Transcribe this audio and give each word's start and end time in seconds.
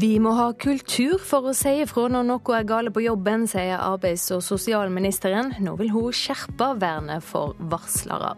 Vi 0.00 0.14
må 0.22 0.30
ha 0.32 0.46
kultur 0.56 1.18
for 1.20 1.50
å 1.50 1.52
si 1.56 1.72
ifra 1.82 2.06
når 2.08 2.24
noe 2.24 2.54
er 2.56 2.64
gale 2.64 2.92
på 2.94 3.02
jobben, 3.04 3.42
sier 3.50 3.82
arbeids- 3.82 4.30
og 4.32 4.40
sosialministeren. 4.46 5.50
Nå 5.60 5.74
vil 5.76 5.90
hun 5.92 6.14
skjerpe 6.14 6.70
vernet 6.80 7.26
for 7.26 7.52
varslere. 7.58 8.30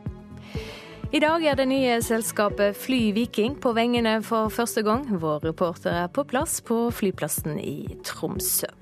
I 1.12 1.20
dag 1.22 1.44
er 1.44 1.60
det 1.60 1.68
nye 1.70 2.00
selskapet 2.02 2.74
Fly 2.74 3.12
Viking 3.14 3.54
på 3.62 3.74
vengene 3.76 4.16
for 4.26 4.50
første 4.50 4.82
gang. 4.82 5.04
Vår 5.06 5.44
reporter 5.44 5.92
er 6.00 6.10
på 6.10 6.24
plass 6.26 6.58
på 6.66 6.88
flyplassen 6.90 7.60
i 7.60 7.98
Tromsø. 8.08 8.72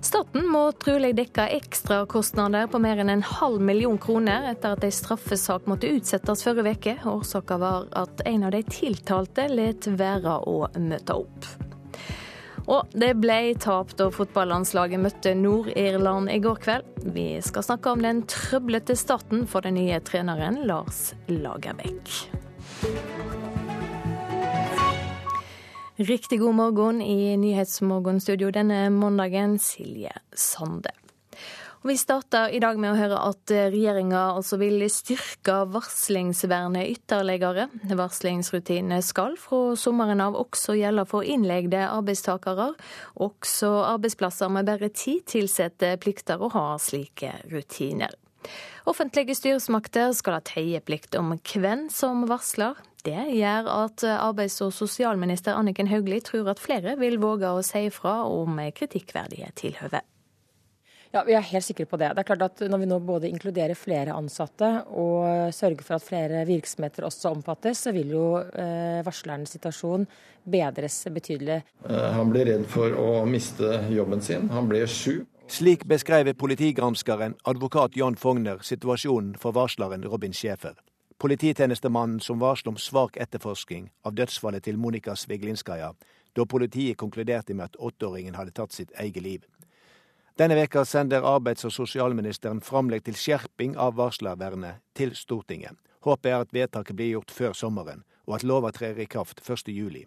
Staten 0.00 0.46
må 0.48 0.62
trolig 0.80 1.10
dekke 1.18 1.44
ekstrakostnader 1.58 2.70
på 2.72 2.78
mer 2.80 3.02
enn 3.02 3.12
en 3.12 3.24
halv 3.26 3.60
million 3.60 3.98
kroner 4.00 4.46
etter 4.48 4.72
at 4.72 4.84
en 4.86 4.94
straffesak 4.96 5.66
måtte 5.68 5.90
utsettes 5.92 6.44
forrige 6.46 6.72
uke. 6.78 6.94
Årsaken 7.10 7.60
var 7.60 7.90
at 8.00 8.22
en 8.24 8.46
av 8.48 8.54
de 8.56 8.62
tiltalte 8.64 9.44
lot 9.52 9.90
være 10.00 10.38
å 10.48 10.56
møte 10.80 11.18
opp. 11.20 11.50
Og 12.70 12.96
det 12.96 13.12
ble 13.20 13.38
tap 13.60 13.92
da 13.98 14.08
fotballandslaget 14.14 15.02
møtte 15.02 15.34
Nord-Irland 15.36 16.32
i 16.32 16.38
går 16.44 16.60
kveld. 16.64 16.90
Vi 17.12 17.28
skal 17.44 17.66
snakke 17.66 17.92
om 17.92 18.04
den 18.04 18.24
trøblete 18.30 18.96
starten 18.96 19.44
for 19.50 19.66
den 19.66 19.76
nye 19.80 20.00
treneren 20.06 20.62
Lars 20.70 21.10
Lagerbäck. 21.28 22.14
Riktig 26.00 26.40
god 26.40 26.54
morgen 26.54 27.02
i 27.02 27.36
Nyhetsmorgenstudio 27.36 28.48
denne 28.50 28.86
mandagen, 28.88 29.58
Silje 29.60 30.14
Sande. 30.32 30.94
Vi 31.84 31.96
starter 32.00 32.54
i 32.56 32.60
dag 32.62 32.78
med 32.80 32.94
å 32.94 32.96
høre 32.96 33.18
at 33.20 33.52
regjeringa 33.52 34.22
altså 34.38 34.56
vil 34.62 34.80
styrke 34.88 35.58
varslingsvernet 35.74 36.88
ytterligere. 36.94 37.66
Varslingsrutinene 37.84 39.02
skal 39.04 39.36
fra 39.36 39.76
sommeren 39.76 40.24
av 40.24 40.40
også 40.40 40.78
gjelde 40.80 41.04
for 41.10 41.20
innleggede 41.20 41.84
arbeidstakere. 41.90 42.70
Også 43.20 43.68
arbeidsplasser 43.90 44.48
med 44.56 44.72
bare 44.72 44.88
ti 44.96 45.18
ansatte 45.20 45.98
plikter 46.00 46.40
å 46.40 46.48
ha 46.56 46.66
slike 46.80 47.42
rutiner. 47.52 48.16
Offentlige 48.88 49.36
styresmakter 49.36 50.14
skal 50.16 50.38
ha 50.38 50.46
teieplikt 50.48 51.20
om 51.20 51.36
hvem 51.36 51.90
som 51.92 52.24
varsler. 52.30 52.80
Det 53.06 53.26
gjør 53.32 53.68
at 53.72 54.04
arbeids- 54.04 54.60
og 54.64 54.72
sosialminister 54.76 55.56
Anniken 55.56 55.88
Hauglie 55.88 56.20
tror 56.24 56.50
at 56.52 56.62
flere 56.62 56.96
vil 57.00 57.18
våge 57.22 57.48
å 57.48 57.62
si 57.64 57.88
fra 57.94 58.22
om 58.28 58.60
kritikkverdige 58.76 59.52
tilhøve. 59.56 60.02
Ja, 61.10 61.24
Vi 61.26 61.34
er 61.34 61.42
helt 61.42 61.64
sikre 61.66 61.86
på 61.90 61.98
det. 61.98 62.12
Det 62.14 62.22
er 62.22 62.28
klart 62.28 62.42
at 62.42 62.60
Når 62.70 62.78
vi 62.78 62.86
nå 62.86 62.98
både 63.00 63.28
inkluderer 63.28 63.74
flere 63.74 64.14
ansatte 64.14 64.84
og 64.94 65.50
sørger 65.52 65.82
for 65.82 65.94
at 65.94 66.06
flere 66.06 66.44
virksomheter 66.46 67.02
også 67.02 67.32
omfattes, 67.34 67.82
så 67.82 67.92
vil 67.92 68.12
jo 68.14 68.26
varslerens 68.38 69.06
varslernes 69.06 69.50
situasjon 69.50 70.06
bedres 70.44 71.06
betydelig. 71.10 71.62
Eh, 71.88 72.12
han 72.12 72.30
blir 72.30 72.46
redd 72.46 72.66
for 72.70 72.94
å 72.94 73.24
miste 73.26 73.84
jobben 73.90 74.22
sin. 74.22 74.48
Han 74.48 74.68
blir 74.68 74.86
sju. 74.86 75.26
Slik 75.50 75.84
beskrev 75.84 76.30
politigranskeren 76.38 77.34
advokat 77.44 77.96
Jan 77.98 78.16
Fogner 78.16 78.62
situasjonen 78.62 79.34
for 79.38 79.52
varsleren 79.52 80.06
Robin 80.06 80.32
Schæfer. 80.32 80.76
Polititjenestemannen 81.20 82.20
som 82.20 82.38
varsler 82.40 82.72
om 82.72 82.76
svak 82.80 83.16
etterforsking 83.20 83.90
av 84.08 84.14
dødsfallet 84.16 84.64
til 84.64 84.78
Monika 84.80 85.12
Sviglinskaja, 85.12 85.90
da 86.32 86.46
politiet 86.48 86.96
konkluderte 86.96 87.52
med 87.54 87.66
at 87.66 87.76
åtteåringen 87.76 88.38
hadde 88.38 88.54
tatt 88.56 88.72
sitt 88.72 88.94
eget 88.96 89.22
liv. 89.22 89.44
Denne 90.40 90.56
veka 90.56 90.86
sender 90.88 91.26
arbeids- 91.28 91.66
og 91.68 91.74
sosialministeren 91.76 92.62
framlegg 92.64 93.04
til 93.04 93.18
skjerping 93.20 93.76
av 93.76 93.98
varslervernet 94.00 94.80
til 94.96 95.12
Stortinget. 95.12 95.76
Håpet 96.00 96.30
er 96.30 96.40
at 96.40 96.56
vedtaket 96.56 96.96
blir 96.96 97.12
gjort 97.12 97.36
før 97.36 97.52
sommeren, 97.52 98.00
og 98.24 98.38
at 98.38 98.46
lova 98.48 98.72
trer 98.72 98.96
i 98.96 99.04
kraft 99.04 99.44
1.7. 99.44 100.06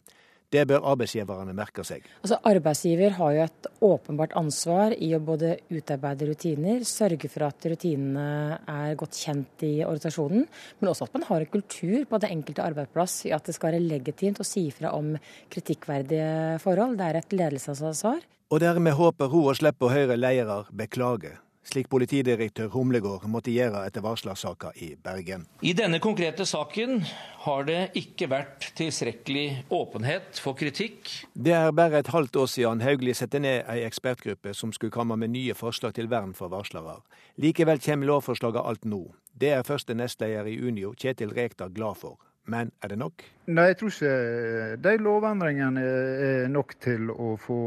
Det 0.53 0.63
bør 0.69 0.85
arbeidsgiverne 0.93 1.55
merke 1.57 1.85
seg. 1.87 2.05
Altså, 2.21 2.37
arbeidsgiver 2.45 3.15
har 3.17 3.33
jo 3.33 3.45
et 3.47 3.69
åpenbart 3.83 4.35
ansvar 4.37 4.93
i 4.93 5.09
å 5.17 5.21
både 5.23 5.55
utarbeide 5.73 6.27
rutiner, 6.29 6.83
sørge 6.85 7.29
for 7.31 7.47
at 7.47 7.69
rutinene 7.73 8.59
er 8.69 8.97
godt 8.99 9.17
kjent 9.17 9.65
i 9.65 9.73
organisasjonen, 9.81 10.45
men 10.79 10.91
også 10.91 11.07
at 11.07 11.17
man 11.17 11.25
har 11.29 11.45
en 11.45 11.53
kultur 11.55 12.05
på 12.09 12.21
det 12.21 12.29
enkelte 12.35 12.67
arbeidsplass 12.67 13.23
i 13.29 13.33
at 13.33 13.49
det 13.49 13.57
skal 13.57 13.73
være 13.73 13.87
legitimt 13.87 14.41
å 14.43 14.47
si 14.47 14.67
fra 14.75 14.93
om 14.93 15.15
kritikkverdige 15.53 16.59
forhold. 16.63 16.99
Det 16.99 17.09
er 17.09 17.21
et 17.23 17.35
ledelsesansvar. 17.39 18.21
Og 18.53 18.61
dermed 18.61 18.93
håper 18.93 19.31
hun 19.33 19.49
å 19.49 19.57
slippe 19.57 19.87
å 19.87 19.93
høre 19.93 20.19
ledere 20.19 20.61
beklage 20.77 21.33
slik 21.67 21.89
politidirektør 21.91 22.69
Humlegård 22.73 23.25
måtte 23.31 23.53
gjøre 23.53 23.85
etter 23.87 24.03
varslersaka 24.03 24.73
i 24.83 24.93
Bergen. 24.95 25.45
I 25.61 25.73
denne 25.77 25.99
konkrete 26.03 26.45
saken 26.45 27.01
har 27.45 27.67
det 27.67 27.79
ikke 27.99 28.29
vært 28.31 28.69
tilstrekkelig 28.77 29.65
åpenhet 29.73 30.39
for 30.43 30.57
kritikk. 30.59 31.09
Det 31.33 31.55
er 31.55 31.71
bare 31.75 32.03
et 32.03 32.11
halvt 32.13 32.41
år 32.43 32.51
siden 32.51 32.83
Hauglie 32.83 33.15
satte 33.17 33.41
ned 33.43 33.63
ei 33.71 33.83
ekspertgruppe 33.87 34.53
som 34.57 34.73
skulle 34.75 34.93
komme 34.93 35.17
med 35.19 35.33
nye 35.35 35.55
forslag 35.57 35.95
til 35.97 36.11
vern 36.11 36.35
for 36.37 36.51
varslere. 36.53 36.99
Likevel 37.41 37.81
kommer 37.83 38.11
lovforslaget 38.11 38.63
alt 38.63 38.85
nå. 38.85 39.05
Det 39.33 39.49
er 39.55 39.65
første 39.65 39.95
nestleder 39.97 40.45
i 40.45 40.59
Unio, 40.61 40.93
Kjetil 40.93 41.33
Rekdal, 41.33 41.73
glad 41.73 41.97
for. 41.97 42.19
Men 42.45 42.71
er 42.83 42.91
det 42.91 42.97
nok? 42.99 43.23
Nei, 43.55 43.69
jeg 43.69 43.77
tror 43.79 43.93
ikke 43.93 44.79
de 44.83 44.93
lovendringene 44.99 45.83
er 45.83 46.49
nok 46.51 46.73
til 46.83 47.11
å 47.11 47.33
få, 47.39 47.59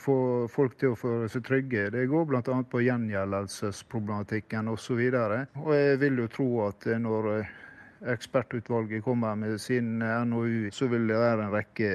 få 0.00 0.16
folk 0.52 0.78
til 0.80 0.94
å 0.94 0.98
føle 0.98 1.28
seg 1.32 1.44
trygge. 1.44 1.88
Det 1.92 2.06
går 2.08 2.28
bl.a. 2.30 2.60
på 2.72 2.84
gjengjeldelsesproblematikken 2.86 4.72
osv. 4.72 5.02
Og, 5.12 5.74
jeg 5.76 6.00
vil 6.00 6.22
jo 6.24 6.30
tro 6.32 6.48
at 6.68 6.88
når 7.00 7.28
ekspertutvalget 8.14 9.04
kommer 9.04 9.36
med 9.36 9.60
sin 9.60 9.98
NOU, 10.00 10.70
så 10.72 10.88
vil 10.88 11.04
det 11.10 11.20
være 11.20 11.44
en 11.44 11.54
rekke 11.58 11.92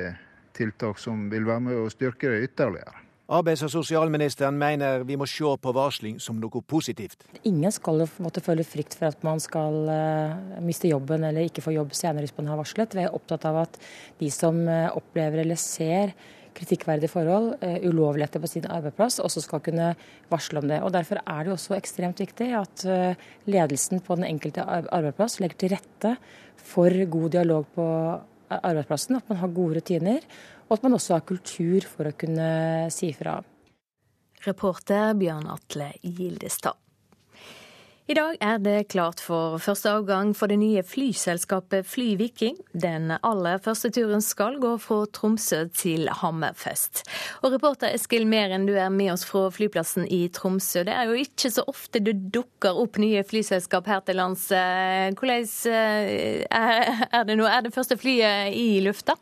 tiltak 0.55 1.01
som 1.01 1.25
vil 1.33 1.47
være 1.49 1.65
med 1.71 1.81
å 1.81 1.89
styrke 1.91 2.29
det 2.31 2.51
ytterligere. 2.51 3.04
Arbeids- 3.25 3.63
og 3.65 3.71
sosialministeren 3.73 4.53
mener 4.57 5.01
vi 5.01 5.15
må 5.17 5.25
se 5.25 5.49
på 5.57 5.71
varsling 5.73 6.19
som 6.21 6.37
noe 6.37 6.61
positivt. 6.61 7.23
Ingen 7.49 7.73
skal 7.73 8.03
måtte 8.21 8.43
føle 8.45 8.65
frykt 8.67 8.93
for 8.99 9.09
at 9.09 9.25
man 9.25 9.41
skal 9.41 9.89
uh, 9.89 10.61
miste 10.61 10.91
jobben 10.91 11.25
eller 11.25 11.47
ikke 11.47 11.63
få 11.65 11.73
jobb 11.73 11.95
senere 11.97 12.27
hvis 12.27 12.35
man 12.37 12.51
har 12.51 12.59
varslet. 12.61 12.93
Vi 12.93 13.01
er 13.01 13.15
opptatt 13.17 13.47
av 13.49 13.63
at 13.63 13.79
de 14.19 14.29
som 14.29 14.59
uh, 14.69 14.93
opplever 14.93 15.41
eller 15.41 15.57
ser 15.57 16.13
kritikkverdige 16.55 17.09
forhold, 17.09 17.55
uh, 17.65 17.79
ulovligheter 17.81 18.43
på 18.45 18.51
sin 18.51 18.69
arbeidsplass, 18.69 19.17
også 19.25 19.41
skal 19.47 19.65
kunne 19.65 19.89
varsle 20.29 20.61
om 20.61 20.69
det. 20.69 20.83
Og 20.85 20.93
Derfor 20.93 21.23
er 21.25 21.41
det 21.47 21.55
også 21.55 21.79
ekstremt 21.79 22.21
viktig 22.21 22.51
at 22.61 22.85
ledelsen 23.49 24.05
på 24.05 24.21
den 24.21 24.29
enkelte 24.29 24.61
arbeidsplass 24.69 25.41
legger 25.41 25.63
til 25.63 25.73
rette 25.73 26.15
for 26.61 26.93
god 27.09 27.29
dialog 27.39 27.73
på 27.73 27.89
arbeidsplassen, 28.49 29.17
at 29.19 29.29
man 29.31 29.41
har 29.41 29.53
gode 29.55 29.79
rutiner 29.79 30.25
og 30.65 30.77
at 30.77 30.85
man 30.85 30.97
også 30.97 31.17
har 31.17 31.27
kultur 31.27 31.85
for 31.89 32.09
å 32.09 32.15
kunne 32.17 32.47
si 32.93 33.11
fra. 33.15 33.37
Reporter 34.45 35.13
Bjørn 35.17 35.47
Atle 35.49 35.91
Gildestad. 36.03 36.77
I 38.05 38.13
dag 38.13 38.35
er 38.37 38.59
det 38.61 38.91
klart 38.93 39.17
for 39.17 39.55
første 39.57 39.89
avgang 39.89 40.35
for 40.37 40.45
det 40.51 40.59
nye 40.61 40.83
flyselskapet 40.85 41.87
Flyviking. 41.89 42.59
Den 42.77 43.09
aller 43.15 43.57
første 43.65 43.89
turen 43.89 44.21
skal 44.21 44.59
gå 44.61 44.75
fra 44.77 44.99
Tromsø 45.09 45.63
til 45.73 46.05
Hammerfest. 46.13 47.01
Og 47.41 47.55
reporter 47.55 47.89
Eskil 47.97 48.27
Meren, 48.29 48.67
du 48.69 48.75
er 48.77 48.93
med 48.93 49.09
oss 49.15 49.25
fra 49.25 49.47
flyplassen 49.49 50.05
i 50.05 50.27
Tromsø. 50.29 50.83
Det 50.85 50.93
er 50.93 51.09
jo 51.09 51.17
ikke 51.17 51.49
så 51.49 51.65
ofte 51.65 52.03
det 52.05 52.13
dukker 52.29 52.77
opp 52.77 53.01
nye 53.01 53.25
flyselskap 53.25 53.89
her 53.89 54.05
til 54.05 54.21
lands. 54.21 54.51
Hvordan 54.53 55.49
er 56.53 57.25
det 57.25 57.41
nå? 57.41 57.49
Er 57.49 57.65
det 57.65 57.73
første 57.73 57.97
flyet 57.97 58.53
i 58.53 58.83
lufta? 58.85 59.17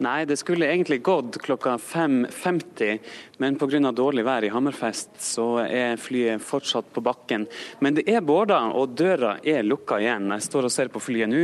Nei, 0.00 0.24
det 0.24 0.38
skulle 0.40 0.64
egentlig 0.64 1.02
gått 1.04 1.36
klokka 1.44 1.76
5.50, 1.76 2.98
men 3.36 3.56
pga. 3.60 3.92
dårlig 3.92 4.24
vær 4.24 4.44
i 4.44 4.48
Hammerfest 4.48 5.10
så 5.20 5.58
er 5.60 6.00
flyet 6.00 6.40
fortsatt 6.40 6.88
på 6.92 7.02
bakken. 7.04 7.44
Men 7.84 7.98
det 7.98 8.06
er 8.08 8.22
borda, 8.24 8.62
og 8.72 8.94
døra 8.96 9.34
er 9.44 9.60
lukka 9.62 9.98
igjen. 10.00 10.30
Jeg 10.32 10.46
står 10.46 10.68
og 10.68 10.72
ser 10.72 10.88
på 10.88 11.02
flyet 11.04 11.28
nå. 11.28 11.42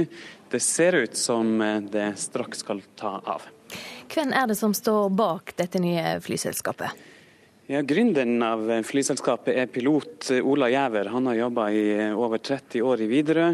Det 0.49 0.61
ser 0.65 0.97
ut 0.97 1.17
som 1.17 1.59
det 1.93 2.15
straks 2.17 2.65
skal 2.65 2.81
ta 2.97 3.19
av. 3.21 3.45
Hvem 4.09 4.33
er 4.33 4.49
det 4.49 4.57
som 4.57 4.73
står 4.73 5.11
bak 5.13 5.53
dette 5.59 5.83
nye 5.83 6.17
flyselskapet? 6.25 7.05
Ja, 7.69 7.83
Gründeren 7.85 8.41
av 8.47 8.65
flyselskapet 8.89 9.53
er 9.53 9.69
pilot 9.69 10.31
Ola 10.41 10.71
Gjæver. 10.73 11.13
Han 11.13 11.29
har 11.29 11.43
jobba 11.43 11.69
i 11.75 11.85
over 12.15 12.41
30 12.41 12.89
år 12.89 13.05
i 13.05 13.11
Widerøe. 13.11 13.53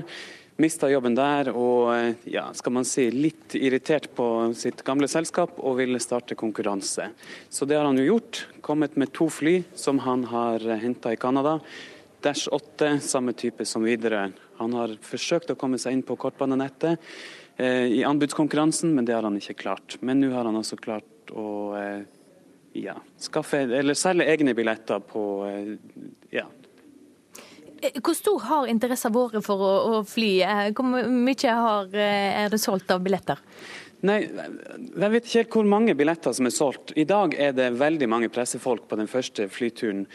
Mista 0.62 0.86
jobben 0.86 1.16
der 1.18 1.48
og 1.58 1.90
ja, 2.30 2.44
skal 2.54 2.76
man 2.76 2.86
si, 2.86 3.08
litt 3.10 3.56
irritert 3.58 4.12
på 4.14 4.26
sitt 4.54 4.84
gamle 4.86 5.08
selskap 5.10 5.56
og 5.58 5.80
ville 5.80 5.98
starte 6.02 6.36
konkurranse. 6.38 7.08
Så 7.50 7.66
det 7.66 7.80
har 7.80 7.88
han 7.88 7.98
jo 7.98 8.06
gjort. 8.12 8.44
Kommet 8.62 8.94
med 9.00 9.10
to 9.16 9.26
fly 9.32 9.56
som 9.74 9.98
han 10.04 10.22
har 10.30 10.62
henta 10.78 11.14
i 11.14 11.18
Canada. 11.18 11.56
Dash 12.22 12.46
8, 12.54 13.00
samme 13.02 13.34
type 13.34 13.66
som 13.66 13.82
Widerøe. 13.82 14.30
Han 14.60 14.78
har 14.78 14.94
forsøkt 15.02 15.50
å 15.50 15.58
komme 15.58 15.80
seg 15.82 15.96
inn 15.96 16.04
på 16.06 16.14
kortbanenettet 16.14 17.00
eh, 17.56 17.88
i 17.98 18.04
anbudskonkurransen, 18.06 18.94
men 18.94 19.08
det 19.08 19.16
har 19.16 19.26
han 19.26 19.40
ikke 19.40 19.58
klart. 19.64 19.98
Men 20.00 20.22
nå 20.22 20.30
har 20.30 20.46
han 20.46 20.60
altså 20.60 20.78
klart 20.78 21.34
å 21.34 21.48
eh, 21.80 22.04
ja, 22.78 22.94
skaffe, 23.18 23.64
eller 23.66 23.98
selge 23.98 24.30
egne 24.30 24.54
billetter 24.54 25.02
på 25.02 25.24
eh, 25.48 25.74
ja, 26.38 26.46
hvor 28.00 28.16
stor 28.16 28.42
har 28.48 28.68
interessen 28.70 29.14
vært 29.14 29.42
for 29.46 29.62
å, 29.62 29.72
å, 29.92 30.02
fly? 30.06 30.34
Hvor 30.76 31.08
mye 31.08 31.54
har, 31.66 31.94
er 31.94 32.52
det 32.52 32.60
solgt 32.62 32.92
av 32.94 33.02
billetter? 33.04 33.40
Nei, 34.02 34.20
Jeg 34.26 35.10
vet 35.12 35.26
ikke 35.26 35.40
helt 35.40 35.56
hvor 35.56 35.66
mange 35.70 35.94
billetter 35.98 36.34
som 36.34 36.48
er 36.48 36.54
solgt. 36.54 36.94
I 36.98 37.06
dag 37.06 37.36
er 37.38 37.52
det 37.54 37.68
veldig 37.78 38.08
mange 38.10 38.30
pressefolk 38.34 38.88
på 38.90 38.98
den 38.98 39.10
første 39.10 39.46
flyturen. 39.50 40.06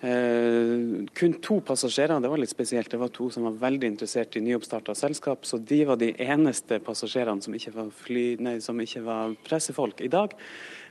Eh, 0.00 1.06
kun 1.16 1.36
to 1.40 1.60
passasjerer, 1.64 2.20
det 2.20 2.28
var 2.28 2.40
litt 2.42 2.52
spesielt. 2.52 2.90
Det 2.90 2.98
var 3.00 3.12
to 3.14 3.28
som 3.32 3.46
var 3.46 3.60
veldig 3.62 3.92
interessert 3.94 4.36
i 4.36 4.42
nyoppstarta 4.44 4.96
selskap, 4.98 5.46
så 5.46 5.58
de 5.62 5.84
var 5.88 6.00
de 6.00 6.10
eneste 6.20 6.80
passasjerene 6.84 7.42
som 7.42 7.54
ikke 7.56 7.72
var, 7.78 7.92
fly, 8.04 8.26
nei, 8.42 8.58
som 8.64 8.82
ikke 8.82 9.04
var 9.06 9.38
pressefolk 9.46 10.02
i 10.04 10.10
dag. 10.12 10.34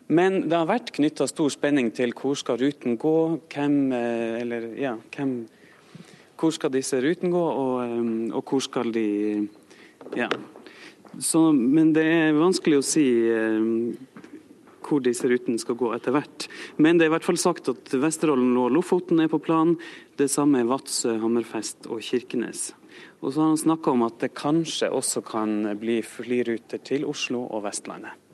Men 0.07 0.45
det 0.49 0.57
har 0.57 0.69
vært 0.69 0.93
knytta 0.95 1.27
stor 1.29 1.51
spenning 1.53 1.91
til 1.93 2.13
hvor 2.17 2.37
skal 2.37 2.59
ruten 2.61 2.97
gå, 3.01 3.17
hvem, 3.51 3.77
eh, 3.93 4.41
eller, 4.41 4.71
ja, 4.79 4.95
hvem, 5.15 5.37
hvor 6.39 6.53
skal 6.55 6.73
disse 6.73 6.99
ruten 7.03 7.33
gå, 7.33 7.41
og, 7.41 7.77
eh, 7.85 8.35
og 8.35 8.43
hvor 8.43 8.63
skal 8.63 8.91
de 8.95 9.47
Ja. 10.15 10.29
Så, 11.19 11.53
men 11.55 11.93
det 11.93 12.03
er 12.03 12.35
vanskelig 12.35 12.77
å 12.77 12.83
si 12.83 13.05
eh, 13.31 13.95
hvor 14.85 15.01
disse 15.01 15.29
rutene 15.31 15.59
skal 15.61 15.77
gå 15.79 15.91
etter 15.95 16.13
hvert. 16.15 16.47
Men 16.77 16.97
det 16.97 17.05
er 17.05 17.09
i 17.09 17.15
hvert 17.15 17.25
fall 17.25 17.39
sagt 17.41 17.69
at 17.71 17.93
Vesterålen 17.95 18.53
og 18.59 18.73
Lofoten 18.75 19.23
er 19.23 19.31
på 19.31 19.41
plan. 19.41 19.75
Det 20.19 20.27
samme 20.31 20.61
er 20.61 20.69
Vadsø, 20.69 21.15
Hammerfest 21.21 21.89
og 21.89 22.03
Kirkenes. 22.05 22.73
Og 23.21 23.33
så 23.33 23.41
har 23.41 23.53
han 23.53 23.63
snakka 23.63 23.95
om 23.95 24.05
at 24.05 24.19
det 24.21 24.35
kanskje 24.37 24.91
også 24.93 25.23
kan 25.25 25.57
bli 25.79 26.01
flyruter 26.05 26.83
til 26.85 27.07
Oslo 27.09 27.47
og 27.47 27.65
Vestlandet. 27.65 28.24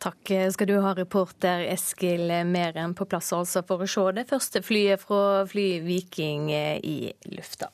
Takk 0.00 0.30
skal 0.52 0.66
du 0.66 0.78
ha, 0.80 0.94
reporter 0.96 1.66
Eskil 1.68 2.30
Meren 2.48 2.94
på 2.96 3.04
plass 3.04 3.34
altså 3.36 3.60
for 3.68 3.84
å 3.84 3.88
se 3.90 4.06
det 4.16 4.24
første 4.30 4.62
flyet 4.64 5.02
fra 5.02 5.42
Fly 5.50 5.66
Viking 5.84 6.48
i 6.52 7.12
lufta. 7.34 7.68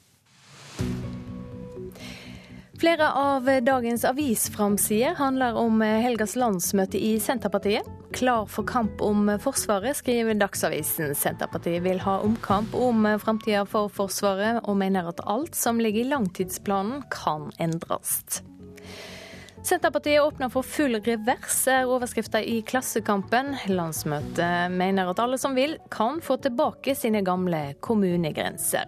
Flere 2.76 3.06
av 3.08 3.46
dagens 3.62 4.02
avisframsider 4.04 5.14
handler 5.16 5.56
om 5.56 5.80
helgas 5.80 6.34
landsmøte 6.36 6.98
i 7.00 7.14
Senterpartiet. 7.22 7.86
Klar 8.12 8.50
for 8.52 8.66
kamp 8.68 9.00
om 9.06 9.30
Forsvaret, 9.40 9.96
skriver 9.96 10.36
Dagsavisen. 10.36 11.14
Senterpartiet 11.16 11.86
vil 11.86 12.02
ha 12.04 12.18
omkamp 12.26 12.74
om 12.74 13.06
framtida 13.22 13.62
for 13.70 13.88
Forsvaret, 13.88 14.60
og 14.66 14.76
mener 14.82 15.08
at 15.08 15.24
alt 15.24 15.56
som 15.56 15.80
ligger 15.80 16.04
i 16.04 16.10
langtidsplanen 16.10 17.06
kan 17.14 17.48
endres. 17.62 18.42
Senterpartiet 19.66 20.22
åpner 20.22 20.48
for 20.48 20.62
full 20.62 20.94
revers, 21.02 21.64
er 21.66 21.88
overskrifta 21.90 22.38
i 22.38 22.60
Klassekampen. 22.62 23.48
Landsmøtet 23.66 24.70
mener 24.70 25.10
at 25.10 25.18
alle 25.18 25.40
som 25.42 25.56
vil, 25.58 25.74
kan 25.90 26.20
få 26.22 26.36
tilbake 26.44 26.94
sine 26.94 27.24
gamle 27.26 27.72
kommunegrenser. 27.82 28.86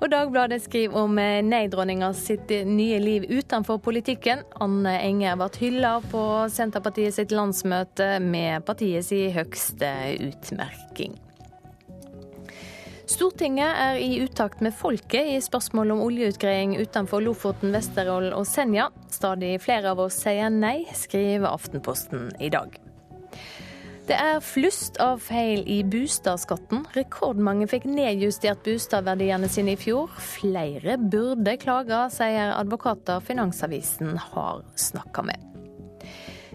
Og 0.00 0.10
Dagbladet 0.10 0.58
skriver 0.64 0.98
om 0.98 1.14
nei-dronninga 1.46 2.10
sitt 2.18 2.50
nye 2.66 2.98
liv 2.98 3.30
utenfor 3.30 3.78
politikken. 3.86 4.42
Anne 4.58 4.96
Enger 4.98 5.38
ble 5.38 5.48
hylla 5.62 5.94
på 6.10 6.24
Senterpartiet 6.50 7.14
sitt 7.14 7.34
landsmøte 7.38 8.16
med 8.18 8.66
partiets 8.66 9.14
høgste 9.38 9.94
utmerking. 10.26 11.14
Stortinget 13.08 13.72
er 13.72 13.96
i 14.04 14.18
utakt 14.20 14.60
med 14.60 14.74
folket 14.76 15.30
i 15.32 15.38
spørsmål 15.40 15.94
om 15.94 16.02
oljeutgreiing 16.04 16.74
utenfor 16.76 17.22
Lofoten, 17.24 17.72
Vesterålen 17.72 18.34
og 18.36 18.44
Senja. 18.44 18.90
Stadig 19.08 19.54
flere 19.64 19.94
av 19.94 20.02
oss 20.04 20.18
sier 20.26 20.52
nei, 20.52 20.82
skriver 20.92 21.48
Aftenposten 21.48 22.28
i 22.36 22.50
dag. 22.52 22.76
Det 24.08 24.16
er 24.16 24.44
flust 24.44 25.00
av 25.04 25.22
feil 25.24 25.64
i 25.68 25.80
bostadskatten. 25.88 26.84
Rekordmange 26.96 27.68
fikk 27.68 27.88
nedjustert 27.88 28.60
bostadverdiene 28.64 29.48
sine 29.52 29.72
i 29.72 29.80
fjor. 29.80 30.12
Flere 30.36 31.00
burde 31.00 31.56
klage, 31.60 32.04
sier 32.12 32.52
advokater 32.56 33.24
Finansavisen 33.24 34.16
har 34.30 34.64
snakka 34.76 35.24
med. 35.32 35.57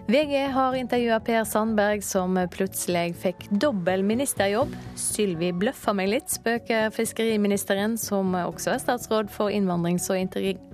VG 0.06 0.48
har 0.52 0.74
intervjua 0.74 1.20
Per 1.20 1.44
Sandberg, 1.44 2.02
som 2.04 2.36
plutselig 2.52 3.14
fikk 3.22 3.46
dobbel 3.48 4.02
ministerjobb. 4.04 4.74
Sylvi 5.00 5.48
bløffa 5.56 5.94
meg 5.96 6.10
litt, 6.12 6.28
spøker 6.28 6.90
fiskeriministeren, 6.92 7.96
som 7.96 8.36
også 8.36 8.74
er 8.74 8.82
statsråd 8.82 9.32
for 9.32 9.48
innvandrings- 9.48 10.10
og 10.12 10.20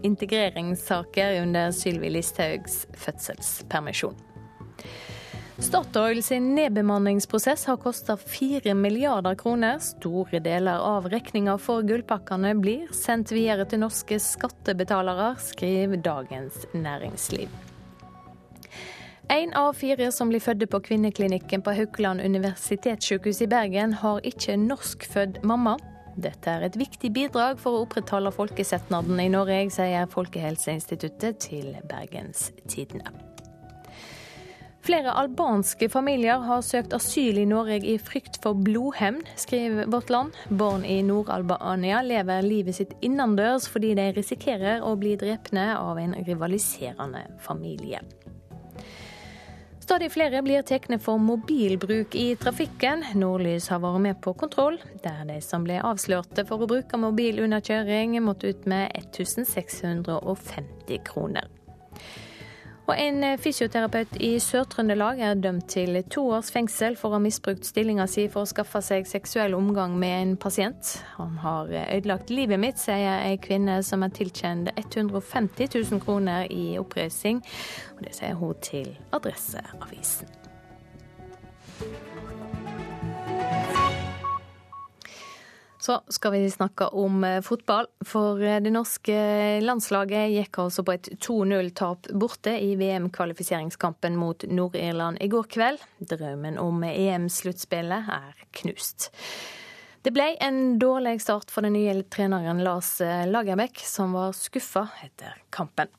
integreringssaker 0.03 1.39
under 1.45 1.71
Sylvi 1.71 2.11
Listhaugs 2.11 2.83
fødselspermisjon. 2.99 4.19
Statoil 5.63 6.25
sin 6.27 6.51
nedbemanningsprosess 6.57 7.69
har 7.71 7.79
kosta 7.79 8.19
4 8.19 8.75
milliarder 8.75 9.39
kroner. 9.39 9.79
Store 9.79 10.43
deler 10.43 10.83
av 10.83 11.07
regninga 11.13 11.55
for 11.63 11.87
gullpakkene 11.87 12.57
blir 12.59 12.91
sendt 12.97 13.31
videre 13.31 13.69
til 13.71 13.85
norske 13.87 14.19
skattebetalere, 14.19 15.37
skriver 15.53 16.03
Dagens 16.03 16.65
Næringsliv. 16.75 17.70
En 19.31 19.53
av 19.55 19.73
fire 19.73 20.13
som 20.13 20.29
blir 20.29 20.41
fødte 20.43 20.67
på 20.67 20.81
kvinneklinikken 20.83 21.63
på 21.63 21.71
Haukeland 21.71 22.21
universitetssykehus 22.21 23.39
i 23.45 23.47
Bergen, 23.47 23.93
har 24.01 24.25
ikke 24.27 24.57
norskfødt 24.59 25.45
mamma. 25.47 25.77
Dette 26.19 26.51
er 26.51 26.65
et 26.67 26.75
viktig 26.75 27.13
bidrag 27.15 27.61
for 27.63 27.79
å 27.79 27.85
opprettholde 27.85 28.33
folkesetnaden 28.35 29.23
i 29.23 29.29
Norge, 29.31 29.61
sier 29.71 30.11
Folkehelseinstituttet 30.11 31.39
til 31.47 31.77
Bergens 31.87 32.49
Tidende. 32.67 33.13
Flere 34.83 35.15
albanske 35.15 35.87
familier 35.93 36.43
har 36.49 36.67
søkt 36.67 36.97
asyl 36.99 37.39
i 37.39 37.47
Norge 37.47 37.79
i 37.87 38.01
frykt 38.03 38.41
for 38.43 38.59
blodhevn, 38.59 39.23
skriver 39.39 39.87
Vårt 39.95 40.11
Land. 40.11 40.35
Barn 40.51 40.83
i 40.83 40.99
Nord-Albania 41.07 42.03
lever 42.03 42.43
livet 42.43 42.81
sitt 42.81 42.99
innendørs 42.99 43.71
fordi 43.71 43.95
de 43.95 44.11
risikerer 44.19 44.83
å 44.83 44.97
bli 44.99 45.15
drepne 45.23 45.71
av 45.79 46.03
en 46.03 46.19
rivaliserende 46.27 47.29
familie. 47.47 48.03
Stadig 49.91 50.13
flere 50.15 50.39
blir 50.47 50.63
tatt 50.63 50.85
for 51.03 51.19
mobilbruk 51.19 52.15
i 52.15 52.37
trafikken. 52.39 53.01
Nordlys 53.19 53.67
har 53.73 53.81
vært 53.83 53.99
med 54.05 54.21
på 54.23 54.31
kontroll, 54.39 54.77
der 55.03 55.25
de 55.27 55.41
som 55.43 55.67
ble 55.67 55.81
avslørte 55.83 56.47
for 56.47 56.63
å 56.63 56.71
bruke 56.71 56.95
mobil 56.95 57.43
under 57.43 57.59
kjøring, 57.59 58.15
måtte 58.23 58.55
ut 58.55 58.71
med 58.71 58.87
1650 58.95 61.03
kroner. 61.11 61.51
Og 62.91 62.97
en 62.99 63.21
eh, 63.23 63.37
fysioterapeut 63.39 64.17
i 64.19 64.33
Sør-Trøndelag 64.43 65.21
er 65.23 65.37
dømt 65.39 65.69
til 65.71 65.95
to 66.11 66.25
års 66.35 66.49
fengsel 66.51 66.97
for 66.99 67.13
å 67.13 67.21
ha 67.21 67.23
misbrukt 67.23 67.69
stillinga 67.69 68.09
si 68.11 68.25
for 68.33 68.43
å 68.43 68.51
skaffe 68.51 68.83
seg 68.83 69.07
seksuell 69.07 69.55
omgang 69.55 69.95
med 70.01 70.17
en 70.17 70.33
pasient. 70.43 70.97
Han 71.15 71.39
har 71.45 71.71
eh, 71.71 71.87
ødelagt 72.01 72.35
livet 72.35 72.59
mitt, 72.59 72.83
sier 72.83 73.23
ei 73.23 73.39
kvinne 73.39 73.79
som 73.87 74.03
er 74.03 74.11
tilkjent 74.17 74.75
150 74.75 75.71
000 75.71 76.03
kroner 76.03 76.51
i 76.51 76.75
oppreising. 76.83 77.45
Og 77.95 78.03
det 78.09 78.17
sier 78.19 78.35
hun 78.43 78.59
til 78.59 78.91
Adresseavisen. 79.15 80.39
Så 85.81 86.01
skal 86.13 86.33
vi 86.33 86.51
snakke 86.51 86.87
om 86.87 87.25
eh, 87.25 87.41
fotball. 87.41 87.87
For 88.05 88.43
eh, 88.45 88.59
det 88.61 88.73
norske 88.75 89.15
landslaget 89.65 90.35
gikk 90.35 90.59
altså 90.61 90.85
på 90.85 90.97
et 90.97 91.09
2-0-tap 91.25 92.11
borte 92.21 92.53
i 92.61 92.75
VM-kvalifiseringskampen 92.77 94.19
mot 94.21 94.45
Nord-Irland 94.45 95.23
i 95.25 95.31
går 95.33 95.49
kveld. 95.49 95.81
Drømmen 96.13 96.61
om 96.61 96.85
EM-sluttspillet 96.85 98.13
er 98.13 98.45
knust. 98.61 99.09
Det 100.05 100.13
ble 100.17 100.35
en 100.41 100.79
dårlig 100.81 101.19
start 101.25 101.53
for 101.53 101.65
den 101.65 101.77
nye 101.77 101.97
treneren 102.09 102.63
Lars 102.65 102.95
Lagerbäck, 103.29 103.83
som 103.85 104.17
var 104.17 104.33
skuffa 104.37 104.87
etter 105.05 105.43
kampen. 105.53 105.93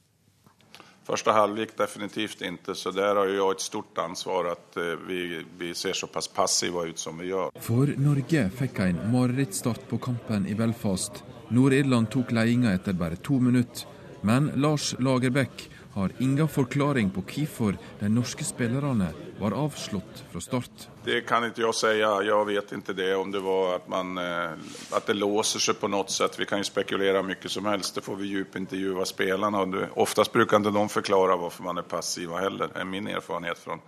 Första 1.03 1.31
halvlek 1.31 1.77
definitivt 1.77 2.41
inte, 2.41 2.75
så 2.75 2.91
der 2.91 3.15
har 3.15 3.25
jeg 3.25 3.51
et 3.51 3.61
stort 3.61 3.97
ansvar 3.97 4.51
at 4.51 4.77
eh, 4.77 4.93
vi, 5.07 5.45
vi 5.57 5.73
ser 5.73 5.93
såpass 5.97 6.27
passiva 6.27 6.83
ut 6.85 6.99
som 6.99 7.17
vi 7.17 7.31
gjør. 7.31 7.49
For 7.59 7.89
Norge 7.97 8.45
fikk 8.59 8.83
en 8.85 9.01
marerittstart 9.11 9.87
på 9.89 9.97
kampen 9.97 10.45
i 10.45 10.55
Belfast. 10.55 11.23
Nord-Irland 11.49 12.11
tok 12.13 12.31
ledelsen 12.31 12.69
etter 12.69 12.93
bare 12.93 13.17
to 13.17 13.39
minutter. 13.41 13.87
Men 14.21 14.51
Lars 14.55 14.93
Lagerbäck 14.99 15.70
har 15.93 16.11
ingen 16.19 16.47
forklaring 16.47 17.09
på 17.11 17.21
hvorfor 17.21 17.75
de 17.99 18.09
norske 18.09 18.45
spillerne 18.47 19.09
var 19.39 19.51
avslått 19.51 20.23
fra 20.31 20.41
start. 20.41 20.87
Det 21.03 21.21
kan 21.27 21.43
ikke 21.47 21.63
jeg 21.65 21.75
si. 21.75 21.91
Jeg 21.99 22.45
vet 22.47 22.73
ikke 22.77 22.95
det. 22.95 23.09
Om 23.15 23.31
det 23.33 23.41
var 23.43 23.75
at, 23.75 23.89
man, 23.91 24.17
eh, 24.21 24.53
at 24.95 25.07
det 25.09 25.17
låser 25.17 25.59
seg 25.59 25.79
på 25.81 25.89
noe 25.91 26.07
sett. 26.13 26.39
Vi 26.39 26.47
kan 26.47 26.61
jo 26.61 26.69
spekulere 26.69 27.23
mye 27.25 27.51
som 27.51 27.67
helst. 27.67 27.95
Det 27.97 28.05
får 28.05 28.19
vi 28.21 28.31
dypintervjue 28.37 29.05
spillerne. 29.09 29.87
Oftest 29.99 30.33
bruker 30.33 30.61
ikke 30.61 30.75
de 30.77 30.87
forklare 30.93 31.39
hvorfor 31.41 31.67
man 31.67 31.81
er 31.81 31.89
passiv 31.89 32.35
heller, 32.39 32.71
er 32.75 32.87
min 32.87 33.09
erfarenhet 33.11 33.59
fra 33.59 33.79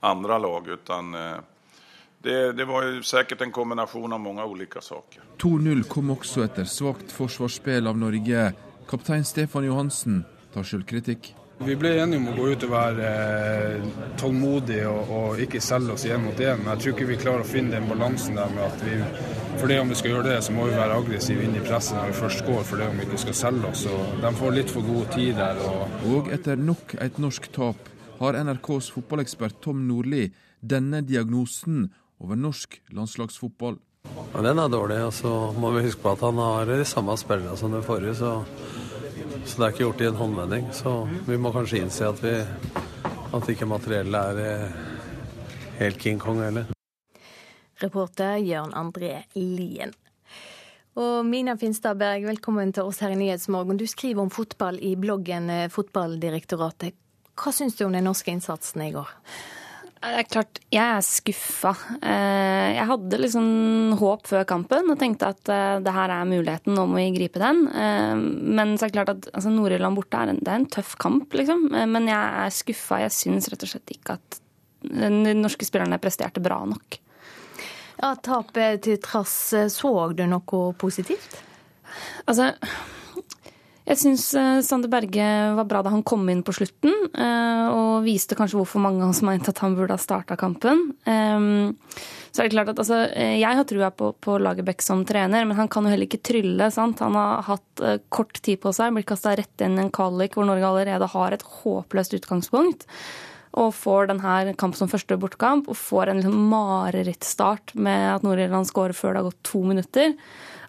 andre 0.00 0.38
lag. 0.38 0.68
Utan, 0.68 1.14
eh, 1.14 1.38
det, 2.24 2.52
det, 2.56 2.64
var 2.64 2.88
sikkert 3.04 3.44
en 3.46 3.52
kombinasjon 3.52 4.12
av 4.12 4.20
mange 4.20 4.48
ulike 4.48 4.82
saker. 4.82 5.22
2-0 5.38 5.86
kom 5.86 6.10
også 6.16 6.48
etter 6.48 6.64
svakt 6.64 7.12
forsvarsspill 7.12 7.86
av 7.86 8.00
Norge. 8.00 8.50
Kaptein 8.88 9.24
Stefan 9.24 9.68
Johansen 9.68 10.22
tar 10.54 10.64
selvkritikk. 10.64 11.34
Vi 11.62 11.76
ble 11.78 11.92
enige 12.02 12.18
om 12.18 12.32
å 12.32 12.34
gå 12.34 12.48
ut 12.50 12.64
og 12.66 12.72
være 12.72 13.10
eh, 13.10 13.84
tålmodige 14.18 14.88
og, 14.90 15.12
og, 15.14 15.42
ikke 15.44 15.62
selge 15.62 15.94
oss 15.94 16.04
igjen 16.06 16.24
mot 16.26 16.40
én. 16.42 16.58
Men 16.58 16.72
jeg 16.74 16.82
tror 16.82 16.94
ikke 16.96 17.08
vi 17.12 17.18
klarer 17.20 17.44
å 17.44 17.48
finne 17.48 17.76
den 17.76 17.86
balansen 17.88 18.40
der 18.40 18.50
med 18.56 18.66
at 18.66 18.82
vi 18.82 18.98
for 19.54 19.70
det 19.70 19.78
om 19.80 19.88
vi 19.88 19.96
skal 19.96 20.10
gjøre 20.10 20.26
det, 20.32 20.38
så 20.42 20.52
må 20.52 20.66
vi 20.66 20.74
være 20.74 20.96
aggressive 20.98 21.44
inn 21.46 21.54
i 21.54 21.62
presset 21.62 21.94
når 21.94 22.10
vi 22.10 22.16
først 22.18 22.40
går, 22.48 22.62
for 22.66 22.80
det 22.80 22.88
om 22.90 22.98
vi 22.98 23.04
ikke 23.06 23.20
skal 23.22 23.36
selge 23.38 23.70
oss. 23.70 23.84
Og 23.86 24.16
de 24.24 24.32
får 24.40 24.56
litt 24.56 24.72
for 24.74 24.88
god 24.88 25.12
tid 25.14 25.38
der. 25.38 25.60
Og, 25.70 25.94
og 26.10 26.30
etter 26.34 26.58
nok 26.58 26.96
et 27.06 27.20
norsk 27.22 27.46
tap 27.54 27.90
har 28.18 28.38
NRKs 28.44 28.90
fotballekspert 28.96 29.60
Tom 29.62 29.86
Nordli 29.86 30.26
denne 30.58 31.04
diagnosen 31.06 31.86
over 32.22 32.38
norsk 32.40 32.80
landslagsfotball. 32.94 33.78
Ja, 34.34 34.42
den 34.42 34.58
er 34.58 34.68
dårlig. 34.68 34.98
og 35.06 35.14
så 35.14 35.32
må 35.56 35.70
vi 35.76 35.86
huske 35.86 36.02
på 36.02 36.12
at 36.12 36.24
han 36.26 36.40
har 36.42 36.66
de 36.68 36.84
samme 36.84 37.16
spillerne 37.16 37.56
som 37.56 37.72
den 37.72 37.86
forrige. 37.86 38.18
Så, 38.18 38.42
så, 39.44 39.58
det 39.58 39.66
er 39.66 39.72
ikke 39.74 39.84
gjort 39.84 40.00
i 40.02 40.08
en 40.08 40.18
håndvending. 40.18 40.70
Så 40.72 40.92
vi 41.26 41.38
må 41.40 41.52
kanskje 41.54 41.82
innse 41.82 42.08
at, 42.08 42.22
vi, 42.24 42.32
at 43.36 43.50
ikke 43.52 43.68
materiellet 43.68 44.30
er 44.30 44.40
eh, 44.44 44.78
helt 45.80 46.00
King 46.00 46.22
Kong 46.22 46.40
heller. 46.42 46.70
Reporter 47.82 48.38
Jørn 48.40 48.72
André 48.78 49.24
Lien. 49.34 49.92
Og 50.94 51.26
Mina 51.26 51.56
Finstadberg, 51.58 52.22
velkommen 52.28 52.70
til 52.72 52.86
oss 52.86 53.00
her 53.02 53.10
i 53.10 53.18
Nyhetsmorgen. 53.18 53.80
Du 53.80 53.86
skriver 53.90 54.22
om 54.22 54.30
fotball 54.30 54.78
i 54.78 54.94
bloggen 54.94 55.50
eh, 55.50 55.66
Fotballdirektoratet. 55.72 56.94
Hva 57.34 57.50
syns 57.50 57.74
du 57.74 57.82
om 57.88 57.94
den 57.96 58.06
norske 58.06 58.30
innsatsen 58.30 58.84
i 58.84 58.92
går? 58.94 59.10
Det 60.04 60.20
er 60.20 60.26
klart, 60.28 60.58
jeg 60.68 60.84
er 60.84 61.04
skuffa. 61.04 61.70
Eh, 62.04 62.74
jeg 62.76 62.84
hadde 62.90 63.20
liksom 63.22 63.46
håp 63.96 64.26
før 64.28 64.42
kampen 64.48 64.90
og 64.92 64.98
tenkte 65.00 65.30
at 65.32 65.50
eh, 65.52 65.78
det 65.84 65.94
her 65.96 66.12
er 66.12 66.28
muligheten, 66.28 66.74
nå 66.76 66.84
må 66.90 66.98
vi 66.98 67.06
gripe 67.14 67.40
den. 67.40 67.62
Eh, 67.72 68.12
men 68.14 68.74
så 68.76 68.84
er 68.84 68.92
det 68.92 68.98
klart 68.98 69.12
at 69.14 69.28
altså, 69.32 69.52
Nord-Irland 69.54 69.96
borte 69.96 70.20
er 70.20 70.34
en, 70.34 70.42
det 70.44 70.52
er 70.52 70.60
en 70.60 70.68
tøff 70.76 70.92
kamp, 71.00 71.32
liksom. 71.32 71.70
Men 71.72 72.10
jeg 72.10 72.44
er 72.44 72.52
skuffa. 72.52 73.00
Jeg 73.06 73.16
syns 73.16 73.48
rett 73.52 73.64
og 73.64 73.72
slett 73.72 73.94
ikke 73.96 74.18
at 74.18 74.40
de 74.84 75.34
norske 75.38 75.64
spillerne 75.64 76.00
presterte 76.02 76.42
bra 76.44 76.60
nok. 76.68 76.98
Ja, 78.02 78.12
Tapet 78.20 78.84
til 78.84 79.00
trass, 79.00 79.54
så 79.72 79.94
du 80.12 80.26
noe 80.28 80.66
positivt? 80.76 81.38
Altså 82.28 82.50
jeg 83.84 84.00
syns 84.00 84.22
eh, 84.32 84.62
Sander 84.64 84.88
Berge 84.88 85.24
var 85.58 85.66
bra 85.68 85.82
da 85.84 85.90
han 85.92 86.04
kom 86.06 86.24
inn 86.32 86.40
på 86.44 86.54
slutten, 86.56 86.92
eh, 87.12 87.64
og 87.68 88.06
viste 88.06 88.36
kanskje 88.36 88.56
hvorfor 88.56 88.80
mange 88.80 89.02
av 89.04 89.12
oss 89.12 89.20
mente 89.26 89.52
at 89.52 89.60
han 89.60 89.74
burde 89.76 89.92
ha 89.92 90.00
starta 90.00 90.38
kampen. 90.40 90.86
Ehm, 91.04 91.74
så 92.32 92.40
er 92.40 92.48
det 92.48 92.54
klart 92.54 92.72
at 92.72 92.80
altså, 92.80 93.02
eh, 93.12 93.36
Jeg 93.42 93.58
har 93.58 93.68
trua 93.68 93.90
på, 93.92 94.14
på 94.24 94.38
Lagerbäck 94.40 94.80
som 94.80 95.04
trener, 95.04 95.44
men 95.44 95.58
han 95.58 95.68
kan 95.68 95.84
jo 95.84 95.92
heller 95.92 96.08
ikke 96.08 96.24
trylle. 96.24 96.70
sant? 96.72 97.04
Han 97.04 97.18
har 97.18 97.44
hatt 97.44 97.84
kort 98.08 98.40
tid 98.40 98.62
på 98.62 98.72
seg, 98.72 98.94
blitt 98.96 99.10
kasta 99.10 99.36
rett 99.36 99.60
inn 99.60 99.76
i 99.76 99.84
en 99.84 99.92
kvalik 99.92 100.38
hvor 100.38 100.48
Norge 100.48 100.64
allerede 100.64 101.10
har 101.12 101.36
et 101.36 101.44
håpløst 101.60 102.16
utgangspunkt. 102.16 102.88
Og 103.60 103.68
får 103.76 104.08
denne 104.08 104.56
kamp 104.56 104.74
som 104.80 104.88
første 104.88 105.20
bortekamp, 105.20 105.68
og 105.68 105.76
får 105.76 106.08
en 106.08 106.22
liksom 106.22 106.40
marerittstart 106.48 107.76
med 107.76 108.16
at 108.16 108.24
Nord-Irland 108.24 108.72
skårer 108.72 108.96
før 108.96 109.12
det 109.12 109.20
har 109.20 109.28
gått 109.28 109.44
to 109.44 109.60
minutter 109.62 110.16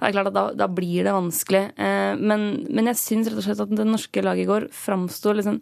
er 0.02 0.16
klart 0.16 0.32
at 0.32 0.38
da, 0.38 0.46
da 0.66 0.70
blir 0.72 1.06
det 1.08 1.14
vanskelig. 1.16 1.64
Eh, 1.78 2.14
men, 2.20 2.48
men, 2.70 2.92
jeg 2.92 3.02
syns 3.02 3.30
rett 3.30 3.42
og 3.42 3.48
slett 3.48 3.64
at 3.66 3.76
det 3.76 3.88
norske 3.88 4.26
laget 4.26 4.46
i 4.46 4.50
går 4.50 4.68
framsto 4.76 5.36
sånn 5.46 5.62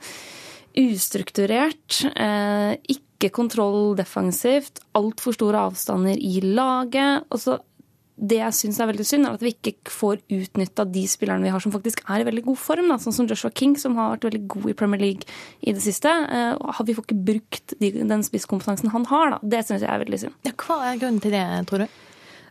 ustrukturert. 0.79 1.99
Eh, 2.13 2.71
ikke 2.95 3.31
kontroll 3.35 3.93
defensivt. 3.99 4.81
Altfor 4.97 5.37
store 5.37 5.67
avstander 5.69 6.17
i 6.17 6.41
laget. 6.43 7.29
Og 7.29 7.41
så 7.41 7.59
det 8.13 8.37
jeg 8.37 8.55
syns 8.55 8.77
er 8.77 8.89
veldig 8.91 9.05
synd, 9.07 9.25
er 9.25 9.35
at 9.35 9.43
vi 9.43 9.51
ikke 9.55 9.91
får 9.91 10.21
utnytta 10.31 10.85
de 10.85 11.03
spillerne 11.09 11.47
vi 11.47 11.51
har 11.53 11.61
som 11.63 11.73
faktisk 11.73 12.03
er 12.05 12.21
i 12.21 12.27
veldig 12.27 12.45
god 12.45 12.59
form. 12.61 12.91
Da. 12.91 12.99
Sånn 13.01 13.15
som 13.15 13.29
Joshua 13.29 13.51
King, 13.57 13.73
som 13.79 13.97
har 13.97 14.13
vært 14.13 14.27
veldig 14.29 14.43
god 14.53 14.69
i 14.69 14.77
Premier 14.77 15.01
League 15.01 15.27
i 15.61 15.73
det 15.73 15.81
siste. 15.83 16.11
Eh, 16.11 16.81
vi 16.85 16.95
får 16.95 17.07
ikke 17.07 17.21
brukt 17.31 17.75
de, 17.81 17.91
den 18.03 18.25
spisskompetansen 18.25 18.93
han 18.93 19.07
har. 19.09 19.35
Da. 19.35 19.53
Det 19.55 19.63
syns 19.65 19.85
jeg 19.85 19.89
er 19.89 20.03
veldig 20.05 20.21
synd. 20.25 20.41
Ja, 20.45 20.53
hva 20.65 20.79
er 20.91 20.99
grunnen 21.01 21.23
til 21.23 21.33
det, 21.33 21.45
tror 21.69 21.85
du? 21.85 22.01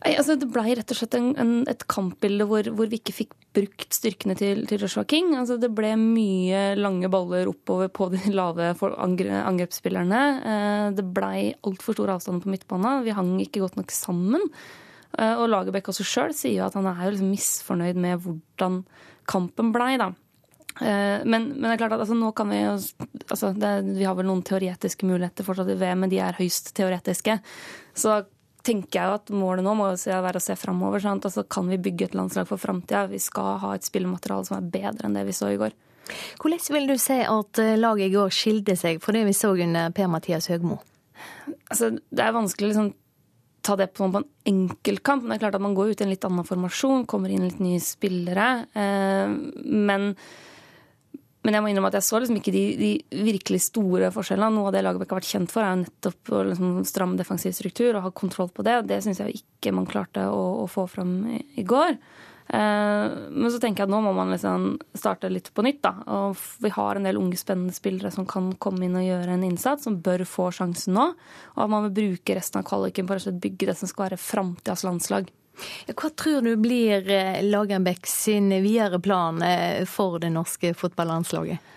Nei, 0.02 0.16
altså 0.18 0.34
Det 0.38 0.48
blei 0.50 0.74
rett 0.74 0.90
og 0.90 0.98
slett 0.98 1.14
en, 1.14 1.30
en, 1.38 1.52
et 1.70 1.84
kampbilde 1.90 2.46
hvor, 2.50 2.66
hvor, 2.74 2.88
vi 2.90 2.98
ikke 2.98 3.14
fikk 3.14 3.36
brukt 3.54 3.94
styrkene 3.94 4.34
til, 4.38 4.64
til 4.66 4.82
Joshua 4.82 5.04
King. 5.08 5.34
Altså 5.38 5.58
Det 5.62 5.70
ble 5.74 5.92
mye 6.00 6.72
lange 6.78 7.10
baller 7.12 7.50
oppover 7.50 7.92
på 7.92 8.08
de 8.14 8.22
lave 8.34 8.72
angrepsspillerne. 8.80 10.22
Eh, 10.52 10.86
det 10.98 11.06
blei 11.14 11.52
altfor 11.62 11.98
stor 11.98 12.16
avstand 12.16 12.42
på 12.42 12.50
midtbanen. 12.50 13.04
Vi 13.06 13.14
hang 13.14 13.36
ikke 13.44 13.62
godt 13.62 13.78
nok 13.78 13.94
sammen. 13.94 14.42
Eh, 15.18 15.36
og 15.36 15.46
Lagerbäck 15.52 15.92
også 15.92 16.06
sjøl 16.08 16.34
sier 16.34 16.58
jo 16.58 16.66
at 16.66 16.78
han 16.78 16.88
er 16.90 17.12
liksom 17.12 17.30
misfornøyd 17.30 18.02
med 18.02 18.26
hvordan 18.26 18.82
kampen 19.30 19.70
blei. 19.74 19.94
Eh, 20.00 21.22
men, 21.22 21.52
men, 21.52 21.68
det 21.68 21.76
er 21.76 21.82
klart 21.84 21.94
at 21.94 22.02
altså, 22.02 22.18
nå 22.18 22.32
kan 22.34 22.50
vi 22.50 22.62
altså, 22.64 23.52
det, 23.52 23.72
Vi 24.00 24.06
har 24.08 24.16
vel 24.18 24.26
noen 24.30 24.42
teoretiske 24.46 25.06
muligheter 25.06 25.46
fortsatt 25.46 25.70
i 25.70 25.78
VM, 25.78 26.06
men 26.06 26.12
de 26.12 26.22
er 26.24 26.38
høyst 26.40 26.72
teoretiske. 26.78 27.38
Så 27.94 28.22
tenker 28.66 28.98
jeg 28.98 29.08
jo 29.08 29.16
at 29.18 29.32
målet 29.34 29.66
nå 29.66 29.74
må 29.78 29.88
være 29.92 30.38
å 30.38 30.42
se 30.42 30.56
framover. 30.58 31.04
Altså, 31.10 31.44
kan 31.44 31.68
vi 31.70 31.80
bygge 31.82 32.10
et 32.10 32.18
landslag 32.18 32.48
for 32.50 32.60
framtida? 32.60 33.06
Vi 33.10 33.20
skal 33.22 33.58
ha 33.62 33.74
et 33.76 33.86
spillemateriale 33.86 34.48
som 34.48 34.58
er 34.58 34.70
bedre 34.74 35.08
enn 35.08 35.18
det 35.18 35.26
vi 35.28 35.36
så 35.36 35.50
i 35.52 35.58
går. 35.60 35.74
Hvordan 36.42 36.74
vil 36.76 36.88
du 36.90 36.96
si 37.00 37.18
at 37.22 37.60
eh, 37.62 37.78
laget 37.78 38.10
i 38.10 38.14
går 38.16 38.32
skilte 38.34 38.74
seg 38.78 38.98
fra 39.02 39.14
det 39.16 39.22
vi 39.28 39.36
så 39.36 39.52
under 39.54 39.92
Per-Mathias 39.94 40.50
Høgmo? 40.50 40.80
Altså, 41.70 41.92
det 42.10 42.24
er 42.24 42.34
vanskelig 42.34 42.68
å 42.68 42.72
liksom, 42.72 42.90
ta 43.62 43.76
det 43.78 43.92
på, 43.94 44.08
på 44.10 44.22
en 44.22 44.30
enkeltkamp. 44.50 45.22
Men 45.22 45.34
det 45.34 45.38
er 45.38 45.44
klart 45.46 45.58
at 45.60 45.64
man 45.64 45.76
går 45.78 45.92
ut 45.92 46.02
i 46.02 46.06
en 46.06 46.12
litt 46.12 46.26
annen 46.26 46.48
formasjon, 46.48 47.06
kommer 47.10 47.32
inn 47.32 47.46
litt 47.46 47.62
nye 47.62 47.82
spillere. 47.82 48.48
Eh, 48.74 49.36
men 49.62 50.12
men 51.42 51.56
jeg 51.56 51.64
må 51.64 51.70
innrømme 51.72 51.90
at 51.90 51.98
jeg 51.98 52.06
så 52.06 52.20
liksom 52.22 52.36
ikke 52.38 52.54
de, 52.54 52.64
de, 52.78 52.90
virkelig 53.26 53.64
store 53.64 54.12
forskjellene. 54.14 54.54
Noe 54.54 54.70
av 54.70 54.76
det 54.76 54.82
Lagerbäck 54.86 55.10
har 55.10 55.18
vært 55.18 55.30
kjent 55.32 55.50
for, 55.50 55.66
er 55.66 55.74
jo 55.74 55.80
nettopp 55.82 56.30
å 56.30 56.42
liksom 56.46 56.76
stram 56.86 57.16
defensiv 57.18 57.56
struktur 57.56 57.96
og 57.96 58.04
ha 58.06 58.12
kontroll 58.14 58.52
på 58.54 58.64
det. 58.66 58.76
Det 58.90 59.00
syns 59.02 59.22
jeg 59.24 59.40
ikke 59.40 59.74
man 59.74 59.88
klarte 59.90 60.28
å, 60.30 60.44
å 60.62 60.68
få 60.70 60.86
fram 60.90 61.16
i, 61.34 61.40
i 61.58 61.66
går. 61.66 61.98
Eh, 62.52 63.04
men 63.30 63.50
så 63.50 63.58
tenker 63.58 63.82
jeg 63.82 63.88
at 63.88 63.92
nå 63.94 64.02
må 64.04 64.12
man 64.14 64.30
liksom 64.34 64.76
starte 64.98 65.30
litt 65.32 65.50
på 65.54 65.64
nytt. 65.66 65.82
da. 65.82 65.94
Og 66.20 66.38
vi 66.62 66.72
har 66.74 66.98
en 66.98 67.10
del 67.10 67.18
unge, 67.18 67.40
spennende 67.40 67.74
spillere 67.74 68.14
som 68.14 68.28
kan 68.28 68.52
komme 68.62 68.86
inn 68.86 68.98
og 68.98 69.06
gjøre 69.06 69.34
en 69.34 69.46
innsats, 69.50 69.86
som 69.88 70.00
bør 70.04 70.26
få 70.28 70.50
sjansen 70.54 70.94
nå. 70.98 71.10
Og 71.56 71.62
at 71.66 71.72
man 71.72 71.88
vil 71.88 71.96
bruke 71.98 72.38
resten 72.38 72.62
av 72.62 72.68
kvaliken 72.68 73.08
på 73.08 73.18
å 73.18 73.38
bygge 73.46 73.72
det 73.72 73.78
som 73.80 73.90
skal 73.90 74.10
være 74.10 74.20
framtidas 74.20 74.86
landslag. 74.86 75.32
Hva 75.92 76.10
tror 76.16 76.42
du 76.44 76.54
blir 76.60 77.08
eh, 77.10 77.42
Lagerbäck 77.44 78.06
sin 78.08 78.50
videre 78.64 79.00
plan 79.02 79.42
eh, 79.44 79.84
for 79.88 80.18
det 80.22 80.32
norske 80.32 80.72
fotballandslaget? 80.78 81.70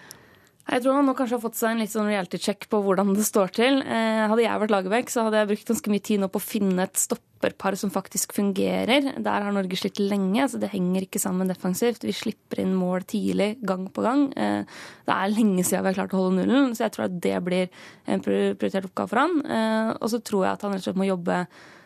Jeg 0.65 0.82
tror 0.82 0.96
han 0.98 1.05
nå 1.05 1.13
kanskje 1.13 1.38
har 1.38 1.44
fått 1.44 1.60
seg 1.60 1.75
en 1.75 1.82
litt 1.84 1.91
sånn 1.94 2.08
reality 2.10 2.39
check 2.41 2.65
på 2.72 2.79
hvordan 2.82 3.12
det 3.13 3.27
står 3.27 3.51
til. 3.53 3.84
Eh, 3.86 4.24
hadde 4.25 4.41
jeg 4.41 4.62
vært 4.63 4.74
Lagerbäck, 4.74 5.12
så 5.13 5.27
hadde 5.27 5.44
jeg 5.44 5.51
brukt 5.51 5.70
ganske 5.70 5.91
mye 5.94 6.05
tid 6.08 6.24
nå 6.24 6.29
på 6.34 6.41
å 6.41 6.46
finne 6.46 6.88
et 6.88 6.98
stopperpar 6.98 7.77
som 7.77 7.91
faktisk 7.94 8.34
fungerer. 8.34 9.12
Der 9.22 9.46
har 9.46 9.53
Norge 9.53 9.77
slitt 9.77 10.01
lenge, 10.01 10.48
så 10.50 10.58
det 10.62 10.72
henger 10.74 11.05
ikke 11.05 11.22
sammen 11.22 11.51
defensivt. 11.51 12.08
Vi 12.08 12.15
slipper 12.17 12.63
inn 12.63 12.74
mål 12.79 13.05
tidlig, 13.12 13.51
gang 13.62 13.86
på 13.94 14.08
gang. 14.08 14.25
Det 14.34 15.13
er 15.20 15.36
lenge 15.36 15.62
siden 15.62 15.86
vi 15.86 15.91
har 15.91 16.00
klart 16.00 16.17
å 16.17 16.24
holde 16.24 16.39
nullen, 16.39 16.74
så 16.74 16.88
jeg 16.88 16.96
tror 16.96 17.05
at 17.12 17.22
det 17.22 17.38
blir 17.46 17.70
en 18.10 18.25
prioritert 18.25 18.89
oppgave 18.89 19.12
for 19.12 19.22
han. 19.22 19.96
Og 20.00 20.10
så 20.15 20.24
tror 20.25 20.48
jeg 20.48 20.55
at 20.55 20.65
han 20.65 20.74
rett 20.74 20.82
og 20.82 20.89
slett 20.89 21.03
må 21.03 21.12
jobbe 21.12 21.44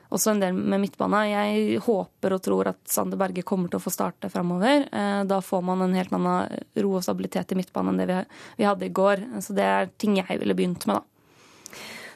også 0.10 0.34
en 0.34 0.42
del 0.42 0.58
med 0.58 0.82
midtbana. 0.82 1.22
Jeg 1.30 1.82
håper 1.86 2.34
og 2.36 2.42
tror 2.46 2.72
at 2.72 2.80
Sander 2.90 3.20
Berge 3.20 3.46
kommer 3.46 3.70
til 3.70 3.78
å 3.78 3.84
få 3.84 3.94
starte 3.94 4.32
framover. 4.34 4.88
Eh, 4.90 5.22
da 5.30 5.38
får 5.46 5.62
man 5.66 5.86
en 5.86 5.94
helt 5.98 6.14
annen 6.16 6.66
ro 6.82 6.96
og 6.98 7.06
stabilitet 7.06 7.54
i 7.54 7.60
midtbanen 7.60 7.94
enn 7.94 8.10
det 8.10 8.24
vi 8.58 8.68
hadde 8.68 8.90
i 8.90 8.94
går. 9.02 9.28
Så 9.46 9.54
det 9.58 9.68
er 9.68 9.94
ting 10.02 10.18
jeg 10.18 10.42
ville 10.42 10.58
begynt 10.58 10.90
med, 10.90 11.00
da. 11.00 11.06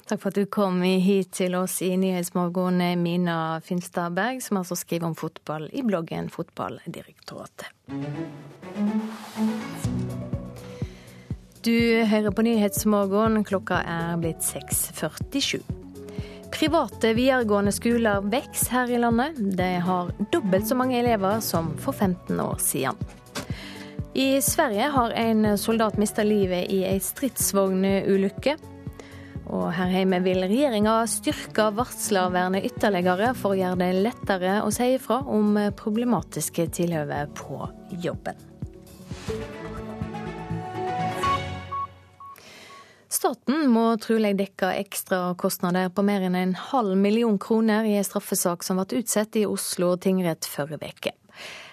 Takk 0.04 0.20
for 0.20 0.34
at 0.34 0.36
du 0.36 0.50
kom 0.52 0.82
hit 0.84 1.30
til 1.38 1.54
oss 1.56 1.78
i 1.86 1.94
Nyhetsmorgen, 1.96 2.82
Mina 3.00 3.62
Finstad 3.64 4.18
Berg, 4.18 4.42
som 4.44 4.60
altså 4.60 4.76
skriver 4.76 5.08
om 5.08 5.16
fotball 5.16 5.70
i 5.72 5.86
bloggen 5.86 6.28
Fotballdirektoratet. 6.34 7.70
Du 11.64 12.04
hører 12.12 12.36
på 12.36 12.44
Nyhetsmorgen. 12.44 13.40
Klokka 13.48 13.80
er 13.88 14.20
blitt 14.20 14.44
6.47. 14.44 15.64
Private 16.54 17.14
videregående 17.18 17.72
skoler 17.74 18.22
vokser 18.22 18.72
her 18.72 18.92
i 18.94 19.00
landet. 19.02 19.40
De 19.58 19.70
har 19.82 20.12
dobbelt 20.32 20.68
så 20.68 20.76
mange 20.78 21.00
elever 21.00 21.40
som 21.42 21.72
for 21.82 21.92
15 21.92 22.40
år 22.40 22.60
siden. 22.62 23.00
I 24.14 24.42
Sverige 24.42 24.92
har 24.94 25.10
en 25.18 25.58
soldat 25.58 25.98
mista 25.98 26.24
livet 26.24 26.70
i 26.70 26.84
ei 26.86 27.00
stridsvognulykke. 27.02 28.54
Og 29.50 29.66
her 29.74 29.96
hjemme 29.98 30.22
vil 30.24 30.46
regjeringa 30.46 31.00
styrke 31.10 31.72
varslervernet 31.74 32.70
ytterligere 32.70 33.34
for 33.34 33.56
å 33.56 33.60
gjøre 33.60 33.82
det 33.82 34.06
lettere 34.06 34.60
å 34.62 34.70
si 34.74 34.94
ifra 34.94 35.24
om 35.26 35.58
problematiske 35.80 36.70
tilhøve 36.78 37.26
på 37.42 37.64
jobben. 38.06 38.38
Staten 43.24 43.70
må 43.72 43.86
trolig 44.04 44.34
dekke 44.36 44.74
ekstrakostnader 44.82 45.94
på 45.96 46.04
mer 46.04 46.26
enn 46.28 46.34
en 46.36 46.50
halv 46.60 46.98
million 47.00 47.38
kroner 47.40 47.86
i 47.88 47.94
en 47.96 48.04
straffesak 48.04 48.66
som 48.68 48.82
ble 48.82 49.00
utsatt 49.00 49.38
i 49.40 49.46
Oslo 49.48 49.94
tingrett 49.96 50.44
forrige 50.44 50.90
uke. 50.92 51.14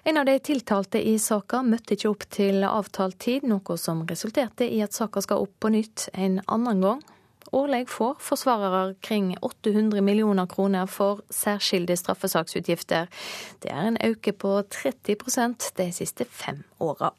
En 0.06 0.20
av 0.20 0.28
de 0.28 0.36
tiltalte 0.46 1.00
i 1.02 1.16
saka 1.18 1.64
møtte 1.66 1.96
ikke 1.96 2.12
opp 2.12 2.22
til 2.30 2.62
avtalt 2.68 3.18
tid, 3.24 3.48
noe 3.50 3.76
som 3.82 4.04
resulterte 4.06 4.68
i 4.70 4.78
at 4.84 4.94
saka 4.94 5.24
skal 5.26 5.42
opp 5.42 5.56
på 5.58 5.72
nytt 5.74 6.04
en 6.14 6.38
annen 6.46 6.84
gang. 6.86 7.02
Årlig 7.50 7.88
får 7.90 8.20
forsvarere 8.22 8.84
kring 9.02 9.32
800 9.42 10.04
millioner 10.06 10.46
kroner 10.46 10.86
for 10.86 11.24
særskilde 11.34 11.98
straffesaksutgifter. 11.98 13.10
Det 13.58 13.74
er 13.74 13.90
en 13.90 13.98
økning 13.98 14.38
på 14.38 14.54
30% 14.70 15.72
de 15.82 15.90
siste 15.98 16.30
fem 16.30 16.62
åra. 16.78 17.10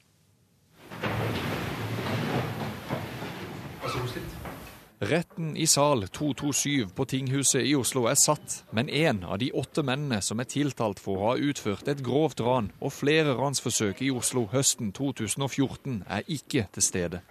Retten 5.01 5.55
i 5.57 5.65
sal 5.65 6.03
227 6.13 6.91
på 6.93 7.05
tinghuset 7.09 7.65
i 7.65 7.73
Oslo 7.73 8.03
er 8.05 8.19
satt, 8.21 8.59
men 8.69 8.85
én 8.85 9.23
av 9.25 9.39
de 9.41 9.47
åtte 9.57 9.81
mennene 9.81 10.19
som 10.21 10.39
er 10.39 10.49
tiltalt 10.51 11.01
for 11.01 11.17
å 11.17 11.31
ha 11.31 11.49
utført 11.49 11.89
et 11.89 12.03
grovt 12.05 12.43
ran 12.45 12.69
og 12.77 12.93
flere 12.93 13.33
ransforsøk 13.39 14.03
i 14.05 14.11
Oslo 14.13 14.45
høsten 14.53 14.93
2014, 14.93 16.03
er 16.05 16.29
ikke 16.29 16.67
til 16.77 16.85
stede. 16.85 17.23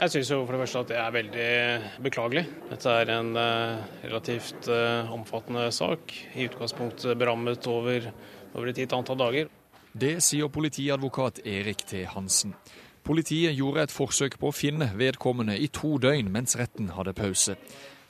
Jeg 0.00 0.14
syns 0.14 0.32
for 0.32 0.54
det 0.54 0.62
første 0.62 0.80
at 0.80 0.88
det 0.88 0.96
er 0.96 1.14
veldig 1.18 2.02
beklagelig. 2.08 2.46
Dette 2.70 2.98
er 3.02 3.10
en 3.18 3.34
uh, 3.36 3.82
relativt 4.06 4.70
uh, 4.72 5.12
omfattende 5.12 5.66
sak. 5.76 6.14
I 6.40 6.48
utgangspunktet 6.48 7.18
berammet 7.20 7.68
over, 7.68 8.08
over 8.54 8.70
et 8.72 8.80
gitt 8.80 8.96
antall 8.96 9.20
dager. 9.20 9.50
Det 9.92 10.22
sier 10.24 10.48
politiadvokat 10.48 11.42
Erik 11.44 11.84
T. 11.84 12.06
Hansen. 12.08 12.56
Politiet 13.04 13.56
gjorde 13.56 13.86
et 13.86 13.94
forsøk 13.94 14.36
på 14.40 14.50
å 14.50 14.54
finne 14.54 14.90
vedkommende 14.98 15.56
i 15.58 15.70
to 15.72 15.96
døgn 16.02 16.28
mens 16.32 16.56
retten 16.60 16.92
hadde 16.96 17.16
pause. 17.16 17.56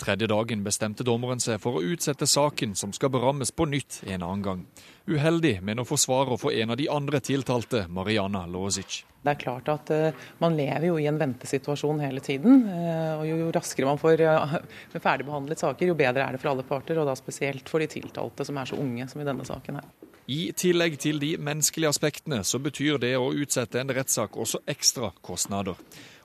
Tredje 0.01 0.27
dagen 0.33 0.65
bestemte 0.65 1.05
dommeren 1.05 1.43
seg 1.43 1.61
for 1.61 1.77
å 1.77 1.85
utsette 1.85 2.27
saken, 2.27 2.73
som 2.75 2.93
skal 2.97 3.13
berammes 3.13 3.53
på 3.53 3.67
nytt 3.69 4.01
en 4.07 4.25
annen 4.25 4.45
gang. 4.45 4.63
Uheldig, 5.11 5.57
mener 5.67 5.85
forsvarer 5.85 6.39
for 6.39 6.55
en 6.55 6.71
av 6.71 6.77
de 6.79 6.87
andre 6.89 7.19
tiltalte, 7.21 7.87
Mariana 7.91 8.45
Lozic. 8.47 9.01
Det 9.21 9.33
er 9.33 9.41
klart 9.41 9.69
at 9.69 9.91
uh, 9.91 10.21
Man 10.39 10.55
lever 10.57 10.87
jo 10.87 10.99
i 11.01 11.09
en 11.11 11.19
ventesituasjon 11.19 11.99
hele 12.01 12.23
tiden. 12.25 12.63
Uh, 12.69 13.19
og 13.19 13.25
Jo, 13.27 13.49
raskere 13.57 13.89
man 13.89 13.99
får 14.01 14.23
uh, 14.23 14.55
ferdigbehandlet 15.09 15.61
saker, 15.61 15.91
jo 15.91 15.99
bedre 15.99 16.23
er 16.25 16.37
det 16.37 16.41
for 16.43 16.53
alle 16.53 16.65
parter. 16.69 17.01
Og 17.03 17.11
da 17.11 17.17
spesielt 17.19 17.69
for 17.69 17.83
de 17.83 17.91
tiltalte 17.91 18.47
som 18.47 18.63
er 18.63 18.71
så 18.71 18.79
unge 18.79 19.09
som 19.11 19.21
i 19.21 19.27
denne 19.27 19.47
saken 19.49 19.81
her. 19.81 19.91
I 20.31 20.53
tillegg 20.55 20.95
til 21.03 21.19
de 21.19 21.33
menneskelige 21.43 21.91
aspektene, 21.91 22.45
så 22.47 22.63
betyr 22.63 23.01
det 23.03 23.17
å 23.19 23.33
utsette 23.35 23.81
en 23.83 23.91
rettssak 23.91 24.39
også 24.39 24.63
ekstra 24.71 25.11
kostnader. 25.27 25.75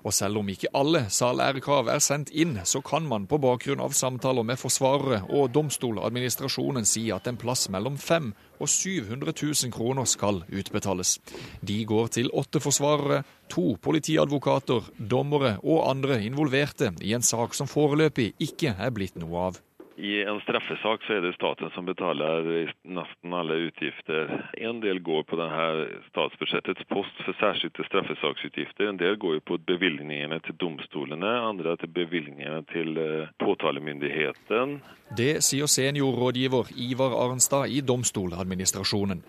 Og 0.05 0.13
selv 0.13 0.37
om 0.37 0.49
ikke 0.49 0.69
alle 0.77 1.07
salærekrav 1.09 1.89
er 1.89 2.01
sendt 2.03 2.29
inn, 2.29 2.59
så 2.63 2.81
kan 2.85 3.07
man 3.09 3.25
på 3.25 3.39
bakgrunn 3.41 3.81
av 3.81 3.95
samtaler 3.97 4.45
med 4.45 4.59
forsvarere 4.61 5.23
og 5.33 5.49
domstoladministrasjonen 5.55 6.85
si 6.85 7.07
at 7.15 7.25
en 7.29 7.39
plass 7.41 7.65
mellom 7.73 7.97
500 7.97 8.35
og 8.61 8.69
700 8.69 9.33
000 9.41 9.73
kroner 9.75 10.07
skal 10.07 10.43
utbetales. 10.47 11.17
De 11.61 11.81
går 11.85 12.13
til 12.17 12.31
åtte 12.33 12.61
forsvarere, 12.63 13.23
to 13.51 13.75
politiadvokater, 13.81 14.91
dommere 14.97 15.57
og 15.63 15.89
andre 15.89 16.21
involverte 16.23 16.93
i 17.01 17.13
en 17.17 17.25
sak 17.25 17.57
som 17.57 17.67
foreløpig 17.69 18.33
ikke 18.39 18.77
er 18.77 18.93
blitt 18.95 19.17
noe 19.19 19.49
av. 19.49 19.64
I 19.97 20.23
en 20.23 20.41
straffesak 20.43 21.03
så 21.07 21.13
er 21.15 21.21
det 21.23 21.35
staten 21.37 21.69
som 21.71 21.85
betaler 21.87 22.67
nesten 22.83 23.35
alle 23.35 23.55
utgifter. 23.69 24.31
En 24.59 24.81
del 24.83 24.99
går 24.99 25.23
på 25.29 25.37
denne 25.39 26.01
statsbudsjettets 26.09 26.83
post 26.91 27.21
for 27.23 27.37
særskilte 27.39 27.85
straffesaksutgifter. 27.87 28.89
En 28.91 28.99
del 28.99 29.15
går 29.15 29.37
jo 29.37 29.43
på 29.53 29.59
bevilgningene 29.71 30.41
til 30.43 30.57
domstolene, 30.59 31.31
andre 31.47 31.77
til 31.79 31.93
bevilgningene 31.95 32.65
til 32.73 32.99
eh, 32.99 33.31
påtalemyndigheten. 33.39 34.81
Det 35.15 35.39
sier 35.47 35.71
seniorrådgiver 35.71 36.73
Ivar 36.75 37.15
Arnstad 37.21 37.71
i 37.71 37.79
Domstoladministrasjonen. 37.79 39.23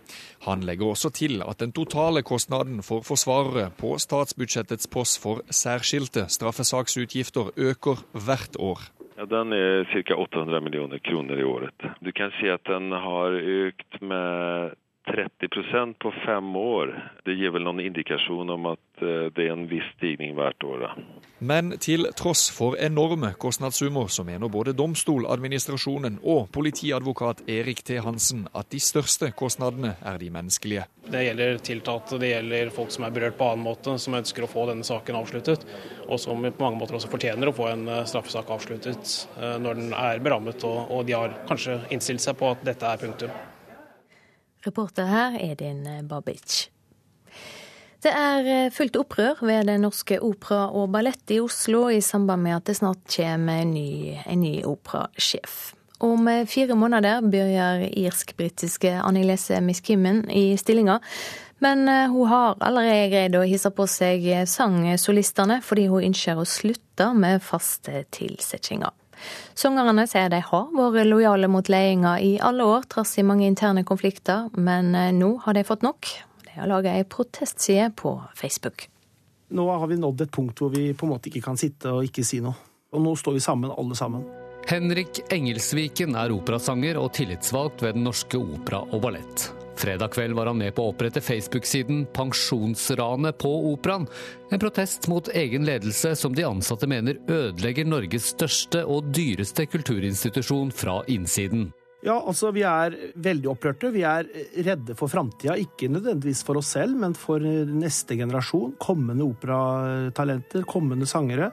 Han 0.49 0.67
legger 0.67 0.91
også 0.97 1.13
til 1.15 1.47
at 1.47 1.63
den 1.63 1.77
totale 1.77 2.25
kostnaden 2.27 2.83
for 2.83 3.07
forsvarere 3.07 3.71
på 3.79 3.95
statsbudsjettets 4.03 4.91
post 4.91 5.23
for 5.23 5.47
særskilte 5.47 6.27
straffesaksutgifter 6.27 7.55
øker 7.55 8.03
hvert 8.19 8.59
år. 8.59 8.83
Ja, 9.17 9.25
den 9.27 9.53
er 9.53 9.85
ca. 9.93 10.15
800 10.15 10.61
millioner 10.61 10.99
kroner 10.99 11.39
i 11.41 11.45
året. 11.45 11.83
Du 12.01 12.13
kan 12.13 12.31
se 12.41 12.51
at 12.53 12.65
den 12.69 12.93
har 12.93 13.33
økt 13.33 14.01
med 14.01 14.75
30% 15.07 15.95
på 15.99 16.13
fem 16.27 16.57
år. 16.57 17.11
Det 17.25 17.35
gir 17.39 17.53
vel 17.55 17.65
noen 17.67 17.81
indikasjon 17.85 18.51
om 18.51 18.67
at 18.73 19.03
eh, 19.05 19.29
det 19.35 19.47
er 19.47 19.55
en 19.55 19.69
viss 19.71 19.87
stigning 19.97 20.35
hvert 20.35 20.67
år. 20.67 20.83
Da. 20.83 20.91
Men 21.39 21.77
til 21.83 22.09
tross 22.19 22.49
for 22.55 22.79
enorme 22.83 23.33
kostnadssummer, 23.39 24.11
så 24.11 24.25
mener 24.27 24.51
både 24.53 24.75
Domstoladministrasjonen 24.77 26.19
og 26.25 26.51
politiadvokat 26.55 27.45
Erik 27.47 27.85
T. 27.87 28.01
Hansen 28.03 28.47
at 28.53 28.71
de 28.75 28.83
største 28.83 29.31
kostnadene 29.37 29.95
er 30.03 30.21
de 30.23 30.31
menneskelige. 30.35 30.87
Det 31.07 31.23
gjelder 31.23 31.61
tiltalte, 31.63 32.19
det 32.19 32.33
gjelder 32.33 32.73
folk 32.75 32.91
som 32.91 33.07
er 33.07 33.15
berørt 33.15 33.39
på 33.39 33.51
annen 33.51 33.67
måte, 33.67 33.95
som 34.03 34.17
ønsker 34.19 34.43
å 34.43 34.51
få 34.51 34.67
denne 34.73 34.87
saken 34.87 35.21
avsluttet. 35.21 35.67
Og 36.09 36.19
som 36.19 36.43
på 36.43 36.65
mange 36.65 36.81
måter 36.81 36.99
også 36.99 37.13
fortjener 37.13 37.51
å 37.51 37.57
få 37.57 37.71
en 37.71 37.87
eh, 37.87 38.07
straffesak 38.11 38.51
avsluttet 38.51 39.19
eh, 39.39 39.59
når 39.63 39.83
den 39.83 39.93
er 39.95 40.25
berammet 40.25 40.65
og 40.67 41.05
de 41.07 41.15
har 41.15 41.37
kanskje 41.47 41.79
innstilt 41.95 42.25
seg 42.25 42.39
på 42.41 42.51
at 42.51 42.65
dette 42.67 42.89
er 42.89 42.99
punktum. 43.01 43.31
Reporter 44.67 45.07
her 45.11 45.39
Edin 45.41 45.87
Babic. 46.09 46.67
Det 48.07 48.13
er 48.15 48.47
eh, 48.47 48.73
fullt 48.75 48.97
opprør 49.01 49.41
ved 49.43 49.67
Den 49.67 49.83
norske 49.83 50.21
opera 50.23 50.69
og 50.71 50.93
ballett 50.95 51.33
i 51.35 51.41
Oslo 51.43 51.89
i 51.91 52.03
samband 52.05 52.45
med 52.45 52.55
at 52.59 52.69
det 52.69 52.77
snart 52.79 53.03
kommer 53.11 53.63
en 53.63 53.73
ny, 53.75 54.15
en 54.27 54.41
ny 54.45 54.61
operasjef. 54.69 55.73
Om 56.05 56.29
eh, 56.29 56.45
fire 56.47 56.77
måneder 56.79 57.25
begynner 57.25 57.89
irsk-britiske 57.89 58.93
Annelise 59.01 59.59
Miskimmen 59.65 60.23
i 60.31 60.53
stillinga. 60.61 61.01
Men 61.65 61.89
eh, 61.89 62.13
hun 62.13 62.31
har 62.31 62.61
allerede 62.61 63.09
greid 63.15 63.41
å 63.41 63.47
hisse 63.49 63.73
på 63.75 63.89
seg 63.91 64.29
sangsolistene, 64.47 65.59
fordi 65.65 65.89
hun 65.91 66.07
ønsker 66.13 66.39
å 66.39 66.47
slutte 66.47 67.11
med 67.17 67.43
faste 67.43 68.05
tilsettinger. 68.15 68.93
Sangerne 69.57 70.07
sier 70.09 70.31
de 70.33 70.41
har 70.45 70.71
vært 70.75 71.09
lojale 71.09 71.49
mot 71.49 71.69
ledelsen 71.69 72.23
i 72.23 72.37
alle 72.45 72.67
år, 72.67 72.87
trass 72.93 73.17
i 73.19 73.25
mange 73.27 73.47
interne 73.49 73.85
konflikter, 73.89 74.51
men 74.57 74.95
eh, 74.95 75.13
nå 75.17 75.37
har 75.47 75.57
de 75.57 75.65
fått 75.67 75.87
nok. 75.87 76.09
De 76.45 76.55
har 76.59 76.71
laga 76.71 76.95
ei 76.97 77.05
protestside 77.05 77.91
på 77.97 78.17
Facebook. 78.35 78.89
Nå 79.49 79.69
har 79.71 79.87
vi 79.87 79.99
nådd 80.01 80.25
et 80.27 80.33
punkt 80.35 80.59
hvor 80.61 80.73
vi 80.75 80.89
på 80.95 81.07
en 81.07 81.15
måte 81.15 81.31
ikke 81.31 81.45
kan 81.45 81.61
sitte 81.61 81.93
og 81.95 82.09
ikke 82.09 82.25
si 82.27 82.41
noe. 82.43 82.57
Og 82.97 83.03
nå 83.03 83.13
står 83.19 83.37
vi 83.37 83.45
sammen, 83.45 83.71
alle 83.71 83.99
sammen. 83.99 84.25
Henrik 84.67 85.21
Engelsviken 85.31 86.17
er 86.19 86.33
operasanger 86.35 86.99
og 86.99 87.13
tillitsvalgt 87.15 87.85
ved 87.85 87.95
Den 87.95 88.09
norske 88.09 88.41
opera 88.41 88.81
og 88.89 89.05
ballett. 89.05 89.51
Fredag 89.77 90.09
kveld 90.09 90.35
var 90.35 90.49
han 90.49 90.59
med 90.59 90.73
på 90.75 90.85
å 90.87 90.93
opprette 90.95 91.21
Facebook-siden 91.21 92.07
Pensjonsranet 92.17 93.37
på 93.39 93.51
Operaen. 93.73 94.07
En 94.51 94.63
protest 94.63 95.09
mot 95.13 95.29
egen 95.37 95.67
ledelse 95.69 96.15
som 96.17 96.35
de 96.35 96.47
ansatte 96.49 96.89
mener 96.89 97.21
ødelegger 97.29 97.85
Norges 97.89 98.31
største 98.33 98.87
og 98.89 99.11
dyreste 99.13 99.69
kulturinstitusjon 99.69 100.73
fra 100.73 101.03
innsiden. 101.13 101.69
Ja, 102.07 102.17
altså 102.17 102.53
Vi 102.55 102.63
er 102.65 102.95
veldig 103.19 103.51
opprørte. 103.51 103.91
Vi 103.93 104.05
er 104.07 104.29
redde 104.65 104.95
for 104.97 105.13
framtida. 105.13 105.57
Ikke 105.61 105.91
nødvendigvis 105.91 106.45
for 106.47 106.61
oss 106.61 106.73
selv, 106.77 106.97
men 107.03 107.17
for 107.19 107.43
neste 107.43 108.17
generasjon. 108.17 108.77
Kommende 108.81 109.27
operatalenter, 109.27 110.65
kommende 110.71 111.09
sangere. 111.11 111.51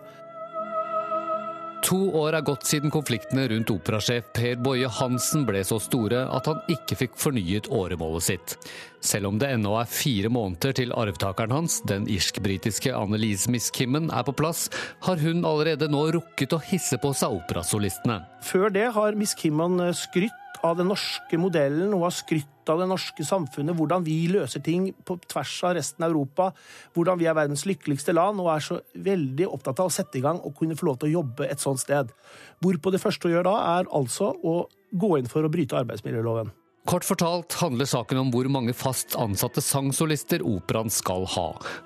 To 1.83 1.97
år 2.15 2.37
er 2.37 2.45
gått 2.47 2.63
siden 2.63 2.91
konfliktene 2.93 3.43
rundt 3.51 3.71
operasjef 3.73 4.29
Per 4.35 4.59
Boje 4.63 4.87
Hansen 5.01 5.43
ble 5.43 5.65
så 5.67 5.81
store 5.83 6.21
at 6.31 6.47
han 6.47 6.61
ikke 6.71 6.95
fikk 7.01 7.17
fornyet 7.19 7.67
åremålet 7.75 8.23
sitt. 8.23 8.53
Selv 9.03 9.27
om 9.33 9.39
det 9.41 9.49
ennå 9.51 9.73
er 9.81 9.89
fire 9.91 10.31
måneder 10.31 10.71
til 10.79 10.95
arvtakeren 10.95 11.51
hans, 11.51 11.81
den 11.89 12.07
irsk-britiske 12.07 12.93
Annelise 12.95 13.51
Miskimmen, 13.51 14.07
er 14.15 14.23
på 14.23 14.35
plass, 14.39 14.69
har 15.03 15.19
hun 15.19 15.43
allerede 15.43 15.91
nå 15.91 16.05
rukket 16.15 16.55
å 16.55 16.61
hisse 16.71 16.99
på 17.03 17.11
seg 17.19 17.35
operasolistene. 17.41 18.21
Før 18.47 18.71
det 18.71 18.87
har 18.95 19.19
Miss 19.19 19.35
Kimman 19.35 19.81
skrytt 19.97 20.42
av 20.63 20.77
den 20.79 20.89
norske 20.91 21.39
modellen, 21.39 21.91
og 21.95 22.07
har 22.07 22.15
skrytt 22.15 22.71
av 22.71 22.79
det 22.79 22.87
norske 22.87 23.25
samfunnet, 23.27 23.75
hvordan 23.75 24.05
vi 24.05 24.15
løser 24.31 24.63
ting 24.63 24.87
på 25.03 25.17
tvers 25.27 25.57
av 25.67 25.75
resten 25.77 26.05
av 26.05 26.13
Europa, 26.13 26.49
hvordan 26.95 27.19
vi 27.19 27.27
er 27.27 27.37
verdens 27.37 27.65
lykkeligste 27.67 28.15
land, 28.15 28.39
og 28.39 28.53
er 28.53 28.63
så 28.63 28.79
veldig 28.95 29.49
opptatt 29.51 29.83
av 29.83 29.91
å 29.91 29.93
sette 29.93 30.21
i 30.21 30.23
gang 30.23 30.39
og 30.39 30.55
kunne 30.59 30.79
få 30.79 30.87
lov 30.89 31.01
til 31.01 31.11
å 31.11 31.15
jobbe 31.19 31.51
et 31.51 31.63
sånt 31.63 31.83
sted. 31.83 32.11
Hvorpå 32.63 32.93
det 32.93 33.03
første 33.03 33.29
å 33.29 33.35
gjøre 33.35 33.51
da, 33.51 33.77
er 33.77 33.91
altså 33.91 34.31
å 34.31 34.57
gå 34.93 35.15
inn 35.19 35.31
for 35.31 35.43
å 35.43 35.51
bryte 35.51 35.79
arbeidsmiljøloven. 35.81 36.53
Kort 36.83 37.05
fortalt 37.07 37.55
handler 37.61 37.87
saken 37.87 38.17
om 38.19 38.31
hvor 38.33 38.47
mange 38.51 38.73
fast 38.75 39.13
ansatte 39.15 39.61
sangsolister 39.63 40.41
operaen 40.43 40.91
skal 40.91 41.23
ha. 41.31 41.45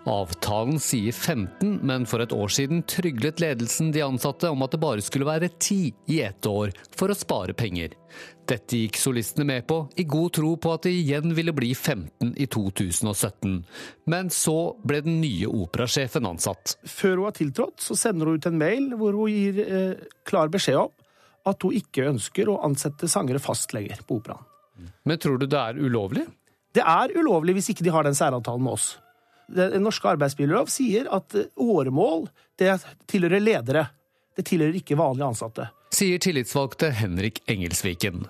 Avtalen 0.09 0.81
sier 0.81 1.13
15, 1.13 1.83
men 1.85 2.07
for 2.09 2.23
et 2.23 2.33
år 2.33 2.49
siden 2.49 2.81
tryglet 2.89 3.37
ledelsen 3.43 3.91
de 3.93 4.01
ansatte 4.01 4.49
om 4.49 4.65
at 4.65 4.73
det 4.73 4.81
bare 4.81 5.05
skulle 5.05 5.29
være 5.29 5.51
10 5.53 6.09
i 6.09 6.23
ett 6.25 6.49
år, 6.49 6.73
for 6.97 7.13
å 7.13 7.17
spare 7.17 7.53
penger. 7.53 7.93
Dette 8.47 8.77
gikk 8.79 8.95
solistene 8.99 9.43
med 9.47 9.65
på, 9.67 9.81
i 9.99 10.05
god 10.07 10.33
tro 10.37 10.53
på 10.61 10.71
at 10.71 10.85
det 10.87 10.93
igjen 10.95 11.33
ville 11.35 11.51
bli 11.55 11.73
15 11.75 12.29
i 12.39 12.45
2017. 12.47 13.57
Men 14.07 14.29
så 14.31 14.55
ble 14.87 15.01
den 15.03 15.17
nye 15.19 15.49
operasjefen 15.51 16.27
ansatt. 16.29 16.77
Før 16.87 17.17
hun 17.17 17.27
har 17.27 17.35
tiltrådt, 17.35 17.81
så 17.83 17.97
sender 17.99 18.29
hun 18.29 18.39
ut 18.39 18.47
en 18.47 18.59
mail 18.61 18.93
hvor 18.95 19.17
hun 19.19 19.33
gir 19.33 19.59
eh, 19.65 20.05
klar 20.27 20.53
beskjed 20.53 20.79
om 20.85 20.93
at 21.47 21.63
hun 21.63 21.75
ikke 21.75 22.07
ønsker 22.13 22.49
å 22.51 22.61
ansette 22.67 23.09
sangere 23.11 23.41
fast 23.43 23.75
lenger 23.75 23.99
på 24.07 24.21
operaen. 24.21 24.47
Men 25.07 25.19
tror 25.19 25.41
du 25.41 25.47
det 25.49 25.59
er 25.59 25.79
ulovlig? 25.79 26.23
Det 26.75 26.83
er 26.85 27.13
ulovlig 27.17 27.57
hvis 27.57 27.71
ikke 27.73 27.85
de 27.87 27.93
har 27.95 28.07
den 28.07 28.15
særavtalen 28.15 28.63
med 28.63 28.77
oss. 28.77 28.89
Den 29.47 29.83
norske 29.83 30.11
arbeidsmiljølov 30.11 30.71
sier 30.71 31.07
at 31.15 31.35
eh, 31.35 31.51
åremål 31.59 32.29
det 32.59 32.77
tilhører 33.11 33.43
ledere. 33.43 33.87
Det 34.37 34.45
tilhører 34.47 34.79
ikke 34.79 34.99
vanlige 34.99 35.31
ansatte. 35.31 35.67
Sier 35.97 36.19
tillitsvalgte 36.21 36.91
Henrik 36.93 37.39
Engelsviken. 37.49 38.27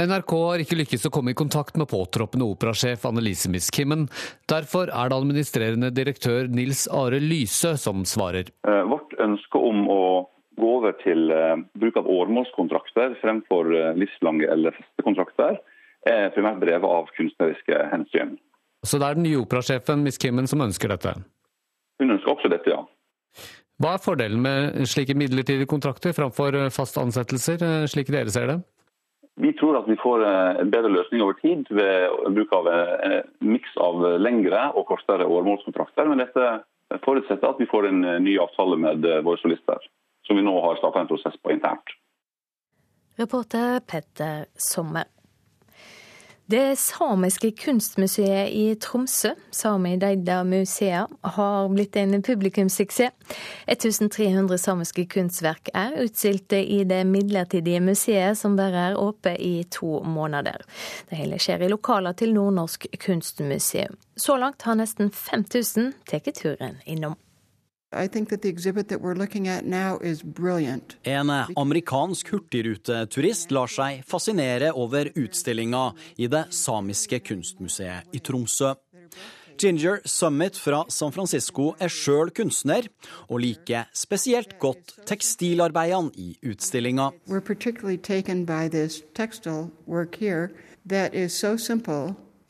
NRK 0.00 0.32
har 0.32 0.62
ikke 0.62 0.76
lykkes 0.78 1.02
å 1.04 1.10
komme 1.12 1.34
i 1.34 1.36
kontakt 1.36 1.76
med 1.76 1.90
påtroppende 1.90 2.46
operasjef 2.48 3.02
Annelise 3.04 3.50
Miskimmen. 3.52 4.06
Derfor 4.48 4.88
er 4.88 5.10
det 5.10 5.18
administrerende 5.18 5.90
direktør 5.92 6.48
Nils 6.48 6.86
Are 6.88 7.18
Lyse 7.20 7.74
som 7.82 8.06
svarer. 8.08 8.48
Eh, 8.64 8.84
vårt 8.88 9.12
ønske 9.20 9.60
om 9.60 9.82
å 9.92 10.04
gå 10.56 10.70
over 10.78 10.96
til 11.02 11.28
bruk 11.82 11.98
av 12.00 12.08
åremålskontrakter 12.08 13.18
fremfor 13.20 13.68
livslange 14.00 14.48
eller 14.48 14.72
festekontrakter, 14.78 15.60
er 16.08 16.32
primært 16.32 16.62
drevet 16.64 16.88
av 16.88 17.12
kunstneriske 17.18 17.82
hensyn. 17.92 18.38
Så 18.80 18.96
det 18.96 19.10
er 19.10 19.20
den 19.20 19.28
nye 19.28 19.42
operasjefen 19.42 20.06
Miss 20.06 20.16
Kimmen 20.20 20.48
som 20.48 20.64
ønsker 20.64 20.88
dette? 20.94 21.18
Hun 22.00 22.16
ønsker 22.16 22.32
også 22.32 22.48
dette, 22.52 22.72
ja. 22.72 22.80
Hva 23.80 23.94
er 23.96 24.02
fordelen 24.04 24.42
med 24.44 24.82
slike 24.88 25.16
midlertidige 25.16 25.68
kontrakter 25.68 26.12
framfor 26.12 26.58
faste 26.74 27.00
ansettelser, 27.00 27.62
slik 27.88 28.10
dere 28.12 28.32
ser 28.32 28.50
det? 28.50 28.58
Vi 29.40 29.54
tror 29.56 29.78
at 29.78 29.86
vi 29.88 29.96
får 29.96 30.24
en 30.26 30.72
bedre 30.72 30.90
løsning 30.92 31.22
over 31.24 31.38
tid 31.40 31.64
ved 31.72 32.34
bruk 32.36 32.52
av 32.52 32.68
en 32.68 33.14
miks 33.54 33.72
av 33.80 34.02
lengre 34.20 34.66
og 34.76 34.84
kortere 34.90 35.24
åremålskontrakter. 35.24 36.10
Men 36.10 36.20
dette 36.20 37.00
forutsetter 37.06 37.48
at 37.48 37.62
vi 37.62 37.68
får 37.70 37.88
en 37.88 38.02
ny 38.26 38.34
avtale 38.42 38.76
med 38.82 39.06
våre 39.24 39.40
solister, 39.40 39.80
som 40.28 40.36
vi 40.36 40.44
nå 40.44 40.52
har 40.60 40.76
startet 40.82 41.06
en 41.06 41.10
prosess 41.14 41.40
på 41.40 41.54
internt. 41.54 41.96
Reporter 43.20 43.80
Petter 43.88 44.44
Sommer. 44.60 45.08
Det 46.50 46.76
samiske 46.78 47.50
kunstmuseet 47.50 48.48
i 48.50 48.74
Tromsø, 48.74 49.30
Sami 49.50 49.92
Deida 49.96 50.40
Musea, 50.44 51.04
har 51.22 51.68
blitt 51.70 51.94
en 51.96 52.22
publikumssuksess. 52.26 53.36
1300 53.70 54.58
samiske 54.58 55.04
kunstverk 55.12 55.70
er 55.74 55.94
utstilte 56.02 56.58
i 56.58 56.80
det 56.84 57.04
midlertidige 57.06 57.84
museet, 57.84 58.38
som 58.38 58.58
bare 58.58 58.88
er 58.88 58.98
åpent 58.98 59.38
i 59.38 59.62
to 59.70 60.00
måneder. 60.02 60.66
Det 61.06 61.22
hele 61.22 61.38
skjer 61.38 61.62
i 61.62 61.70
lokaler 61.70 62.18
til 62.18 62.34
Nordnorsk 62.34 62.88
kunstmuseum. 62.98 63.94
Så 64.16 64.40
langt 64.40 64.66
har 64.66 64.80
nesten 64.80 65.14
5000 65.14 65.92
tatt 66.10 66.34
turen 66.34 66.80
innom. 66.82 67.14
En 67.90 68.06
amerikansk 71.58 72.28
hurtigruteturist 72.30 73.50
lar 73.50 73.66
seg 73.66 74.04
fascinere 74.06 74.70
over 74.78 75.10
utstillinga 75.18 75.90
i 76.22 76.28
det 76.30 76.54
samiske 76.54 77.18
kunstmuseet 77.26 78.14
i 78.14 78.20
Tromsø. 78.22 78.78
Ginger 79.58 79.98
Summit 80.04 80.56
fra 80.56 80.84
San 80.88 81.12
Francisco 81.12 81.74
er 81.82 81.90
sjøl 81.90 82.30
kunstner, 82.30 82.86
og 83.26 83.40
liker 83.42 83.90
spesielt 83.92 84.54
godt 84.62 84.94
tekstilarbeidene 85.10 86.14
i 86.14 86.38
utstillinga. 86.46 87.10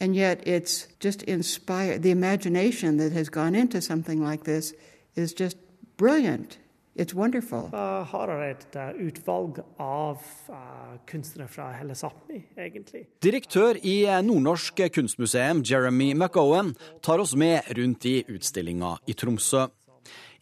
And 0.03 0.16
yet 0.16 0.40
it's 0.46 0.87
just 1.05 1.22
inspired 1.24 2.03
the 2.03 2.11
imagination 2.11 2.96
that 2.96 3.12
has 3.12 3.29
gone 3.29 3.55
into 3.55 3.83
something 3.83 4.24
like 4.24 4.44
this 4.44 4.72
is 5.16 5.33
just 5.33 5.59
brilliant. 5.96 6.59
It's 6.96 7.14
wonderful. 7.14 7.70
Jeg 7.73 8.07
har 8.11 8.31
et 8.44 8.77
uh, 8.77 8.90
utvalg 8.99 9.61
av 9.81 10.18
uh, 10.51 10.96
kunstnere 11.09 11.46
fra 11.49 11.70
hele 11.79 11.94
Sápmi, 11.94 12.42
egentlig. 12.59 13.05
Direktør 13.23 13.79
i 13.79 14.03
uh, 14.09 14.18
Nordnorsk 14.27 14.83
kunstmuseum, 14.92 15.62
Jeremy 15.64 16.11
McOwen, 16.16 16.75
tar 17.01 17.23
oss 17.23 17.37
med 17.38 17.70
rundt 17.79 18.09
i 18.11 18.16
utstillinga 18.29 18.96
i 19.07 19.14
Tromsø. 19.14 19.68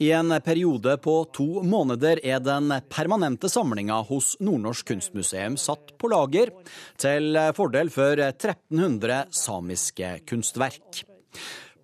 I 0.00 0.11
en 0.14 0.33
periode 0.42 0.96
på 1.04 1.14
to 1.35 1.62
måneder 1.66 2.22
er 2.24 2.40
den 2.40 2.72
permanente 2.88 3.50
samlinga 3.52 4.00
hos 4.09 4.37
Nordnorsk 4.40 4.88
kunstmuseum 4.94 5.59
satt 5.61 5.94
på 6.00 6.11
lager, 6.11 6.54
til 6.96 7.38
fordel 7.54 7.92
for 7.92 8.18
1300 8.24 9.26
samiske 9.35 10.14
kunstverk. 10.31 11.04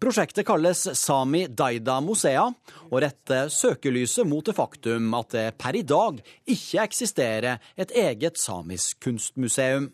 Prosjektet 0.05 0.47
kalles 0.47 0.99
Sami 1.01 1.47
Daida 1.49 1.95
Musea, 2.05 2.43
og 2.90 2.99
retter 3.01 3.47
søkelyset 3.49 4.29
mot 4.29 4.45
det 4.45 4.53
faktum 4.53 5.07
at 5.17 5.31
det 5.33 5.45
per 5.57 5.79
i 5.79 5.81
dag 5.81 6.19
ikke 6.45 6.83
eksisterer 6.83 7.62
et 7.81 7.95
eget 7.97 8.37
samisk 8.37 9.01
kunstmuseum. 9.07 9.87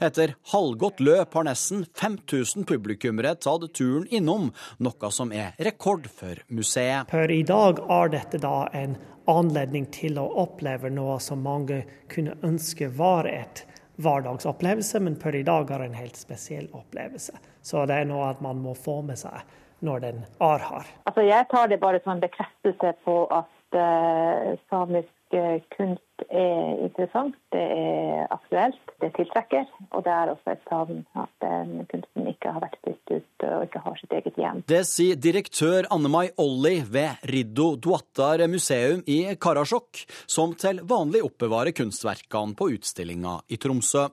Etter 0.00 0.32
halvgått 0.54 1.04
løp 1.04 1.36
har 1.36 1.44
nesten 1.50 1.84
5000 1.92 2.64
publikummere 2.72 3.34
tatt 3.36 3.68
turen 3.76 4.08
innom, 4.08 4.48
noe 4.80 5.12
som 5.12 5.36
er 5.36 5.52
rekord 5.68 6.08
for 6.08 6.40
museet. 6.48 7.12
Per 7.12 7.36
i 7.36 7.42
dag 7.44 7.84
er 8.00 8.16
dette 8.16 8.40
da 8.40 8.62
en 8.72 8.96
anledning 9.28 9.90
til 9.92 10.16
å 10.24 10.30
oppleve 10.48 10.88
noe 10.88 11.20
som 11.20 11.44
mange 11.44 11.84
kunne 12.08 12.40
ønske 12.48 12.88
var 12.96 13.28
et 13.28 13.66
hverdagsopplevelse, 14.00 15.04
men 15.04 15.20
per 15.20 15.36
i 15.36 15.44
dag 15.44 15.68
er 15.68 15.84
det 15.84 15.92
en 15.92 16.00
helt 16.00 16.16
spesiell 16.16 16.72
opplevelse. 16.72 17.36
Så 17.64 17.86
det 17.88 17.96
er 18.02 18.08
noe 18.08 18.28
at 18.34 18.42
man 18.44 18.60
må 18.60 18.76
få 18.76 19.00
med 19.06 19.18
seg 19.20 19.40
når 19.84 20.06
den 20.06 20.22
ar 20.40 20.62
har. 20.70 20.88
Altså, 21.08 21.24
jeg 21.26 21.50
tar 21.50 21.68
det 21.68 21.80
bare 21.82 22.00
som 22.04 22.14
en 22.14 22.24
bekreftelse 22.24 22.94
på 23.04 23.18
at 23.34 23.76
uh, 23.76 24.54
samisk 24.70 25.36
uh, 25.36 25.60
kunst 25.76 26.24
er 26.30 26.78
interessant, 26.84 27.34
det 27.52 27.62
er 27.74 28.28
aktuelt, 28.32 28.92
det 29.02 29.10
tiltrekker. 29.16 29.66
Og 29.90 30.04
det 30.06 30.12
er 30.14 30.30
også 30.32 30.54
et 30.54 30.62
savn 30.70 31.02
at 31.18 31.32
den 31.42 31.84
kunsten 31.90 32.28
ikke 32.30 32.52
har 32.54 32.62
vært 32.62 32.78
stilt 32.80 33.12
ut 33.16 33.46
og 33.48 33.66
ikke 33.66 33.82
har 33.84 33.98
sitt 34.00 34.14
eget 34.20 34.40
hjem. 34.40 34.62
Det 34.70 34.82
sier 34.88 35.18
direktør 35.20 35.90
Anne-Mai 35.92 36.30
Olli 36.40 36.76
ved 36.86 37.26
Riddo 37.28 37.74
Duattar 37.76 38.46
museum 38.48 39.02
i 39.10 39.20
Karasjok, 39.34 40.04
som 40.30 40.54
til 40.58 40.84
vanlig 40.88 41.24
oppbevarer 41.26 41.74
kunstverkene 41.76 42.56
på 42.56 42.70
utstillinga 42.76 43.40
i 43.50 43.60
Tromsø. 43.60 44.06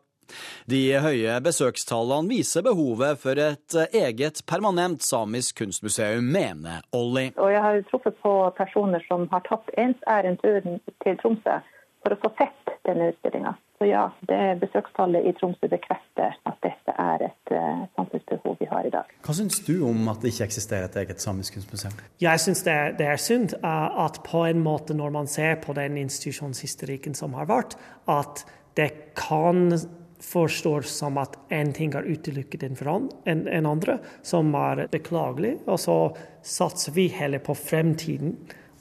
De 0.72 0.82
høye 1.04 1.40
besøkstallene 1.44 2.32
viser 2.32 2.66
behovet 2.66 3.20
for 3.22 3.42
et 3.42 3.78
eget 3.92 4.44
permanent 4.50 5.04
samisk 5.06 5.62
kunstmuseum, 5.62 6.24
mener 6.24 6.86
Olli. 6.96 7.30
Og 7.38 7.52
jeg 7.54 7.66
har 7.66 7.82
truffet 7.92 8.18
på 8.24 8.36
personer 8.58 9.04
som 9.08 9.28
har 9.34 9.44
tatt 9.48 9.70
ensærend 9.80 10.42
turen 10.44 10.80
til 11.04 11.20
Tromsø 11.22 11.60
for 12.02 12.16
å 12.16 12.22
få 12.24 12.32
sett 12.40 12.74
denne 12.88 13.12
utstillinga. 13.12 13.54
Så 13.82 13.88
ja, 13.90 14.04
det 14.30 14.60
besøkstallet 14.62 15.26
i 15.26 15.34
Tromsø 15.38 15.66
bekrefter 15.70 16.36
at 16.50 16.58
dette 16.62 16.94
er 17.02 17.24
et 17.26 17.54
uh, 17.54 17.86
samfunnsbehov 17.98 18.60
vi 18.60 18.68
har 18.70 18.86
i 18.86 18.92
dag. 18.94 19.10
Hva 19.26 19.34
syns 19.38 19.58
du 19.66 19.74
om 19.88 20.10
at 20.12 20.22
det 20.22 20.34
ikke 20.34 20.46
eksisterer 20.50 20.86
et 20.86 20.98
eget 21.02 21.24
samisk 21.24 21.58
kunstmuseum? 21.58 21.96
Jeg 22.22 22.44
syns 22.44 22.62
det, 22.68 22.78
det, 23.00 23.08
er 23.10 23.22
synd 23.22 23.56
uh, 23.64 24.06
at 24.06 24.22
på 24.28 24.44
en 24.50 24.62
måte, 24.62 24.98
når 24.98 25.16
man 25.18 25.30
ser 25.30 25.58
på 25.66 25.74
den 25.78 25.98
institusjonshistorikken 26.02 27.18
som 27.18 27.34
har 27.38 27.50
vært, 27.50 27.78
at 28.06 28.46
det 28.78 28.92
kan 29.18 29.74
forstår 30.22 30.82
som 30.82 31.18
at 31.22 31.38
én 31.50 31.74
ting 31.74 31.96
er 31.98 32.08
utelukket 32.08 32.64
enn 32.64 32.78
en, 33.26 33.48
en 33.48 33.66
andre, 33.66 34.00
som 34.24 34.54
er 34.56 34.88
beklagelig. 34.92 35.58
Og 35.66 35.80
så 35.82 35.98
satser 36.42 36.96
vi 36.96 37.08
heller 37.08 37.40
på 37.44 37.56
fremtiden 37.58 38.38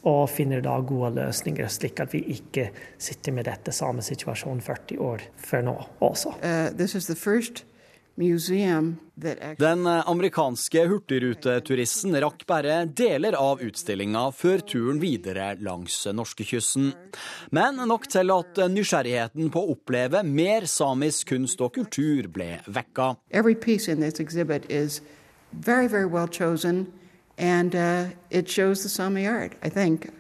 og 0.09 0.31
finner 0.33 0.63
da 0.65 0.79
gode 0.81 1.13
løsninger, 1.19 1.69
slik 1.69 2.01
at 2.01 2.15
vi 2.15 2.23
ikke 2.37 2.71
sitter 3.01 3.35
med 3.37 3.49
dette 3.51 3.73
samme 3.73 4.05
situasjonen 4.05 4.63
40 4.65 5.01
år 5.05 5.27
før 5.37 5.67
nå 5.67 5.77
også. 6.01 6.37
Uh, 6.41 6.71
den 9.61 9.87
amerikanske 9.87 10.85
hurtigruteturisten 10.91 12.17
rakk 12.23 12.47
bare 12.49 12.83
deler 12.87 13.37
av 13.39 13.63
utstillinga 13.65 14.27
før 14.37 14.65
turen 14.73 15.01
videre 15.03 15.55
langs 15.65 15.97
norskekysten. 16.07 16.93
Men 17.51 17.81
nok 17.89 18.09
til 18.13 18.33
at 18.35 18.61
nysgjerrigheten 18.73 19.51
på 19.53 19.65
å 19.65 19.75
oppleve 19.75 20.23
mer 20.27 20.69
samisk 20.71 21.33
kunst 21.35 21.61
og 21.65 21.75
kultur 21.79 22.29
ble 22.33 22.59
vekka. 22.69 23.15
Very, 25.53 25.89
very 25.89 26.07
well 26.07 26.29
chosen, 26.29 26.93
and 27.37 27.75
uh, 27.75 28.07
it 28.31 28.49
shows 28.49 28.85
the 28.85 28.89
Sami 28.89 29.27
art, 29.27 29.55
I 29.65 29.69
think. 29.69 30.13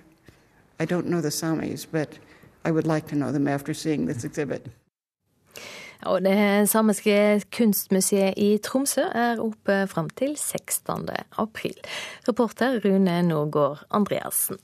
I 0.80 0.86
don't 0.86 1.06
know 1.06 1.20
the 1.20 1.30
Samis, 1.30 1.86
but 1.86 2.18
I 2.64 2.70
would 2.70 2.86
like 2.86 3.06
to 3.08 3.14
know 3.14 3.30
them 3.30 3.46
after 3.46 3.74
seeing 3.74 4.06
this 4.06 4.24
exhibit. 4.24 4.66
Og 6.08 6.22
det 6.24 6.68
samiske 6.70 7.42
kunstmuseet 7.52 8.38
i 8.40 8.54
Tromsø 8.64 9.04
er 9.04 9.42
oppe 9.42 9.82
fram 9.90 10.08
til 10.16 10.36
16. 10.38 11.10
april. 11.38 11.76
Reporter 12.28 12.80
Rune 12.84 13.20
Norgård 13.26 13.84
Andreassen. 13.90 14.60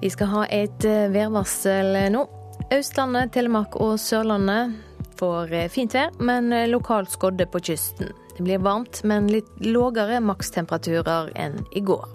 Vi 0.00 0.08
skal 0.08 0.30
ha 0.32 0.44
et 0.48 0.84
eh, 0.88 1.10
værvarsel 1.12 1.96
nå. 2.12 2.24
Østlandet, 2.72 3.32
Telemark 3.34 3.74
og 3.80 3.98
Sørlandet 4.00 4.76
får 5.20 5.52
eh, 5.52 5.68
fint 5.72 5.92
vær, 5.96 6.14
men 6.24 6.52
eh, 6.56 6.68
lokalt 6.70 7.12
skodde 7.12 7.44
på 7.50 7.60
kysten. 7.70 8.12
Det 8.36 8.46
blir 8.46 8.62
varmt, 8.64 9.02
men 9.04 9.28
litt 9.28 9.50
lågere 9.60 10.22
makstemperaturer 10.24 11.32
enn 11.36 11.60
i 11.76 11.84
går. 11.84 12.06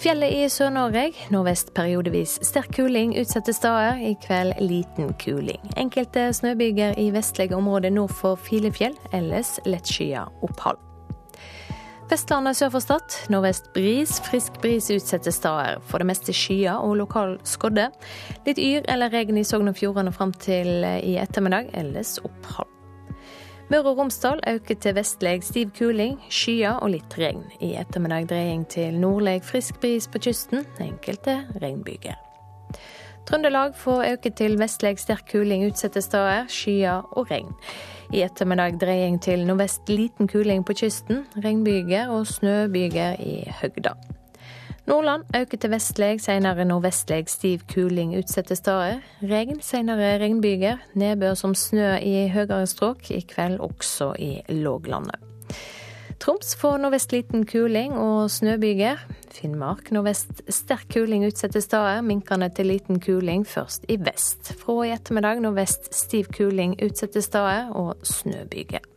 Fjellet 0.00 0.32
i 0.32 0.46
Sør-Norge. 0.48 1.10
Nordvest 1.28 1.74
periodevis 1.76 2.38
sterk 2.48 2.70
kuling 2.72 3.10
utsatte 3.20 3.52
steder. 3.52 3.98
I 4.00 4.14
kveld 4.22 4.56
liten 4.64 5.10
kuling. 5.20 5.60
Enkelte 5.76 6.30
snøbyger 6.32 6.96
i 6.96 7.10
vestlige 7.12 7.58
områder 7.58 7.92
nord 7.92 8.14
for 8.16 8.40
Filefjell. 8.40 8.96
Ellers 9.12 9.58
lettskyet 9.68 10.40
opphold. 10.40 10.80
Vestlandet 12.08 12.56
sør 12.56 12.72
for 12.78 12.86
Stad. 12.86 13.18
Nordvest 13.28 13.68
bris. 13.76 14.16
Frisk 14.24 14.56
bris 14.64 14.88
utsatte 14.88 15.36
steder. 15.36 15.84
For 15.84 16.00
det 16.00 16.08
meste 16.14 16.32
skyer 16.32 16.80
og 16.80 16.96
lokal 17.04 17.36
skodde. 17.44 17.90
Litt 18.48 18.56
yr 18.56 18.88
eller 18.88 19.12
regn 19.12 19.36
i 19.36 19.44
Sogn 19.44 19.68
og 19.68 19.76
Fjordane 19.76 20.16
fram 20.16 20.32
til 20.32 20.80
i 20.80 21.18
ettermiddag. 21.20 21.74
Ellers 21.76 22.16
opphold. 22.24 22.72
Møre 23.70 23.92
og 23.92 23.98
Romsdal 24.00 24.40
øker 24.50 24.74
til 24.74 24.94
vestlig 24.96 25.44
stiv 25.46 25.68
kuling, 25.78 26.16
skyer 26.26 26.80
og 26.82 26.90
litt 26.90 27.14
regn. 27.14 27.44
I 27.62 27.76
ettermiddag 27.78 28.26
dreying 28.32 28.64
til 28.66 28.96
nordlig 28.98 29.44
frisk 29.46 29.78
bris 29.78 30.08
på 30.10 30.18
kysten, 30.18 30.64
enkelte 30.82 31.36
regnbyger. 31.62 32.18
Trøndelag 33.30 33.76
får 33.78 34.02
øke 34.12 34.34
til 34.34 34.58
vestlig 34.58 34.98
sterk 34.98 35.30
kuling 35.30 35.68
utsatte 35.68 36.02
steder, 36.02 36.50
skyer 36.50 37.06
og 37.14 37.30
regn. 37.30 37.54
I 38.10 38.24
ettermiddag 38.26 38.80
dreying 38.82 39.22
til 39.22 39.46
nordvest 39.46 39.86
liten 39.88 40.26
kuling 40.26 40.66
på 40.66 40.74
kysten, 40.82 41.28
regnbyger 41.38 42.10
og 42.10 42.26
snøbyger 42.26 43.22
i 43.22 43.44
høgda. 43.62 43.94
Nordland 44.90 45.22
øker 45.36 45.58
til 45.58 45.70
vestlig, 45.70 46.20
senere 46.20 46.64
nordvestlig 46.66 47.28
stiv 47.30 47.60
kuling 47.70 48.16
utsatte 48.18 48.56
steder. 48.56 48.96
Regn, 49.22 49.60
senere 49.62 50.18
regnbyger. 50.18 50.80
Nedbør 50.98 51.36
som 51.38 51.54
snø 51.54 51.92
i 52.02 52.26
høyere 52.28 52.66
strøk, 52.66 53.10
i 53.14 53.20
kveld 53.20 53.60
også 53.62 54.10
i 54.18 54.32
låglandet. 54.48 55.22
Troms 56.20 56.56
får 56.58 56.82
nordvest 56.82 57.14
liten 57.14 57.46
kuling 57.46 57.94
og 57.94 58.30
snøbyger. 58.34 58.98
Finnmark 59.30 59.92
nordvest 59.94 60.42
sterk 60.50 60.90
kuling 60.90 61.28
utsatte 61.28 61.62
steder, 61.62 62.02
minkende 62.02 62.50
til 62.50 62.72
liten 62.74 62.98
kuling 63.00 63.46
først 63.46 63.86
i 63.88 64.00
vest. 64.02 64.56
Fra 64.58 64.80
i 64.82 64.96
ettermiddag 64.98 65.38
nordvest 65.46 65.94
stiv 65.94 66.32
kuling 66.34 66.74
utsatte 66.82 67.22
steder 67.22 67.70
og 67.70 67.94
snøbyger. 68.02 68.89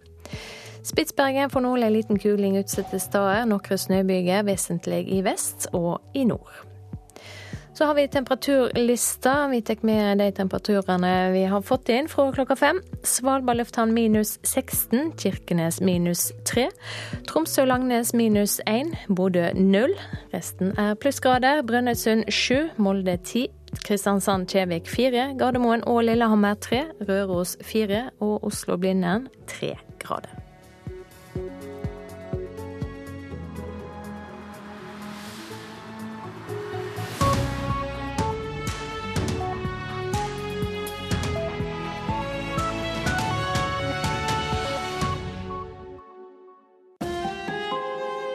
Spitsbergen 0.83 1.49
får 1.49 1.63
nordlig 1.63 1.91
liten 1.91 2.19
kuling 2.19 2.57
utsatte 2.59 2.99
steder. 2.99 3.47
Noen 3.47 3.79
snøbyger, 3.79 4.43
vesentlig 4.47 5.05
i 5.15 5.23
vest 5.23 5.69
og 5.71 6.01
i 6.13 6.25
nord. 6.27 6.51
Så 7.73 7.85
har 7.85 7.95
vi 7.97 8.07
temperaturlista. 8.07 9.47
Vi 9.47 9.61
tar 9.61 9.81
med 9.81 10.17
de 10.17 10.31
temperaturene 10.31 11.31
vi 11.33 11.45
har 11.49 11.61
fått 11.65 11.89
inn 11.89 12.09
fra 12.11 12.27
klokka 12.35 12.55
fem. 12.55 12.81
Svalbard 13.03 13.57
lufthavn 13.57 13.95
minus 13.95 14.35
16, 14.43 15.15
Kirkenes 15.17 15.81
minus 15.81 16.31
3. 16.45 16.67
Tromsø-Langnes 17.31 18.13
minus 18.13 18.59
1, 18.67 18.93
Bodø 19.07 19.49
0. 19.55 19.97
Resten 20.33 20.77
er 20.77 20.93
plussgrader. 20.93 21.63
Brønnøysund 21.65 22.29
7, 22.29 22.69
Molde 22.77 23.17
10. 23.17 23.47
Kristiansand-Kjevik 23.87 24.85
4, 24.85 25.33
Gardermoen 25.39 25.81
og 25.89 26.03
Lillehammer 26.03 26.53
3, 26.61 26.83
Røros 27.09 27.57
4 27.61 28.09
og 28.19 28.43
Oslo-Blindern 28.51 29.27
3 29.47 29.73
grader. 29.97 30.42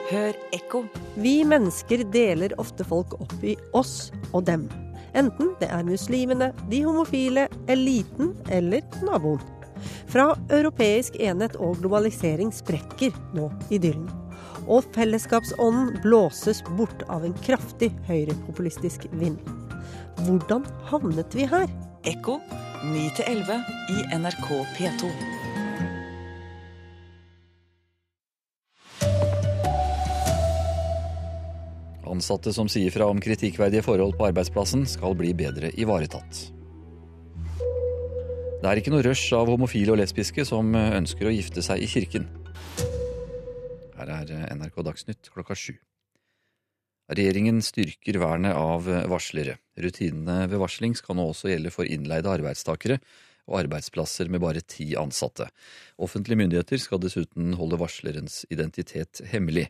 Hør 0.09 0.33
ekko. 0.57 0.87
Vi 1.21 1.43
mennesker 1.45 2.01
deler 2.13 2.55
ofte 2.61 2.85
folk 2.89 3.13
opp 3.21 3.43
i 3.45 3.53
oss 3.77 4.09
og 4.33 4.47
dem. 4.49 4.65
Enten 5.17 5.51
det 5.61 5.69
er 5.69 5.85
muslimene, 5.85 6.49
de 6.71 6.81
homofile, 6.87 7.45
eliten 7.69 8.33
eller 8.49 8.85
naboen. 9.05 9.43
Fra 10.09 10.31
europeisk 10.49 11.19
enhet 11.21 11.59
og 11.61 11.83
globalisering 11.83 12.53
sprekker 12.57 13.13
nå 13.37 13.51
idyllen. 13.69 14.09
Og 14.69 14.89
fellesskapsånden 14.97 15.99
blåses 16.05 16.63
bort 16.79 17.05
av 17.13 17.27
en 17.29 17.37
kraftig 17.45 17.91
høyrepopulistisk 18.09 19.05
vind. 19.21 19.37
Hvordan 20.25 20.65
havnet 20.89 21.37
vi 21.37 21.49
her? 21.49 21.69
Ekko 22.09 22.39
9-11 22.95 23.61
i 23.93 24.07
NRK 24.17 24.49
P2. 24.79 25.38
Ansatte 32.09 32.53
som 32.55 32.69
sier 32.71 32.93
fra 32.95 33.09
om 33.11 33.21
kritikkverdige 33.23 33.85
forhold 33.87 34.17
på 34.19 34.29
arbeidsplassen, 34.31 34.87
skal 34.89 35.17
bli 35.19 35.35
bedre 35.37 35.73
ivaretatt. 35.79 36.49
Det 38.59 38.67
er 38.67 38.81
ikke 38.81 38.91
noe 38.91 39.05
rush 39.07 39.31
av 39.39 39.51
homofile 39.53 39.95
og 39.95 40.01
lesbiske 40.01 40.43
som 40.49 40.73
ønsker 40.75 41.29
å 41.29 41.35
gifte 41.35 41.63
seg 41.63 41.85
i 41.85 41.91
kirken. 41.91 42.27
Her 43.99 44.11
er 44.17 44.33
NRK 44.59 44.83
Dagsnytt 44.87 45.31
klokka 45.35 45.55
sju. 45.59 45.77
Regjeringen 47.09 47.63
styrker 47.65 48.19
vernet 48.21 48.59
av 48.59 48.85
varslere. 49.09 49.57
Rutinene 49.81 50.49
ved 50.51 50.61
varsling 50.61 50.97
skal 50.99 51.17
nå 51.17 51.31
også 51.31 51.53
gjelde 51.53 51.73
for 51.73 51.89
innleide 51.89 52.29
arbeidstakere 52.29 52.99
og 53.49 53.59
arbeidsplasser 53.65 54.31
med 54.31 54.43
bare 54.45 54.63
ti 54.63 54.93
ansatte. 55.01 55.49
Offentlige 55.99 56.39
myndigheter 56.45 56.81
skal 56.83 57.03
dessuten 57.03 57.57
holde 57.59 57.81
varslerens 57.81 58.45
identitet 58.53 59.25
hemmelig. 59.33 59.69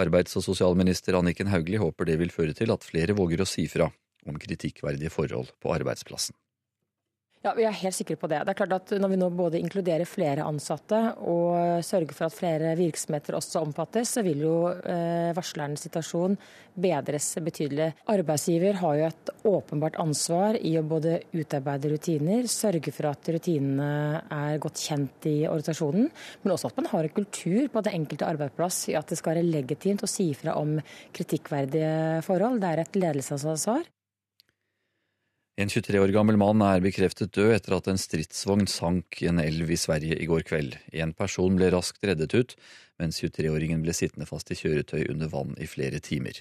Arbeids- 0.00 0.36
og 0.40 0.46
sosialminister 0.46 1.18
Anniken 1.18 1.52
Hauglie 1.52 1.82
håper 1.82 2.08
det 2.08 2.18
vil 2.20 2.32
føre 2.34 2.56
til 2.56 2.72
at 2.72 2.86
flere 2.86 3.16
våger 3.18 3.44
å 3.44 3.48
si 3.48 3.68
fra 3.70 3.90
om 4.28 4.40
kritikkverdige 4.40 5.12
forhold 5.12 5.52
på 5.60 5.72
arbeidsplassen. 5.74 6.36
Ja, 7.40 7.54
Vi 7.56 7.64
er 7.64 7.72
helt 7.72 7.96
sikre 7.96 8.18
på 8.20 8.28
det. 8.28 8.42
Det 8.44 8.52
er 8.52 8.58
klart 8.58 8.74
at 8.76 8.90
Når 9.00 9.08
vi 9.08 9.16
nå 9.16 9.30
både 9.32 9.60
inkluderer 9.62 10.04
flere 10.04 10.44
ansatte 10.44 10.98
og 11.24 11.80
sørger 11.86 12.12
for 12.12 12.26
at 12.26 12.36
flere 12.36 12.74
virksomheter 12.76 13.38
også 13.38 13.62
omfattes, 13.64 14.10
så 14.12 14.22
vil 14.26 14.42
jo 14.44 14.56
eh, 14.68 15.32
varslernes 15.32 15.80
situasjon 15.86 16.36
bedres 16.76 17.30
betydelig. 17.40 17.94
Arbeidsgiver 18.12 18.76
har 18.82 18.98
jo 18.98 19.06
et 19.08 19.32
åpenbart 19.48 19.96
ansvar 20.02 20.58
i 20.60 20.74
å 20.76 20.84
både 20.84 21.22
utarbeide 21.32 21.94
rutiner, 21.94 22.44
sørge 22.44 22.92
for 22.92 23.08
at 23.08 23.30
rutinene 23.32 24.20
er 24.20 24.60
godt 24.60 24.82
kjent 24.84 25.28
i 25.30 25.38
organisasjonen, 25.48 26.10
men 26.42 26.54
også 26.54 26.68
at 26.68 26.82
man 26.82 26.90
har 26.92 27.08
en 27.08 27.14
kultur 27.22 27.70
på 27.72 27.84
det 27.86 27.94
enkelte 27.96 28.28
arbeidsplass 28.28 28.82
i 28.92 28.98
at 29.00 29.08
det 29.08 29.16
skal 29.20 29.38
være 29.38 29.48
legitimt 29.48 30.04
å 30.04 30.12
si 30.12 30.28
fra 30.36 30.58
om 30.60 30.76
kritikkverdige 31.16 32.20
forhold. 32.28 32.60
Det 32.60 32.74
er 32.74 32.84
et 32.84 33.00
ledelsesansvar. 33.00 33.88
En 35.60 35.68
23 35.68 35.98
år 36.00 36.08
gammel 36.14 36.38
mann 36.40 36.62
er 36.64 36.80
bekreftet 36.80 37.34
død 37.36 37.50
etter 37.52 37.74
at 37.76 37.88
en 37.90 37.98
stridsvogn 38.00 38.64
sank 38.70 39.18
i 39.20 39.26
en 39.28 39.42
elv 39.42 39.68
i 39.68 39.76
Sverige 39.76 40.16
i 40.16 40.28
går 40.28 40.46
kveld. 40.48 40.76
En 40.96 41.10
person 41.12 41.58
ble 41.58 41.68
raskt 41.74 42.00
reddet 42.08 42.32
ut, 42.32 42.54
mens 43.02 43.18
23-åringen 43.20 43.82
ble 43.84 43.92
sittende 43.92 44.28
fast 44.30 44.48
i 44.54 44.56
kjøretøy 44.56 45.10
under 45.12 45.28
vann 45.28 45.52
i 45.60 45.68
flere 45.68 46.00
timer. 46.00 46.38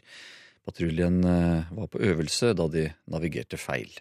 Patruljen 0.64 1.20
eh, 1.28 1.68
var 1.76 1.90
på 1.92 2.00
øvelse 2.00 2.54
da 2.56 2.70
de 2.72 2.86
navigerte 3.12 3.60
feil. 3.60 3.92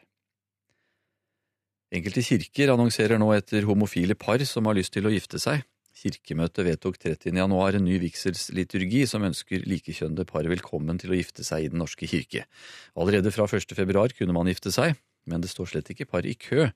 Enkelte 1.91 2.23
kirker 2.23 2.77
annonserer 2.77 3.19
nå 3.19 3.33
etter 3.35 3.67
homofile 3.67 4.15
par 4.15 4.45
som 4.47 4.71
har 4.71 4.79
lyst 4.79 4.95
til 4.95 5.09
å 5.09 5.15
gifte 5.17 5.43
seg. 5.43 5.67
Kirkemøtet 5.99 6.63
vedtok 6.63 7.01
30. 7.03 7.35
januar 7.41 7.75
en 7.75 7.89
ny 7.89 7.97
vigselsliturgi 8.05 9.03
som 9.11 9.25
ønsker 9.27 9.67
likekjønnede 9.67 10.29
par 10.31 10.47
velkommen 10.47 11.01
til 11.03 11.11
å 11.11 11.19
gifte 11.19 11.43
seg 11.43 11.65
i 11.65 11.71
Den 11.73 11.83
norske 11.83 12.07
kirke. 12.07 12.47
Allerede 12.95 13.35
fra 13.35 13.49
1. 13.51 13.75
februar 13.75 14.15
kunne 14.15 14.37
man 14.37 14.47
gifte 14.47 14.71
seg, 14.71 14.95
men 15.29 15.45
det 15.45 15.53
står 15.53 15.73
slett 15.75 15.93
ikke 15.95 16.09
par 16.11 16.27
i 16.27 16.35
kø, 16.39 16.69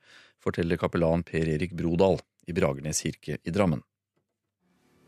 forteller 0.43 0.81
kapellan 0.81 1.25
Per 1.27 1.49
Erik 1.55 1.75
Brodal 1.79 2.21
i 2.47 2.55
Bragernes 2.57 3.03
kirke 3.05 3.39
i 3.43 3.55
Drammen. 3.55 3.83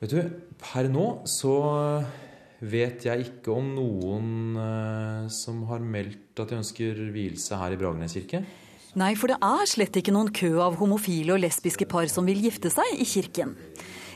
Vet 0.03 0.13
du, 0.13 0.21
per 0.61 0.91
nå 0.93 1.07
så 1.31 1.55
vet 2.65 3.05
jeg 3.07 3.29
ikke 3.29 3.53
om 3.55 3.71
noen 3.77 4.59
eh, 4.61 5.33
som 5.33 5.65
har 5.69 5.83
meldt 5.83 6.41
at 6.41 6.51
de 6.51 6.61
ønsker 6.61 7.01
vielse 7.15 7.57
her 7.59 7.75
i 7.75 7.81
Bragernes 7.81 8.17
kirke. 8.17 8.45
Nei, 8.95 9.15
for 9.19 9.33
det 9.33 9.41
er 9.43 9.67
slett 9.67 9.97
ikke 9.99 10.15
noen 10.15 10.31
kø 10.35 10.53
av 10.63 10.79
homofile 10.79 11.35
og 11.35 11.43
lesbiske 11.43 11.87
par 11.91 12.07
som 12.13 12.27
vil 12.29 12.39
gifte 12.45 12.71
seg 12.71 12.95
i 12.95 13.07
kirken. 13.09 13.57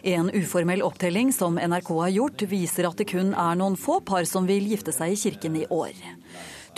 En 0.06 0.30
uformell 0.30 0.84
opptelling 0.86 1.32
som 1.34 1.58
NRK 1.58 1.90
har 1.98 2.12
gjort, 2.14 2.44
viser 2.46 2.86
at 2.86 3.00
det 3.00 3.08
kun 3.10 3.32
er 3.34 3.58
noen 3.58 3.74
få 3.80 3.98
par 4.06 4.28
som 4.30 4.46
vil 4.46 4.68
gifte 4.70 4.94
seg 4.94 5.16
i 5.16 5.18
kirken 5.18 5.58
i 5.58 5.64
år. 5.66 5.96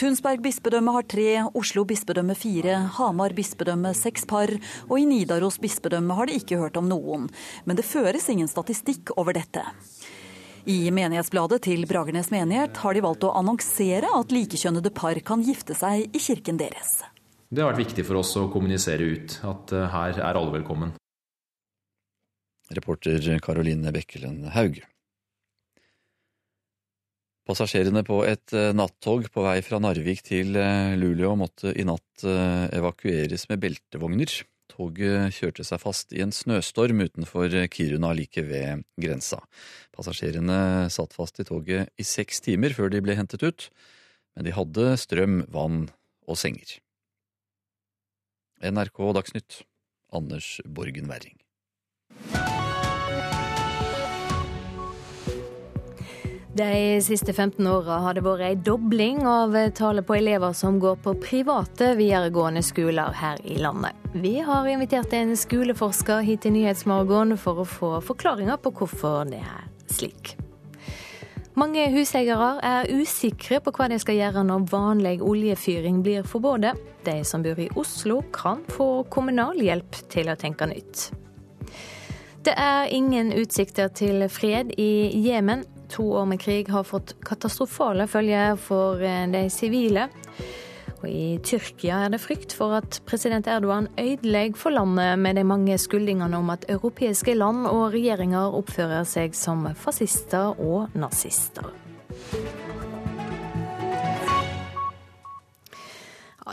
Tunsberg 0.00 0.40
bispedømme 0.40 0.94
har 0.94 1.04
tre, 1.04 1.26
Oslo 1.60 1.82
bispedømme 1.84 2.32
fire, 2.32 2.78
Hamar 2.96 3.34
bispedømme 3.36 3.90
seks 3.92 4.22
par, 4.24 4.48
og 4.88 4.94
i 4.96 5.04
Nidaros 5.04 5.58
bispedømme 5.60 6.14
har 6.16 6.30
de 6.30 6.38
ikke 6.40 6.56
hørt 6.56 6.78
om 6.80 6.86
noen. 6.88 7.26
Men 7.68 7.76
det 7.76 7.84
føres 7.84 8.30
ingen 8.32 8.48
statistikk 8.48 9.12
over 9.20 9.36
dette. 9.36 9.60
I 10.64 10.88
menighetsbladet 10.96 11.60
til 11.66 11.84
Bragernes 11.88 12.30
menighet 12.32 12.80
har 12.80 12.96
de 12.96 13.02
valgt 13.04 13.26
å 13.28 13.34
annonsere 13.36 14.08
at 14.16 14.32
likekjønnede 14.32 14.92
par 14.96 15.20
kan 15.20 15.44
gifte 15.44 15.76
seg 15.76 16.08
i 16.08 16.22
kirken 16.30 16.56
deres. 16.60 17.02
Det 17.52 17.60
har 17.60 17.74
vært 17.74 17.82
viktig 17.84 18.06
for 18.08 18.22
oss 18.22 18.32
å 18.40 18.46
kommunisere 18.48 19.04
ut 19.04 19.36
at 19.52 19.74
eh, 19.76 19.88
her 19.92 20.16
er 20.16 20.38
alle 20.40 20.54
velkommen. 20.54 20.94
Reporter 22.72 23.20
Karoline 23.44 23.92
Bekkelen 23.92 24.46
Haug. 24.56 24.80
Passasjerene 27.50 28.04
på 28.06 28.20
et 28.28 28.52
eh, 28.54 28.70
nattog 28.76 29.26
på 29.34 29.42
vei 29.42 29.56
fra 29.66 29.80
Narvik 29.82 30.22
til 30.22 30.54
eh, 30.54 30.94
Luleå 30.94 31.32
måtte 31.38 31.72
i 31.74 31.82
natt 31.88 32.22
evakueres 32.22 33.46
med 33.50 33.62
beltevogner. 33.64 34.34
Toget 34.70 35.34
kjørte 35.34 35.64
seg 35.66 35.80
fast 35.82 36.12
i 36.14 36.20
en 36.22 36.34
snøstorm 36.36 37.00
utenfor 37.02 37.54
Kiruna 37.72 38.12
like 38.14 38.44
ved 38.46 38.84
grensa. 39.00 39.40
Passasjerene 39.96 40.90
satt 40.92 41.16
fast 41.16 41.40
i 41.42 41.48
toget 41.48 41.90
i 41.98 42.06
seks 42.06 42.44
timer 42.44 42.76
før 42.76 42.92
de 42.92 43.02
ble 43.02 43.16
hentet 43.18 43.42
ut, 43.42 43.66
men 44.36 44.46
de 44.46 44.54
hadde 44.54 44.94
strøm, 45.00 45.42
vann 45.50 45.88
og 46.28 46.38
senger. 46.38 46.78
NRK 48.60 49.06
Dagsnytt, 49.16 49.62
Anders 50.12 50.58
Borgen 50.68 51.08
Werring. 51.10 51.40
De 56.54 57.00
siste 57.02 57.32
15 57.32 57.66
åra 57.66 58.00
har 58.02 58.16
det 58.18 58.24
vært 58.26 58.42
ei 58.42 58.56
dobling 58.58 59.20
av 59.28 59.54
tallet 59.78 60.06
på 60.06 60.16
elever 60.16 60.50
som 60.56 60.80
går 60.82 60.96
på 61.04 61.14
private 61.22 61.92
videregående 61.94 62.62
skoler 62.66 63.14
her 63.14 63.38
i 63.46 63.54
landet. 63.62 63.94
Vi 64.18 64.40
har 64.42 64.66
invitert 64.66 65.14
en 65.14 65.36
skoleforsker 65.38 66.24
hit 66.26 66.42
til 66.42 66.56
Nyhetsmorgen 66.56 67.36
for 67.38 67.62
å 67.62 67.68
få 67.68 67.92
forklaringer 68.02 68.58
på 68.58 68.74
hvorfor 68.80 69.30
det 69.30 69.44
er 69.44 69.70
slik. 69.94 70.34
Mange 71.54 71.86
huseiere 71.94 72.50
er 72.66 72.90
usikre 72.98 73.62
på 73.62 73.70
hva 73.76 73.86
de 73.92 74.02
skal 74.02 74.18
gjøre 74.18 74.42
når 74.50 74.68
vanlig 74.74 75.16
oljefyring 75.22 76.02
blir 76.02 76.26
forbudt. 76.26 76.82
De 77.06 77.20
som 77.22 77.46
bor 77.46 77.62
i 77.62 77.70
Oslo 77.78 78.24
kan 78.34 78.66
få 78.74 79.04
kommunal 79.06 79.58
hjelp 79.62 80.02
til 80.10 80.34
å 80.34 80.38
tenke 80.38 80.66
nytt. 80.66 81.10
Det 82.42 82.58
er 82.58 82.88
ingen 82.90 83.30
utsikter 83.36 83.92
til 83.94 84.24
fred 84.32 84.74
i 84.80 85.12
Jemen. 85.28 85.62
To 85.90 86.07
år 86.20 86.26
med 86.31 86.40
krig 86.40 86.68
har 86.70 86.87
fått 86.87 87.16
katastrofale 87.26 88.07
følger 88.11 88.57
for 88.61 89.03
eh, 89.03 89.26
de 89.31 89.46
sivile. 89.50 90.09
Og 91.00 91.09
I 91.09 91.38
Tyrkia 91.44 92.03
er 92.05 92.12
det 92.12 92.20
frykt 92.20 92.53
for 92.53 92.76
at 92.76 93.00
president 93.09 93.48
Erdogan 93.48 93.88
ødelegger 93.98 94.59
for 94.61 94.76
landet 94.76 95.18
med 95.18 95.38
de 95.40 95.44
mange 95.48 95.79
skyldningene 95.81 96.37
om 96.37 96.53
at 96.53 96.68
europeiske 96.68 97.35
land 97.35 97.64
og 97.70 97.94
regjeringer 97.94 98.57
oppfører 98.61 99.09
seg 99.09 99.35
som 99.37 99.64
fascister 99.81 100.61
og 100.61 100.92
nazister. 100.94 101.72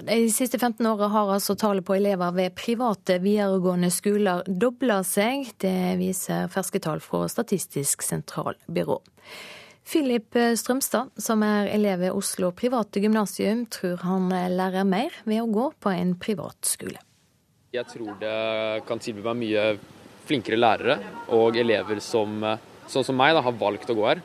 De 0.05 0.17
siste 0.29 0.59
15 0.59 0.85
åra 0.85 1.07
har 1.09 1.31
altså 1.33 1.55
tallet 1.57 1.85
på 1.85 1.95
elever 1.95 2.33
ved 2.35 2.53
private 2.57 3.17
videregående 3.23 3.89
skoler 3.93 4.43
dobla 4.45 4.99
seg. 5.07 5.47
Det 5.57 5.95
viser 5.97 6.51
ferske 6.53 6.81
tall 6.83 7.01
fra 7.01 7.23
Statistisk 7.31 8.05
sentralbyrå. 8.05 8.99
Philip 9.87 10.35
Strømstad, 10.59 11.13
som 11.17 11.43
er 11.47 11.71
elev 11.71 12.01
ved 12.03 12.15
Oslo 12.19 12.51
private 12.51 13.01
gymnasium, 13.01 13.65
tror 13.71 14.03
han 14.03 14.29
lærer 14.51 14.83
mer 14.85 15.15
ved 15.23 15.41
å 15.41 15.47
gå 15.47 15.69
på 15.79 15.93
en 15.95 16.13
privatskole. 16.19 16.99
Jeg 17.73 17.87
tror 17.89 18.17
det 18.19 18.37
kan 18.87 18.99
tilby 19.01 19.23
meg 19.25 19.39
mye 19.41 19.67
flinkere 20.27 20.59
lærere 20.59 20.99
og 21.35 21.57
elever 21.57 22.01
som, 22.03 22.43
sånn 22.91 23.07
som 23.07 23.17
meg, 23.17 23.33
da, 23.37 23.45
har 23.45 23.55
valgt 23.57 23.89
å 23.93 23.97
gå 23.97 24.09
her. 24.09 24.23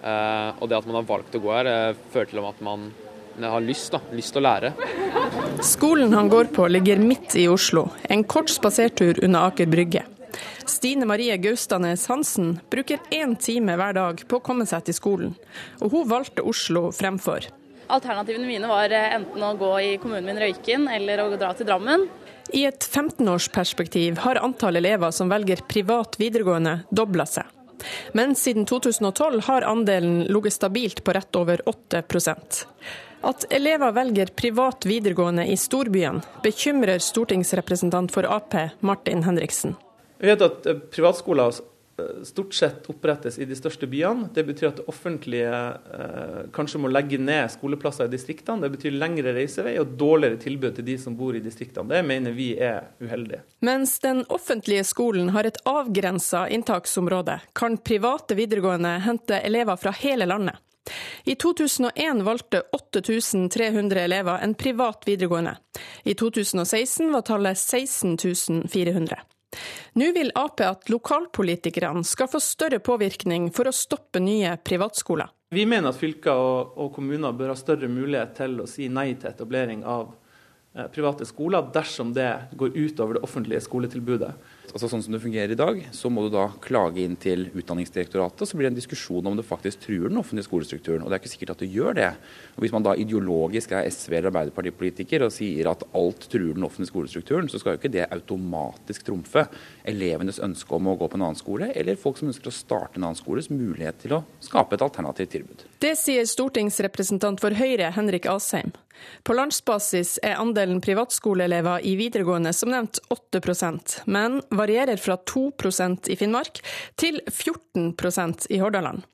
Eh, 0.00 0.50
og 0.56 0.70
det 0.70 0.78
at 0.78 0.86
man 0.88 1.00
har 1.02 1.08
valgt 1.08 1.34
å 1.36 1.42
gå 1.42 1.52
her, 1.52 1.68
eh, 1.68 2.02
fører 2.12 2.30
til 2.30 2.44
at 2.46 2.60
man 2.64 2.88
jeg 3.46 3.54
har 3.54 3.66
lyst, 3.66 3.92
da. 3.94 4.00
Lyst 4.16 4.34
til 4.34 4.42
å 4.42 4.46
lære. 4.48 4.72
Skolen 5.66 6.14
han 6.16 6.30
går 6.32 6.50
på 6.54 6.66
ligger 6.70 7.02
midt 7.02 7.36
i 7.36 7.46
Oslo, 7.50 7.88
en 8.08 8.24
kort 8.24 8.50
spasertur 8.52 9.20
under 9.24 9.50
Aker 9.50 9.70
Brygge. 9.70 10.04
Stine 10.64 11.06
Marie 11.08 11.36
Gaustanes 11.36 12.06
Hansen 12.06 12.54
bruker 12.70 13.00
én 13.10 13.34
time 13.36 13.74
hver 13.76 13.96
dag 13.96 14.22
på 14.28 14.38
å 14.38 14.44
komme 14.44 14.66
seg 14.70 14.86
til 14.86 14.96
skolen, 14.96 15.32
og 15.80 15.92
hun 15.94 16.08
valgte 16.10 16.44
Oslo 16.46 16.88
fremfor. 16.94 17.48
Alternativene 17.90 18.46
mine 18.46 18.70
var 18.70 18.92
eh, 18.94 19.16
enten 19.16 19.42
å 19.42 19.54
gå 19.58 19.70
i 19.82 19.94
kommunen 19.98 20.30
min 20.30 20.38
Røyken 20.38 20.86
eller 20.94 21.24
å 21.24 21.30
dra 21.34 21.50
til 21.58 21.66
Drammen. 21.66 22.06
I 22.54 22.64
et 22.68 22.86
15-årsperspektiv 22.86 24.22
har 24.24 24.40
antall 24.42 24.78
elever 24.78 25.10
som 25.14 25.30
velger 25.30 25.62
privat 25.70 26.16
videregående 26.18 26.80
dobla 26.90 27.26
seg. 27.26 27.46
Men 28.14 28.34
siden 28.36 28.66
2012 28.68 29.44
har 29.46 29.66
andelen 29.66 30.24
ligget 30.28 30.56
stabilt 30.58 31.04
på 31.04 31.14
rett 31.16 31.36
over 31.36 31.62
8 31.68 32.02
at 33.20 33.44
elever 33.52 33.92
velger 33.92 34.26
privat 34.26 34.86
videregående 34.86 35.46
i 35.46 35.56
storbyene, 35.56 36.22
bekymrer 36.42 36.98
stortingsrepresentant 36.98 38.12
for 38.12 38.28
Ap, 38.28 38.54
Martin 38.80 39.22
Henriksen. 39.22 39.76
Vi 40.20 40.28
vet 40.28 40.42
at 40.44 40.66
eh, 40.68 40.80
privatskoler 40.92 41.48
eh, 41.48 42.22
stort 42.24 42.54
sett 42.54 42.88
opprettes 42.92 43.38
i 43.38 43.46
de 43.48 43.56
største 43.56 43.88
byene. 43.88 44.28
Det 44.34 44.44
betyr 44.44 44.68
at 44.68 44.80
det 44.80 44.86
offentlige 44.92 45.52
eh, 45.52 46.40
kanskje 46.52 46.80
må 46.82 46.90
legge 46.92 47.20
ned 47.20 47.48
skoleplasser 47.52 48.08
i 48.08 48.12
distriktene. 48.12 48.64
Det 48.64 48.72
betyr 48.76 48.96
lengre 49.00 49.32
reisevei 49.36 49.78
og 49.80 49.94
dårligere 50.00 50.40
tilbud 50.40 50.76
til 50.76 50.88
de 50.88 50.96
som 51.00 51.16
bor 51.16 51.36
i 51.36 51.44
distriktene. 51.44 51.88
Det 51.92 52.02
mener 52.08 52.36
vi 52.36 52.50
er 52.60 52.90
uheldig. 53.00 53.40
Mens 53.64 53.96
den 54.04 54.24
offentlige 54.28 54.84
skolen 54.88 55.32
har 55.36 55.48
et 55.48 55.60
avgrensa 55.68 56.46
inntaksområde, 56.52 57.40
kan 57.56 57.80
private 57.80 58.36
videregående 58.36 58.98
hente 59.04 59.40
elever 59.40 59.80
fra 59.80 59.96
hele 60.04 60.28
landet. 60.28 60.60
I 61.24 61.34
2001 61.34 62.22
valgte 62.24 62.62
8300 62.72 64.00
elever 64.00 64.38
en 64.42 64.54
privat 64.54 65.02
videregående. 65.06 65.56
I 66.02 66.14
2016 66.14 67.12
var 67.12 67.22
tallet 67.22 67.58
16 67.58 68.16
400. 68.72 69.20
Nå 69.92 70.12
vil 70.14 70.30
Ap 70.34 70.60
at 70.62 70.88
lokalpolitikerne 70.90 72.04
skal 72.06 72.30
få 72.30 72.40
større 72.40 72.78
påvirkning 72.78 73.50
for 73.54 73.68
å 73.68 73.74
stoppe 73.74 74.22
nye 74.22 74.54
privatskoler. 74.64 75.28
Vi 75.50 75.66
mener 75.66 75.90
at 75.90 75.98
fylker 75.98 76.38
og, 76.38 76.76
og 76.78 76.92
kommuner 76.94 77.34
bør 77.34 77.52
ha 77.52 77.58
større 77.58 77.90
mulighet 77.90 78.36
til 78.38 78.60
å 78.62 78.68
si 78.70 78.86
nei 78.88 79.08
til 79.16 79.32
etablering 79.32 79.82
av 79.82 80.12
eh, 80.76 80.86
private 80.94 81.26
skoler 81.26 81.72
dersom 81.74 82.14
det 82.14 82.30
går 82.54 82.76
utover 82.78 83.18
det 83.18 83.24
offentlige 83.26 83.64
skoletilbudet. 83.66 84.30
Altså 84.70 84.86
Sånn 84.90 85.02
som 85.02 85.14
det 85.14 85.22
fungerer 85.22 85.50
i 85.50 85.58
dag, 85.58 85.78
så 85.94 86.10
må 86.12 86.22
du 86.22 86.30
da 86.34 86.44
klage 86.62 87.02
inn 87.02 87.16
til 87.18 87.48
Utdanningsdirektoratet, 87.58 88.46
så 88.46 88.56
blir 88.56 88.68
det 88.68 88.72
en 88.74 88.78
diskusjon 88.78 89.26
om 89.26 89.38
det 89.38 89.46
faktisk 89.46 89.82
truer 89.82 90.10
den 90.10 90.20
offentlige 90.20 90.46
skolestrukturen. 90.46 91.02
Og 91.02 91.10
det 91.10 91.16
er 91.16 91.22
ikke 91.22 91.32
sikkert 91.32 91.54
at 91.56 91.64
det 91.64 91.70
gjør 91.74 91.96
det. 91.98 92.10
Og 92.54 92.62
Hvis 92.62 92.74
man 92.74 92.86
da 92.86 92.94
ideologisk 92.94 93.74
er 93.74 93.88
SV- 93.90 94.16
eller 94.18 94.30
Arbeiderpartipolitiker 94.30 95.24
og 95.26 95.34
sier 95.34 95.70
at 95.70 95.82
alt 95.96 96.28
truer 96.30 96.54
den 96.54 96.66
offentlige 96.66 96.92
skolestrukturen, 96.92 97.50
så 97.50 97.58
skal 97.58 97.74
jo 97.74 97.80
ikke 97.80 97.94
det 97.96 98.06
automatisk 98.14 99.08
trumfe 99.08 99.46
elevenes 99.84 100.38
ønske 100.38 100.78
om 100.78 100.92
å 100.92 100.98
gå 101.00 101.10
på 101.10 101.18
en 101.18 101.26
annen 101.26 101.40
skole, 101.40 101.72
eller 101.74 101.98
folk 101.98 102.20
som 102.20 102.30
ønsker 102.30 102.52
å 102.52 102.54
starte 102.54 103.00
en 103.00 103.08
annen 103.08 103.18
skoles 103.18 103.50
mulighet 103.50 104.04
til 104.04 104.18
å 104.20 104.22
skape 104.44 104.78
et 104.78 104.86
alternativt 104.86 105.34
tilbud. 105.34 105.66
Det 105.82 105.96
sier 105.98 106.28
stortingsrepresentant 106.28 107.42
for 107.42 107.58
Høyre 107.58 107.90
Henrik 107.96 108.30
Asheim. 108.30 108.70
På 109.26 109.36
landsbasis 109.36 110.18
er 110.26 110.40
andelen 110.40 110.80
privatskoleelever 110.84 111.84
i 111.86 111.94
videregående 112.00 112.52
som 112.56 112.72
nevnt 112.72 113.00
8% 113.10 114.00
men 114.10 114.40
varierer 114.50 115.00
fra 115.00 115.16
2% 115.16 116.10
i 116.10 116.16
Finnmark 116.16 116.62
til 117.00 117.20
14% 117.26 118.50
i 118.50 118.60
Hordaland. 118.62 119.06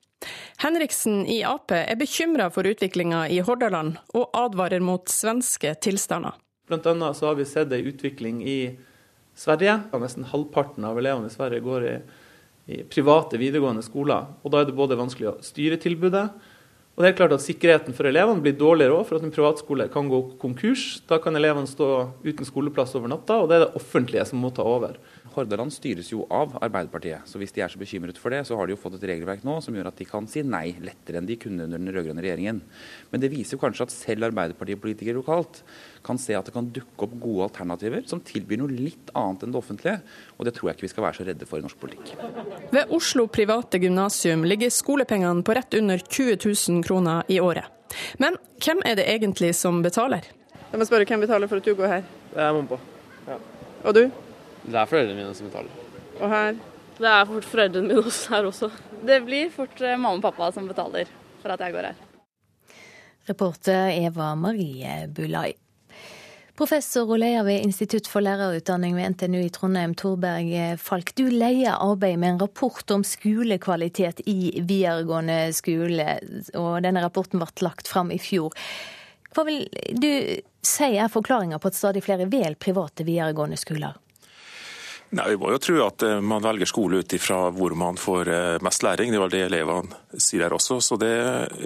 Henriksen 0.57 1.25
i 1.29 1.43
Ap 1.45 1.71
er 1.71 1.95
bekymra 1.99 2.49
for 2.53 2.67
utviklinga 2.67 3.27
i 3.29 3.39
Hordaland, 3.45 3.99
og 4.17 4.31
advarer 4.37 4.81
mot 4.81 5.09
svenske 5.11 5.75
tilstander. 5.83 6.33
Blant 6.67 6.87
annet 6.89 7.17
så 7.17 7.29
har 7.29 7.37
vi 7.37 7.45
sett 7.47 7.71
ei 7.71 7.85
utvikling 7.87 8.41
i 8.43 8.59
Sverige. 9.37 9.77
Nesten 9.93 10.25
halvparten 10.27 10.87
av 10.87 10.97
elevene 10.99 11.29
i 11.29 11.35
Sverige 11.35 11.63
går 11.63 11.85
i, 11.87 11.95
i 12.73 12.81
private 12.89 13.39
videregående 13.39 13.85
skoler. 13.85 14.33
Og 14.41 14.51
da 14.51 14.61
er 14.61 14.69
det 14.69 14.75
både 14.75 14.97
vanskelig 14.99 15.29
å 15.29 15.37
styre 15.45 15.77
tilbudet, 15.79 16.25
og 16.97 17.03
det 17.05 17.11
er 17.11 17.17
klart 17.19 17.33
at 17.35 17.43
Sikkerheten 17.45 17.93
for 17.93 18.09
elevene 18.09 18.41
blir 18.41 18.55
dårligere 18.57 18.95
òg, 18.97 19.03
for 19.05 19.19
at 19.19 19.25
en 19.27 19.33
privatskole 19.33 19.85
kan 19.93 20.07
gå 20.09 20.17
konkurs. 20.41 21.03
Da 21.05 21.19
kan 21.21 21.37
elevene 21.37 21.69
stå 21.69 22.07
uten 22.25 22.47
skoleplass 22.47 22.95
over 22.97 23.11
natta, 23.11 23.37
og 23.37 23.51
det 23.51 23.59
er 23.59 23.65
det 23.67 23.77
offentlige 23.77 24.25
som 24.25 24.41
må 24.41 24.49
ta 24.49 24.65
over. 24.65 24.97
Hordaland 25.35 25.73
styres 25.73 26.11
jo 26.11 26.23
av 26.33 26.55
Arbeiderpartiet, 26.63 27.27
så 27.29 27.39
hvis 27.41 27.53
de 27.55 27.63
er 27.63 27.71
så 27.71 27.79
bekymret 27.81 28.19
for 28.21 28.33
det, 28.33 28.43
så 28.47 28.57
har 28.57 28.67
de 28.67 28.75
jo 28.75 28.79
fått 28.79 28.97
et 28.97 29.05
regelverk 29.11 29.43
nå 29.47 29.57
som 29.63 29.75
gjør 29.75 29.89
at 29.91 29.99
de 29.99 30.07
kan 30.07 30.27
si 30.29 30.43
nei 30.45 30.75
lettere 30.83 31.21
enn 31.21 31.29
de 31.29 31.37
kunne 31.41 31.67
under 31.67 31.81
den 31.81 31.91
rød-grønne 31.93 32.23
regjeringen. 32.23 32.61
Men 33.11 33.23
det 33.23 33.31
viser 33.33 33.57
jo 33.57 33.61
kanskje 33.61 33.87
at 33.87 33.95
selv 33.95 34.29
Arbeiderpartipolitikere 34.29 35.17
lokalt 35.17 35.61
kan 36.05 36.19
se 36.21 36.37
at 36.37 36.47
det 36.47 36.55
kan 36.55 36.69
dukke 36.73 37.07
opp 37.07 37.15
gode 37.21 37.49
alternativer 37.49 38.05
som 38.09 38.23
tilbyr 38.23 38.61
noe 38.61 38.73
litt 38.73 39.11
annet 39.17 39.43
enn 39.45 39.55
det 39.55 39.61
offentlige, 39.61 39.97
og 40.37 40.47
det 40.47 40.55
tror 40.57 40.71
jeg 40.71 40.77
ikke 40.77 40.87
vi 40.87 40.93
skal 40.93 41.07
være 41.07 41.19
så 41.19 41.27
redde 41.27 41.49
for 41.49 41.59
i 41.59 41.65
norsk 41.65 41.81
politikk. 41.81 42.13
Ved 42.75 42.93
Oslo 42.95 43.27
private 43.31 43.81
gymnasium 43.83 44.45
ligger 44.47 44.71
skolepengene 44.73 45.43
på 45.45 45.57
rett 45.57 45.79
under 45.79 46.01
20 46.01 46.39
000 46.43 46.85
kroner 46.87 47.27
i 47.31 47.41
året. 47.43 47.67
Men 48.19 48.35
hvem 48.63 48.81
er 48.85 48.99
det 48.99 49.07
egentlig 49.07 49.53
som 49.55 49.81
betaler? 49.83 50.27
Jeg 50.67 50.79
må 50.79 50.85
spørre, 50.87 51.05
Hvem 51.07 51.23
betaler 51.23 51.47
for 51.47 51.61
at 51.61 51.65
du 51.65 51.75
går 51.75 51.87
her? 51.87 52.07
Det 52.33 52.41
er 52.43 52.55
mamma. 52.55 52.79
Ja. 53.27 53.37
Og 53.87 53.95
du? 53.95 54.01
Det 54.67 54.75
er 54.75 54.89
foreldrene 54.89 55.21
mine 55.21 55.35
som 55.37 55.47
betaler. 55.47 55.85
Og 56.17 56.33
her? 56.33 56.57
Det 56.97 57.07
er 57.11 57.29
fort 57.29 57.47
foreldrene 57.47 57.93
mine 57.93 58.17
her 58.33 58.49
også. 58.49 58.71
Det 59.07 59.21
blir 59.23 59.53
fort 59.53 59.79
eh, 59.81 59.95
mamma 59.95 60.17
og 60.19 60.25
pappa 60.25 60.51
som 60.55 60.67
betaler 60.67 61.07
for 61.41 61.53
at 61.53 61.63
jeg 61.63 61.75
går 61.77 61.91
her. 61.91 62.03
Reporter 63.27 63.93
Eva 63.93 64.33
Marie 64.39 65.07
Bulai. 65.07 65.53
Professor 66.57 67.05
og 67.05 67.19
leder 67.21 67.43
ved 67.45 67.61
Institutt 67.61 68.07
for 68.09 68.23
lærerutdanning 68.25 68.95
ved 68.97 69.13
NTNU 69.13 69.43
i 69.43 69.51
Trondheim, 69.53 69.93
Torberg 69.93 70.79
Falk. 70.81 71.11
Du 71.13 71.27
leier 71.29 71.77
arbeidet 71.77 72.17
med 72.17 72.33
en 72.33 72.39
rapport 72.41 72.93
om 72.95 73.03
skolekvalitet 73.05 74.23
i 74.25 74.55
videregående 74.57 75.51
skole, 75.53 76.17
og 76.57 76.79
denne 76.87 77.03
rapporten 77.05 77.43
ble 77.43 77.67
lagt 77.67 77.91
fram 77.91 78.09
i 78.09 78.17
fjor. 78.17 78.57
Hva 79.37 79.45
vil 79.45 79.67
du 79.93 80.09
si 80.65 80.89
er 80.97 81.13
forklaringa 81.13 81.61
på 81.61 81.69
at 81.69 81.77
stadig 81.77 82.01
flere 82.07 82.25
vel 82.31 82.57
private 82.57 83.05
videregående 83.05 83.59
skoler? 83.61 83.93
Nei, 85.09 85.29
Vi 85.29 85.37
må 85.39 85.53
jo 85.53 85.59
tro 85.61 85.77
at 85.85 86.03
eh, 86.03 86.19
man 86.19 86.43
velger 86.43 86.67
skole 86.67 86.99
ut 86.99 87.13
ifra 87.15 87.47
hvor 87.55 87.75
man 87.79 87.99
får 87.99 88.31
eh, 88.33 88.57
mest 88.63 88.83
læring. 88.83 89.13
Det 89.13 89.21
var 89.21 89.31
det 89.31 89.45
elevene 89.45 90.01
sier 90.19 90.43
her 90.43 90.55
også. 90.57 90.81
så 90.83 90.97
Det 90.99 91.13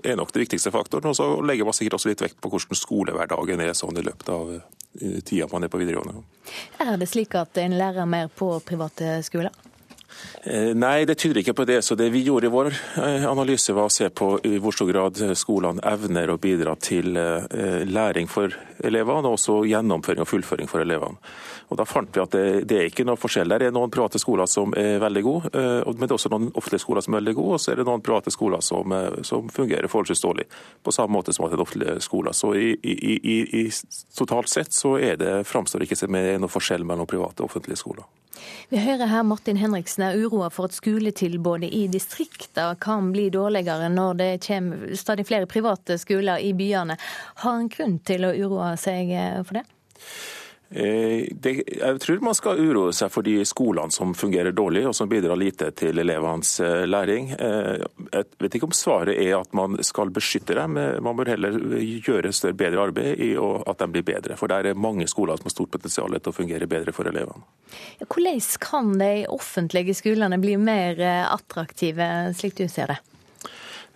er 0.04 0.20
nok 0.20 0.34
det 0.34 0.46
viktigste 0.46 0.74
faktoren. 0.74 1.10
Og 1.10 1.18
så 1.18 1.28
legger 1.46 1.66
man 1.66 1.78
sikkert 1.78 1.98
også 1.98 2.12
litt 2.12 2.22
vekt 2.22 2.38
på 2.42 2.52
hvordan 2.54 2.78
skolehverdagen 2.78 3.66
er 3.66 3.74
sånn 3.78 3.98
i 3.98 4.06
løpet 4.06 4.30
av 4.30 4.54
eh, 4.54 5.18
tida 5.26 5.50
man 5.52 5.66
er 5.66 5.74
på 5.74 5.82
videregående. 5.82 6.22
Er 6.86 6.96
det 7.02 7.10
slik 7.10 7.34
at 7.39 7.58
en 7.64 7.78
lærer 7.80 8.06
mer 8.06 8.30
på 8.30 8.54
private 8.66 9.20
skoler? 9.26 9.54
Nei, 10.76 11.06
det 11.08 11.16
tyder 11.22 11.39
ikke 11.39 11.56
på 11.56 11.64
det. 11.66 11.80
Så 11.88 11.96
det 11.98 12.10
vi 12.14 12.20
gjorde 12.26 12.50
i 12.50 12.52
vår 12.52 12.76
analyse, 13.30 13.74
var 13.74 13.88
å 13.88 13.94
se 13.94 14.10
på 14.12 14.34
i 14.46 14.58
hvor 14.62 14.76
stor 14.76 14.89
grad 14.92 15.22
skolene 15.39 15.82
evner 15.88 16.34
å 16.34 16.36
bidra 16.42 16.76
til 16.76 17.16
læring 17.88 18.28
for 18.30 18.54
elevene, 18.84 19.24
og 19.24 19.38
også 19.39 19.62
gjennomføring 19.72 20.22
og 20.22 20.30
fullføring 20.30 20.70
for 20.70 20.84
elevene. 20.84 21.18
Og 21.72 21.78
Da 21.80 21.86
fant 21.88 22.11
vi 22.11 22.19
at 22.19 22.34
det, 22.36 22.45
det 22.67 22.78
er 22.78 22.89
ikke 22.89 23.05
noe 23.07 23.19
forskjell. 23.19 23.53
Der 23.53 23.63
er 23.69 23.72
noen 23.72 23.91
private 23.93 24.19
skoler 24.19 24.49
som 24.51 24.74
er 24.78 24.99
veldig 24.99 25.22
gode, 25.24 25.51
men 25.55 26.03
det 26.03 26.09
er 26.09 26.17
også 26.17 26.32
noen 26.34 26.49
offentlige 26.51 26.84
skoler 26.84 27.05
som 27.05 27.15
er 27.15 27.22
veldig 27.22 27.36
gode, 27.38 27.55
og 27.55 27.61
så 27.63 27.72
er 27.72 27.80
det 27.80 27.86
noen 27.88 28.03
private 28.03 28.34
skoler 28.34 28.63
som, 28.65 28.95
som 29.28 29.47
fungerer 29.49 29.88
forholdsvis 29.88 30.24
dårlig. 30.26 30.47
På 30.84 30.91
samme 30.91 31.15
måte 31.15 31.32
som 31.32 31.47
at 31.47 31.53
det 31.53 31.59
er 31.61 31.63
offentlige 31.63 31.93
skoler. 32.03 32.36
Så 32.36 32.51
i, 32.59 32.74
i, 32.84 33.15
i, 33.61 33.63
totalt 34.17 34.51
sett 34.51 34.76
så 34.76 34.97
er 34.99 35.15
det, 35.22 35.32
framstår 35.47 35.88
ikke 35.88 35.99
som 35.99 36.17
noe 36.17 36.51
forskjell 36.51 36.84
mellom 36.88 37.07
private 37.07 37.39
og 37.39 37.53
offentlige 37.53 37.80
skoler. 37.80 38.09
Vi 38.67 38.80
hører 38.82 39.07
her 39.07 39.24
Martin 39.28 39.59
Henriksen 39.61 40.03
er 40.09 40.19
uroa 40.19 40.49
for 40.51 40.67
at 40.67 40.76
skoletilbudet 40.76 41.69
i 41.72 41.86
distriktene 41.91 42.76
kan 42.82 43.11
bli 43.13 43.30
dårligere 43.32 43.88
når 43.93 44.19
det 44.19 44.30
kommer 44.43 44.91
stadig 44.99 45.28
flere 45.30 45.47
private 45.47 45.99
skoler 46.01 46.43
i 46.43 46.51
byene. 46.57 46.99
Har 47.45 47.59
han 47.61 47.72
grunn 47.72 47.99
til 48.03 48.28
å 48.28 48.36
uroe 48.36 48.74
seg 48.82 49.15
for 49.45 49.61
det? 49.61 49.67
Eh, 50.72 51.28
det, 51.32 51.63
jeg 51.67 51.99
tror 51.99 52.22
man 52.24 52.36
skal 52.38 52.59
uroe 52.63 52.93
seg 52.95 53.11
for 53.11 53.28
de 53.28 53.34
skolene 53.47 53.91
som 53.91 54.13
fungerer 54.15 54.55
dårlig 54.55 54.86
og 54.88 54.95
som 54.95 55.09
bidrar 55.11 55.36
lite 55.36 55.67
til 55.76 55.99
elevenes 55.99 56.53
eh, 56.63 56.86
læring. 56.88 57.34
Eh, 57.36 57.84
jeg 58.13 58.30
vet 58.39 58.55
ikke 58.55 58.69
om 58.69 58.76
svaret 58.76 59.19
er 59.19 59.36
at 59.41 59.51
man 59.57 59.76
skal 59.84 60.13
beskytte 60.15 60.55
dem, 60.55 60.80
man 61.03 61.19
bør 61.19 61.34
heller 61.34 61.59
gjøre 61.76 62.32
større, 62.32 62.55
bedre 62.63 62.86
arbeid 62.88 63.19
i 63.19 63.34
at 63.36 63.84
de 63.84 63.89
blir 63.91 64.07
bedre. 64.07 64.39
For 64.39 64.47
det 64.47 64.72
er 64.72 64.80
mange 64.80 65.09
skoler 65.11 65.39
som 65.39 65.49
har 65.49 65.57
stort 65.57 65.76
potensial 65.76 66.15
til 66.15 66.32
å 66.32 66.39
fungere 66.39 66.72
bedre 66.72 66.95
for 66.95 67.11
elevene. 67.11 67.43
Hvordan 68.07 68.39
kan 68.63 68.95
de 68.99 69.13
offentlige 69.32 69.95
skolene 69.97 70.39
bli 70.39 70.55
mer 70.59 70.99
attraktive, 71.28 72.07
slik 72.38 72.55
du 72.59 72.67
ser 72.72 72.95
det? 72.95 73.01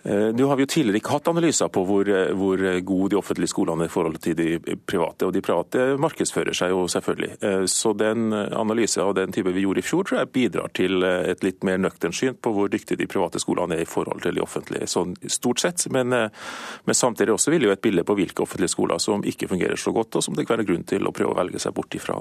Eh, 0.08 0.34
nå 0.34 0.46
har 0.46 0.56
vi 0.56 0.62
jo 0.62 0.70
tidligere 0.70 1.00
ikke 1.00 1.14
hatt 1.16 1.28
analyser 1.32 1.70
på 1.72 1.82
hvor, 1.86 2.06
eh, 2.08 2.30
hvor 2.38 2.60
gode 2.86 3.08
de 3.10 3.18
offentlige 3.18 3.50
skolene 3.50 3.86
er 3.86 3.90
i 3.90 3.92
forhold 3.92 4.20
til 4.22 4.36
de 4.38 4.76
private, 4.86 5.26
og 5.26 5.32
de 5.34 5.42
private 5.42 5.86
markedsfører 5.98 6.54
seg 6.54 6.70
jo 6.70 6.84
selvfølgelig. 6.92 7.30
Eh, 7.42 7.64
så 7.66 7.90
den 7.96 8.30
analysen 8.32 9.02
av 9.02 9.16
den 9.18 9.34
type 9.34 9.50
vi 9.50 9.64
gjorde 9.64 9.82
i 9.82 9.86
fjor, 9.86 10.06
tror 10.06 10.20
jeg 10.20 10.32
bidrar 10.36 10.70
til 10.78 11.02
et 11.02 11.42
litt 11.42 11.66
mer 11.66 11.82
nøkternt 11.82 12.14
syn 12.14 12.38
på 12.38 12.54
hvor 12.54 12.70
dyktige 12.70 13.00
de 13.02 13.10
private 13.10 13.42
skolene 13.42 13.80
er 13.80 13.82
i 13.82 13.90
forhold 13.90 14.22
til 14.22 14.36
de 14.36 14.44
offentlige, 14.44 14.86
sånn 14.86 15.16
stort 15.26 15.64
sett. 15.64 15.88
Men, 15.90 16.14
men 16.14 16.94
samtidig 16.94 17.34
også 17.34 17.50
vil 17.50 17.66
jo 17.66 17.74
et 17.74 17.82
bilde 17.82 18.06
på 18.06 18.14
hvilke 18.14 18.46
offentlige 18.46 18.76
skoler 18.76 19.02
som 19.02 19.26
ikke 19.26 19.50
fungerer 19.50 19.76
så 19.80 19.90
godt, 19.92 20.14
og 20.14 20.22
som 20.22 20.38
det 20.38 20.46
kan 20.46 20.58
være 20.58 20.70
grunn 20.70 20.86
til 20.86 21.06
å 21.06 21.14
prøve 21.14 21.34
å 21.34 21.40
velge 21.40 21.58
seg 21.62 21.74
bort 21.74 21.94
ifra. 21.98 22.20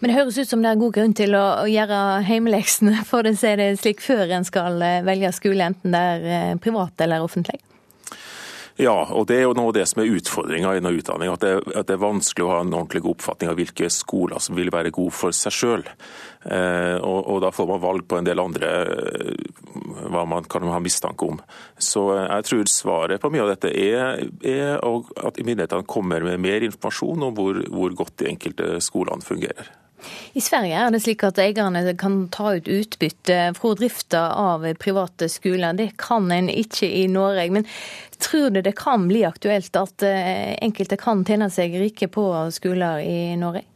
Men 0.00 0.10
det 0.10 0.18
høres 0.18 0.38
ut 0.40 0.50
som 0.50 0.62
det 0.64 0.72
er 0.72 0.80
god 0.80 0.94
grunn 0.96 1.16
til 1.16 1.36
å 1.38 1.44
gjøre 1.70 2.00
hjemmeleksene 2.28 3.04
for 3.08 3.26
å 3.26 3.34
si 3.36 3.54
det 3.60 3.72
slik 3.80 4.04
før 4.04 4.36
en 4.36 4.46
skal 4.48 4.80
eh, 4.84 5.02
velge 5.06 5.32
skole, 5.36 5.72
enten 5.72 5.94
det 5.94 6.04
er 6.14 6.30
eh, 6.36 6.54
privat 6.62 7.04
eller 7.04 7.24
offentlig? 7.24 7.60
Ja, 8.80 8.96
og 9.12 9.26
det 9.28 9.36
er 9.36 9.42
jo 9.44 9.54
noe 9.56 9.70
av 9.70 9.76
det 9.76 9.84
som 9.90 10.00
er 10.00 10.12
utfordringa 10.16 10.72
i 10.76 10.80
noe 10.80 10.96
utdanning. 10.96 11.28
At 11.32 11.42
det, 11.44 11.52
at 11.74 11.88
det, 11.88 11.96
er 11.96 12.00
vanskelig 12.00 12.46
å 12.46 12.52
ha 12.52 12.60
en 12.62 12.72
ordentlig 12.72 13.02
god 13.04 13.18
oppfatning 13.18 13.50
av 13.52 13.58
hvilke 13.58 13.90
skoler 13.92 14.40
som 14.40 14.56
vil 14.56 14.72
være 14.72 14.92
gode 14.94 15.12
for 15.16 15.36
seg 15.36 15.52
sjøl. 15.54 15.84
Eh, 16.48 16.96
og, 16.96 17.18
og, 17.18 17.40
da 17.44 17.50
får 17.52 17.68
man 17.68 17.82
valg 17.82 18.06
på 18.08 18.16
en 18.16 18.28
del 18.28 18.40
andre 18.40 18.70
eh, 18.88 19.50
hva 20.08 20.24
man 20.28 20.48
kan 20.48 20.64
ha 20.72 20.80
mistanke 20.80 21.28
om. 21.28 21.42
Så 21.76 22.06
eh, 22.14 22.24
jeg 22.24 22.48
tror 22.48 22.72
svaret 22.72 23.20
på 23.20 23.32
mye 23.34 23.44
av 23.44 23.52
dette 23.52 23.74
er, 23.74 24.24
er 24.40 24.80
at 24.80 25.42
myndighetene 25.44 25.88
kommer 25.90 26.24
med 26.24 26.40
mer 26.40 26.64
informasjon 26.70 27.28
om 27.28 27.36
hvor, 27.36 27.60
hvor 27.68 28.00
godt 28.00 28.16
de 28.22 28.32
enkelte 28.32 28.78
skolene 28.84 29.26
fungerer. 29.26 29.68
I 30.32 30.40
Sverige 30.40 30.78
er 30.78 30.92
det 30.94 31.02
slik 31.04 31.24
at 31.26 31.40
eierne 31.42 31.82
kan 31.98 32.22
ta 32.32 32.54
ut 32.56 32.68
utbytte 32.70 33.38
fra 33.56 33.72
drifta 33.78 34.22
av 34.38 34.66
private 34.80 35.28
skoler. 35.32 35.76
Det 35.76 35.92
kan 36.00 36.30
en 36.32 36.50
ikke 36.52 36.88
i 36.88 37.06
Norge. 37.10 37.48
Men 37.50 37.66
tror 38.20 38.50
du 38.50 38.62
det 38.62 38.76
kan 38.78 39.08
bli 39.08 39.24
aktuelt 39.28 39.76
at 39.76 40.06
eh, 40.06 40.56
enkelte 40.60 41.00
kan 41.00 41.24
tjene 41.26 41.50
seg 41.52 41.76
rike 41.80 42.10
på 42.12 42.26
skoler 42.54 43.04
i 43.04 43.36
Norge? 43.40 43.66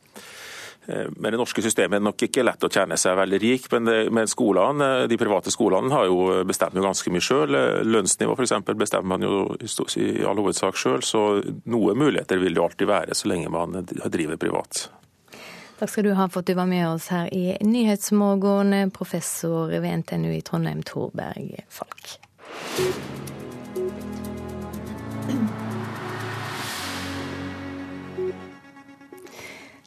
Med 0.87 1.33
Det 1.33 1.39
norske 1.41 1.63
systemet 1.65 1.97
er 1.97 2.03
det 2.03 2.05
nok 2.05 2.23
ikke 2.27 2.43
lett 2.45 2.65
å 2.67 2.69
tjene 2.69 2.99
seg 3.01 3.17
veldig 3.17 3.39
rik, 3.41 3.71
men, 3.73 3.87
det, 3.89 4.01
men 4.13 4.29
skolene, 4.29 4.89
eh, 5.05 5.07
de 5.09 5.17
private 5.21 5.53
skolene 5.53 5.93
har 5.95 6.11
jo 6.11 6.43
bestemt 6.45 6.77
jo 6.77 6.85
ganske 6.85 7.13
mye 7.13 7.25
sjøl. 7.25 7.57
Lønnsnivå 7.89 8.37
f.eks. 8.37 8.59
bestemmer 8.77 9.15
man 9.15 9.25
jo 9.25 9.47
i 9.61 10.11
all 10.29 10.43
hovedsak 10.43 10.77
sjøl, 10.81 11.01
så 11.05 11.25
noe 11.73 11.97
muligheter 11.97 12.43
vil 12.43 12.57
det 12.57 12.67
alltid 12.67 12.91
være 12.91 13.17
så 13.17 13.33
lenge 13.33 13.53
man 13.55 13.81
driver 13.89 14.41
privat. 14.41 14.87
Takk 15.85 15.91
skal 15.91 16.05
du 16.05 16.15
ha 16.17 16.25
for 16.33 16.41
at 16.41 16.47
du 16.47 16.55
var 16.57 16.65
med 16.65 16.87
oss 16.89 17.11
her 17.13 17.27
i 17.35 17.59
Nyhetsmorgen, 17.61 18.91
professor 18.91 19.69
ved 19.69 19.99
NTNU 19.99 20.31
i 20.33 20.41
Trondheim, 20.41 20.81
Torberg 20.83 21.61
Falk. 21.69 22.15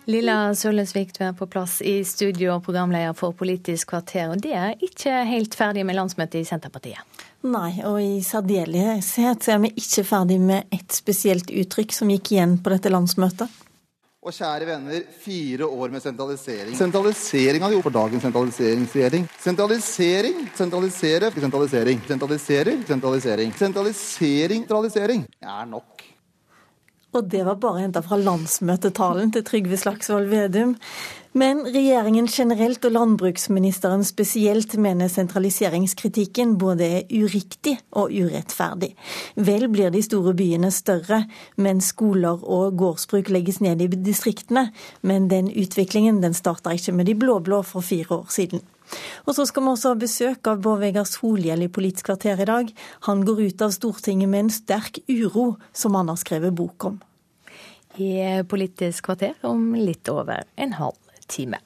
Lilla 0.06 0.54
Sølvesvik, 0.54 1.18
du 1.18 1.26
er 1.26 1.34
på 1.34 1.50
plass 1.50 1.82
i 1.82 2.04
studio 2.06 2.54
og 2.60 2.68
programleder 2.70 3.18
for 3.18 3.34
Politisk 3.34 3.96
kvarter. 3.96 4.30
Og 4.30 4.46
det 4.46 4.54
er 4.54 4.78
ikke 4.78 5.26
helt 5.26 5.58
ferdig 5.58 5.82
med 5.82 5.98
landsmøtet 5.98 6.44
i 6.44 6.46
Senterpartiet? 6.46 7.26
Nei, 7.50 7.80
og 7.82 7.98
i 8.06 8.20
særdeleshet 8.22 9.50
er 9.50 9.66
vi 9.66 9.74
ikke 9.82 10.06
ferdig 10.06 10.44
med 10.46 10.70
ett 10.70 10.94
spesielt 10.94 11.50
uttrykk 11.50 12.04
som 12.04 12.14
gikk 12.14 12.38
igjen 12.38 12.60
på 12.62 12.78
dette 12.78 12.94
landsmøtet. 12.94 13.64
Og 14.28 14.34
kjære 14.36 14.66
venner, 14.68 15.04
fire 15.24 15.68
år 15.72 15.92
med 15.94 16.04
sentralisering. 16.04 16.74
Sentralisering 16.76 17.64
hadde 17.64 17.78
gjort 17.78 17.86
for 17.86 17.96
dagens 17.96 18.26
sentraliseringsregjering. 18.28 19.28
Sentralisering, 19.40 20.42
sentralisere, 20.58 21.30
sentralisering. 21.32 22.02
Sentraliserer, 22.10 22.82
sentralisering. 22.90 23.54
Sentralisering, 23.56 24.66
sentralisering. 24.68 25.24
er 25.42 25.66
nok. 25.72 26.04
Og 27.16 27.30
det 27.32 27.46
var 27.48 27.56
bare 27.56 27.86
henta 27.86 28.02
fra 28.04 28.18
landsmøtetalen 28.20 29.32
til 29.32 29.46
Trygve 29.48 29.80
Slagsvold 29.80 30.28
Vedum. 30.28 30.76
Men 31.38 31.60
regjeringen 31.70 32.26
generelt 32.32 32.86
og 32.88 32.94
landbruksministeren 32.96 34.02
spesielt 34.08 34.74
mener 34.82 35.10
sentraliseringskritikken 35.12 36.56
både 36.58 36.88
er 36.96 37.12
uriktig 37.14 37.76
og 37.92 38.14
urettferdig. 38.16 38.94
Vel 39.36 39.68
blir 39.70 39.92
de 39.94 40.02
store 40.02 40.34
byene 40.38 40.72
større, 40.74 41.26
men 41.62 41.84
skoler 41.84 42.42
og 42.42 42.80
gårdsbruk 42.80 43.30
legges 43.36 43.60
ned 43.62 43.84
i 43.86 43.90
distriktene. 43.92 44.72
Men 45.06 45.28
den 45.30 45.52
utviklingen 45.52 46.24
den 46.24 46.34
starta 46.38 46.74
ikke 46.74 46.96
med 46.98 47.12
de 47.12 47.18
blå-blå 47.20 47.62
for 47.68 47.86
fire 47.86 48.24
år 48.24 48.32
siden. 48.34 48.64
Og 49.28 49.36
så 49.36 49.46
skal 49.46 49.66
vi 49.66 49.74
også 49.76 49.92
ha 49.94 50.00
besøk 50.00 50.48
av 50.50 50.64
Bård 50.64 50.82
Vegar 50.82 51.06
Solhjell 51.06 51.68
i 51.68 51.70
Politisk 51.70 52.08
kvarter 52.10 52.40
i 52.42 52.48
dag. 52.50 52.72
Han 53.10 53.26
går 53.28 53.44
ut 53.50 53.66
av 53.68 53.76
Stortinget 53.76 54.32
med 54.32 54.48
en 54.48 54.56
sterk 54.58 55.04
uro, 55.12 55.58
som 55.76 56.00
han 56.00 56.10
har 56.10 56.18
skrevet 56.24 56.56
bok 56.56 56.90
om 56.90 57.04
i 57.98 58.14
Politisk 58.46 59.08
kvarter 59.10 59.34
om 59.50 59.72
litt 59.74 60.06
over 60.14 60.44
en 60.62 60.76
halv 60.78 61.07
time. 61.28 61.60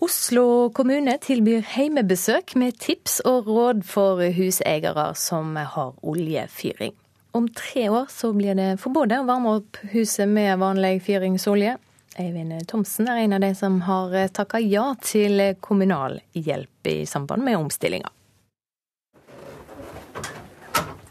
Oslo 0.00 0.70
kommune 0.72 1.18
tilbyr 1.20 1.60
heimebesøk 1.74 2.54
med 2.56 2.78
tips 2.80 3.18
og 3.28 3.50
råd 3.50 3.82
for 3.84 4.22
huseiere 4.32 5.10
som 5.14 5.58
har 5.60 5.92
oljefyring. 6.00 6.94
Om 7.36 7.48
tre 7.54 7.88
år 7.92 8.08
så 8.08 8.32
blir 8.32 8.56
det 8.58 8.80
forbudt 8.80 9.12
å 9.12 9.26
varme 9.28 9.52
opp 9.60 9.76
huset 9.92 10.28
med 10.28 10.56
vanlig 10.58 11.02
fyringsolje. 11.04 11.76
Eivind 12.18 12.56
Thomsen 12.66 13.06
er 13.12 13.20
en 13.22 13.36
av 13.36 13.44
de 13.44 13.52
som 13.54 13.76
har 13.86 14.16
takka 14.34 14.58
ja 14.64 14.86
til 15.04 15.38
kommunal 15.60 16.18
hjelp 16.32 16.88
i 16.90 17.04
samband 17.06 17.44
med 17.44 17.60
omstillinga. 17.60 18.10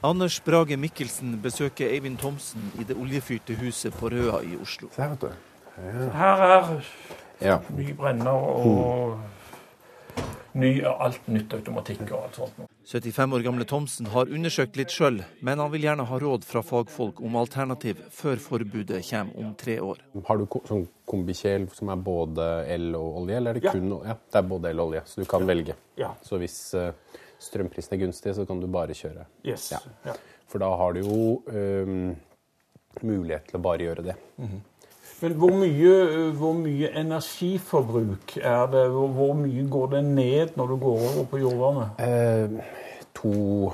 Anders 0.01 0.39
Brage 0.43 0.77
Mikkelsen 0.79 1.37
besøker 1.43 1.93
Eivind 1.93 2.17
Thomsen 2.19 2.71
i 2.79 2.87
det 2.87 2.97
oljefyrte 2.97 3.55
huset 3.59 3.93
på 3.99 4.09
Røa 4.09 4.41
i 4.47 4.57
Oslo. 4.59 4.87
Her, 4.97 5.15
Her 6.13 6.45
er 6.45 6.71
ja. 7.39 7.59
ny 7.75 7.93
brenner 7.97 8.35
og 8.35 9.19
ny, 10.59 10.71
alt 10.83 11.27
nytt 11.31 11.53
automatikk 11.55 12.03
og 12.09 12.23
alt 12.23 12.39
sånt. 12.39 12.59
75 12.89 13.35
år 13.37 13.43
gamle 13.45 13.65
Thomsen 13.69 14.09
har 14.09 14.31
undersøkt 14.33 14.77
litt 14.79 14.93
sjøl, 14.93 15.19
men 15.45 15.61
han 15.61 15.69
vil 15.73 15.85
gjerne 15.85 16.07
ha 16.09 16.19
råd 16.21 16.45
fra 16.47 16.63
fagfolk 16.65 17.21
om 17.21 17.37
alternativ 17.37 18.01
før 18.13 18.41
forbudet 18.41 19.03
kommer 19.11 19.43
om 19.43 19.51
tre 19.59 19.77
år. 19.83 20.01
Har 20.25 20.41
du 20.41 20.47
sånn 20.67 20.87
kombikjel 21.09 21.69
som 21.75 21.91
er 21.93 22.01
både 22.01 22.47
el 22.73 22.89
og 22.97 23.21
olje, 23.23 23.37
eller 23.37 23.53
er 23.53 23.61
det 23.61 23.69
ja. 23.69 23.75
kun 23.77 23.93
ja, 24.09 24.17
det 24.17 24.41
er 24.41 24.49
både 24.49 24.73
el 24.73 24.81
og 24.81 24.91
olje, 24.91 25.03
så 25.11 25.21
du 25.21 25.29
kan 25.29 25.45
velge. 25.49 25.77
Ja. 26.01 26.15
Så 26.25 26.41
hvis 26.41 26.57
uh, 26.77 26.89
strømprisen 27.41 27.95
er 27.95 28.03
gunstig, 28.07 28.33
så 28.37 28.47
kan 28.49 28.61
du 28.61 28.67
bare 28.71 28.97
kjøre. 28.97 29.27
Yes. 29.45 29.69
Ja. 29.75 29.83
Ja. 30.09 30.17
For 30.49 30.61
da 30.63 30.71
har 30.81 30.97
du 30.97 31.03
jo 31.03 31.21
um, 31.45 32.09
mulighet 33.05 33.51
til 33.51 33.59
å 33.59 33.63
bare 33.63 33.85
gjøre 33.85 34.09
det. 34.09 34.17
Mm 34.41 34.49
-hmm. 34.49 34.61
Men 35.19 35.35
hvor 35.35 35.51
mye, 35.51 35.95
hvor 36.39 36.55
mye, 36.55 36.89
energiforbruk 37.01 38.37
er 38.37 38.69
det? 38.71 38.85
Hvor, 38.93 39.09
hvor, 39.17 39.33
mye 39.35 39.65
går 39.67 39.91
det 39.97 40.03
ned 40.07 40.55
når 40.59 40.71
du 40.71 40.75
går 40.79 41.05
over 41.09 41.25
på 41.27 41.41
jordvarme? 41.41 41.87
Eh, 41.99 42.55
to 43.17 43.71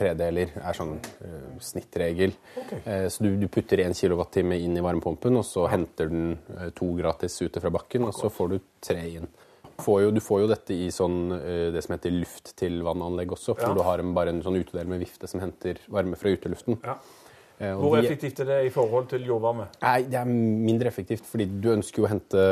tredeler 0.00 0.54
er 0.56 0.74
sånn 0.74 0.96
uh, 0.96 1.52
snittregel. 1.62 2.32
Okay. 2.62 2.80
Eh, 2.88 3.06
så 3.12 3.26
du, 3.26 3.34
du 3.38 3.46
putter 3.52 3.84
1 3.84 3.94
kWt 3.94 4.40
inn 4.40 4.78
i 4.80 4.82
varmepumpen, 4.82 5.36
og 5.36 5.46
så 5.46 5.68
henter 5.70 6.10
den 6.10 6.32
uh, 6.56 6.70
to 6.74 6.88
gratis 6.98 7.36
ute 7.44 7.62
fra 7.62 7.70
bakken, 7.74 8.08
og 8.08 8.16
så 8.16 8.32
får 8.32 8.50
du 8.54 8.58
tre 8.82 9.04
inn. 9.20 9.30
Får 9.80 10.02
jo, 10.02 10.10
du 10.16 10.20
får 10.24 10.42
jo 10.42 10.48
dette 10.50 10.74
i 10.76 10.90
sånn, 10.92 11.30
det 11.72 11.80
som 11.80 11.94
heter 11.94 12.12
luft 12.12 12.50
til 12.58 12.82
vannanlegg 12.84 13.30
også, 13.32 13.54
Ja. 13.56 13.70
du 13.72 13.80
har 13.86 14.02
en, 14.02 14.10
bare 14.12 14.34
en 14.34 14.42
sånn 14.44 14.58
utedel 14.60 14.90
med 14.90 15.00
vifte 15.00 15.30
som 15.30 15.40
henter 15.40 15.80
varme 15.88 16.18
fra 16.20 16.34
uteluften. 16.34 16.76
Ja. 16.84 16.98
Eh, 17.60 17.74
Hvor 17.76 17.96
de- 18.00 18.06
effektivt 18.08 18.40
er 18.40 18.48
det 18.48 18.58
i 18.66 18.72
forhold 18.72 19.08
til 19.10 19.26
jordvarme? 19.28 19.66
Nei, 19.82 20.02
det 20.08 20.16
er 20.16 20.24
mindre 20.24 20.88
effektivt, 20.88 21.26
fordi 21.28 21.44
du 21.60 21.68
ønsker 21.74 22.00
jo 22.00 22.06
å 22.06 22.08
hente 22.08 22.44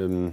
um, 0.00 0.30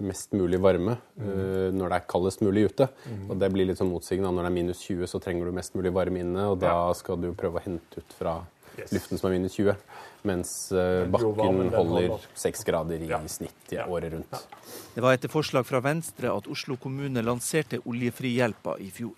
mest 0.00 0.32
mulig 0.32 0.56
varme 0.64 0.94
uh, 0.96 1.68
når 1.76 1.92
det 1.92 1.98
er 1.98 2.06
kaldest 2.08 2.40
mulig 2.40 2.70
ute. 2.70 2.88
Mm. 3.04 3.26
Og 3.28 3.38
det 3.42 3.50
blir 3.52 3.68
litt 3.68 3.76
sånn 3.82 3.92
motsigende. 3.92 4.32
Når 4.32 4.48
det 4.48 4.52
er 4.52 4.56
minus 4.56 4.80
20, 4.86 5.04
så 5.12 5.20
trenger 5.20 5.44
du 5.50 5.52
mest 5.52 5.76
mulig 5.76 5.92
varme 5.92 6.22
inne, 6.24 6.46
og 6.54 6.58
da 6.62 6.78
skal 6.96 7.20
du 7.20 7.34
prøve 7.36 7.60
å 7.60 7.66
hente 7.66 8.00
ut 8.00 8.16
fra 8.16 8.40
Yes. 8.78 8.92
luften 8.94 9.18
som 9.18 9.28
er 9.28 9.34
minus 9.34 9.56
20. 9.58 9.74
Mens 10.24 10.50
uh, 10.72 11.04
bakken 11.10 11.70
holder 11.74 11.76
holder. 11.76 12.26
seks 12.38 12.62
grader 12.64 13.02
i 13.02 13.08
snitt 13.28 13.72
i 13.74 13.80
året 13.82 14.12
rundt. 14.14 14.46
Det 14.94 15.02
var 15.02 15.16
etter 15.16 15.28
forslag 15.32 15.66
fra 15.68 15.80
Venstre 15.84 16.30
at 16.32 16.46
Oslo 16.48 16.76
kommune 16.80 17.20
lanserte 17.24 17.80
Oljefrihjelpa 17.84 18.78
i 18.80 18.90
fjor. 18.94 19.16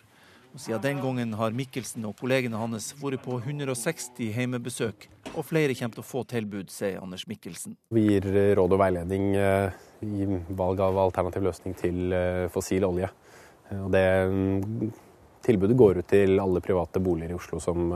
Og 0.52 0.60
Siden 0.60 0.82
den 0.84 0.98
gangen 1.00 1.30
har 1.40 1.54
Mikkelsen 1.56 2.04
og 2.04 2.18
kollegene 2.20 2.58
hans 2.60 2.90
vært 3.00 3.22
på 3.24 3.38
160 3.38 4.34
heimebesøk, 4.36 5.06
og 5.32 5.46
flere 5.48 5.72
kommer 5.78 5.96
til 5.96 6.02
å 6.02 6.04
få 6.04 6.24
tilbud, 6.28 6.68
sier 6.68 6.98
Anders 7.00 7.24
Mikkelsen. 7.30 7.78
Vi 7.96 8.02
gir 8.04 8.26
eh, 8.28 8.50
råd 8.58 8.74
og 8.76 8.82
veiledning 8.82 9.30
eh, 9.32 9.78
i 10.04 10.26
valg 10.58 10.82
av 10.84 10.98
alternativ 11.06 11.46
løsning 11.46 11.76
til 11.80 12.12
eh, 12.12 12.50
fossil 12.52 12.84
olje. 12.84 13.08
Og 13.78 13.88
det 13.94 14.04
mm, 14.28 14.90
tilbudet 15.46 15.78
går 15.80 16.02
ut 16.02 16.10
til 16.12 16.36
alle 16.42 16.60
private 16.60 17.00
boliger 17.00 17.32
i 17.32 17.38
Oslo 17.38 17.56
som 17.62 17.94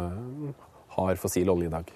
har 0.96 1.20
fossil 1.20 1.52
olje 1.52 1.68
i 1.68 1.74
dag. 1.74 1.90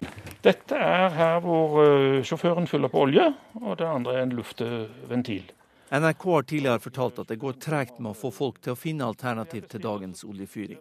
Dette 0.44 0.76
er 0.76 1.16
her 1.16 1.40
hvor 1.40 1.80
sjåføren 2.26 2.68
fyller 2.68 2.92
på 2.92 3.06
olje, 3.06 3.30
og 3.62 3.78
det 3.80 3.88
andre 3.88 4.18
er 4.18 4.26
en 4.26 4.36
lufteventil. 4.36 5.48
NRK 5.92 6.24
har 6.24 6.42
tidligere 6.42 6.78
fortalt 6.78 7.16
at 7.18 7.28
det 7.32 7.40
går 7.42 7.56
tregt 7.58 7.96
med 7.98 8.12
å 8.12 8.14
få 8.14 8.30
folk 8.30 8.60
til 8.62 8.76
å 8.76 8.78
finne 8.78 9.08
alternativ 9.10 9.64
til 9.72 9.82
dagens 9.82 10.22
oljefyring. 10.22 10.78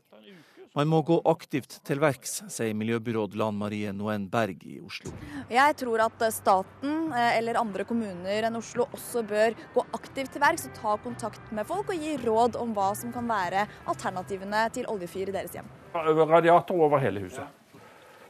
Man 0.78 0.86
må 0.86 1.00
gå 1.02 1.16
aktivt 1.26 1.80
til 1.88 1.98
verks, 1.98 2.44
sier 2.54 2.76
miljøbyråd 2.78 3.34
Lan 3.42 3.58
Marie 3.58 3.90
Noen 3.90 4.28
Berg 4.30 4.62
i 4.70 4.78
Oslo. 4.86 5.10
Jeg 5.50 5.78
tror 5.82 6.04
at 6.06 6.22
staten 6.36 7.10
eh, 7.10 7.40
eller 7.40 7.58
andre 7.58 7.88
kommuner 7.90 8.46
enn 8.52 8.60
Oslo 8.62 8.86
også 8.86 9.26
bør 9.26 9.58
gå 9.74 9.88
aktivt 9.98 10.36
til 10.38 10.46
verks 10.46 10.70
og 10.70 10.78
ta 10.78 10.94
kontakt 11.02 11.50
med 11.58 11.66
folk 11.66 11.90
og 11.90 12.06
gi 12.06 12.14
råd 12.22 12.60
om 12.62 12.78
hva 12.78 12.92
som 13.02 13.10
kan 13.16 13.26
være 13.34 13.66
alternativene 13.90 14.68
til 14.78 14.86
oljefyr 14.94 15.34
i 15.34 15.40
deres 15.40 15.58
hjem. 15.58 15.74
Radiator 15.98 16.86
over 16.86 17.02
hele 17.02 17.26
huset. 17.26 17.59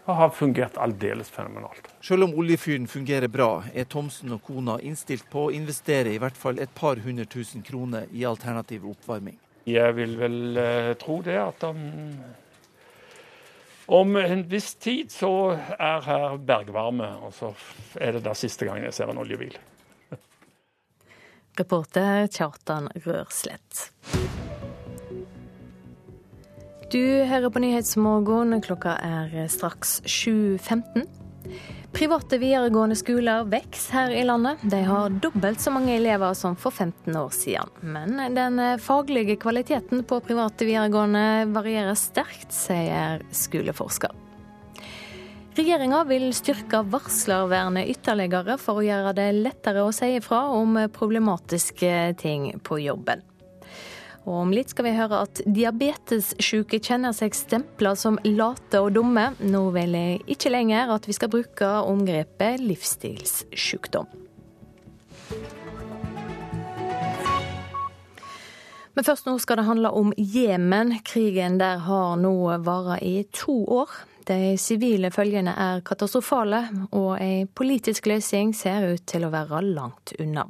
Har 0.05 0.29
fungert 0.29 0.77
aldeles 0.77 1.29
fenomenalt. 1.29 1.87
Selv 2.01 2.23
om 2.23 2.33
oljefyren 2.41 2.87
fungerer 2.87 3.29
bra, 3.29 3.63
er 3.73 3.85
Thomsen 3.85 4.33
og 4.33 4.41
kona 4.47 4.79
innstilt 4.81 5.27
på 5.29 5.47
å 5.47 5.53
investere 5.53 6.15
i 6.15 6.21
hvert 6.21 6.37
fall 6.37 6.59
et 6.59 6.71
par 6.75 7.01
hundre 7.03 7.27
tusen 7.29 7.61
kroner 7.65 8.09
i 8.11 8.25
alternativ 8.25 8.87
oppvarming. 8.89 9.37
Jeg 9.69 9.95
vil 9.99 10.15
vel 10.17 10.57
eh, 10.57 10.93
tro 10.97 11.19
det 11.21 11.37
at 11.37 11.65
om, 11.67 11.81
om 13.99 14.17
en 14.17 14.45
viss 14.49 14.73
tid 14.81 15.11
så 15.13 15.33
er 15.77 16.07
her 16.07 16.39
bergvarme, 16.41 17.11
og 17.21 17.35
så 17.37 17.53
er 18.01 18.17
det 18.17 18.23
da 18.25 18.33
siste 18.33 18.65
gangen 18.65 18.87
jeg 18.87 18.97
ser 18.97 19.13
en 19.13 19.21
oljebil. 19.21 19.59
Reporter 21.59 22.25
Kjartan 22.31 22.87
Rørslett. 23.03 23.89
Du 26.89 27.01
hører 27.29 27.51
på 27.53 27.61
Nyhetsmorgen. 27.61 28.55
Klokka 28.65 28.95
er 29.05 29.33
straks 29.53 29.99
7.15. 30.09 31.03
Private 31.93 32.39
videregående 32.41 32.97
skoler 32.97 33.45
vokser 33.45 33.93
her 33.93 34.13
i 34.17 34.23
landet. 34.25 34.63
De 34.65 34.79
har 34.87 35.13
dobbelt 35.21 35.61
så 35.61 35.69
mange 35.75 35.93
elever 35.93 36.33
som 36.33 36.57
for 36.57 36.73
15 36.73 37.13
år 37.13 37.29
siden. 37.35 37.69
Men 37.93 38.33
den 38.33 38.57
faglige 38.81 39.37
kvaliteten 39.37 40.01
på 40.01 40.17
private 40.25 40.65
videregående 40.65 41.45
varierer 41.53 41.93
sterkt, 41.93 42.49
sier 42.57 43.21
skoleforsker. 43.37 44.17
Regjeringa 45.59 46.01
vil 46.09 46.31
styrke 46.33 46.81
varslervernet 46.89 47.93
ytterligere 47.93 48.57
for 48.57 48.81
å 48.81 48.87
gjøre 48.89 49.13
det 49.13 49.29
lettere 49.43 49.85
å 49.85 49.93
si 49.93 50.15
ifra 50.17 50.47
om 50.57 50.87
problematiske 50.95 52.15
ting 52.17 52.55
på 52.65 52.81
jobben. 52.81 53.28
Og 54.29 54.43
om 54.43 54.51
litt 54.53 54.69
skal 54.69 54.85
vi 54.85 54.93
høre 54.93 55.23
at 55.25 55.39
diabetessyke 55.49 56.77
kjenner 56.85 57.15
seg 57.17 57.33
stempla 57.33 57.95
som 57.97 58.19
late 58.27 58.77
og 58.77 58.91
dumme. 58.93 59.31
Nå 59.41 59.63
vil 59.73 59.97
jeg 59.97 60.19
ikke 60.35 60.51
lenger 60.53 60.93
at 60.93 61.09
vi 61.09 61.15
skal 61.17 61.31
bruke 61.33 61.69
omgrepet 61.89 62.61
livsstilssykdom. 62.61 64.05
Men 68.93 69.07
først 69.07 69.25
nå 69.25 69.33
skal 69.41 69.61
det 69.61 69.65
handle 69.65 69.89
om 69.97 70.13
Jemen. 70.17 70.93
Krigen 71.07 71.57
der 71.57 71.81
har 71.87 72.17
nå 72.21 72.35
vart 72.61 73.01
i 73.01 73.23
to 73.33 73.63
år. 73.81 73.97
De 74.29 74.57
sivile 74.61 75.09
følgene 75.09 75.55
er 75.57 75.81
katastrofale, 75.81 76.59
og 76.93 77.15
ei 77.17 77.47
politisk 77.49 78.05
løsning 78.11 78.53
ser 78.53 78.91
ut 78.93 79.07
til 79.09 79.25
å 79.25 79.33
være 79.33 79.63
langt 79.65 80.13
unna. 80.21 80.45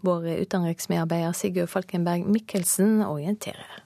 Vår 0.00 0.26
utenriksmedarbeider 0.28 1.32
Sigurd 1.32 1.68
Falkenberg 1.68 2.24
Mikkelsen 2.24 3.02
orienterer. 3.04 3.84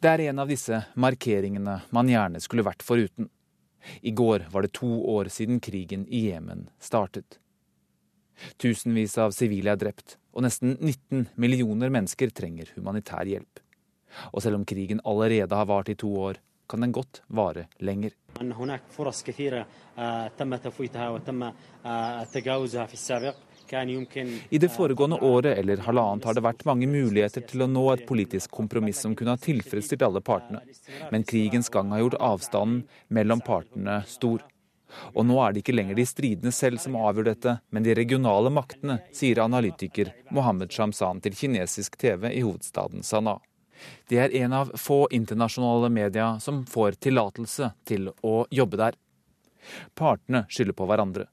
Det 0.00 0.10
er 0.10 0.26
en 0.28 0.42
av 0.42 0.50
disse 0.50 0.82
markeringene 0.94 1.78
man 1.94 2.10
gjerne 2.10 2.40
skulle 2.44 2.66
vært 2.66 2.84
foruten. 2.84 3.30
I 4.02 4.10
går 4.10 4.48
var 4.52 4.66
det 4.66 4.74
to 4.76 4.90
år 5.08 5.30
siden 5.32 5.60
krigen 5.60 6.04
i 6.08 6.26
Jemen 6.28 6.66
startet. 6.82 7.38
Tusenvis 8.60 9.16
av 9.18 9.32
sivile 9.32 9.72
er 9.72 9.80
drept, 9.80 10.18
og 10.36 10.44
nesten 10.44 10.76
19 10.76 11.30
millioner 11.40 11.92
mennesker 11.94 12.34
trenger 12.36 12.74
humanitær 12.76 13.24
hjelp. 13.24 13.62
Og 14.34 14.42
selv 14.44 14.60
om 14.60 14.66
krigen 14.68 15.00
allerede 15.04 15.56
har 15.56 15.68
vart 15.70 15.88
i 15.88 15.96
to 15.96 16.10
år, 16.28 16.42
kan 16.68 16.82
den 16.82 16.92
godt 16.92 17.22
vare 17.28 17.68
lenger. 17.78 18.12
I 24.48 24.58
det 24.58 24.68
foregående 24.72 25.18
året 25.20 25.58
eller 25.58 25.84
halvannet 25.86 26.26
har 26.28 26.36
det 26.36 26.44
vært 26.44 26.64
mange 26.68 26.88
muligheter 26.90 27.44
til 27.48 27.64
å 27.64 27.70
nå 27.70 27.84
et 27.92 28.04
politisk 28.08 28.50
kompromiss 28.54 29.00
som 29.04 29.16
kunne 29.18 29.34
ha 29.34 29.40
tilfredsstilt 29.40 30.04
alle 30.06 30.22
partene, 30.24 30.62
men 31.10 31.26
krigens 31.26 31.70
gang 31.72 31.90
har 31.94 32.04
gjort 32.04 32.20
avstanden 32.20 32.84
mellom 33.08 33.42
partene 33.46 34.02
stor. 34.10 34.44
Og 35.18 35.26
nå 35.26 35.36
er 35.42 35.52
det 35.52 35.64
ikke 35.64 35.74
lenger 35.74 35.98
de 35.98 36.06
stridende 36.06 36.52
selv 36.54 36.80
som 36.82 36.96
avgjør 37.00 37.30
dette, 37.30 37.56
men 37.74 37.84
de 37.84 37.96
regionale 37.98 38.52
maktene, 38.54 39.00
sier 39.14 39.42
analytiker 39.42 40.12
Mohammed 40.30 40.72
Shamsan 40.72 41.20
til 41.24 41.36
kinesisk 41.36 41.98
TV 42.00 42.30
i 42.30 42.44
hovedstaden 42.46 43.04
Sanaa. 43.06 43.40
Det 44.08 44.18
er 44.22 44.34
en 44.44 44.54
av 44.56 44.70
få 44.80 45.04
internasjonale 45.12 45.90
media 45.92 46.36
som 46.40 46.62
får 46.64 46.96
tillatelse 47.06 47.74
til 47.84 48.08
å 48.24 48.38
jobbe 48.50 48.80
der. 48.80 48.96
Partene 49.98 50.46
skylder 50.48 50.76
på 50.78 50.86
hverandre. 50.88 51.26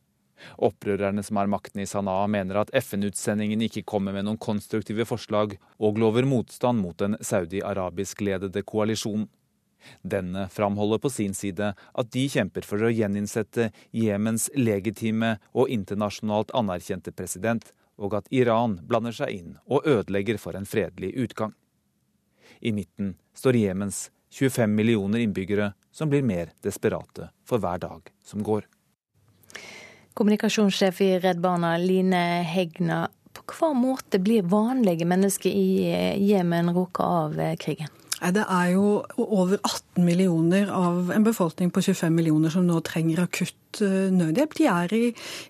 Opprørerne 0.58 1.24
som 1.24 1.40
har 1.40 1.52
makten 1.52 1.84
i 1.84 1.88
Sanaa, 1.90 2.26
mener 2.28 2.62
at 2.62 2.74
FN-utsendingen 2.84 3.62
ikke 3.66 3.86
kommer 3.88 4.16
med 4.16 4.28
noen 4.28 4.42
konstruktive 4.42 5.06
forslag, 5.10 5.58
og 5.80 6.02
lover 6.02 6.28
motstand 6.30 6.82
mot 6.84 6.98
den 7.00 7.18
saudi-arabisk-ledede 7.22 8.66
koalisjonen. 8.68 9.30
Denne 10.02 10.48
framholder 10.50 11.02
på 11.04 11.10
sin 11.12 11.34
side 11.36 11.74
at 11.76 12.12
de 12.16 12.22
kjemper 12.32 12.64
for 12.64 12.84
å 12.84 12.92
gjeninnsette 12.94 13.70
Jemens 13.92 14.50
legitime 14.56 15.38
og 15.52 15.72
internasjonalt 15.76 16.54
anerkjente 16.56 17.12
president, 17.12 17.74
og 18.00 18.16
at 18.18 18.30
Iran 18.34 18.80
blander 18.88 19.14
seg 19.16 19.36
inn 19.36 19.58
og 19.68 19.86
ødelegger 19.86 20.40
for 20.42 20.58
en 20.58 20.68
fredelig 20.70 21.14
utgang. 21.26 21.54
I 22.64 22.72
midten 22.72 23.16
står 23.36 23.60
Jemens 23.60 24.08
25 24.34 24.72
millioner 24.72 25.20
innbyggere, 25.20 25.74
som 25.92 26.10
blir 26.10 26.24
mer 26.26 26.56
desperate 26.66 27.30
for 27.46 27.62
hver 27.62 27.84
dag 27.84 28.10
som 28.26 28.42
går. 28.44 28.66
Kommunikasjonssjef 30.14 31.02
i 31.02 31.10
Redd 31.20 31.42
Barna, 31.42 31.76
Line 31.78 32.44
Hegna. 32.46 33.08
På 33.34 33.44
hva 33.58 33.72
måte 33.74 34.20
blir 34.22 34.46
vanlige 34.46 35.08
mennesker 35.10 35.50
i 35.50 35.90
Jemen 36.22 36.70
råka 36.76 37.04
av 37.04 37.40
krigen? 37.60 37.90
Det 38.24 38.44
er 38.46 38.68
jo 38.72 39.02
over 39.20 39.58
18 39.58 40.06
millioner 40.06 40.70
av 40.72 41.12
en 41.12 41.26
befolkning 41.26 41.74
på 41.74 41.82
25 41.82 42.14
millioner 42.16 42.54
som 42.54 42.64
nå 42.68 42.78
trenger 42.86 43.26
akutt 43.26 43.58
nødhjelp. 43.82 44.58
De 44.58 44.68
er 44.70 44.94
i, 44.94 45.04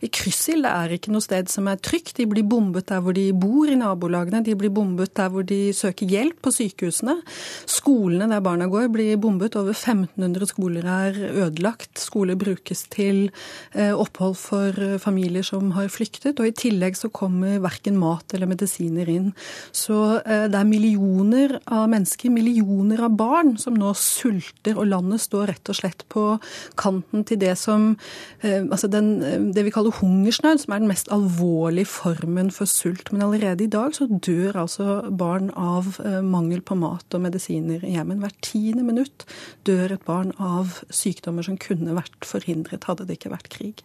i 0.05 0.09
kryssild. 0.13 0.63
Det 0.63 0.71
er 0.71 0.95
ikke 0.95 1.13
noe 1.13 1.25
sted 1.25 1.51
som 1.51 1.67
er 1.67 1.81
trygt. 1.83 2.15
De 2.17 2.27
blir 2.29 2.45
bombet 2.47 2.87
der 2.91 3.01
hvor 3.03 3.15
de 3.15 3.25
bor 3.35 3.69
i 3.69 3.77
nabolagene. 3.79 4.43
De 4.45 4.55
blir 4.59 4.73
bombet 4.73 5.13
der 5.17 5.31
hvor 5.33 5.45
de 5.47 5.73
søker 5.75 6.09
hjelp 6.09 6.41
på 6.43 6.53
sykehusene. 6.53 7.17
Skolene 7.69 8.29
der 8.31 8.43
barna 8.43 8.69
går 8.71 8.89
blir 8.93 9.19
bombet. 9.21 9.57
Over 9.59 9.75
1500 9.75 10.49
skoler 10.51 10.87
er 10.87 11.19
ødelagt. 11.45 11.99
Skoler 12.01 12.37
brukes 12.39 12.85
til 12.93 13.25
eh, 13.73 13.91
opphold 13.91 14.37
for 14.39 14.97
familier 15.03 15.45
som 15.45 15.73
har 15.77 15.91
flyktet. 15.93 16.39
Og 16.39 16.49
i 16.49 16.55
tillegg 16.63 16.97
så 16.99 17.11
kommer 17.13 17.61
verken 17.63 17.99
mat 18.01 18.35
eller 18.35 18.49
medisiner 18.49 19.09
inn. 19.09 19.31
Så 19.71 20.19
eh, 20.21 20.47
det 20.51 20.59
er 20.59 20.69
millioner 20.69 21.57
av 21.65 21.87
mennesker, 21.91 22.33
millioner 22.33 23.05
av 23.07 23.17
barn, 23.19 23.55
som 23.61 23.77
nå 23.77 23.93
sulter. 23.97 24.77
Og 24.77 24.89
landet 24.89 25.23
står 25.23 25.51
rett 25.53 25.73
og 25.73 25.79
slett 25.79 26.05
på 26.13 26.25
kanten 26.79 27.25
til 27.27 27.41
det 27.41 27.55
som 27.59 27.93
altså 28.43 28.89
den, 28.91 29.51
det 29.55 29.63
vi 29.65 29.71
kaller 29.73 29.95
hungersnød, 29.99 30.63
som 30.63 30.75
er 30.75 30.83
den 30.83 30.91
mest 30.91 31.11
alvorlige 31.13 31.89
formen 31.89 32.51
for 32.51 32.69
sult. 32.69 33.11
Men 33.13 33.25
allerede 33.25 33.65
i 33.65 33.71
dag 33.71 33.95
så 33.95 34.07
dør 34.09 34.63
altså 34.65 34.99
barn 35.11 35.49
av 35.55 35.97
mangel 36.25 36.61
på 36.65 36.77
mat 36.79 37.15
og 37.15 37.25
medisiner 37.25 37.83
i 37.85 37.95
Jemen. 37.95 38.21
Hvert 38.23 38.39
tiende 38.45 38.85
minutt 38.85 39.27
dør 39.67 39.95
et 39.95 40.05
barn 40.07 40.33
av 40.41 40.79
sykdommer 40.93 41.45
som 41.45 41.59
kunne 41.61 41.95
vært 41.97 42.27
forhindret 42.27 42.89
hadde 42.89 43.07
det 43.07 43.19
ikke 43.19 43.33
vært 43.33 43.51
krig. 43.53 43.83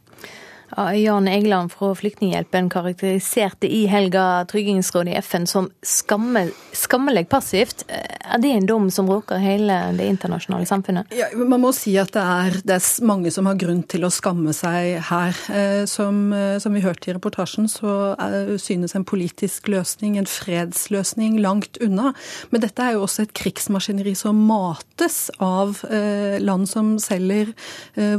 Jan 0.76 1.28
Egeland 1.28 1.72
fra 1.72 1.94
Flyktninghjelpen 1.94 2.68
karakteriserte 2.70 3.66
i 3.74 3.86
helga 3.86 4.44
Tryggingsrådet 4.50 5.14
i 5.14 5.16
FN 5.16 5.46
som 5.46 5.70
skammel, 5.82 6.50
skammelig 6.72 7.28
passivt. 7.28 7.84
Er 7.88 8.38
det 8.42 8.50
en 8.52 8.66
dom 8.68 8.90
som 8.90 9.08
råker 9.08 9.40
hele 9.40 9.76
det 9.96 10.06
internasjonale 10.12 10.66
samfunnet? 10.68 11.12
Ja, 11.16 11.30
man 11.38 11.62
må 11.62 11.72
si 11.76 11.94
at 12.00 12.12
det 12.12 12.22
er, 12.22 12.58
det 12.68 12.76
er, 12.76 12.86
mange 13.08 13.32
som 13.32 13.48
har 13.48 13.56
grunn 13.60 13.80
til 13.88 14.04
å 14.04 14.12
skamme 14.12 14.52
seg 14.56 14.98
her. 15.08 15.38
Eh, 15.48 15.84
som, 15.88 16.32
eh, 16.36 16.58
som 16.60 16.76
vi 16.76 16.84
hørte 16.84 17.10
i 17.10 17.16
reportasjen, 17.16 17.68
så 17.72 18.14
synes 18.60 18.94
en 18.94 19.06
politisk 19.08 19.68
løsning, 19.72 20.18
en 20.18 20.28
fredsløsning, 20.28 21.38
langt 21.40 21.80
unna. 21.84 22.12
Men 22.52 22.64
dette 22.64 22.84
er 22.84 22.96
jo 22.96 23.06
også 23.06 23.24
et 23.24 23.34
krigsmaskineri 23.38 24.14
som 24.18 24.38
mates 24.48 25.30
av 25.40 25.80
eh, 25.88 26.36
land 26.42 26.68
som 26.68 26.96
selger 27.02 27.54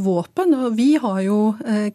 våpen. 0.01 0.55
Og 0.57 0.73
vi 0.77 0.93
har 1.01 1.21
jo 1.23 1.39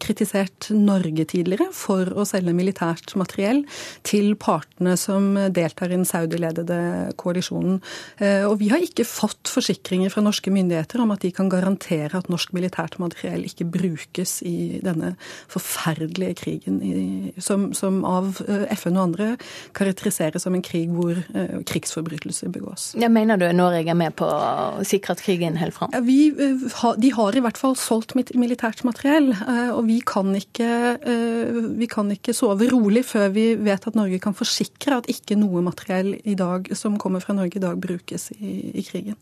kritisert 0.01 0.44
kritisert 0.45 0.69
Norge 0.75 1.25
tidligere 1.25 1.71
for 1.73 2.05
å 2.15 2.25
selge 2.25 2.53
militært 2.53 3.15
materiell 3.15 3.63
til 4.03 4.35
partene 4.35 4.95
som 4.97 5.35
deltar 5.51 5.89
i 5.89 5.95
den 5.95 6.05
Saudi-ledede 6.05 7.13
koalisjonen. 7.17 7.81
Eh, 8.19 8.45
og 8.45 8.59
vi 8.59 8.69
har 8.69 8.79
ikke 8.79 9.05
fått 9.05 9.47
forsikringer 9.49 10.09
fra 10.09 10.21
norske 10.21 10.51
myndigheter 10.51 11.01
om 11.01 11.11
at 11.11 11.21
de 11.21 11.31
kan 11.31 11.49
garantere 11.49 12.15
at 12.17 12.29
norsk 12.29 12.53
militært 12.53 12.99
materiell 12.99 13.45
ikke 13.45 13.65
brukes 13.65 14.41
i 14.43 14.81
denne 14.83 15.15
forferdelige 15.47 16.35
krigen 16.35 16.81
i, 16.81 17.33
som, 17.39 17.73
som, 17.73 18.03
av 18.05 18.41
eh, 18.47 18.67
FN 18.75 18.97
og 18.97 19.09
andre 19.09 19.31
karakteriseres 19.73 20.43
som 20.45 20.55
en 20.55 20.63
krig 20.65 20.91
hvor 20.91 21.15
uh, 21.15 21.61
krigsforbrytelser 21.65 22.51
begås. 22.53 22.91
Jeg 22.99 23.11
mener 23.11 23.39
du 23.39 23.45
Norge 23.55 23.89
er 23.89 23.97
med 23.97 24.13
på 24.17 24.27
å 24.27 24.83
sikre 24.85 25.15
at 25.15 25.23
krigen 25.23 25.57
holder 25.57 25.75
fram? 25.75 25.93
Ja, 25.95 26.01
vi, 26.05 26.29
de 26.31 27.11
har 27.15 27.35
i 27.35 27.43
hvert 27.43 27.59
fall 27.59 27.77
solgt 27.79 28.15
militært 28.15 28.83
materiell, 28.87 29.31
og 29.73 29.85
vi 29.87 29.99
kan 30.05 30.34
ikke, 30.37 30.69
eh, 31.01 31.59
vi 31.79 31.87
kan 31.91 32.09
ikke 32.13 32.35
sove 32.35 32.67
rolig 32.71 33.05
før 33.07 33.29
vi 33.35 33.47
vet 33.55 33.87
at 33.87 33.97
Norge 33.97 34.19
kan 34.23 34.35
forsikre 34.37 34.99
at 35.01 35.09
ikke 35.11 35.37
noe 35.39 35.63
materiell 35.65 36.15
i 36.23 36.35
dag, 36.39 36.69
som 36.77 36.99
kommer 37.01 37.23
fra 37.23 37.35
Norge 37.37 37.59
i 37.59 37.63
dag, 37.63 37.79
brukes 37.81 38.31
i, 38.37 38.71
i 38.75 38.85
krigen. 38.85 39.17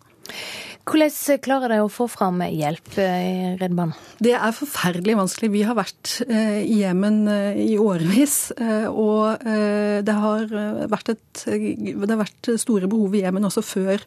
Hvordan 0.83 1.39
klarer 1.39 1.71
de 1.71 1.77
å 1.79 1.91
få 1.91 2.09
fram 2.11 2.41
hjelp 2.43 2.97
eh, 2.99 3.21
i 3.23 3.51
Redd 3.55 3.71
Barna? 3.77 3.95
Det 4.19 4.33
er 4.35 4.55
forferdelig 4.55 5.15
vanskelig. 5.15 5.49
Vi 5.53 5.61
har 5.63 5.77
vært 5.77 6.17
eh, 6.27 6.59
i 6.59 6.81
Jemen 6.81 7.21
eh, 7.31 7.59
i 7.63 7.77
årevis. 7.79 8.51
Og 8.91 9.39
det 10.03 10.13
har, 10.19 10.43
et, 10.43 11.43
det 11.45 12.09
har 12.09 12.19
vært 12.19 12.49
store 12.59 12.89
behov 12.91 13.15
i 13.15 13.21
Jemen 13.23 13.47
også 13.47 13.63
før 13.63 14.03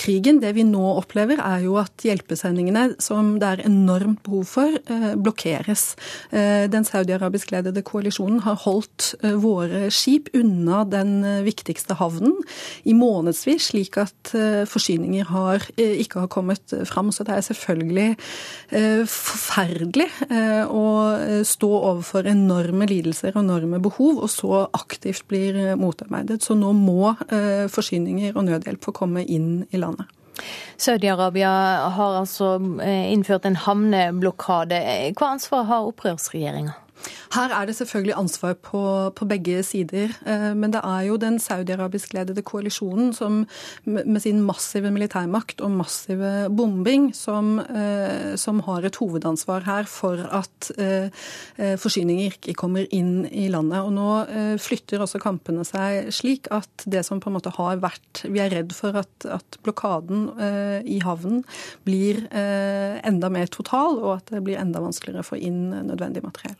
krigen. 0.00 0.38
Det 0.42 0.52
vi 0.54 0.64
nå 0.66 0.84
opplever, 1.00 1.42
er 1.42 1.64
jo 1.64 1.74
at 1.80 2.04
hjelpesendingene, 2.06 3.00
som 3.02 3.34
det 3.42 3.48
er 3.48 3.64
enormt 3.66 4.22
behov 4.26 4.46
for, 4.50 4.76
blokkeres. 5.20 5.84
Den 6.30 6.86
saudi-arabisk-ledede 6.86 7.82
koalisjonen 7.86 8.42
har 8.46 8.58
holdt 8.64 9.12
våre 9.42 9.88
skip 9.94 10.30
unna 10.38 10.84
den 10.88 11.18
viktigste 11.46 11.98
havnen 12.00 12.36
i 12.84 12.94
månedsvis, 12.96 13.70
slik 13.72 13.98
at 14.00 14.34
forsyninger 14.70 15.30
har 15.34 15.59
ikke 15.76 16.24
har 16.24 16.30
kommet 16.32 16.74
fram. 16.88 17.10
Så 17.12 17.24
det 17.26 17.34
er 17.36 17.46
selvfølgelig 17.46 18.08
eh, 18.70 19.02
forferdelig 19.08 20.08
eh, 20.28 20.64
å 20.66 20.86
eh, 21.16 21.42
stå 21.46 21.70
overfor 21.78 22.28
enorme 22.30 22.88
lidelser 22.90 23.34
og 23.34 23.44
enorme 23.44 23.80
behov, 23.82 24.22
og 24.24 24.30
så 24.32 24.64
aktivt 24.76 25.26
blir 25.30 25.76
motarbeidet. 25.80 26.40
Så 26.44 26.56
nå 26.58 26.72
må 26.76 27.14
forsyninger 27.70 28.36
og 28.36 28.46
nødhjelp 28.46 28.84
få 28.84 28.92
komme 28.96 29.24
inn 29.24 29.64
i 29.70 29.80
landet. 29.80 30.08
Saudi-Arabia 30.80 31.50
har 31.92 32.14
altså 32.22 32.54
innført 32.80 33.44
en 33.48 33.58
havneblokade. 33.60 34.78
Hva 35.18 35.34
ansvar 35.34 35.66
har 35.68 35.88
opprørsregjeringa? 35.90 36.76
Her 37.30 37.52
er 37.54 37.68
det 37.68 37.76
selvfølgelig 37.78 38.16
ansvar 38.18 38.56
på, 38.58 38.82
på 39.14 39.26
begge 39.30 39.62
sider. 39.62 40.10
Eh, 40.26 40.50
men 40.58 40.72
det 40.74 40.80
er 40.82 41.04
jo 41.06 41.18
den 41.20 41.38
saudiarabisk-ledede 41.38 42.42
koalisjonen 42.46 43.12
som 43.14 43.44
med 43.84 44.20
sin 44.24 44.40
massive 44.42 44.90
militærmakt 44.90 45.62
og 45.62 45.70
massive 45.78 46.48
bombing 46.56 47.10
som, 47.14 47.58
eh, 47.62 48.34
som 48.40 48.60
har 48.66 48.86
et 48.86 48.98
hovedansvar 48.98 49.62
her 49.68 49.86
for 49.90 50.24
at 50.40 50.70
eh, 50.78 51.10
forsyninger 51.78 52.34
ikke 52.34 52.56
kommer 52.58 52.88
inn 52.90 53.28
i 53.30 53.46
landet. 53.52 53.78
Og 53.84 53.94
nå 53.94 54.08
flytter 54.60 55.02
også 55.04 55.20
kampene 55.22 55.64
seg 55.66 56.10
slik 56.14 56.48
at 56.54 56.84
det 56.90 57.04
som 57.06 57.20
på 57.22 57.30
en 57.30 57.36
måte 57.38 57.52
har 57.54 57.78
vært 57.82 58.24
Vi 58.30 58.40
er 58.42 58.50
redd 58.52 58.72
for 58.74 58.96
at, 58.98 59.26
at 59.26 59.58
blokaden 59.64 60.28
i 60.84 60.98
havnen 61.04 61.44
blir 61.86 62.24
enda 62.30 63.30
mer 63.32 63.50
total, 63.52 63.98
og 64.00 64.16
at 64.18 64.34
det 64.34 64.42
blir 64.46 64.60
enda 64.60 64.82
vanskeligere 64.82 65.24
å 65.24 65.30
få 65.30 65.40
inn 65.40 65.70
nødvendig 65.70 66.24
materiell. 66.26 66.58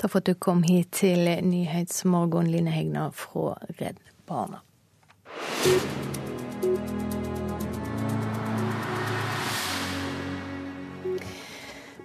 Takk 0.00 0.14
for 0.14 0.22
at 0.22 0.30
du 0.30 0.34
kom 0.34 0.62
hit 0.64 0.94
til 0.96 1.26
Nyhetsmorgen, 1.44 2.46
Line 2.48 2.72
Hegnar 2.72 3.10
fra 3.12 3.58
Redd 3.76 3.98
Barna. 4.24 4.62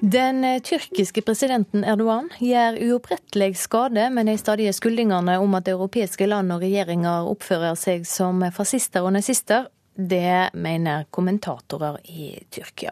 Den 0.03 0.43
tyrkiske 0.61 1.23
presidenten 1.23 1.87
Erdogan 1.87 2.27
gjør 2.43 2.81
uopprettelig 2.83 3.55
skade 3.63 4.09
med 4.11 4.27
de 4.27 4.35
stadige 4.37 4.75
skuldingene 4.75 5.39
om 5.39 5.55
at 5.55 5.71
europeiske 5.71 6.27
land 6.27 6.51
og 6.51 6.67
regjeringer 6.67 7.31
oppfører 7.31 7.79
seg 7.79 8.03
som 8.03 8.43
fascister 8.53 9.07
og 9.07 9.15
nazister. 9.15 9.71
Det 9.95 10.51
mener 10.53 11.07
kommentatorer 11.15 12.03
i 12.11 12.33
Tyrkia. 12.51 12.91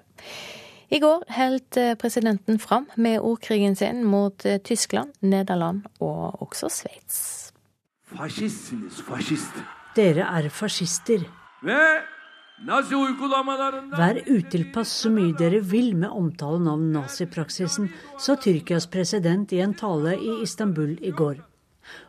I 0.94 1.00
går 1.02 1.24
holdt 1.34 1.78
eh, 1.82 1.96
presidenten 1.98 2.60
fram 2.62 2.86
med 3.02 3.22
ordkrigen 3.26 3.76
sin 3.76 4.04
mot 4.06 4.46
eh, 4.46 4.60
Tyskland, 4.62 5.14
Nederland 5.26 5.88
og 6.06 6.42
også 6.46 6.70
Sveits. 6.70 7.22
Dere 9.96 10.28
er 10.28 10.50
fascister. 10.54 11.24
Vær 13.98 14.20
utilpass 14.30 14.92
så 15.02 15.10
mye 15.10 15.34
dere 15.40 15.64
vil 15.66 15.96
med 15.98 16.14
omtalen 16.14 16.70
av 16.70 16.84
nazipraksisen, 16.84 17.90
sa 18.22 18.36
Tyrkias 18.38 18.86
president 18.86 19.54
i 19.54 19.64
en 19.66 19.74
tale 19.74 20.14
i 20.14 20.36
Istanbul 20.46 21.00
i 21.02 21.10
går. 21.10 21.42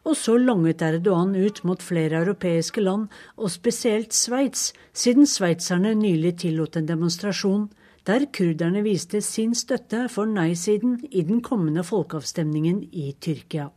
Og 0.05 0.15
så 0.17 0.37
langet 0.37 0.85
Erdogan 0.85 1.33
ut 1.35 1.63
mot 1.65 1.81
flere 1.83 2.21
europeiske 2.21 2.85
land, 2.85 3.09
og 3.41 3.51
spesielt 3.51 4.13
Sveits, 4.13 4.75
siden 4.93 5.27
sveitserne 5.27 5.95
nylig 5.97 6.37
tillot 6.45 6.77
en 6.77 6.93
demonstrasjon 6.93 7.65
der 8.07 8.27
kurderne 8.33 8.83
viste 8.85 9.21
sin 9.25 9.55
støtte 9.57 10.09
for 10.13 10.29
nei-siden 10.29 10.99
i 11.11 11.23
den 11.25 11.41
kommende 11.43 11.85
folkeavstemningen 11.87 12.83
i 12.93 13.15
Tyrkia. 13.21 13.71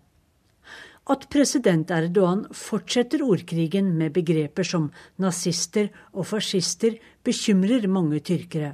At 1.08 1.30
president 1.32 1.92
Erdogan 1.96 2.42
fortsetter 2.52 3.24
ordkrigen 3.24 3.94
med 3.96 4.12
begreper 4.18 4.68
som 4.68 4.90
nazister 5.24 5.88
og 6.12 6.28
fascister, 6.28 6.98
bekymrer 7.24 7.88
mange 7.88 8.20
tyrkere. 8.20 8.74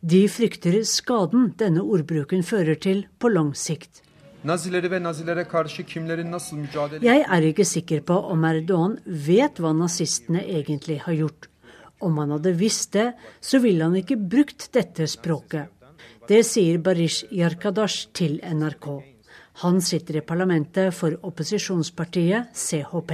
De 0.00 0.24
frykter 0.32 0.80
skaden 0.88 1.52
denne 1.60 1.84
ordbruken 1.84 2.42
fører 2.42 2.80
til 2.80 3.04
på 3.20 3.28
lang 3.28 3.52
sikt. 3.54 4.00
Jeg 7.02 7.20
er 7.36 7.44
ikke 7.52 7.68
sikker 7.68 8.00
på 8.00 8.16
om 8.32 8.44
Erdogan 8.48 8.96
vet 9.06 9.60
hva 9.62 9.76
nazistene 9.76 10.42
egentlig 10.42 11.02
har 11.04 11.14
gjort. 11.20 11.51
Om 12.02 12.18
han 12.18 12.34
hadde 12.34 12.52
visst 12.58 12.92
det, 12.96 13.12
så 13.40 13.60
ville 13.62 13.86
han 13.86 13.96
ikke 13.98 14.18
brukt 14.18 14.68
dette 14.74 15.06
språket. 15.10 15.70
Det 16.28 16.42
sier 16.46 16.78
Barish 16.82 17.26
Yarkadash 17.34 18.10
til 18.14 18.38
NRK. 18.42 18.88
Han 19.62 19.80
sitter 19.84 20.18
i 20.18 20.24
parlamentet 20.26 20.94
for 20.96 21.14
opposisjonspartiet 21.28 22.54
CHP. 22.56 23.12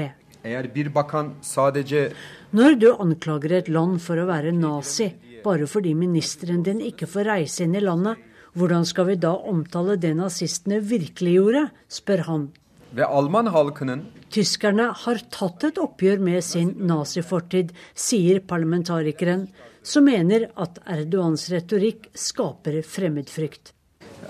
Når 2.58 2.76
du 2.78 2.88
anklager 2.94 3.56
et 3.58 3.72
land 3.72 3.98
for 4.00 4.20
å 4.20 4.28
være 4.28 4.54
nazi 4.54 5.08
bare 5.44 5.66
fordi 5.70 5.94
ministeren 5.98 6.62
din 6.66 6.80
ikke 6.84 7.08
får 7.10 7.28
reise 7.28 7.66
inn 7.66 7.76
i 7.78 7.82
landet, 7.82 8.16
hvordan 8.58 8.86
skal 8.88 9.10
vi 9.10 9.18
da 9.20 9.34
omtale 9.50 9.98
det 10.00 10.14
nazistene 10.18 10.80
virkelig 10.82 11.34
gjorde, 11.36 11.64
spør 11.88 12.24
han. 12.28 12.48
Ve 12.92 13.04
Alman 13.04 13.46
halkının 13.46 14.04
Tyskerne 14.30 14.90
har 14.96 15.20
tatt 15.30 15.64
et 15.64 15.78
oppgjør 15.80 16.20
med 16.20 16.44
sin 16.44 16.74
nazifortid, 16.88 17.70
sier 17.96 18.40
parlamentarikeren, 18.44 19.46
som 19.82 20.04
mener 20.04 20.50
at 20.56 20.80
Erdogans 20.84 21.46
retorikk 21.52 22.10
skaper 22.12 22.82
fremmedfrykt. 22.84 23.72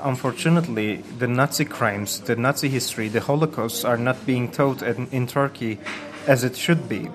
Unfortunately, 0.04 1.02
the 1.18 1.26
Nazi 1.26 1.64
crimes, 1.64 2.20
the 2.20 2.36
Nazi 2.36 2.68
history, 2.68 3.08
the 3.08 3.20
Holocaust 3.20 3.84
are 3.84 3.98
not 3.98 4.16
being 4.26 4.52
taught 4.52 4.82
in, 4.82 5.08
in 5.10 5.26
Turkey 5.26 5.78
as 6.26 6.44
it 6.44 6.56
should 6.56 6.88
be. 6.88 7.08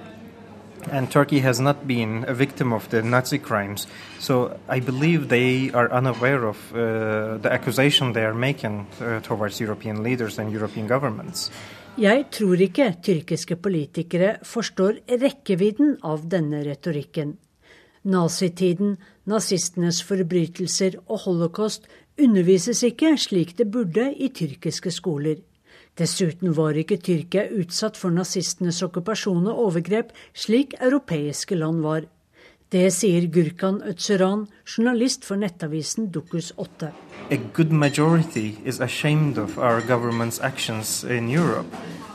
And 0.92 1.12
Turkey 1.12 1.40
has 1.40 1.60
not 1.60 1.88
been 1.88 2.26
a 2.28 2.34
victim 2.34 2.74
of 2.74 2.90
the 2.90 3.02
Nazi 3.02 3.38
crimes. 3.38 3.88
So 4.20 4.60
I 4.70 4.80
believe 4.80 5.30
they 5.30 5.72
are 5.72 5.92
unaware 5.92 6.46
of 6.46 6.58
uh, 6.74 7.38
the 7.38 7.52
accusation 7.52 8.14
they 8.14 8.26
are 8.26 8.34
making 8.34 8.88
uh, 9.02 9.20
towards 9.22 9.60
European 9.60 10.04
leaders 10.04 10.40
and 10.40 10.52
European 10.52 10.88
governments. 10.88 11.52
Jeg 11.98 12.26
tror 12.32 12.56
ikke 12.58 12.96
tyrkiske 13.06 13.56
politikere 13.56 14.38
forstår 14.44 14.96
rekkevidden 15.22 15.98
av 16.04 16.24
denne 16.26 16.64
retorikken. 16.66 17.36
Nazitiden, 18.04 18.98
nazistenes 19.30 20.02
forbrytelser 20.04 20.98
og 21.06 21.20
holocaust 21.28 21.86
undervises 22.20 22.82
ikke 22.84 23.14
slik 23.18 23.54
det 23.58 23.70
burde 23.72 24.10
i 24.18 24.32
tyrkiske 24.34 24.92
skoler. 24.92 25.38
Dessuten 25.94 26.56
var 26.58 26.74
ikke 26.74 26.98
Tyrkia 26.98 27.46
utsatt 27.54 28.00
for 28.02 28.10
nazistenes 28.10 28.80
okkupasjon 28.82 29.46
og 29.52 29.60
overgrep, 29.68 30.10
slik 30.34 30.74
europeiske 30.82 31.58
land 31.60 31.84
var. 31.86 32.08
Det 32.74 32.88
sier 32.90 33.28
Gurkan 33.30 33.84
Ötzeran, 33.86 34.48
journalist 34.66 35.28
for 35.28 35.38
nettavisen 35.38 36.08
Dukus 36.10 36.50
8. 36.58 36.90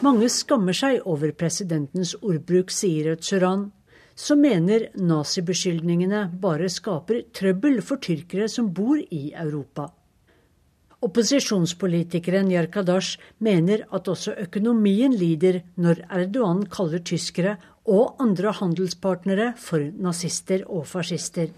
Mange 0.02 0.30
skammer 0.34 0.78
seg 0.80 1.06
over 1.06 1.36
presidentens 1.38 2.16
ordbruk, 2.18 2.74
sier 2.74 3.12
Ötzeran, 3.14 3.68
som 4.18 4.42
mener 4.42 4.88
nazibeskyldningene 4.98 6.24
bare 6.42 6.66
skaper 6.66 7.22
trøbbel 7.30 7.78
for 7.86 8.02
tyrkere 8.02 8.50
som 8.50 8.72
bor 8.74 8.98
i 8.98 9.28
Europa. 9.30 9.92
Opposisjonspolitikeren 10.98 12.48
Yarkadash 12.50 13.20
mener 13.38 13.84
at 13.94 14.08
også 14.10 14.32
økonomien 14.42 15.12
lider 15.14 15.60
når 15.78 16.00
Erdogan 16.10 16.64
kaller 16.66 17.04
tyskere 17.06 17.52
og 17.86 18.18
andre 18.20 18.50
handelspartnere 18.58 19.52
for 19.62 19.84
nazister 20.02 20.64
og 20.66 20.88
fascister. 20.90 21.52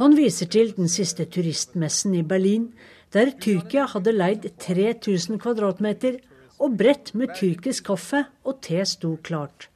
Han 0.00 0.16
viser 0.18 0.50
til 0.50 0.74
den 0.74 0.90
siste 0.90 1.24
turistmessen 1.30 2.18
i 2.18 2.22
Berlin, 2.22 2.66
der 3.14 3.30
Tyrkia 3.38 3.86
hadde 3.94 4.12
leid 4.12 4.48
3000 4.58 5.38
kvadratmeter, 5.38 6.18
og 6.58 6.74
brett 6.78 7.12
med 7.14 7.30
tyrkisk 7.38 7.86
kaffe 7.92 8.24
og 8.46 8.58
te 8.62 8.82
sto 8.86 9.16
klart. 9.22 9.68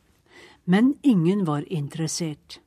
Men 0.67 0.97
ingen 1.03 1.47
var 1.47 1.63
interessert. 1.71 2.59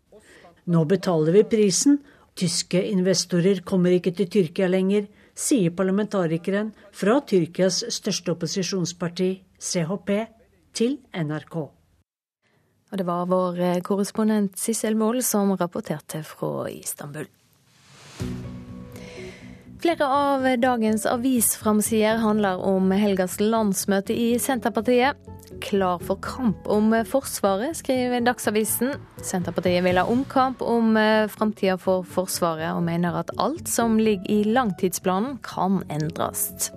Nå 0.66 0.84
betaler 0.88 1.36
vi 1.36 1.44
prisen, 1.44 2.00
Tyske 2.36 2.80
investorer 2.92 3.62
kommer 3.68 3.94
ikke 3.96 4.14
til 4.16 4.30
Tyrkia 4.32 4.70
lenger, 4.72 5.08
sier 5.36 5.74
parlamentarikeren 5.76 6.72
fra 6.96 7.20
Tyrkias 7.28 7.82
største 7.92 8.36
opposisjonsparti, 8.36 9.32
CHP, 9.60 10.10
til 10.74 10.98
NRK. 11.14 11.58
Og 12.92 13.00
det 13.00 13.08
var 13.08 13.28
vår 13.32 13.60
eh, 13.60 13.82
korrespondent 13.84 14.60
Sissel 14.60 14.98
Wold 15.00 15.24
som 15.28 15.54
rapporterte 15.60 16.24
fra 16.28 16.68
Istanbul. 16.72 17.28
Flere 19.82 20.06
av 20.08 20.44
dagens 20.62 21.08
avisframsider 21.10 22.20
handler 22.22 22.60
om 22.62 22.92
helgas 22.94 23.40
landsmøte 23.42 24.14
i 24.14 24.36
Senterpartiet. 24.38 25.18
Klar 25.62 26.04
for 26.06 26.22
kamp 26.22 26.68
om 26.70 26.94
Forsvaret, 27.10 27.74
skriver 27.80 28.22
Dagsavisen. 28.22 28.94
Senterpartiet 29.26 29.82
vil 29.82 29.98
ha 29.98 30.06
omkamp 30.06 30.62
om 30.62 30.94
eh, 31.02 31.26
framtida 31.34 31.80
for 31.82 32.06
Forsvaret, 32.06 32.76
og 32.76 32.86
mener 32.86 33.18
at 33.24 33.34
alt 33.42 33.66
som 33.74 33.98
ligger 33.98 34.30
i 34.30 34.44
langtidsplanen 34.54 35.40
kan 35.42 35.82
endres. 35.90 36.70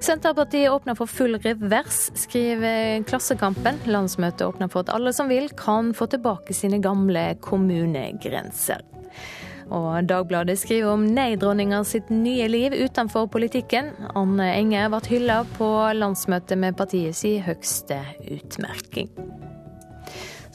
Senterpartiet 0.00 0.72
åpner 0.72 0.96
for 0.96 1.12
full 1.12 1.36
revers, 1.44 2.06
skriver 2.16 3.04
Klassekampen. 3.04 3.84
Landsmøtet 3.84 4.48
åpner 4.48 4.72
for 4.72 4.86
at 4.86 4.96
alle 4.96 5.12
som 5.12 5.28
vil, 5.28 5.52
kan 5.60 5.92
få 5.92 6.08
tilbake 6.08 6.56
sine 6.56 6.80
gamle 6.80 7.34
kommunegrenser. 7.44 8.95
Og 9.74 10.06
Dagbladet 10.06 10.58
skriver 10.60 10.92
om 10.92 11.06
nei-dronninga 11.10 11.82
sitt 11.86 12.10
nye 12.12 12.46
liv 12.50 12.76
utenfor 12.76 13.26
politikken. 13.32 13.90
Anne 14.14 14.52
Enger 14.54 14.92
ble 14.92 15.02
hylla 15.10 15.40
på 15.56 15.70
landsmøtet 15.98 16.60
med 16.60 16.78
partiet 16.78 17.18
si 17.18 17.36
høgste 17.42 17.98
utmerking. 18.22 19.10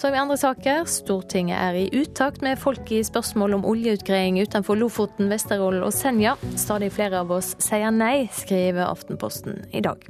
Så 0.01 0.09
i 0.09 0.17
andre 0.17 0.37
saker. 0.39 0.87
Stortinget 0.89 1.59
er 1.59 1.75
i 1.77 2.01
utakt 2.01 2.41
med 2.41 2.57
folk 2.57 2.89
i 2.89 3.03
spørsmål 3.05 3.59
om 3.59 3.67
oljeutgreiing 3.69 4.39
utenfor 4.41 4.79
Lofoten, 4.79 5.29
Vesterålen 5.29 5.85
og 5.85 5.93
Senja. 5.93 6.33
Stadig 6.57 6.89
flere 6.95 7.21
av 7.21 7.35
oss 7.37 7.53
sier 7.61 7.93
nei, 7.93 8.25
skriver 8.33 8.87
Aftenposten 8.87 9.61
i 9.69 9.83
dag. 9.85 10.07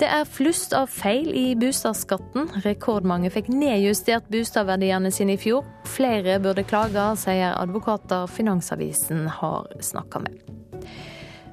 Det 0.00 0.08
er 0.08 0.24
flust 0.24 0.72
av 0.72 0.86
feil 0.88 1.28
i 1.36 1.50
boligskatten. 1.60 2.46
Rekordmange 2.64 3.28
fikk 3.34 3.50
nedjustert 3.52 4.30
boligverdiene 4.32 5.10
sine 5.12 5.34
i 5.36 5.40
fjor. 5.40 5.66
Flere 5.84 6.38
burde 6.40 6.64
klage, 6.64 7.04
sier 7.20 7.52
advokater 7.52 8.24
Finansavisen 8.32 9.26
har 9.28 9.68
snakka 9.84 10.22
med. 10.24 10.38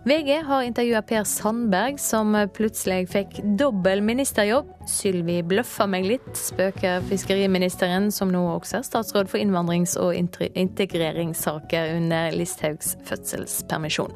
VG 0.07 0.37
har 0.47 0.63
intervjua 0.63 1.01
Per 1.03 1.25
Sandberg, 1.27 1.99
som 1.99 2.31
plutselig 2.55 3.09
fikk 3.11 3.41
dobbel 3.59 3.99
ministerjobb. 3.99 4.69
Sylvi 4.87 5.41
bløffa 5.43 5.83
meg 5.91 6.07
litt, 6.07 6.29
spøker 6.39 7.03
fiskeriministeren, 7.09 8.07
som 8.15 8.31
nå 8.31 8.45
også 8.53 8.79
er 8.79 8.87
statsråd 8.87 9.27
for 9.27 9.43
innvandrings- 9.43 9.97
og 9.99 10.15
integreringssaker 10.15 11.97
under 11.97 12.31
Listhaugs 12.39 12.95
fødselspermisjon. 13.11 14.15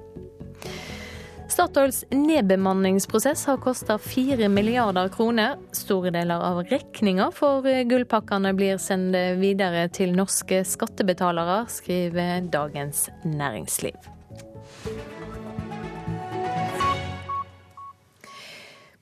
Statoils 1.52 2.06
nedbemanningsprosess 2.10 3.46
har 3.46 3.58
kosta 3.58 3.98
fire 3.98 4.48
milliarder 4.50 5.10
kroner. 5.10 5.58
Store 5.72 6.10
deler 6.16 6.40
av 6.40 6.62
regninga 6.64 7.26
for 7.36 7.68
gullpakkene 7.90 8.54
blir 8.56 8.80
sendt 8.80 9.18
videre 9.42 9.90
til 9.92 10.16
norske 10.16 10.62
skattebetalere, 10.64 11.66
skriver 11.68 12.48
Dagens 12.54 13.10
Næringsliv. 13.28 14.00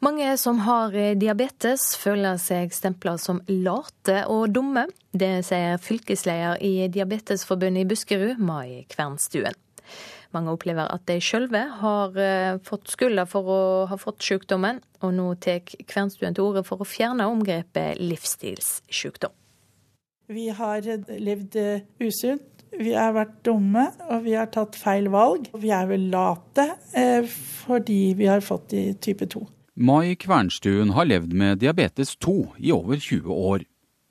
Mange 0.02 0.34
som 0.42 0.66
har 0.66 0.98
diabetes, 1.22 1.92
føler 2.02 2.42
seg 2.42 2.74
stempla 2.74 3.20
som 3.22 3.44
late 3.46 4.24
og 4.26 4.50
dumme. 4.58 4.88
Det 5.14 5.36
sier 5.46 5.78
fylkesleder 5.78 6.58
i 6.66 6.90
Diabetesforbundet 6.90 7.86
i 7.86 7.90
Buskerud, 7.94 8.42
Mai 8.42 8.88
Kvernstuen. 8.90 9.54
Mange 10.36 10.54
opplever 10.54 10.86
at 10.94 11.08
de 11.10 11.18
sjølve 11.24 11.64
har 11.80 12.18
eh, 12.22 12.60
fått 12.66 12.92
skylda 12.94 13.26
for 13.30 13.50
å 13.50 13.62
ha 13.90 13.98
fått 13.98 14.22
sykdommen, 14.22 14.82
og 15.02 15.16
nå 15.18 15.32
tar 15.42 15.64
Kvernstuen 15.66 16.38
til 16.38 16.52
orde 16.52 16.64
for 16.68 16.84
å 16.84 16.88
fjerne 16.88 17.26
omgrepet 17.32 17.98
livsstilssykdom. 18.04 19.34
Vi 20.30 20.52
har 20.54 20.86
levd 21.10 21.58
eh, 21.58 21.86
usunt, 22.06 22.60
vi 22.78 22.94
har 22.94 23.16
vært 23.16 23.40
dumme 23.48 23.88
og 24.12 24.28
vi 24.28 24.36
har 24.38 24.52
tatt 24.54 24.78
feil 24.78 25.10
valg. 25.10 25.48
Vi 25.58 25.72
er 25.74 25.88
vel 25.90 26.06
late 26.14 26.68
eh, 26.94 27.26
fordi 27.26 28.14
vi 28.20 28.30
har 28.30 28.46
fått 28.46 28.76
i 28.78 28.84
type 29.02 29.26
2. 29.26 29.42
Mai 29.80 30.14
Kvernstuen 30.20 30.94
har 30.94 31.08
levd 31.10 31.34
med 31.34 31.62
diabetes 31.64 32.14
2 32.22 32.38
i 32.60 32.74
over 32.76 33.00
20 33.00 33.34
år. 33.34 33.66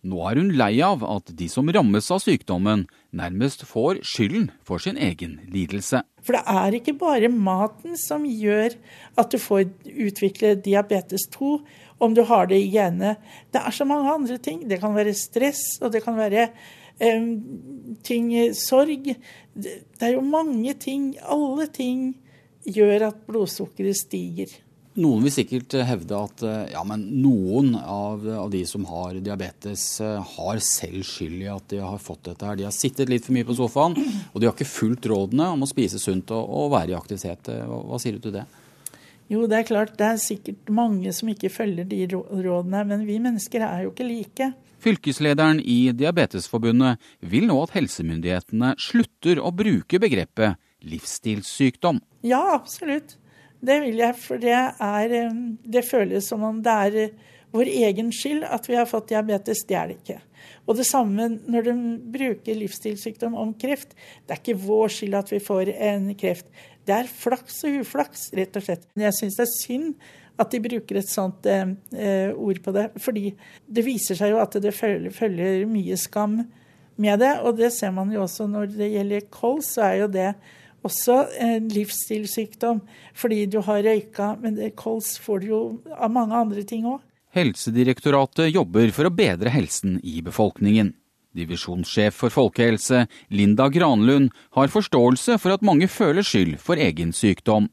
Nå 0.08 0.20
er 0.30 0.38
hun 0.40 0.52
lei 0.56 0.78
av 0.84 1.02
at 1.04 1.32
de 1.36 1.48
som 1.52 1.68
rammes 1.74 2.06
av 2.14 2.22
sykdommen, 2.22 2.86
nærmest 3.12 3.64
får 3.68 4.00
skylden 4.06 4.46
for 4.64 4.80
sin 4.80 4.96
egen 4.96 5.36
lidelse. 5.52 6.00
For 6.24 6.36
det 6.36 6.44
er 6.48 6.76
ikke 6.78 6.94
bare 7.00 7.30
maten 7.32 7.96
som 8.00 8.24
gjør 8.24 8.76
at 9.20 9.34
du 9.34 9.38
får 9.42 9.66
utvikle 10.08 10.54
diabetes 10.64 11.26
2, 11.34 11.58
om 12.04 12.14
du 12.14 12.22
har 12.28 12.48
det 12.48 12.60
i 12.62 12.70
genet. 12.72 13.18
Det 13.52 13.60
er 13.60 13.74
så 13.74 13.84
mange 13.88 14.12
andre 14.12 14.38
ting. 14.38 14.62
Det 14.70 14.78
kan 14.80 14.94
være 14.96 15.16
stress, 15.18 15.80
og 15.82 15.92
det 15.92 16.04
kan 16.04 16.16
være 16.16 16.46
eh, 17.02 17.28
ting 18.06 18.30
sorg. 18.56 19.10
Det 19.58 20.06
er 20.06 20.14
jo 20.14 20.22
mange 20.24 20.76
ting. 20.78 21.10
Alle 21.26 21.66
ting 21.74 22.12
gjør 22.64 23.08
at 23.10 23.26
blodsukkeret 23.26 23.98
stiger. 23.98 24.54
Noen 24.98 25.22
vil 25.22 25.30
sikkert 25.30 25.76
hevde 25.86 26.18
at 26.18 26.42
ja, 26.72 26.80
men 26.86 27.04
noen 27.22 27.76
av, 27.78 28.24
av, 28.34 28.48
de 28.50 28.64
som 28.66 28.82
har 28.90 29.18
diabetes, 29.22 29.84
eh, 30.02 30.32
har 30.34 30.58
selv 30.64 31.04
skyld 31.06 31.42
i 31.44 31.50
at 31.52 31.68
de 31.70 31.78
har 31.84 32.00
fått 32.02 32.24
dette. 32.26 32.46
her. 32.46 32.58
De 32.58 32.66
har 32.66 32.74
sittet 32.74 33.10
litt 33.10 33.26
for 33.26 33.36
mye 33.36 33.46
på 33.46 33.54
sofaen, 33.54 33.94
og 34.32 34.40
de 34.40 34.48
har 34.48 34.56
ikke 34.56 34.66
fulgt 34.66 35.06
rådene 35.06 35.52
om 35.54 35.62
å 35.62 35.68
spise 35.70 36.00
sunt 36.02 36.32
og, 36.34 36.48
og 36.50 36.72
være 36.74 36.96
i 36.96 36.98
aktivitet. 36.98 37.52
Hva, 37.68 37.78
hva, 37.92 38.00
sier 38.02 38.18
du 38.18 38.26
til 38.26 38.34
det? 38.40 38.46
Jo, 39.30 39.44
det 39.46 39.60
er 39.60 39.68
klart 39.68 39.94
det 40.00 40.08
er 40.08 40.22
sikkert 40.24 40.72
mange 40.72 41.12
som 41.14 41.30
ikke 41.30 41.52
følger 41.52 41.86
de 41.86 42.00
rådene, 42.16 42.82
men 42.88 43.06
vi 43.06 43.20
mennesker 43.22 43.62
er 43.68 43.84
jo 43.84 43.92
ikke 43.92 44.08
like. 44.08 44.50
Fylkeslederen 44.82 45.62
i 45.62 45.92
Diabetesforbundet 45.94 46.98
vil 47.20 47.46
nå 47.50 47.60
at 47.62 47.74
helsemyndighetene 47.74 48.74
slutter 48.82 49.38
å 49.42 49.54
bruke 49.54 50.02
begrepet 50.02 50.58
livsstilssykdom. 50.86 52.02
Ja, 52.26 52.42
absolutt. 52.54 53.16
Det 53.60 53.80
vil 53.82 53.98
jeg, 53.98 54.14
for 54.22 54.40
det, 54.42 54.54
er, 54.54 55.16
eh, 55.18 55.42
det 55.64 55.86
føles 55.88 56.28
som 56.30 56.44
om 56.46 56.62
det 56.62 56.76
er 56.86 56.98
eh, 57.02 57.34
vår 57.54 57.70
egen 57.72 58.10
skyld 58.12 58.44
at 58.44 58.68
vi 58.68 58.76
har 58.76 58.88
fått 58.88 59.10
diabetes. 59.12 59.64
Det 59.68 59.76
er 59.76 59.90
det 59.90 59.98
ikke. 60.02 60.18
Og 60.68 60.76
det 60.78 60.86
samme 60.88 61.30
når 61.48 61.68
de 61.70 61.74
bruker 62.18 62.58
livsstilssykdom 62.58 63.36
om 63.38 63.54
kreft. 63.58 63.96
Det 64.26 64.36
er 64.36 64.42
ikke 64.42 64.60
vår 64.66 64.92
skyld 64.92 65.16
at 65.18 65.32
vi 65.32 65.40
får 65.42 65.72
en 65.74 66.10
kreft. 66.18 66.48
Det 66.88 66.96
er 66.96 67.10
flaks 67.10 67.62
og 67.68 67.82
uflaks, 67.82 68.28
rett 68.36 68.56
og 68.56 68.64
slett. 68.64 68.86
Jeg 68.96 69.16
syns 69.16 69.38
det 69.38 69.46
er 69.46 69.54
synd 69.54 69.88
at 70.38 70.52
de 70.54 70.60
bruker 70.62 71.00
et 71.00 71.10
sånt 71.10 71.48
eh, 71.50 71.74
eh, 71.96 72.30
ord 72.36 72.60
på 72.64 72.74
det. 72.76 72.86
Fordi 73.02 73.32
det 73.66 73.84
viser 73.86 74.18
seg 74.18 74.32
jo 74.34 74.40
at 74.42 74.54
det 74.62 74.74
følger, 74.76 75.12
følger, 75.14 75.64
mye 75.70 75.98
skam 76.00 76.40
med 77.00 77.20
det. 77.24 77.34
Og 77.42 77.58
det 77.58 77.72
ser 77.74 77.92
man 77.96 78.12
jo 78.14 78.22
også 78.26 78.46
når 78.50 78.72
det 78.76 78.92
gjelder 78.92 79.28
kols, 79.34 79.74
så 79.74 79.88
er 79.88 80.02
jo 80.04 80.12
det 80.14 80.30
også 80.86 81.18
en 81.42 81.68
livsstilssykdom. 81.72 82.80
Fordi 83.18 83.44
du 83.50 83.60
har 83.66 83.82
røyka, 83.84 84.34
men 84.42 84.60
kols 84.78 85.16
får 85.22 85.42
du 85.42 85.50
jo 85.50 85.60
av 85.96 86.12
mange 86.14 86.36
andre 86.36 86.64
ting 86.66 86.86
òg. 86.88 87.02
Helsedirektoratet 87.36 88.50
jobber 88.54 88.90
for 88.94 89.08
å 89.08 89.14
bedre 89.14 89.52
helsen 89.52 89.98
i 90.02 90.20
befolkningen. 90.24 90.94
Divisjonssjef 91.36 92.16
for 92.16 92.32
folkehelse, 92.32 93.04
Linda 93.30 93.68
Granlund, 93.70 94.32
har 94.56 94.72
forståelse 94.72 95.36
for 95.38 95.54
at 95.54 95.66
mange 95.66 95.90
føler 95.92 96.24
skyld 96.26 96.56
for 96.62 96.80
egen 96.80 97.12
sykdom. 97.14 97.68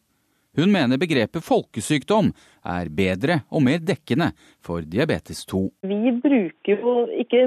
Hun 0.55 0.71
mener 0.71 0.95
begrepet 0.95 1.43
folkesykdom 1.43 2.29
er 2.65 2.87
bedre 2.95 3.41
og 3.51 3.63
mer 3.65 3.81
dekkende 3.83 4.29
for 4.63 4.85
diabetes 4.87 5.41
2. 5.51 5.59
Vi 5.83 6.13
bruker 6.23 6.79
jo 6.79 6.93
ikke, 7.19 7.41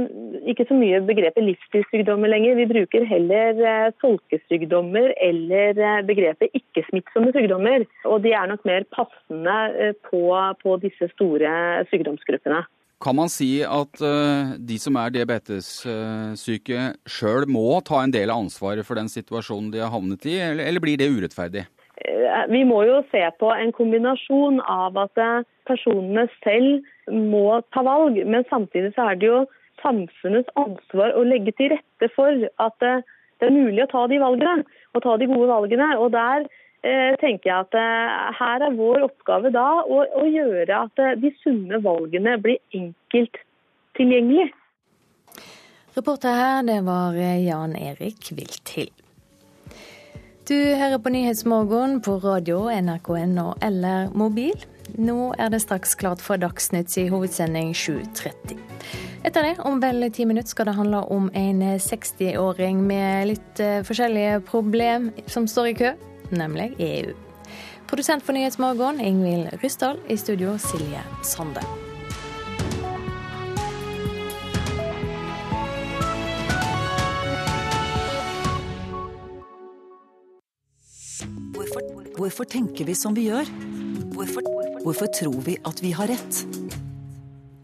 ikke 0.52 0.66
så 0.68 0.76
mye 0.76 1.00
begrepet 1.08 1.46
livsstilssykdommer 1.46 2.28
lenger. 2.28 2.58
Vi 2.60 2.66
bruker 2.68 3.06
heller 3.08 3.62
eh, 3.70 3.86
folkesykdommer 4.04 5.14
eller 5.24 5.80
eh, 5.80 6.02
begrepet 6.10 6.52
ikke-smittsomme 6.60 7.32
sykdommer. 7.32 7.86
Og 8.12 8.20
de 8.26 8.34
er 8.36 8.50
nok 8.52 8.68
mer 8.68 8.84
passende 8.92 9.56
eh, 9.72 9.96
på, 10.10 10.26
på 10.60 10.76
disse 10.84 11.08
store 11.14 11.86
sykdomsgruppene. 11.88 12.60
Kan 13.00 13.14
man 13.14 13.30
si 13.30 13.60
at 13.62 14.00
de 14.58 14.76
som 14.82 14.96
er 14.98 15.12
diabetessyke 15.14 16.86
sjøl 17.06 17.46
må 17.46 17.78
ta 17.86 18.00
en 18.02 18.10
del 18.10 18.32
av 18.34 18.42
ansvaret 18.42 18.82
for 18.82 18.98
den 18.98 19.06
situasjonen 19.06 19.70
de 19.70 19.84
har 19.84 19.92
havnet 19.94 20.26
i, 20.26 20.34
eller 20.42 20.82
blir 20.82 20.98
det 20.98 21.06
urettferdig? 21.06 21.62
Eh, 22.06 22.46
vi 22.48 22.64
må 22.64 22.82
jo 22.86 23.00
se 23.10 23.22
på 23.40 23.50
en 23.54 23.72
kombinasjon 23.74 24.60
av 24.62 24.98
at 25.02 25.22
eh, 25.22 25.46
personene 25.68 26.28
selv 26.44 26.86
må 27.10 27.60
ta 27.74 27.82
valg, 27.86 28.18
men 28.26 28.46
samtidig 28.50 28.92
så 28.94 29.10
er 29.10 29.18
det 29.18 29.30
jo 29.30 29.40
samfunnets 29.82 30.50
ansvar 30.58 31.16
å 31.16 31.24
legge 31.26 31.54
til 31.58 31.72
rette 31.74 32.10
for 32.14 32.46
at 32.62 32.86
eh, 32.86 33.02
det 33.38 33.48
er 33.48 33.54
mulig 33.54 33.84
å 33.84 33.90
ta 33.90 34.04
de 34.10 34.20
valgene, 34.22 34.64
og 34.94 35.04
ta 35.04 35.16
de 35.18 35.30
gode 35.30 35.50
valgene. 35.50 35.92
Og 36.02 36.10
der 36.14 36.48
tenker 37.18 37.50
jeg 37.50 37.66
at 37.68 38.34
her 38.38 38.64
er 38.66 38.74
vår 38.74 39.04
oppgave 39.06 39.50
da 39.54 39.82
å 39.82 40.24
gjøre 40.26 40.80
at 40.88 41.02
de 41.22 41.30
sunne 41.42 41.78
valgene 41.82 42.36
blir 42.42 42.58
enkelt 42.74 43.38
tilgjengelig. 43.98 44.48
Reporter 45.94 46.34
her, 46.34 46.62
det 46.66 46.80
var 46.86 47.18
Jan 47.18 47.78
Erik 47.78 48.32
Vilthild. 48.34 49.07
Du 50.48 50.56
hører 50.56 50.96
på 50.98 51.10
Nyhetsmorgen 51.12 51.98
på 52.00 52.14
radio, 52.22 52.70
nrk.no 52.72 53.50
eller 53.60 54.06
mobil. 54.16 54.54
Nå 54.96 55.34
er 55.36 55.50
det 55.52 55.58
straks 55.60 55.90
klart 56.00 56.22
for 56.24 56.40
Dagsnytt 56.40 56.94
i 56.96 57.04
hovedsending 57.12 57.74
7.30. 57.76 58.54
Etter 59.28 59.44
det, 59.44 59.58
om 59.68 59.76
vel 59.82 60.06
ti 60.08 60.24
minutter, 60.24 60.48
skal 60.48 60.70
det 60.70 60.78
handle 60.78 61.02
om 61.12 61.28
en 61.36 61.60
60-åring 61.76 62.80
med 62.80 63.28
litt 63.34 63.60
eh, 63.60 63.82
forskjellige 63.84 64.38
problem 64.48 65.10
som 65.28 65.44
står 65.44 65.68
i 65.68 65.76
kø, 65.82 65.92
nemlig 66.32 66.70
EU. 66.80 67.12
Produsent 67.92 68.24
for 68.24 68.32
Nyhetsmorgen, 68.32 69.04
Ingvild 69.04 69.52
Ryssdal. 69.60 70.00
I 70.08 70.16
studio, 70.16 70.56
Silje 70.56 71.04
Sande. 71.20 71.66
Hvorfor 82.18 82.46
tenker 82.46 82.86
vi 82.86 82.94
som 82.94 83.14
vi 83.16 83.28
gjør? 83.28 83.48
Hvorfor, 84.14 84.46
hvorfor 84.84 85.10
tror 85.14 85.40
vi 85.46 85.56
at 85.66 85.82
vi 85.82 85.90
har 85.94 86.10
rett? 86.10 86.42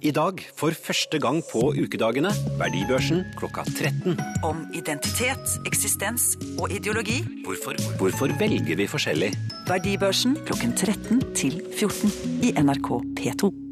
I 0.05 0.11
dag, 0.12 0.42
for 0.59 0.74
første 0.76 1.16
gang 1.22 1.38
på 1.49 1.62
ukedagene, 1.80 2.28
Verdibørsen 2.61 3.22
klokka 3.38 3.64
13. 3.64 4.18
Om 4.45 4.66
identitet, 4.76 5.57
eksistens 5.64 6.34
og 6.59 6.74
ideologi. 6.74 7.22
Hvorfor, 7.47 7.80
hvorfor 7.97 8.36
velger 8.42 8.76
vi 8.76 8.90
forskjellig? 8.90 9.32
Verdibørsen 9.70 10.36
klokken 10.45 10.76
13 10.76 11.24
til 11.32 11.61
14 11.72 12.42
i 12.45 12.53
NRK 12.61 12.99
P2. 13.16 13.63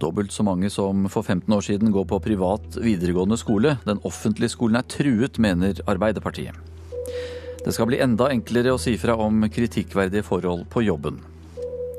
Dobbelt 0.00 0.32
så 0.32 0.44
mange 0.46 0.70
som 0.72 1.04
for 1.12 1.22
15 1.22 1.52
år 1.52 1.64
siden 1.64 1.92
går 1.92 2.06
på 2.08 2.20
privat 2.24 2.78
videregående 2.80 3.36
skole. 3.36 3.76
Den 3.84 4.00
offentlige 4.08 4.54
skolen 4.54 4.80
er 4.80 4.86
truet, 4.88 5.38
mener 5.38 5.82
Arbeiderpartiet. 5.86 6.56
Det 7.60 7.74
skal 7.76 7.90
bli 7.90 8.00
enda 8.00 8.30
enklere 8.32 8.72
å 8.72 8.80
si 8.80 8.94
fra 8.96 9.18
om 9.20 9.44
kritikkverdige 9.52 10.24
forhold 10.24 10.64
på 10.72 10.86
jobben. 10.86 11.20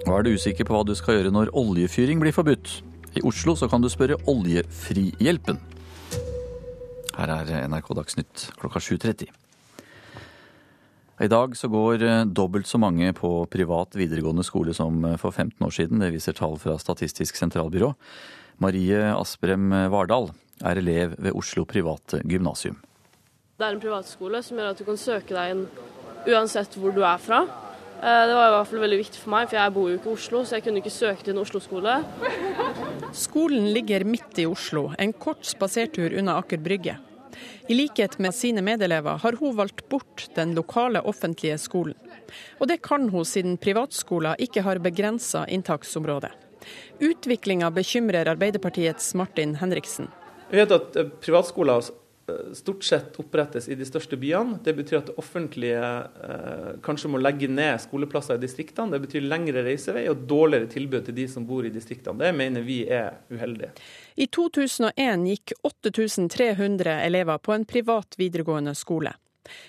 Og 0.08 0.16
er 0.16 0.26
du 0.26 0.32
usikker 0.34 0.66
på 0.66 0.74
hva 0.74 0.86
du 0.88 0.96
skal 0.98 1.20
gjøre 1.20 1.34
når 1.36 1.54
oljefyring 1.54 2.24
blir 2.24 2.34
forbudt? 2.34 2.80
I 3.14 3.22
Oslo 3.28 3.54
så 3.60 3.70
kan 3.70 3.84
du 3.84 3.90
spørre 3.92 4.18
Oljefrihjelpen. 4.32 5.60
Her 7.12 7.36
er 7.36 7.68
NRK 7.70 7.94
Dagsnytt 8.00 8.48
klokka 8.58 8.82
7.30. 8.82 9.41
I 11.22 11.30
dag 11.30 11.54
så 11.58 11.70
går 11.70 12.02
eh, 12.02 12.24
dobbelt 12.26 12.66
så 12.66 12.80
mange 12.82 13.12
på 13.14 13.30
privat 13.54 13.94
videregående 13.94 14.46
skole 14.46 14.74
som 14.74 15.04
eh, 15.06 15.18
for 15.22 15.30
15 15.30 15.68
år 15.68 15.74
siden. 15.76 16.02
Det 16.02 16.10
viser 16.16 16.34
tall 16.34 16.58
fra 16.58 16.80
Statistisk 16.82 17.38
sentralbyrå. 17.38 17.92
Marie 18.62 19.04
Asprem 19.14 19.70
Vardal 19.94 20.32
er 20.66 20.82
elev 20.82 21.14
ved 21.22 21.38
Oslo 21.38 21.66
private 21.70 22.24
gymnasium. 22.26 22.80
Det 23.58 23.68
er 23.68 23.76
en 23.76 23.84
privatskole 23.84 24.42
som 24.42 24.58
gjør 24.58 24.72
at 24.74 24.82
du 24.82 24.86
kan 24.88 24.98
søke 24.98 25.38
deg 25.38 25.54
inn 25.54 25.68
uansett 26.30 26.74
hvor 26.78 26.94
du 26.96 27.04
er 27.06 27.22
fra. 27.22 27.44
Eh, 28.02 28.24
det 28.26 28.34
var 28.34 28.48
i 28.48 28.56
hvert 28.56 28.72
fall 28.72 28.82
veldig 28.82 29.00
viktig 29.04 29.22
for 29.22 29.36
meg, 29.36 29.46
for 29.52 29.60
jeg 29.60 29.76
bor 29.78 29.92
jo 29.92 30.00
ikke 30.00 30.10
i 30.10 30.16
Oslo, 30.16 30.42
så 30.42 30.58
jeg 30.58 30.66
kunne 30.66 30.82
ikke 30.82 30.96
søke 30.96 31.28
til 31.28 31.36
en 31.36 31.44
Oslo-skole. 31.44 32.00
Skolen 33.14 33.70
ligger 33.76 34.10
midt 34.10 34.42
i 34.42 34.50
Oslo, 34.50 34.88
en 34.98 35.14
kort 35.14 35.46
spasertur 35.46 36.18
unna 36.18 36.40
Aker 36.42 36.66
Brygge. 36.66 36.98
I 37.68 37.76
likhet 37.78 38.18
med 38.20 38.36
sine 38.36 38.62
medelever 38.66 39.20
har 39.22 39.38
hun 39.40 39.56
valgt 39.56 39.84
bort 39.90 40.28
den 40.36 40.56
lokale 40.58 41.02
offentlige 41.02 41.58
skolen. 41.62 41.98
Og 42.60 42.68
det 42.72 42.82
kan 42.86 43.10
hun 43.10 43.26
siden 43.28 43.58
privatskoler 43.62 44.40
ikke 44.40 44.64
har 44.66 44.82
begrensa 44.84 45.46
inntaksområde. 45.48 46.32
Utviklinga 47.02 47.72
bekymrer 47.74 48.30
Arbeiderpartiets 48.30 49.14
Martin 49.18 49.56
Henriksen. 49.62 50.12
Vi 50.52 50.60
vet 50.60 50.74
at 50.76 50.96
eh, 51.00 51.10
privatskoler 51.24 51.82
Eh, 52.32 52.54
stort 52.54 52.84
sett 52.84 53.20
opprettes 53.20 53.70
i 53.70 53.76
de 53.76 53.86
største 53.86 54.18
byene. 54.18 54.60
Det 54.64 54.74
betyr 54.78 55.00
at 55.00 55.10
det 55.10 55.18
offentlige 55.20 55.82
eh, 55.82 56.70
kanskje 56.86 57.10
må 57.12 57.22
legge 57.22 57.50
ned 57.50 57.80
skoleplasser 57.82 58.38
i 58.38 58.44
distriktene. 58.44 58.94
Det 58.94 59.02
betyr 59.08 59.26
lengre 59.26 59.64
reisevei 59.66 60.06
og 60.12 60.26
dårligere 60.30 60.70
tilbud 60.72 61.08
til 61.08 61.18
de 61.18 61.28
som 61.32 61.48
bor 61.48 61.66
i 61.66 61.74
distriktene. 61.74 62.22
Det 62.22 62.32
mener 62.38 62.66
vi 62.66 62.84
er 62.86 63.18
uheldig. 63.32 63.72
I 64.16 64.28
2001 64.28 65.28
gikk 65.28 65.54
8300 65.64 67.02
elever 67.02 67.38
på 67.38 67.54
en 67.54 67.66
privat 67.66 68.16
videregående 68.18 68.76
skole. 68.76 69.14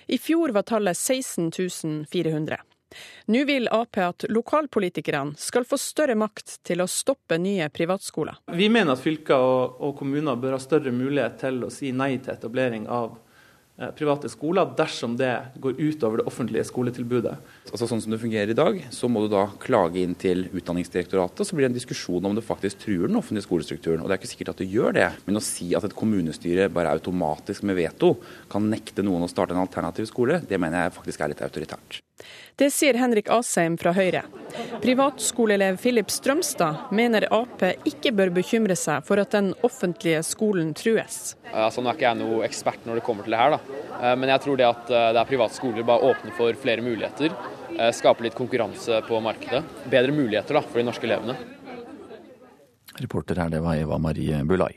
I 0.07 0.17
fjor 0.17 0.49
var 0.49 0.61
tallet 0.61 0.97
16 0.97 2.05
400. 2.11 2.57
Nå 3.25 3.41
vil 3.45 3.67
Ap 3.71 3.97
at 3.97 4.25
lokalpolitikerne 4.29 5.33
skal 5.37 5.65
få 5.65 5.79
større 5.81 6.15
makt 6.15 6.59
til 6.67 6.83
å 6.83 6.87
stoppe 6.87 7.39
nye 7.41 7.69
privatskoler. 7.73 8.43
Vi 8.53 8.69
mener 8.69 8.93
at 8.93 9.01
fylker 9.01 9.39
og, 9.39 9.79
og 9.81 9.95
kommuner 9.97 10.37
bør 10.37 10.59
ha 10.59 10.61
større 10.61 10.93
mulighet 10.93 11.39
til 11.41 11.63
å 11.65 11.71
si 11.73 11.89
nei 11.91 12.19
til 12.19 12.35
etablering 12.35 12.85
av 12.85 13.15
Eh, 13.15 13.32
private 13.97 14.29
skoler 14.29 14.69
dersom 14.77 15.15
det 15.17 15.31
går 15.61 15.79
utover 15.79 16.21
det 16.21 16.27
offentlige 16.29 16.65
skoletilbudet. 16.69 17.33
Altså 17.71 17.89
Sånn 17.89 18.03
som 18.03 18.13
det 18.13 18.21
fungerer 18.21 18.53
i 18.53 18.57
dag, 18.57 18.77
så 18.93 19.09
må 19.09 19.23
du 19.23 19.31
da 19.33 19.47
klage 19.63 20.03
inn 20.03 20.13
til 20.19 20.45
Utdanningsdirektoratet, 20.53 21.41
så 21.47 21.57
blir 21.57 21.67
det 21.67 21.73
en 21.73 21.79
diskusjon 21.79 22.29
om 22.29 22.37
det 22.37 22.45
faktisk 22.45 22.85
truer 22.85 23.09
den 23.09 23.17
offentlige 23.19 23.47
skolestrukturen. 23.47 24.03
Og 24.03 24.09
Det 24.09 24.17
er 24.17 24.21
ikke 24.21 24.33
sikkert 24.35 24.53
at 24.53 24.63
det 24.63 24.69
gjør 24.69 24.97
det, 24.99 25.09
men 25.25 25.41
å 25.41 25.43
si 25.43 25.73
at 25.73 25.89
et 25.89 25.97
kommunestyre 25.97 26.69
bare 26.73 26.93
automatisk 26.93 27.65
med 27.65 27.79
veto 27.81 28.15
kan 28.51 28.69
nekte 28.69 29.05
noen 29.05 29.25
å 29.25 29.31
starte 29.31 29.57
en 29.57 29.65
alternativ 29.65 30.09
skole, 30.11 30.43
det 30.45 30.61
mener 30.61 30.85
jeg 30.85 30.97
faktisk 31.01 31.23
er 31.23 31.33
litt 31.33 31.45
autoritært. 31.45 32.02
Det 32.55 32.69
sier 32.69 32.97
Henrik 33.01 33.29
Asheim 33.33 33.75
fra 33.81 33.91
Høyre. 33.97 34.21
Privatskoleelev 34.83 35.79
Philip 35.81 36.11
Strømstad 36.13 36.91
mener 36.93 37.25
Ap 37.33 37.63
ikke 37.89 38.13
bør 38.13 38.29
bekymre 38.35 38.77
seg 38.77 39.01
for 39.07 39.21
at 39.21 39.33
den 39.33 39.51
offentlige 39.65 40.21
skolen 40.27 40.75
trues. 40.77 41.33
Altså, 41.49 41.81
nå 41.81 41.89
er 41.89 41.97
ikke 41.97 42.07
jeg 42.11 42.21
noe 42.21 42.43
ekspert 42.45 42.85
når 42.85 43.01
det 43.01 43.05
kommer 43.07 43.25
til 43.25 43.33
det 43.33 43.41
her, 43.41 43.57
da. 43.57 43.81
Eh, 43.97 44.15
men 44.21 44.29
jeg 44.29 44.45
tror 44.45 44.61
det 44.61 44.69
at 44.69 44.93
eh, 44.93 45.09
det 45.15 45.23
er 45.23 45.31
private 45.33 45.57
skoler 45.57 45.89
bare 45.89 46.13
åpner 46.13 46.37
for 46.37 46.61
flere 46.61 46.85
muligheter. 46.85 47.33
Eh, 47.73 47.91
skaper 47.97 48.29
litt 48.29 48.37
konkurranse 48.37 49.01
på 49.09 49.21
markedet. 49.25 49.63
Bedre 49.89 50.13
muligheter 50.13 50.61
da, 50.61 50.65
for 50.67 50.81
de 50.81 50.87
norske 50.91 51.09
elevene. 51.09 51.37
Reporter 53.01 53.41
her, 53.41 53.49
det 53.49 53.65
var 53.65 53.81
Eva 53.81 53.97
Marie 53.97 54.45
Bulai. 54.45 54.75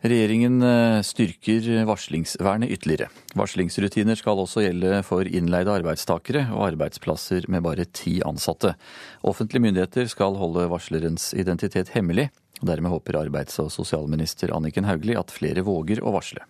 Regjeringen 0.00 0.62
styrker 1.04 1.66
varslingsvernet 1.84 2.70
ytterligere. 2.72 3.10
Varslingsrutiner 3.36 4.16
skal 4.16 4.40
også 4.40 4.62
gjelde 4.64 5.02
for 5.04 5.28
innleide 5.28 5.74
arbeidstakere 5.76 6.46
og 6.54 6.70
arbeidsplasser 6.70 7.44
med 7.52 7.66
bare 7.66 7.84
ti 7.84 8.14
ansatte. 8.24 8.72
Offentlige 9.20 9.66
myndigheter 9.66 10.08
skal 10.08 10.40
holde 10.40 10.70
varslerens 10.72 11.34
identitet 11.36 11.92
hemmelig. 11.92 12.30
Dermed 12.64 12.92
håper 12.92 13.20
arbeids- 13.20 13.60
og 13.60 13.68
sosialminister 13.72 14.56
Anniken 14.56 14.88
Hauglie 14.88 15.20
at 15.20 15.36
flere 15.36 15.64
våger 15.68 16.00
å 16.00 16.16
varsle. 16.16 16.48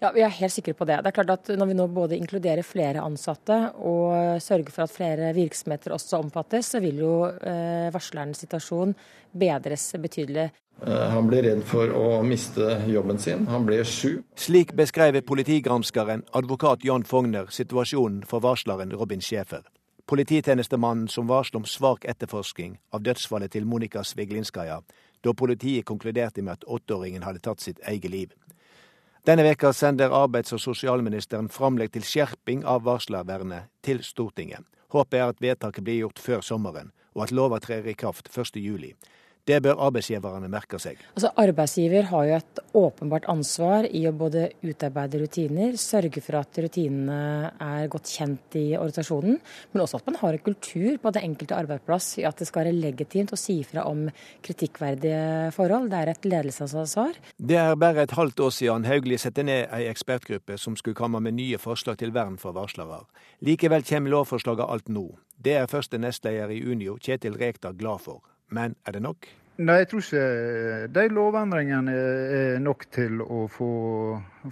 Ja, 0.00 0.10
Vi 0.12 0.20
er 0.20 0.28
helt 0.28 0.52
sikre 0.52 0.74
på 0.76 0.84
det. 0.84 0.98
Det 1.02 1.08
er 1.08 1.16
klart 1.22 1.30
at 1.30 1.48
Når 1.56 1.66
vi 1.66 1.74
nå 1.74 1.86
både 1.88 2.16
inkluderer 2.16 2.62
flere 2.62 3.00
ansatte 3.00 3.72
og 3.80 4.40
sørger 4.42 4.70
for 4.70 4.84
at 4.84 4.92
flere 4.92 5.32
virksomheter 5.34 5.94
også 5.96 6.20
omfattes, 6.20 6.72
så 6.74 6.80
vil 6.80 7.00
jo 7.00 7.14
varslerens 7.94 8.44
situasjon 8.44 8.94
bedres 9.32 9.92
betydelig. 9.96 10.50
Eh, 10.84 11.08
han 11.10 11.28
blir 11.28 11.42
redd 11.46 11.62
for 11.64 11.92
å 11.96 12.20
miste 12.26 12.76
jobben 12.90 13.18
sin. 13.18 13.46
Han 13.48 13.64
blir 13.64 13.84
sju. 13.88 14.20
Slik 14.36 14.74
beskrev 14.76 15.16
politigranskeren 15.24 16.26
advokat 16.36 16.84
Jan 16.84 17.04
Fogner 17.04 17.48
situasjonen 17.50 18.26
for 18.28 18.44
varsleren 18.44 18.92
Robin 18.92 19.20
Schæfer. 19.24 19.64
Polititjenestemannen 20.06 21.08
som 21.08 21.26
varsler 21.26 21.62
om 21.62 21.66
svak 21.66 22.04
etterforsking 22.04 22.76
av 22.94 23.02
dødsfallet 23.02 23.56
til 23.56 23.64
Monika 23.66 24.04
Sviglinskaja, 24.04 24.82
da 25.24 25.32
politiet 25.32 25.88
konkluderte 25.88 26.44
med 26.44 26.60
at 26.60 26.68
åtteåringen 26.68 27.24
hadde 27.26 27.42
tatt 27.42 27.64
sitt 27.64 27.80
eget 27.88 28.12
liv. 28.12 28.36
Denne 29.26 29.42
veka 29.42 29.72
sender 29.72 30.12
arbeids- 30.14 30.52
og 30.54 30.60
sosialministeren 30.62 31.48
framlegg 31.50 31.90
til 31.96 32.04
skjerping 32.06 32.60
av 32.62 32.84
varslervernet 32.86 33.66
til 33.82 33.98
Stortinget. 34.06 34.62
Håpet 34.94 35.18
er 35.18 35.32
at 35.32 35.40
vedtaket 35.42 35.82
blir 35.82 36.04
gjort 36.04 36.22
før 36.22 36.44
sommeren, 36.46 36.92
og 37.10 37.24
at 37.24 37.32
lova 37.34 37.58
trer 37.58 37.88
i 37.90 37.96
kraft 37.98 38.30
1.7. 38.30 38.92
Det 39.46 39.60
bør 39.62 39.78
arbeidsgiverne 39.86 40.48
merke 40.50 40.78
seg. 40.82 40.98
Altså, 41.14 41.30
arbeidsgiver 41.38 42.08
har 42.10 42.24
jo 42.26 42.38
et 42.40 42.60
åpenbart 42.76 43.28
ansvar 43.30 43.86
i 43.86 44.02
å 44.08 44.14
både 44.16 44.48
utarbeide 44.66 45.20
rutiner, 45.22 45.76
sørge 45.78 46.22
for 46.24 46.40
at 46.40 46.58
rutinene 46.64 47.52
er 47.62 47.86
godt 47.92 48.10
kjent 48.10 48.58
i 48.58 48.64
organisasjonen, 48.74 49.38
men 49.72 49.84
også 49.84 50.00
at 50.00 50.10
man 50.10 50.18
har 50.22 50.34
en 50.34 50.44
kultur 50.48 50.98
på 51.02 51.14
det 51.14 51.22
enkelte 51.22 51.60
arbeidsplass 51.60 52.10
i 52.20 52.26
at 52.26 52.42
det 52.42 52.50
skal 52.50 52.66
være 52.66 52.74
legitimt 52.74 53.34
å 53.36 53.38
si 53.38 53.60
fra 53.66 53.86
om 53.86 54.08
kritikkverdige 54.46 55.54
forhold. 55.54 55.92
Det 55.94 56.02
er 56.02 56.12
et 56.12 56.30
ledelsesansvar. 56.34 57.22
Det 57.38 57.60
er 57.62 57.78
bare 57.78 58.02
et 58.02 58.18
halvt 58.18 58.46
år 58.48 58.54
siden 58.58 58.90
Hauglie 58.90 59.22
satte 59.22 59.46
ned 59.46 59.70
ei 59.70 59.86
ekspertgruppe 59.92 60.58
som 60.58 60.74
skulle 60.74 60.98
komme 60.98 61.22
med 61.22 61.38
nye 61.38 61.62
forslag 61.62 62.02
til 62.02 62.14
vern 62.16 62.34
for 62.42 62.56
varslere. 62.56 63.04
Likevel 63.46 63.86
kommer 63.86 64.18
lovforslaget 64.18 64.66
alt 64.66 64.90
nå. 64.90 65.12
Det 65.38 65.54
er 65.60 65.70
første 65.70 66.00
nestleder 66.02 66.50
i 66.50 66.64
Unio, 66.64 66.96
Kjetil 66.98 67.36
Rekdal, 67.38 67.76
glad 67.78 68.02
for. 68.02 68.24
Men 68.54 68.76
er 68.86 68.96
det 68.96 69.02
nok? 69.04 69.28
Nei, 69.56 69.78
jeg 69.80 69.88
tror 69.88 70.02
ikke 70.04 70.88
de 70.92 71.02
lovendringene 71.16 71.92
er 71.96 72.58
nok 72.60 72.84
til 72.92 73.22
å 73.24 73.46
få, 73.48 73.68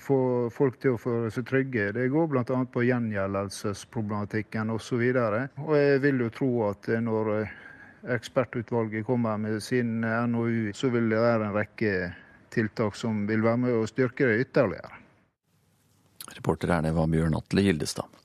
få 0.01 0.19
folk 0.55 0.79
til 0.81 0.95
å 0.95 1.01
føle 1.01 1.33
seg 1.35 1.45
trygge. 1.51 1.91
Det 1.93 2.07
går 2.13 2.31
bl.a. 2.33 2.63
på 2.73 2.87
gjengjeldelsesproblematikken 2.89 4.73
osv. 4.73 5.05
Jeg 5.05 6.01
vil 6.07 6.25
jo 6.25 6.31
tro 6.33 6.51
at 6.71 6.89
når 7.05 7.35
ekspertutvalget 8.17 9.05
kommer 9.05 9.37
med 9.41 9.61
sin 9.63 10.01
NOU, 10.01 10.73
så 10.73 10.89
vil 10.93 11.13
det 11.13 11.21
være 11.21 11.51
en 11.51 11.57
rekke 11.59 11.95
tiltak 12.55 12.97
som 12.97 13.27
vil 13.29 13.45
være 13.45 13.61
med 13.67 13.77
å 13.77 13.87
styrke 13.91 14.31
det 14.31 14.47
ytterligere. 14.47 15.01
Reporter 16.33 16.79
Erne 16.79 16.97
var 16.97 17.13
Bjørn 17.13 17.37
Atle 17.37 17.65
Gildestad. 17.67 18.24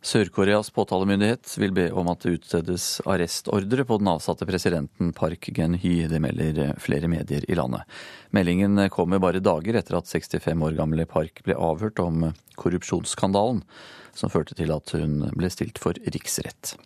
Sør-Koreas 0.00 0.70
påtalemyndighet 0.72 1.50
vil 1.60 1.74
be 1.76 1.90
om 1.92 2.08
at 2.08 2.22
det 2.24 2.38
utstedes 2.38 2.84
arrestordre 3.04 3.84
på 3.84 3.98
den 4.00 4.08
avsatte 4.08 4.46
presidenten 4.48 5.12
Park 5.12 5.50
Gen-hy. 5.52 6.06
Det 6.08 6.20
melder 6.24 6.72
flere 6.80 7.08
medier 7.12 7.44
i 7.44 7.56
landet. 7.58 7.84
Meldingen 8.32 8.80
kommer 8.88 9.20
bare 9.20 9.42
dager 9.44 9.76
etter 9.76 9.98
at 9.98 10.08
65 10.08 10.64
år 10.64 10.78
gamle 10.78 11.04
Park 11.08 11.42
ble 11.44 11.56
avhørt 11.56 12.00
om 12.00 12.30
korrupsjonsskandalen 12.56 13.60
som 14.16 14.32
førte 14.32 14.56
til 14.56 14.72
at 14.72 14.88
hun 14.96 15.26
ble 15.36 15.50
stilt 15.52 15.80
for 15.82 16.00
riksrett. 16.00 16.78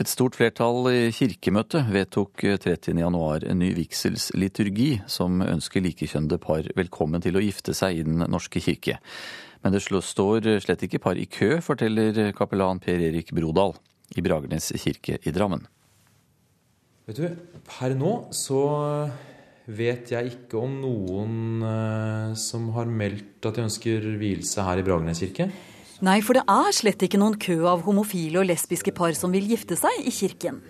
Et 0.00 0.08
stort 0.08 0.34
flertall 0.34 0.88
i 0.88 1.00
Kirkemøtet 1.12 1.90
vedtok 1.92 2.42
30.1 2.64 2.98
en 3.04 3.58
ny 3.60 3.68
vigselsliturgi 3.76 4.88
som 5.06 5.42
ønsker 5.44 5.84
likekjønnede 5.84 6.40
par 6.40 6.66
velkommen 6.74 7.22
til 7.22 7.36
å 7.36 7.42
gifte 7.44 7.76
seg 7.76 8.00
i 8.00 8.06
Den 8.08 8.24
norske 8.32 8.62
kirke. 8.64 8.96
Men 9.60 9.74
det 9.74 9.82
står 9.84 10.48
slett 10.64 10.86
ikke 10.86 11.02
par 11.02 11.18
i 11.20 11.26
kø, 11.28 11.58
forteller 11.64 12.32
kapellan 12.36 12.80
Per 12.80 13.02
Erik 13.10 13.34
Brodal 13.36 13.74
i 14.16 14.24
Bragernes 14.24 14.72
kirke 14.80 15.18
i 15.22 15.34
Drammen. 15.34 15.66
Vet 17.10 17.18
du, 17.18 17.26
per 17.66 17.96
nå 17.98 18.14
så 18.34 18.62
vet 19.70 20.10
jeg 20.12 20.32
ikke 20.34 20.58
om 20.60 20.78
noen 20.82 21.64
eh, 21.66 22.36
som 22.38 22.70
har 22.74 22.88
meldt 22.90 23.46
at 23.46 23.58
de 23.58 23.66
ønsker 23.66 24.06
vielse 24.20 24.62
her 24.64 24.80
i 24.80 24.86
Bragernes 24.86 25.22
kirke. 25.22 25.50
Nei, 26.00 26.20
for 26.24 26.38
det 26.38 26.46
er 26.48 26.72
slett 26.72 27.02
ikke 27.04 27.20
noen 27.20 27.36
kø 27.40 27.58
av 27.68 27.84
homofile 27.84 28.40
og 28.40 28.48
lesbiske 28.48 28.94
par 28.96 29.12
som 29.18 29.34
vil 29.34 29.50
gifte 29.50 29.76
seg 29.76 30.00
i 30.00 30.14
kirken. 30.14 30.62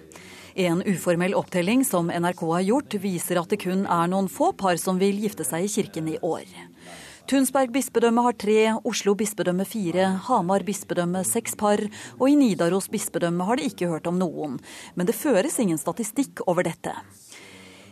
En 0.58 0.82
uformell 0.82 1.36
opptelling 1.38 1.84
som 1.86 2.10
NRK 2.10 2.42
har 2.50 2.64
gjort, 2.66 2.96
viser 3.04 3.38
at 3.38 3.52
det 3.52 3.60
kun 3.62 3.84
er 3.86 4.10
noen 4.10 4.26
få 4.28 4.50
par 4.58 4.80
som 4.82 4.98
vil 4.98 5.20
gifte 5.22 5.46
seg 5.46 5.68
i 5.68 5.70
kirken 5.70 6.10
i 6.10 6.18
år. 6.26 6.48
Tunsberg 7.30 7.70
bispedømme 7.70 8.24
har 8.24 8.34
tre, 8.34 8.56
Oslo 8.82 9.12
bispedømme 9.14 9.62
fire, 9.62 10.08
Hamar 10.26 10.64
bispedømme 10.66 11.20
seks 11.22 11.54
par, 11.54 11.78
og 12.18 12.24
i 12.26 12.34
Nidaros 12.34 12.88
bispedømme 12.90 13.46
har 13.46 13.60
de 13.60 13.68
ikke 13.70 13.86
hørt 13.86 14.08
om 14.10 14.18
noen. 14.18 14.56
Men 14.98 15.06
det 15.06 15.14
føres 15.14 15.60
ingen 15.62 15.78
statistikk 15.78 16.42
over 16.50 16.66
dette. 16.66 16.96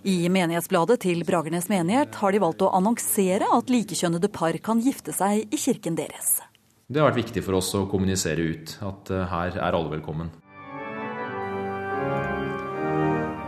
I 0.03 0.27
menighetsbladet 0.27 0.99
til 1.07 1.23
Bragernes 1.29 1.71
menighet 1.71 2.19
har 2.19 2.35
de 2.35 2.43
valgt 2.43 2.67
å 2.67 2.73
annonsere 2.75 3.47
at 3.55 3.71
likekjønnede 3.71 4.33
par 4.35 4.59
kan 4.59 4.83
gifte 4.83 5.15
seg 5.15 5.47
i 5.47 5.63
kirken 5.69 5.95
deres. 5.95 6.41
Det 6.91 6.99
har 6.99 7.13
vært 7.13 7.23
viktig 7.23 7.47
for 7.47 7.61
oss 7.61 7.71
å 7.79 7.87
kommunisere 7.87 8.43
ut 8.43 8.75
at 8.91 9.15
eh, 9.15 9.27
her 9.31 9.55
er 9.55 9.71
alle 9.71 9.95
velkommen. 9.95 10.35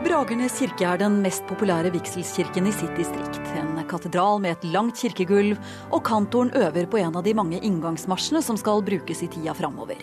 Bragernes 0.06 0.54
kirke 0.62 0.86
er 0.86 1.02
den 1.02 1.18
mest 1.24 1.42
populære 1.50 1.90
vigselskirken 1.98 2.70
i 2.70 2.78
sitt 2.78 2.94
distrikt. 2.98 3.42
En 3.58 3.74
katedral 3.90 4.40
med 4.42 4.56
et 4.56 4.70
langt 4.70 5.02
kirkegulv, 5.02 5.58
og 5.90 6.02
kantoren 6.06 6.54
øver 6.54 6.86
på 6.90 7.02
en 7.02 7.18
av 7.18 7.26
de 7.26 7.34
mange 7.36 7.58
inngangsmarsjene 7.58 8.42
som 8.46 8.58
skal 8.60 8.84
brukes 8.86 9.24
i 9.26 9.30
tida 9.32 9.56
framover. 9.58 10.00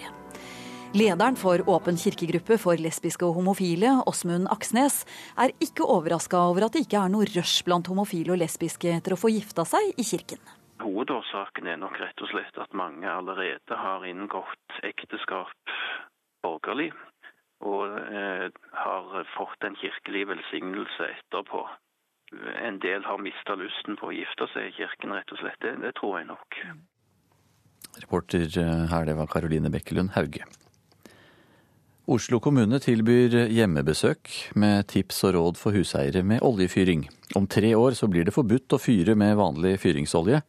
Lederen 0.95 1.35
for 1.35 1.59
Åpen 1.67 1.97
kirkegruppe 1.99 2.55
for 2.61 2.79
lesbiske 2.79 3.25
og 3.27 3.35
homofile, 3.41 3.89
Åsmund 4.07 4.47
Aksnes, 4.53 5.01
er 5.35 5.51
ikke 5.63 5.83
overraska 5.83 6.39
over 6.39 6.67
at 6.67 6.77
det 6.77 6.85
ikke 6.85 7.01
er 7.01 7.11
noe 7.11 7.27
rush 7.33 7.65
blant 7.67 7.89
homofile 7.91 8.33
og 8.33 8.39
lesbiske 8.39 8.93
etter 8.95 9.13
å 9.13 9.19
få 9.19 9.33
gifta 9.33 9.65
seg 9.67 9.91
i 9.99 10.05
kirken. 10.07 10.39
Hovedårsaken 10.79 11.67
er 11.67 11.81
nok 11.81 11.99
rett 11.99 12.23
og 12.23 12.31
slett 12.31 12.61
at 12.61 12.77
mange 12.77 13.09
allerede 13.09 13.81
har 13.81 14.05
inngått 14.07 14.79
ekteskap 14.87 15.75
borgerlig 16.45 16.93
og 17.65 17.97
eh, 18.13 18.47
har 18.77 19.27
fått 19.33 19.67
en 19.67 19.75
kirkelig 19.81 20.27
velsignelse 20.29 21.11
etterpå. 21.17 21.65
En 22.67 22.79
del 22.83 23.05
har 23.07 23.21
mista 23.23 23.55
lysten 23.55 23.95
på 23.99 24.09
å 24.09 24.15
gifte 24.15 24.49
seg 24.51 24.69
i 24.69 24.75
kirken, 24.81 25.15
rett 25.15 25.31
og 25.31 25.39
slett. 25.39 25.59
Det, 25.63 25.77
det 25.83 25.93
tror 25.95 26.17
jeg 26.19 26.27
nok. 26.27 26.61
Reporter 28.01 28.47
eh, 28.59 28.87
her, 28.91 29.05
det 29.07 29.15
var 29.17 29.29
Karoline 29.31 29.71
Bekkelund 29.73 30.11
Hauge. 30.17 30.43
Oslo 32.07 32.39
kommune 32.39 32.79
tilbyr 32.79 33.33
hjemmebesøk 33.51 34.29
med 34.55 34.85
tips 34.87 35.25
og 35.27 35.33
råd 35.35 35.57
for 35.59 35.75
huseiere 35.75 36.21
med 36.23 36.43
oljefyring. 36.45 37.01
Om 37.35 37.47
tre 37.51 37.73
år 37.75 37.97
så 37.99 38.07
blir 38.07 38.23
det 38.27 38.35
forbudt 38.35 38.75
å 38.75 38.79
fyre 38.79 39.15
med 39.19 39.35
vanlig 39.35 39.73
fyringsolje. 39.83 40.39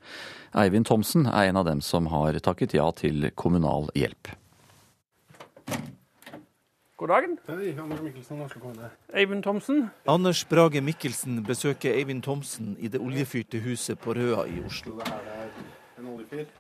Eivind 0.55 0.87
Thomsen 0.87 1.27
er 1.27 1.49
en 1.49 1.59
av 1.59 1.67
dem 1.67 1.83
som 1.83 2.07
har 2.13 2.39
takket 2.43 2.77
ja 2.79 2.87
til 2.95 3.31
kommunal 3.35 3.91
hjelp. 3.99 4.31
God 6.99 7.09
dagen. 7.09 7.39
Hei, 7.47 7.77
Anders 7.79 8.01
Mikkelsen, 8.03 8.41
Oslo 8.43 8.61
kommune. 8.61 8.91
Eivind 9.15 9.45
Thomsen. 9.45 9.91
Anders 10.07 10.45
Brage 10.51 10.81
Mikkelsen 10.83 11.45
besøker 11.47 11.95
Eivind 11.95 12.25
Thomsen 12.27 12.73
i 12.81 12.89
det 12.91 12.99
oljefyrte 12.99 13.61
huset 13.63 14.01
på 14.03 14.17
Røa 14.19 14.49
i 14.51 14.59
Oslo. 14.67 14.97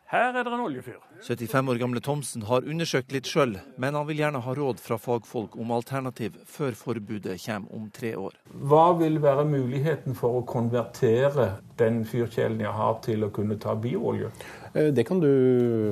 Her 0.06 0.36
er 0.38 0.44
det 0.46 0.52
en 0.52 0.60
oljefyr. 0.62 1.00
75 1.26 1.68
år 1.72 1.80
gamle 1.82 2.00
Thomsen 2.00 2.46
har 2.46 2.62
undersøkt 2.70 3.10
litt 3.12 3.26
sjøl, 3.26 3.56
men 3.82 3.98
han 3.98 4.06
vil 4.06 4.22
gjerne 4.22 4.44
ha 4.44 4.54
råd 4.54 4.78
fra 4.82 5.00
fagfolk 5.02 5.58
om 5.58 5.74
alternativ 5.74 6.38
før 6.46 6.78
forbudet 6.78 7.34
kommer 7.42 7.74
om 7.74 7.90
tre 7.90 8.14
år. 8.16 8.38
Hva 8.70 8.86
vil 9.02 9.18
være 9.22 9.42
muligheten 9.50 10.14
for 10.18 10.38
å 10.38 10.46
konvertere 10.46 11.50
den 11.82 12.04
fyrkjelen 12.06 12.62
jeg 12.62 12.78
har, 12.78 12.98
til 13.02 13.26
å 13.26 13.32
kunne 13.34 13.58
ta 13.58 13.74
bioolje? 13.74 14.30
Eh, 14.74 14.90
det 14.94 15.04
kan 15.08 15.20
du 15.20 15.28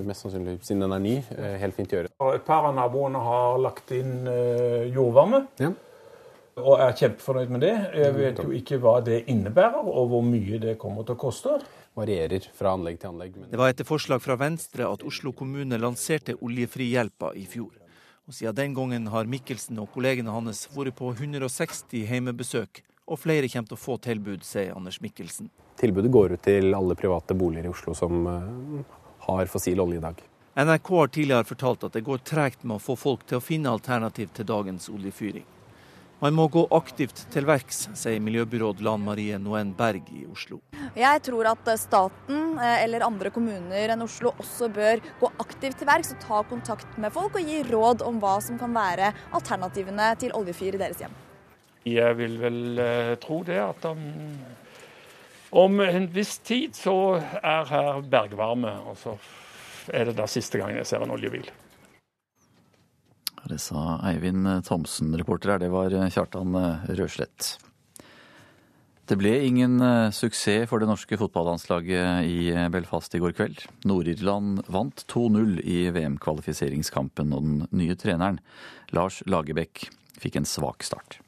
mest 0.06 0.24
sannsynlig, 0.24 0.58
siden 0.64 0.84
den 0.84 0.94
er 0.96 1.02
ny, 1.02 1.16
eh, 1.36 1.56
helt 1.62 1.76
fint 1.76 1.92
gjøre. 1.92 2.12
Et 2.34 2.44
par 2.44 2.68
av 2.68 2.74
naboene 2.76 3.20
har 3.22 3.58
lagt 3.62 3.90
inn 3.96 4.26
eh, 4.26 4.86
jordvarme. 4.94 5.46
Ja. 5.62 5.72
Og 6.56 6.80
er 6.80 6.94
kjempefornøyd 6.96 7.50
med 7.52 7.60
det. 7.60 7.74
Jeg 8.00 8.14
vet 8.16 8.38
jo 8.40 8.52
ikke 8.56 8.78
hva 8.80 9.00
det 9.04 9.26
innebærer, 9.28 9.84
og 9.84 10.08
hvor 10.08 10.22
mye 10.24 10.60
det 10.62 10.78
kommer 10.80 11.04
til 11.04 11.16
å 11.16 11.20
koste. 11.20 11.58
Varierer 11.96 12.46
fra 12.56 12.72
anlegg 12.76 12.98
til 13.00 13.10
anlegg. 13.10 13.36
Det 13.50 13.60
var 13.60 13.72
etter 13.72 13.88
forslag 13.88 14.22
fra 14.24 14.38
Venstre 14.40 14.88
at 14.88 15.04
Oslo 15.04 15.32
kommune 15.36 15.76
lanserte 15.80 16.36
Oljefrihjelpa 16.40 17.34
i 17.36 17.44
fjor. 17.48 17.74
Og 18.26 18.34
Siden 18.34 18.56
den 18.56 18.74
gangen 18.74 19.06
har 19.12 19.28
Mikkelsen 19.28 19.78
og 19.78 19.92
kollegene 19.92 20.32
hans 20.34 20.64
vært 20.74 20.96
på 20.98 21.12
160 21.12 22.08
heimebesøk, 22.08 22.80
og 23.06 23.20
flere 23.22 23.48
kommer 23.48 23.70
til 23.70 23.78
å 23.78 23.80
få 23.80 23.96
tilbud, 24.02 24.44
sier 24.44 24.74
Anders 24.76 25.00
Mikkelsen. 25.00 25.50
Tilbudet 25.80 26.12
går 26.12 26.36
ut 26.36 26.46
til 26.46 26.74
alle 26.74 26.96
private 26.98 27.36
boliger 27.38 27.68
i 27.68 27.72
Oslo 27.72 27.94
som 27.94 28.26
uh, 28.26 28.96
har 29.28 29.52
fossil 29.52 29.82
olje 29.84 30.00
i 30.00 30.04
dag. 30.04 30.22
NRK 30.56 30.88
har 30.98 31.12
tidligere 31.12 31.44
fortalt 31.44 31.84
at 31.84 31.98
det 31.98 32.06
går 32.06 32.22
tregt 32.24 32.64
med 32.64 32.78
å 32.78 32.82
få 32.82 32.96
folk 32.96 33.26
til 33.28 33.38
å 33.38 33.44
finne 33.44 33.68
alternativ 33.68 34.30
til 34.34 34.48
dagens 34.48 34.88
oljefyring. 34.88 35.44
Man 36.16 36.32
må 36.32 36.46
gå 36.48 36.62
aktivt 36.72 37.26
til 37.28 37.44
verks, 37.44 37.90
sier 37.92 38.22
miljøbyråd 38.24 38.78
Lan 38.86 39.02
Marie 39.04 39.36
Noen 39.36 39.74
Berg 39.76 40.08
i 40.16 40.22
Oslo. 40.24 40.62
Jeg 40.96 41.20
tror 41.26 41.50
at 41.50 41.68
staten 41.76 42.56
eh, 42.56 42.78
eller 42.86 43.04
andre 43.04 43.28
kommuner 43.34 43.92
enn 43.92 44.06
Oslo 44.06 44.32
også 44.32 44.70
bør 44.72 45.04
gå 45.20 45.30
aktivt 45.44 45.82
til 45.82 45.90
verks 45.90 46.14
og 46.16 46.24
ta 46.24 46.40
kontakt 46.48 46.96
med 46.96 47.12
folk 47.12 47.36
og 47.36 47.52
gi 47.52 47.60
råd 47.68 48.06
om 48.08 48.24
hva 48.24 48.38
som 48.40 48.56
kan 48.56 48.72
være 48.72 49.12
alternativene 49.36 50.14
til 50.24 50.32
oljefyr 50.40 50.80
i 50.80 50.84
deres 50.86 51.04
hjem. 51.04 51.20
Jeg 51.86 52.16
vil 52.18 52.38
vel 52.40 52.80
eh, 52.82 53.12
tro 53.22 53.42
det 53.46 53.60
at 53.62 53.84
om, 53.86 54.00
om 55.54 55.82
en 55.84 56.08
viss 56.10 56.38
tid 56.42 56.74
så 56.74 56.96
er 57.38 57.70
her 57.70 58.00
bergvarme. 58.02 58.72
Og 58.90 58.98
så 58.98 59.14
er 59.94 60.10
det 60.10 60.16
da 60.18 60.26
siste 60.30 60.58
gangen 60.58 60.80
jeg 60.80 60.90
ser 60.90 61.06
en 61.06 61.14
oljebil. 61.14 61.46
Det 63.46 63.60
sa 63.62 64.00
Eivind 64.08 64.48
Thomsen. 64.66 65.14
Reporter 65.14 65.54
her, 65.54 65.62
det 65.62 65.70
var 65.70 65.94
Kjartan 66.10 66.58
Røslett. 66.98 67.54
Det 69.06 69.14
ble 69.20 69.36
ingen 69.46 69.78
eh, 69.78 70.10
suksess 70.10 70.66
for 70.66 70.82
det 70.82 70.88
norske 70.90 71.14
fotballandslaget 71.20 72.26
i 72.26 72.50
Belfast 72.74 73.14
i 73.14 73.20
går 73.22 73.36
kveld. 73.38 73.60
Nord-Irland 73.86 74.64
vant 74.66 75.04
2-0 75.12 75.60
i 75.62 75.84
VM-kvalifiseringskampen, 75.94 77.30
og 77.30 77.46
den 77.46 77.60
nye 77.70 77.94
treneren, 77.94 78.40
Lars 78.90 79.20
Lagerbäck, 79.30 79.86
fikk 80.18 80.40
en 80.40 80.50
svak 80.50 80.82
start. 80.82 81.20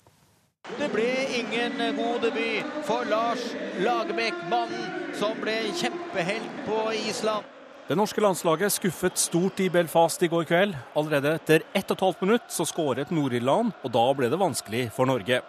Ingen 1.53 1.97
god 1.97 2.21
debut 2.21 2.65
for 2.85 3.05
Lars 3.05 3.39
Lagerbäck, 3.79 4.35
mannen 4.51 5.15
som 5.15 5.33
ble 5.41 5.55
kjempehelt 5.73 6.51
på 6.67 6.93
Island. 6.93 7.45
Det 7.89 7.97
norske 7.97 8.21
landslaget 8.21 8.73
skuffet 8.73 9.17
stort 9.19 9.61
i 9.61 9.71
Belfast 9.71 10.23
i 10.23 10.29
går 10.29 10.45
kveld. 10.45 10.77
Allerede 10.93 11.33
etter 11.39 11.65
1 11.73 11.87
12 11.97 12.15
minutt 12.21 12.53
så 12.53 12.67
skåret 12.69 13.11
Nord-Irland, 13.11 13.73
og 13.81 13.95
da 13.95 14.05
ble 14.19 14.29
det 14.29 14.41
vanskelig 14.41 14.91
for 14.93 15.09
Norge. 15.09 15.41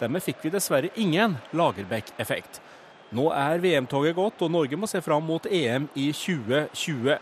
Dermed 0.00 0.24
fikk 0.24 0.42
vi 0.42 0.50
dessverre 0.50 0.90
ingen 0.98 1.38
Lagerbäck-effekt. 1.54 2.58
Nå 3.14 3.28
er 3.30 3.62
VM-toget 3.62 4.18
gått, 4.18 4.42
og 4.42 4.50
Norge 4.50 4.76
må 4.76 4.90
se 4.90 4.98
fram 5.00 5.22
mot 5.30 5.46
EM 5.46 5.86
i 5.94 6.10
2020. 6.10 7.20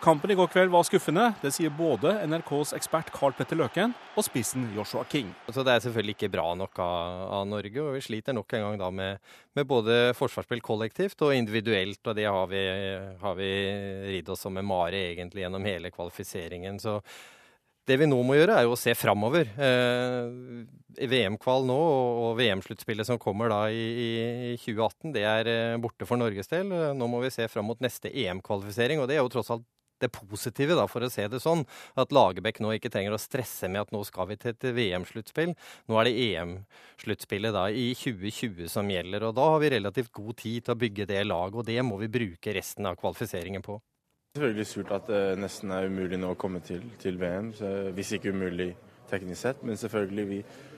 Kampen 0.00 0.30
i 0.32 0.34
går 0.34 0.46
kveld 0.48 0.70
var 0.72 0.84
skuffende. 0.88 1.26
Det 1.42 1.50
sier 1.52 1.72
både 1.76 2.14
NRKs 2.24 2.70
ekspert 2.72 3.10
Carl 3.12 3.34
Petter 3.36 3.58
Løken 3.60 3.92
og 4.16 4.24
spissen 4.24 4.62
Joshua 4.72 5.02
King. 5.04 5.28
Så 5.52 5.60
Det 5.60 5.74
er 5.74 5.82
selvfølgelig 5.84 6.14
ikke 6.16 6.30
bra 6.32 6.46
nok 6.56 6.78
av, 6.80 7.24
av 7.36 7.42
Norge, 7.48 7.82
og 7.82 7.98
vi 7.98 8.00
sliter 8.06 8.32
nok 8.32 8.54
en 8.56 8.64
gang 8.64 8.78
da 8.80 8.88
med, 8.96 9.18
med, 9.58 9.66
både 9.68 9.98
forsvarsspill 10.16 10.62
kollektivt 10.64 11.20
og 11.26 11.34
individuelt. 11.36 12.00
og 12.00 12.16
Det 12.16 12.24
har 12.24 12.48
vi, 12.48 12.62
har 13.20 13.34
vi 13.36 13.50
ridd 14.14 14.30
oss 14.32 14.46
som 14.46 14.56
en 14.56 14.70
mare 14.70 15.02
egentlig 15.10 15.44
gjennom 15.44 15.68
hele 15.68 15.90
kvalifiseringen. 15.92 16.80
Så 16.80 16.96
det 17.84 17.98
vi 18.00 18.08
nå 18.08 18.22
må 18.24 18.38
gjøre, 18.38 18.56
er 18.56 18.64
jo 18.64 18.72
å 18.72 18.80
se 18.80 18.94
framover. 18.96 19.50
Eh, 19.52 21.04
VM-kval 21.12 21.66
nå 21.68 21.76
og 22.22 22.38
VM-sluttspillet 22.38 23.08
som 23.08 23.20
kommer 23.20 23.52
da 23.52 23.60
i, 23.68 23.84
i, 24.06 24.56
2018, 24.64 25.12
det 25.12 25.26
er 25.28 25.52
eh, 25.52 25.76
borte 25.82 26.08
for 26.08 26.16
Norges 26.16 26.48
del. 26.48 26.72
Nå 26.96 27.10
må 27.10 27.20
vi 27.20 27.32
se 27.36 27.44
fram 27.52 27.68
mot 27.68 27.84
neste 27.84 28.08
EM-kvalifisering, 28.08 29.04
og 29.04 29.10
det 29.12 29.18
er 29.18 29.22
jo 29.26 29.34
tross 29.36 29.52
alt 29.52 29.68
det 30.02 30.10
positive, 30.14 30.76
da, 30.78 30.86
for 30.90 31.04
å 31.04 31.10
se 31.12 31.26
det 31.30 31.40
sånn. 31.42 31.64
At 32.00 32.14
Lagerbäck 32.14 32.60
nå 32.62 32.72
ikke 32.76 32.92
trenger 32.92 33.16
å 33.16 33.20
stresse 33.20 33.68
med 33.70 33.84
at 33.84 33.94
nå 33.94 34.02
skal 34.08 34.30
vi 34.30 34.38
til 34.40 34.54
et 34.54 34.68
VM-sluttspill. 34.76 35.54
Nå 35.90 36.00
er 36.00 36.08
det 36.08 36.16
EM-sluttspillet 36.26 37.56
da 37.56 37.66
i 37.70 37.90
2020 37.98 38.70
som 38.72 38.90
gjelder. 38.90 39.28
Og 39.28 39.36
da 39.38 39.50
har 39.54 39.62
vi 39.62 39.74
relativt 39.76 40.12
god 40.16 40.40
tid 40.40 40.66
til 40.66 40.76
å 40.76 40.80
bygge 40.80 41.08
det 41.10 41.22
laget, 41.28 41.60
og 41.60 41.68
det 41.68 41.80
må 41.86 42.00
vi 42.00 42.12
bruke 42.12 42.56
resten 42.56 42.88
av 42.90 42.98
kvalifiseringen 43.00 43.64
på. 43.66 43.80
Selvfølgelig 44.36 44.66
surt 44.70 44.92
at 44.94 45.08
det 45.10 45.22
nesten 45.42 45.72
er 45.74 45.88
umulig 45.90 46.18
nå 46.20 46.34
å 46.34 46.38
komme 46.38 46.60
til, 46.62 46.84
til 47.02 47.16
VM, 47.18 47.50
hvis 47.96 48.12
ikke 48.14 48.30
umulig 48.30 48.72
teknisk 49.10 49.40
sett. 49.42 49.64
Men 49.66 49.80
selvfølgelig 49.80 50.26
vi 50.28 50.42
Eh, 50.44 50.69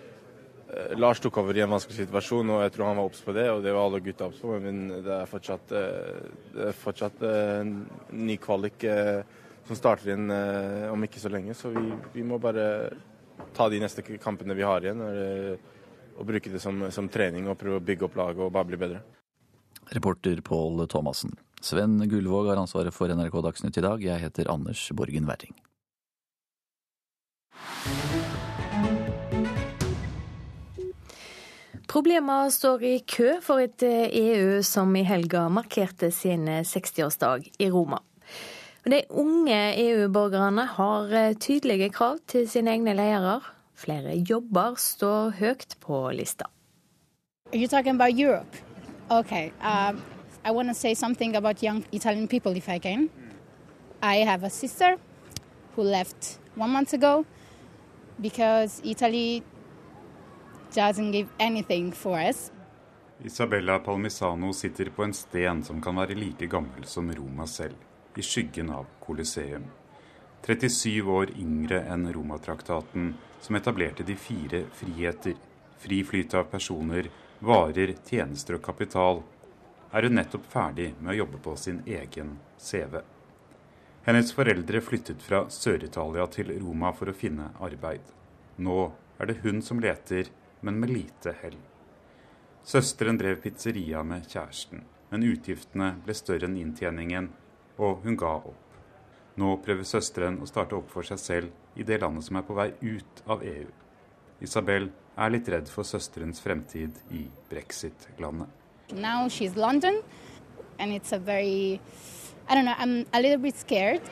Lars 0.97 1.21
tok 1.21 1.37
over 1.43 1.57
i 1.57 1.63
en 1.65 1.73
vanskelig 1.73 2.07
situasjon, 2.07 2.51
og 2.55 2.63
jeg 2.65 2.73
tror 2.75 2.89
han 2.89 2.99
var 3.01 3.09
obs 3.11 3.21
på 3.25 3.35
det. 3.37 3.47
Og 3.53 3.63
det 3.65 3.75
var 3.75 3.87
alle 3.87 4.03
gutta 4.05 4.29
obs 4.31 4.41
på, 4.41 4.57
men 4.63 4.83
det 5.05 5.15
er 5.19 5.31
fortsatt, 5.31 5.75
eh, 5.77 6.21
det 6.55 6.69
er 6.71 6.79
fortsatt 6.79 7.25
eh, 7.29 7.73
ny 8.17 8.39
kvalik 8.41 8.87
som 9.69 9.79
starter 9.79 10.15
inn 10.17 10.33
om 10.91 11.05
ikke 11.07 11.21
så 11.23 11.31
lenge. 11.31 11.55
Så 11.55 11.71
vi, 11.71 11.85
vi, 12.17 12.25
må 12.27 12.41
bare 12.43 12.65
ta 13.55 13.69
de 13.71 13.79
neste 13.83 14.03
kampene 14.03 14.57
vi 14.59 14.67
har 14.67 14.83
igjen, 14.83 15.05
og 16.19 16.27
bruke 16.27 16.51
det 16.51 16.61
som, 16.61 16.83
som 16.93 17.09
trening 17.13 17.47
og 17.49 17.61
prøve 17.61 17.79
å 17.79 17.85
bygge 17.85 18.09
opp 18.09 18.19
laget 18.19 18.43
og 18.43 18.53
bare 18.53 18.69
bli 18.73 18.81
bedre. 18.81 19.05
Reporter 19.93 20.41
Pål 20.41 20.87
Thomassen. 20.89 21.37
Sven 21.63 22.09
Gullvåg 22.09 22.49
har 22.51 22.57
ansvaret 22.57 22.95
for 22.95 23.13
NRK 23.15 23.39
Dagsnytt 23.47 23.79
i 23.79 23.85
dag. 23.85 24.03
Jeg 24.03 24.25
heter 24.25 24.51
Anders 24.51 24.89
Borgen 24.99 25.29
Werring. 25.31 25.55
Problemer 31.93 32.49
står 32.49 32.83
i 32.89 32.93
kø 33.05 33.35
for 33.45 33.61
et 33.61 33.83
EU 33.85 34.55
eh, 34.55 34.61
e 34.61 34.63
som 34.65 34.95
i 34.97 35.03
helga 35.05 35.43
markerte 35.53 36.09
sin 36.09 36.47
60-årsdag 36.49 37.51
i 37.61 37.67
Roma. 37.69 37.99
De 38.89 39.03
unge 39.11 39.59
EU-borgerne 39.77 40.65
har 40.79 41.13
eh, 41.13 41.35
tydelige 41.37 41.91
krav 41.93 42.17
til 42.27 42.49
sine 42.49 42.73
egne 42.73 42.95
ledere. 42.97 43.43
Flere 43.77 44.17
jobber 44.17 44.81
står 44.81 45.37
høyt 45.43 45.77
på 45.85 46.01
lista. 46.17 46.49
Okay. 49.11 49.53
Um, 49.61 50.01
I 50.47 50.51
want 50.51 50.69
to 50.69 50.75
say 50.75 50.95
something 50.95 51.37
about 51.37 51.63
young 51.63 51.85
Italian 51.93 52.27
people, 52.27 52.57
if 52.57 52.71
I 52.71 52.79
can. 52.79 53.11
I 54.03 54.25
have 54.25 54.45
a 54.45 54.51
sister 54.51 54.97
who 55.77 55.83
left 55.83 56.41
one 56.57 56.71
month 56.71 56.95
ago 56.95 57.27
because 58.19 58.81
Italy 58.83 59.43
doesn't 60.75 61.13
give 61.13 61.29
anything 61.39 61.93
for 61.93 62.19
us. 62.19 62.51
Isabella 63.25 63.79
Palmisano 63.79 64.53
sitter 64.53 64.85
på 64.85 65.05
en 65.05 65.15
sten 65.15 65.63
som 65.65 65.83
kan 65.83 65.97
være 65.97 66.15
like 66.15 66.47
gammel 66.47 66.85
som 66.85 67.13
Roma 67.15 67.47
selv, 67.47 67.77
i 68.17 68.23
skyggen 68.23 68.71
av 68.71 68.87
Colosseum. 69.01 69.65
37 70.47 71.03
år 71.07 71.31
yngre 71.39 71.85
enn 71.87 72.09
Romatraktaten, 72.13 73.15
som 73.41 73.57
etablerte 73.57 74.03
de 74.03 74.17
fire 74.17 74.65
friheter, 74.75 75.37
fri 75.79 76.03
flyt 76.05 76.35
av 76.35 76.51
personer, 76.51 77.11
varer, 77.39 77.95
tjenester 78.09 78.59
og 78.59 78.65
kapital, 78.67 79.23
er 79.93 80.09
hun 80.09 80.19
nettopp 80.19 80.47
ferdig 80.51 80.93
med 80.99 81.15
å 81.15 81.19
jobbe 81.23 81.39
på 81.45 81.55
sin 81.57 81.83
egen 81.87 82.39
CV. 82.59 82.99
Hennes 84.03 84.35
foreldre 84.35 84.81
flyttet 84.83 85.23
fra 85.23 85.45
Sør-Italia 85.51 86.27
til 86.27 86.51
Roma 86.59 86.91
for 86.97 87.13
å 87.13 87.15
finne 87.15 87.53
arbeid. 87.63 88.03
Nå 88.59 88.91
er 89.23 89.31
det 89.31 89.43
hun 89.45 89.63
som 89.63 89.79
leter 89.79 90.33
men 90.63 90.81
med 90.81 90.91
lite 90.91 91.35
hell. 91.43 91.59
Søsteren 92.65 93.19
drev 93.19 93.41
pizzeria 93.43 94.03
med 94.07 94.27
kjæresten, 94.31 94.85
men 95.11 95.27
utgiftene 95.27 95.97
ble 96.05 96.15
større 96.15 96.47
enn 96.49 96.59
inntjeningen, 96.61 97.29
og 97.83 98.05
hun 98.07 98.17
ga 98.17 98.37
opp. 98.39 98.59
Nå 99.37 99.57
prøver 99.65 99.89
søsteren 99.89 100.39
å 100.43 100.49
starte 100.49 100.77
opp 100.79 100.91
for 100.93 101.07
seg 101.09 101.19
selv 101.21 101.79
i 101.79 101.87
det 101.89 101.99
landet 102.03 102.29
som 102.29 102.39
er 102.39 102.47
på 102.47 102.57
vei 102.57 102.71
ut 102.81 103.23
av 103.27 103.43
EU. 103.43 103.69
Isabel 104.45 104.91
er 105.17 105.33
litt 105.33 105.49
redd 105.51 105.71
for 105.73 105.89
søsterens 105.89 106.41
fremtid 106.43 106.99
i 107.11 107.27
brexit-landet. 107.51 108.49
Now 108.93 109.29
she's 109.29 109.57
London, 109.57 110.03
I 112.49 112.55
don't 112.55 112.65
know, 112.65 112.75
I'm 112.77 113.07
a 113.13 113.21
little 113.21 113.39
bit 113.39 113.57
scared. 113.57 114.03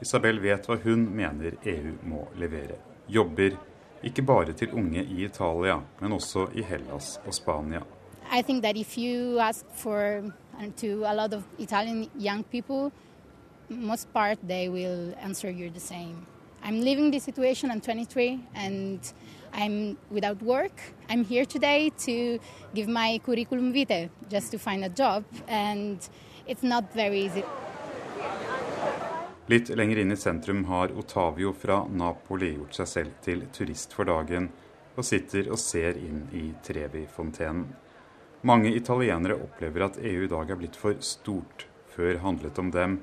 Isabel 0.00 0.38
vet 0.38 0.66
hva 0.68 0.76
hun 0.84 1.08
mener 1.10 1.56
EU 1.66 1.96
må 2.06 2.28
levere. 2.38 2.76
Jobber 3.08 3.56
ikke 4.06 4.22
bare 4.22 4.52
til 4.54 4.70
unge 4.70 5.02
i 5.02 5.24
Italia, 5.24 5.80
men 6.00 6.12
også 6.12 6.46
i 6.54 6.62
Hellas 6.62 7.20
og 7.26 7.34
Spania. 7.34 7.82
I 8.30 8.42
think 8.42 8.62
that 8.62 8.76
if 8.76 8.98
you 8.98 9.38
ask 9.38 9.64
for 9.74 10.22
to 10.76 11.04
a 11.04 11.14
lot 11.14 11.34
of 11.34 11.42
Italian 11.58 12.10
young 12.14 12.44
people, 12.44 12.92
most 13.68 14.12
part 14.12 14.38
they 14.46 14.68
will 14.68 15.14
answer 15.22 15.50
you 15.50 15.70
the 15.70 15.80
same. 15.80 16.26
I'm 16.62 16.80
living 16.80 17.10
this 17.10 17.24
situation. 17.24 17.70
I'm 17.70 17.80
23 17.80 18.40
and 18.54 19.00
I'm 19.52 19.96
without 20.10 20.42
work. 20.42 20.80
I'm 21.08 21.24
here 21.24 21.44
today 21.44 21.90
to 22.06 22.38
give 22.74 22.88
my 22.88 23.18
curriculum 23.24 23.72
vitae 23.72 24.10
just 24.30 24.50
to 24.52 24.58
find 24.58 24.84
a 24.84 24.88
job, 24.88 25.24
and 25.48 25.98
it's 26.46 26.62
not 26.62 26.84
very 26.94 27.20
easy. 27.20 27.42
Litt 29.48 29.70
lenger 29.72 29.98
inn 29.98 30.12
i 30.12 30.16
sentrum 30.16 30.64
har 30.64 30.92
Otavio 30.92 31.54
fra 31.56 31.86
Napoli 31.88 32.50
gjort 32.52 32.74
seg 32.76 32.88
selv 32.88 33.12
til 33.24 33.46
turist 33.48 33.94
for 33.96 34.04
dagen, 34.04 34.50
og 34.92 35.06
sitter 35.08 35.48
og 35.48 35.56
ser 35.62 35.96
inn 35.96 36.26
i 36.36 36.50
Trevi-fontenen. 36.66 37.62
Mange 38.44 38.74
italienere 38.76 39.38
opplever 39.40 39.86
at 39.86 39.96
EU 40.04 40.26
i 40.26 40.28
dag 40.28 40.52
er 40.52 40.60
blitt 40.60 40.76
for 40.76 41.00
stort. 41.00 41.64
Før 41.94 42.20
handlet 42.26 42.60
om 42.60 42.68
dem. 42.70 42.98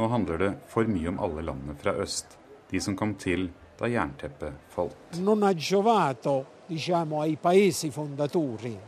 Nå 0.00 0.08
handler 0.08 0.40
det 0.40 0.50
for 0.72 0.88
mye 0.88 1.12
om 1.12 1.20
alle 1.20 1.44
landene 1.44 1.76
fra 1.76 1.92
øst. 2.00 2.32
De 2.72 2.80
som 2.80 2.96
kom 2.96 3.12
til 3.20 3.50
da 3.76 3.92
jernteppet 3.92 4.72
falt. 4.72 5.20
Non 5.20 5.44
ha 5.44 5.52
giovato 5.52 6.64
diciamo, 6.66 7.20
ai 7.20 7.36
paesi 7.36 7.90
fondatori 7.90 8.78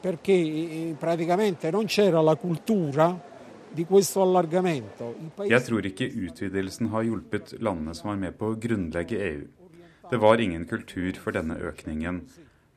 perché 0.00 0.94
praticamente 0.98 1.70
non 1.70 1.84
c'era 1.86 2.22
la 2.22 2.36
cultura 2.36 3.32
Jeg 3.74 5.62
tror 5.66 5.86
ikke 5.88 6.06
utvidelsen 6.06 6.90
har 6.92 7.06
hjulpet 7.08 7.56
landene 7.58 7.94
som 7.98 8.12
var 8.12 8.20
med 8.22 8.36
på 8.38 8.52
å 8.52 8.58
grunnlegge 8.60 9.18
EU. 9.18 9.44
Det 10.10 10.20
var 10.22 10.38
ingen 10.38 10.66
kultur 10.70 11.16
for 11.18 11.34
denne 11.34 11.56
økningen. 11.58 12.20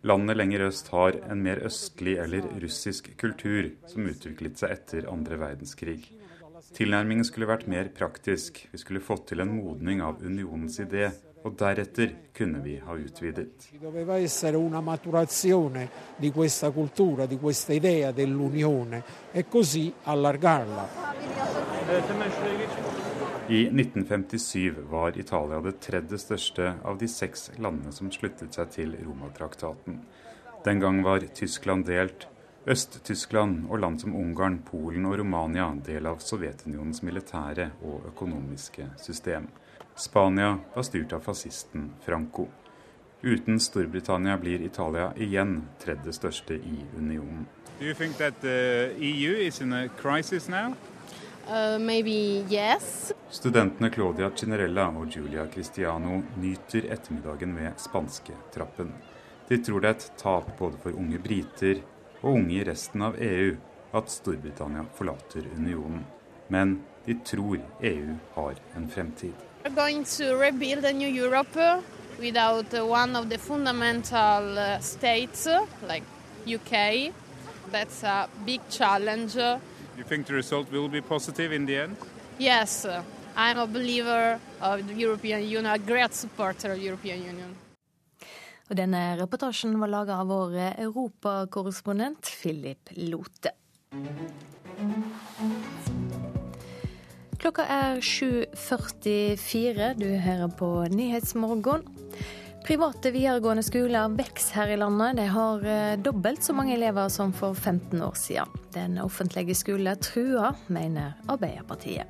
Landene 0.08 0.34
lenger 0.38 0.68
øst 0.70 0.90
har 0.94 1.20
en 1.28 1.44
mer 1.44 1.62
østlig 1.68 2.16
eller 2.24 2.46
russisk 2.64 3.12
kultur 3.20 3.70
som 3.92 4.08
utviklet 4.10 4.58
seg 4.58 4.74
etter 4.74 5.10
andre 5.12 5.38
verdenskrig. 5.42 6.00
Tilnærmingen 6.78 7.26
skulle 7.28 7.50
vært 7.50 7.68
mer 7.70 7.90
praktisk. 7.94 8.64
Vi 8.72 8.82
skulle 8.82 9.04
fått 9.04 9.28
til 9.30 9.44
en 9.44 9.54
modning 9.54 10.02
av 10.02 10.22
unionens 10.26 10.80
idé, 10.82 11.12
og 11.48 11.56
deretter 11.60 12.12
kunne 12.36 12.60
vi 12.64 12.76
ha 12.84 12.96
utvidet. 13.00 13.70
I 23.48 23.62
1957 23.66 24.76
var 24.92 25.18
Italia 25.18 25.62
det 25.64 25.80
tredje 25.80 26.18
største 26.20 26.74
av 26.84 26.98
de 27.00 27.08
seks 27.08 27.52
landene 27.58 27.94
som 27.96 28.12
sluttet 28.12 28.58
seg 28.58 28.74
til 28.76 28.98
Romatraktaten. 29.06 30.02
Den 30.66 30.82
gang 30.84 31.00
var 31.06 31.24
Tyskland 31.34 31.88
delt. 31.88 32.28
Øst-Tyskland 32.68 33.70
og 33.72 33.80
land 33.80 34.02
som 34.02 34.16
Ungarn, 34.20 34.60
Polen 34.68 35.06
og 35.08 35.16
Romania 35.22 35.70
del 35.86 36.10
av 36.12 36.20
Sovjetunionens 36.20 37.00
militære 37.08 37.70
og 37.88 38.10
økonomiske 38.10 38.90
system. 39.00 39.48
Spania 39.98 40.60
var 40.74 40.84
styrt 40.84 41.14
av 41.14 41.20
fascisten 41.20 41.94
Franco. 42.06 42.48
Uten 43.22 43.60
Storbritannia 43.60 44.38
blir 44.38 44.62
Italia 44.62 45.14
igjen 45.18 45.62
tredje 45.80 46.14
største 46.14 46.54
i 46.54 46.86
unionen. 46.98 47.46
Do 47.80 47.86
you 47.86 47.94
think 47.94 48.18
that 48.18 48.42
the 48.42 48.90
EU 48.98 49.34
is 49.34 49.62
in 49.62 49.74
a 49.74 49.88
crisis 50.02 50.50
now? 50.50 50.74
Uh, 51.48 51.80
maybe 51.80 52.46
yes. 52.50 53.14
Studentene 53.30 53.90
Claudia 53.90 54.32
Cinerella 54.36 54.88
og 54.88 55.16
Julia 55.16 55.48
Cristiano 55.48 56.22
nyter 56.36 56.92
ettermiddagen 56.92 57.56
ved 57.56 57.72
spansketrappen. 57.78 58.94
De 59.48 59.58
tror 59.58 59.82
det 59.82 59.90
er 59.90 59.98
et 59.98 60.10
tap 60.18 60.50
både 60.60 60.78
for 60.84 60.98
unge 60.98 61.20
briter 61.24 61.82
og 62.22 62.34
unge 62.36 62.58
i 62.60 62.66
resten 62.68 63.02
av 63.02 63.16
EU 63.22 63.56
at 63.98 64.12
Storbritannia 64.12 64.86
forlater 64.94 65.48
unionen. 65.56 66.06
Men 66.48 66.82
de 67.06 67.16
tror 67.26 67.62
EU 67.82 68.18
har 68.34 68.60
en 68.76 68.90
fremtid. 68.90 69.48
Going 69.78 70.06
to 70.18 70.34
rebuild 70.34 70.86
a 70.86 70.92
new 70.92 71.08
Europe 71.08 71.56
without 72.20 72.74
one 72.74 73.16
of 73.16 73.30
the 73.30 73.38
fundamental 73.38 74.58
uh, 74.58 74.80
states 74.80 75.48
like 75.88 76.02
UK. 76.48 77.14
That's 77.72 78.02
a 78.04 78.28
big 78.44 78.62
challenge. 78.72 79.36
You 79.36 80.04
think 80.04 80.26
the 80.26 80.34
result 80.34 80.72
will 80.72 80.90
be 80.90 81.02
positive 81.02 81.52
in 81.52 81.68
the 81.68 81.78
end? 81.78 81.98
Yes, 82.40 82.88
I'm 83.36 83.60
a 83.60 83.68
believer 83.68 84.40
of 84.62 84.88
the 84.88 84.96
European 84.96 85.44
Union, 85.44 85.68
a 85.68 85.78
great 85.78 86.14
supporter 86.16 86.72
of 86.72 86.80
the 86.80 86.86
European 86.86 87.24
Union. 87.24 87.56
Og 88.70 88.76
denne 88.76 89.16
reportasjen 89.22 89.78
var 89.80 89.94
laga 89.94 90.18
av 90.24 90.28
vår 90.34 90.58
europakorrespondent 90.88 92.26
Philip 92.42 92.90
Lote. 92.98 93.54
Klokka 97.38 97.64
er 97.70 98.00
7.44. 98.02 99.94
Du 100.00 100.08
hører 100.10 100.50
på 100.58 100.68
Nyhetsmorgen. 100.90 101.84
Private 102.66 103.12
videregående 103.14 103.62
skoler 103.64 104.10
vokser 104.18 104.58
her 104.58 104.72
i 104.74 104.78
landet. 104.82 105.20
De 105.20 105.28
har 105.30 105.68
eh, 105.70 106.00
dobbelt 106.02 106.42
så 106.44 106.56
mange 106.58 106.74
elever 106.74 107.12
som 107.14 107.30
for 107.38 107.54
15 107.54 108.02
år 108.02 108.18
siden. 108.18 108.58
Den 108.74 108.98
offentlige 109.04 109.56
skolen 109.56 110.02
truer, 110.02 110.58
mener 110.68 111.14
Arbeiderpartiet. 111.30 112.10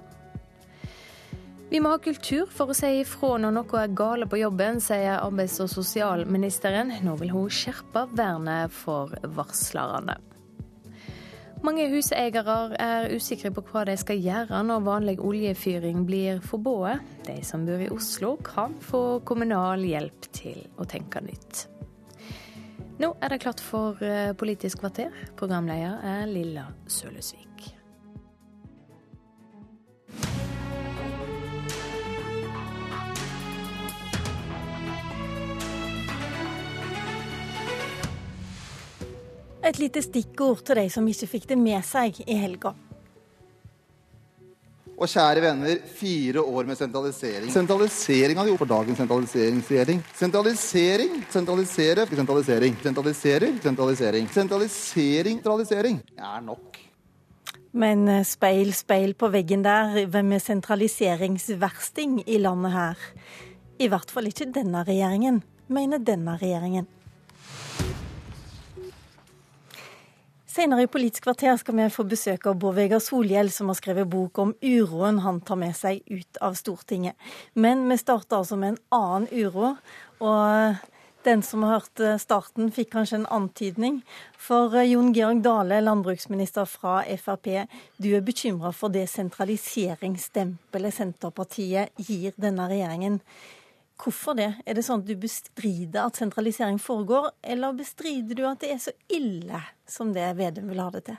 Vi 1.68 1.82
må 1.84 1.92
ha 1.92 2.00
kultur 2.00 2.48
for 2.48 2.72
å 2.72 2.78
si 2.78 3.02
ifra 3.02 3.34
når 3.44 3.58
noe 3.58 3.82
er 3.84 3.92
gale 4.00 4.30
på 4.32 4.40
jobben, 4.40 4.80
sier 4.80 5.20
arbeids- 5.20 5.60
og 5.60 5.68
sosialministeren. 5.76 6.96
Nå 7.04 7.18
vil 7.20 7.36
hun 7.36 7.52
skjerpe 7.52 8.08
vernet 8.16 8.72
for 8.72 9.12
varslerne. 9.36 10.16
Mange 11.68 11.90
huseiere 11.92 12.54
er 12.80 13.10
usikre 13.12 13.50
på 13.52 13.60
hva 13.68 13.82
de 13.90 13.98
skal 14.00 14.22
gjøre 14.24 14.62
når 14.64 14.86
vanlig 14.86 15.16
oljefyring 15.20 16.06
blir 16.08 16.40
forbudt. 16.40 17.04
De 17.28 17.42
som 17.44 17.66
bor 17.68 17.84
i 17.84 17.90
Oslo 17.92 18.38
kan 18.40 18.78
få 18.80 19.20
kommunal 19.28 19.84
hjelp 19.84 20.30
til 20.32 20.62
å 20.80 20.88
tenke 20.88 21.20
nytt. 21.26 21.66
Nå 23.04 23.12
er 23.20 23.36
det 23.36 23.42
klart 23.44 23.60
for 23.60 24.00
eh, 24.00 24.32
Politisk 24.40 24.80
kvarter. 24.86 25.12
Programleder 25.36 26.00
er 26.08 26.32
Lilla 26.32 26.70
Sølesvik. 26.88 27.77
Et 39.68 39.80
lite 39.82 40.00
stikkord 40.00 40.62
til 40.64 40.80
de 40.80 40.90
som 40.92 41.08
ikke 41.12 41.28
fikk 41.28 41.50
det 41.50 41.58
med 41.60 41.84
seg 41.84 42.22
i 42.24 42.36
helga. 42.40 42.72
Og 44.98 45.06
kjære 45.12 45.44
venner, 45.44 45.82
fire 45.94 46.42
år 46.42 46.70
med 46.70 46.80
sentralisering. 46.80 47.52
Sentralisering 47.54 48.40
har 48.40 48.48
vi 48.48 48.54
gjort 48.54 48.64
for 48.64 48.72
dagens 48.72 48.98
sentraliseringsregjering. 49.04 50.00
Sentralisering, 50.18 51.20
sentralisere, 51.30 52.08
sentralisering. 52.10 52.80
Sentraliserer, 52.82 53.60
sentralisering. 53.68 54.32
Sentralisering, 54.34 55.44
sentralisering. 55.44 56.02
er 56.18 56.42
nok. 56.48 56.80
Men 57.78 58.08
eh, 58.08 58.24
speil, 58.26 58.74
speil 58.74 59.14
på 59.20 59.30
veggen 59.30 59.68
der, 59.68 60.08
hvem 60.08 60.34
er 60.34 60.42
sentraliseringsversting 60.48 62.24
i 62.26 62.40
landet 62.42 62.74
her? 62.74 63.08
I 63.78 63.92
hvert 63.92 64.10
fall 64.10 64.32
ikke 64.32 64.50
denne 64.56 64.82
regjeringen, 64.88 65.44
mener 65.68 66.02
denne 66.02 66.40
regjeringen. 66.42 66.88
Senere 70.58 70.88
i 70.88 70.90
Politisk 70.90 71.28
kvarter 71.28 71.54
skal 71.62 71.76
vi 71.78 71.84
få 71.94 72.02
besøk 72.10 72.48
av 72.50 72.56
Bård 72.58 72.80
Vegar 72.80 72.98
Solhjell, 73.04 73.52
som 73.54 73.68
har 73.70 73.76
skrevet 73.78 74.08
bok 74.10 74.40
om 74.42 74.56
uroen 74.66 75.20
han 75.22 75.38
tar 75.46 75.60
med 75.62 75.76
seg 75.78 76.00
ut 76.10 76.40
av 76.42 76.56
Stortinget. 76.58 77.14
Men 77.54 77.84
vi 77.92 77.98
starter 78.02 78.40
altså 78.40 78.58
med 78.58 78.74
en 78.74 78.80
annen 78.98 79.28
uro. 79.30 79.76
og 80.18 80.80
den 81.28 81.44
som 81.44 81.64
har 81.64 81.82
hørt 81.82 82.22
starten, 82.22 82.72
fikk 82.72 82.94
kanskje 82.96 83.20
en 83.20 83.30
antydning. 83.30 84.00
For 84.40 84.74
eh, 84.74 84.88
Jon 84.94 85.12
Georg 85.14 85.44
Dale, 85.44 85.82
landbruksminister 85.84 86.66
fra 86.66 87.02
Frp, 87.04 87.68
du 88.00 88.14
er 88.16 88.24
bekymra 88.24 88.72
for 88.72 88.90
det 88.90 89.10
sentraliseringsstempelet 89.12 90.96
Senterpartiet 90.96 91.92
gir 92.00 92.34
denne 92.40 92.70
regjeringen. 92.72 93.20
Hvorfor 93.98 94.38
det? 94.38 94.52
Er 94.66 94.78
det 94.78 94.86
sånn 94.86 95.02
at 95.02 95.08
du 95.10 95.16
bestrider 95.18 96.06
at 96.06 96.20
sentralisering 96.20 96.78
foregår, 96.82 97.32
eller 97.42 97.78
bestrider 97.78 98.38
du 98.38 98.44
at 98.46 98.62
det 98.62 98.76
er 98.76 98.84
så 98.84 98.94
ille 99.10 99.64
som 99.90 100.14
det 100.14 100.28
Vedum 100.38 100.70
vil 100.70 100.84
ha 100.84 100.92
det 100.94 101.08
til? 101.10 101.18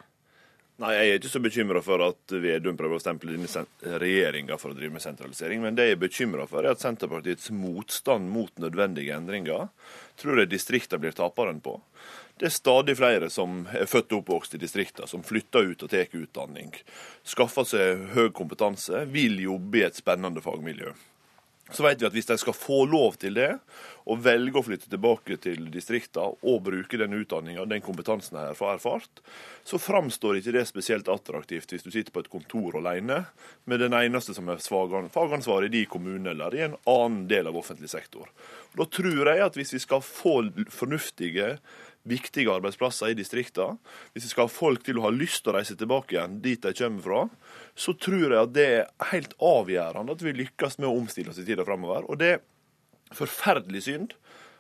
Nei, 0.78 0.92
Jeg 0.94 1.08
er 1.10 1.16
ikke 1.18 1.30
så 1.32 1.40
bekymra 1.42 1.80
for 1.82 2.02
at 2.06 2.34
Vedum 2.38 2.76
prøver 2.78 3.00
å 3.00 3.02
stemple 3.02 3.34
denne 3.34 3.98
regjeringa 3.98 4.60
for 4.62 4.70
å 4.70 4.78
drive 4.78 4.94
med 4.94 5.02
sentralisering. 5.02 5.58
Men 5.64 5.74
det 5.74 5.88
jeg 5.88 5.96
er 5.96 6.04
bekymra 6.04 6.46
for, 6.46 6.62
er 6.62 6.76
at 6.76 6.84
Senterpartiets 6.84 7.50
motstand 7.50 8.30
mot 8.30 8.62
nødvendige 8.62 9.16
endringer 9.16 9.66
tror 10.22 10.38
jeg 10.38 10.52
distriktene 10.54 11.02
blir 11.02 11.18
taperen 11.18 11.58
på. 11.64 11.80
Det 12.38 12.46
er 12.46 12.54
stadig 12.54 12.94
flere 12.94 13.26
som 13.26 13.64
er 13.74 13.90
født 13.90 14.14
og 14.14 14.22
oppvokst 14.22 14.54
i 14.54 14.62
distriktene, 14.62 15.10
som 15.10 15.26
flytter 15.26 15.66
ut 15.66 15.82
og 15.82 15.90
tar 15.90 16.14
utdanning. 16.14 16.70
Skaffer 17.26 17.66
seg 17.66 18.06
høy 18.14 18.28
kompetanse, 18.30 19.02
vil 19.10 19.40
jobbe 19.42 19.82
i 19.82 19.86
et 19.90 19.98
spennende 19.98 20.46
fagmiljø 20.46 20.94
så 21.70 21.84
vet 21.84 22.00
vi 22.00 22.06
at 22.08 22.14
hvis 22.16 22.28
de 22.30 22.36
skal 22.40 22.56
få 22.56 22.84
lov 22.88 23.18
til 23.20 23.36
det, 23.36 23.50
og 24.08 24.22
velge 24.24 24.56
å 24.56 24.64
flytte 24.64 24.88
tilbake 24.88 25.36
til 25.42 25.66
distriktene 25.72 26.32
og 26.48 26.62
bruke 26.64 27.00
den 27.00 27.16
utdanninga 27.18 27.60
og 27.64 27.68
den 27.68 27.84
kompetansen 27.84 28.38
de 28.38 28.44
har 28.46 28.70
erfart, 28.72 29.20
så 29.68 29.80
framstår 29.80 30.38
ikke 30.38 30.54
det 30.56 30.64
spesielt 30.70 31.10
attraktivt 31.12 31.74
hvis 31.74 31.84
du 31.84 31.90
sitter 31.92 32.14
på 32.14 32.24
et 32.24 32.30
kontor 32.32 32.78
alene 32.80 33.20
med 33.68 33.84
den 33.84 33.96
eneste 33.98 34.32
som 34.36 34.48
er 34.48 34.62
fagansvarlig 34.64 35.68
i 35.68 35.74
din 35.80 35.90
kommune 35.92 36.32
eller 36.32 36.56
i 36.56 36.64
en 36.70 36.78
annen 36.88 37.26
del 37.28 37.50
av 37.50 37.60
offentlig 37.60 37.92
sektor. 37.92 38.32
Og 38.72 38.80
da 38.80 38.88
tror 38.96 39.32
jeg 39.34 39.44
at 39.44 39.60
hvis 39.60 39.74
vi 39.76 39.82
skal 39.84 40.04
få 40.04 40.38
fornuftige 40.72 41.58
viktige 42.08 42.52
arbeidsplasser 42.52 43.12
i 43.12 43.18
distriktene, 43.18 43.78
hvis 44.12 44.26
vi 44.26 44.32
skal 44.32 44.48
ha 44.48 44.52
folk 44.52 44.84
til 44.86 45.00
å 45.00 45.06
ha 45.06 45.12
lyst 45.14 45.42
til 45.44 45.52
å 45.52 45.58
reise 45.58 45.76
tilbake 45.78 46.16
igjen 46.16 46.38
dit 46.44 46.62
de 46.64 46.74
kommer 46.78 47.04
fra, 47.04 47.22
så 47.78 47.94
tror 47.94 48.26
jeg 48.26 48.40
at 48.40 48.54
det 48.56 48.68
er 48.80 49.10
helt 49.12 49.36
avgjørende 49.38 50.16
at 50.16 50.24
vi 50.24 50.36
lykkes 50.42 50.80
med 50.80 50.90
å 50.90 50.96
omstille 50.98 51.34
oss 51.34 51.40
i 51.42 51.46
tida 51.48 51.66
framover. 51.68 52.08
Og 52.08 52.20
det 52.20 52.32
er 52.36 52.44
forferdelig 53.16 53.86
synd 53.86 54.16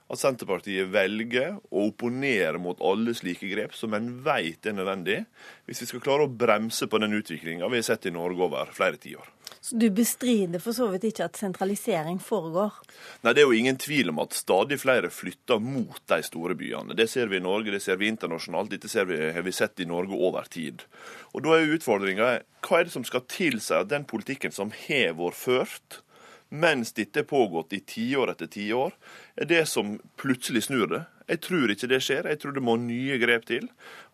at 0.08 0.20
Senterpartiet 0.20 0.88
velger 0.88 1.58
å 1.68 1.88
opponere 1.90 2.60
mot 2.62 2.80
alle 2.84 3.12
slike 3.16 3.50
grep 3.50 3.74
som 3.76 3.92
en 3.96 4.08
vet 4.24 4.64
er 4.66 4.76
nødvendig, 4.76 5.18
hvis 5.68 5.82
vi 5.84 5.90
skal 5.90 6.04
klare 6.04 6.24
å 6.24 6.32
bremse 6.32 6.88
på 6.88 7.00
den 7.02 7.16
utviklinga 7.18 7.68
vi 7.68 7.82
har 7.82 7.88
sett 7.90 8.08
i 8.08 8.14
Norge 8.14 8.46
over 8.48 8.72
flere 8.76 9.00
tiår. 9.00 9.28
Så 9.60 9.76
du 9.76 9.88
bestrider 9.90 10.62
for 10.62 10.76
så 10.76 10.88
vidt 10.92 11.04
ikke 11.10 11.26
at 11.28 11.38
sentralisering 11.40 12.20
foregår? 12.22 12.76
Nei, 13.24 13.32
Det 13.32 13.42
er 13.42 13.46
jo 13.46 13.58
ingen 13.58 13.78
tvil 13.80 14.12
om 14.12 14.22
at 14.22 14.36
stadig 14.36 14.80
flere 14.80 15.10
flytter 15.10 15.60
mot 15.60 16.00
de 16.06 16.20
store 16.22 16.54
byene. 16.58 16.96
Det 16.96 17.08
ser 17.10 17.26
vi 17.26 17.36
i 17.36 17.44
Norge, 17.44 17.74
det 17.74 17.82
ser 17.82 17.96
vi 17.96 18.08
internasjonalt. 18.08 18.70
Dette 18.70 19.04
vi, 19.04 19.20
har 19.32 19.42
vi 19.42 19.52
sett 19.52 19.80
i 19.80 19.88
Norge 19.88 20.14
over 20.14 20.48
tid. 20.50 20.82
Og 21.34 21.42
Da 21.42 21.56
er 21.56 21.74
utfordringa 21.76 22.28
hva 22.64 22.80
er 22.80 22.84
det 22.88 22.92
som 22.92 23.04
skal 23.06 23.26
tilsi 23.30 23.74
at 23.74 23.90
den 23.90 24.04
politikken 24.04 24.52
som 24.52 24.70
har 24.70 25.14
vært 25.18 25.38
ført, 25.38 26.00
mens 26.48 26.94
dette 26.96 27.22
er 27.22 27.28
pågått 27.28 27.72
i 27.76 27.82
tiår 27.84 28.32
etter 28.32 28.50
tiår, 28.52 28.94
er 29.36 29.48
det 29.48 29.64
som 29.68 29.98
plutselig 30.20 30.68
snur 30.68 30.88
det. 30.92 31.04
Jeg 31.28 31.42
tror 31.44 31.68
ikke 31.72 31.88
det 31.90 31.98
skjer. 32.00 32.26
Jeg 32.30 32.40
tror 32.40 32.54
det 32.56 32.62
må 32.64 32.78
nye 32.80 33.18
grep 33.20 33.44
til. 33.50 33.66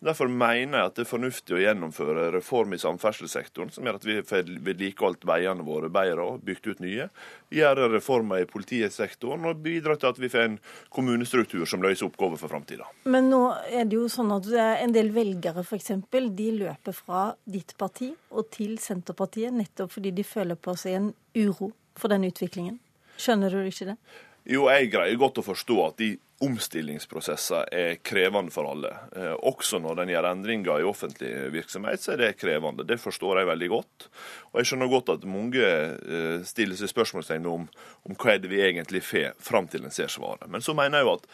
Derfor 0.05 0.27
mener 0.27 0.81
jeg 0.81 0.89
at 0.89 0.97
det 0.97 1.05
er 1.05 1.09
fornuftig 1.13 1.55
å 1.55 1.61
gjennomføre 1.63 2.25
reform 2.35 2.75
i 2.75 2.81
samferdselssektoren, 2.83 3.71
som 3.71 3.87
gjør 3.87 4.01
at 4.01 4.07
vi 4.09 4.17
får 4.27 4.51
vedlikeholdt 4.67 5.23
veiene 5.29 5.63
våre 5.67 5.93
bedre 5.95 6.27
og 6.27 6.43
bygd 6.45 6.67
ut 6.73 6.83
nye. 6.83 7.07
Gjøre 7.55 7.87
reformer 7.93 8.43
i 8.43 8.49
politisektoren 8.51 9.47
og 9.47 9.63
bidra 9.63 9.95
til 9.95 10.11
at 10.11 10.19
vi 10.19 10.33
får 10.33 10.49
en 10.49 10.59
kommunestruktur 10.95 11.63
som 11.71 11.87
løser 11.87 12.09
oppgaver 12.09 12.43
for 12.43 12.51
framtida. 12.51 12.91
Men 13.07 13.31
nå 13.31 13.45
er 13.71 13.87
det 13.87 14.01
jo 14.01 14.11
sånn 14.11 14.35
at 14.35 14.51
en 14.59 14.97
del 14.97 15.15
velgere 15.15 15.63
f.eks. 15.63 15.95
de 16.11 16.51
løper 16.59 16.99
fra 16.99 17.29
ditt 17.47 17.77
parti 17.79 18.11
og 18.35 18.51
til 18.51 18.75
Senterpartiet 18.83 19.55
nettopp 19.55 19.95
fordi 19.95 20.11
de 20.19 20.27
føler 20.27 20.59
på 20.59 20.75
seg 20.81 20.99
en 20.99 21.11
uro 21.39 21.71
for 21.99 22.13
den 22.13 22.27
utviklingen. 22.29 22.79
Skjønner 23.21 23.53
du 23.53 23.63
ikke 23.63 23.93
det? 23.93 23.99
Jo, 24.45 24.67
jeg 24.69 24.91
greier 24.93 25.17
godt 25.17 25.41
å 25.41 25.47
forstå 25.47 25.77
at 25.87 26.01
de 26.03 26.15
omstillingsprosesser 26.45 27.69
er 27.73 27.95
krevende 28.05 28.53
for 28.53 28.69
alle. 28.69 28.91
Eh, 29.17 29.33
også 29.49 29.79
når 29.81 30.03
en 30.03 30.11
gjør 30.13 30.27
endringer 30.29 30.83
i 30.83 30.87
offentlig 30.89 31.31
virksomhet, 31.55 32.03
så 32.03 32.13
er 32.13 32.21
det 32.21 32.31
krevende. 32.41 32.85
Det 32.85 32.99
forstår 33.01 33.41
jeg 33.41 33.49
veldig 33.49 33.69
godt. 33.73 34.09
Og 34.53 34.59
jeg 34.61 34.69
skjønner 34.69 34.91
godt 34.91 35.13
at 35.15 35.27
mange 35.31 35.63
eh, 35.65 36.43
stiller 36.45 36.77
seg 36.77 36.91
spørsmålstegn 36.91 37.49
om, 37.49 37.69
om 38.05 38.19
hva 38.19 38.35
er 38.35 38.43
det 38.43 38.51
vi 38.53 38.61
egentlig 38.67 39.05
får, 39.07 39.39
fram 39.41 39.71
til 39.71 39.87
en 39.87 39.95
ser 39.95 40.11
svaret. 40.13 40.45
Men 40.51 40.65
så 40.65 40.75
mener 40.77 41.01
jeg 41.01 41.09
jo 41.09 41.17
at 41.17 41.29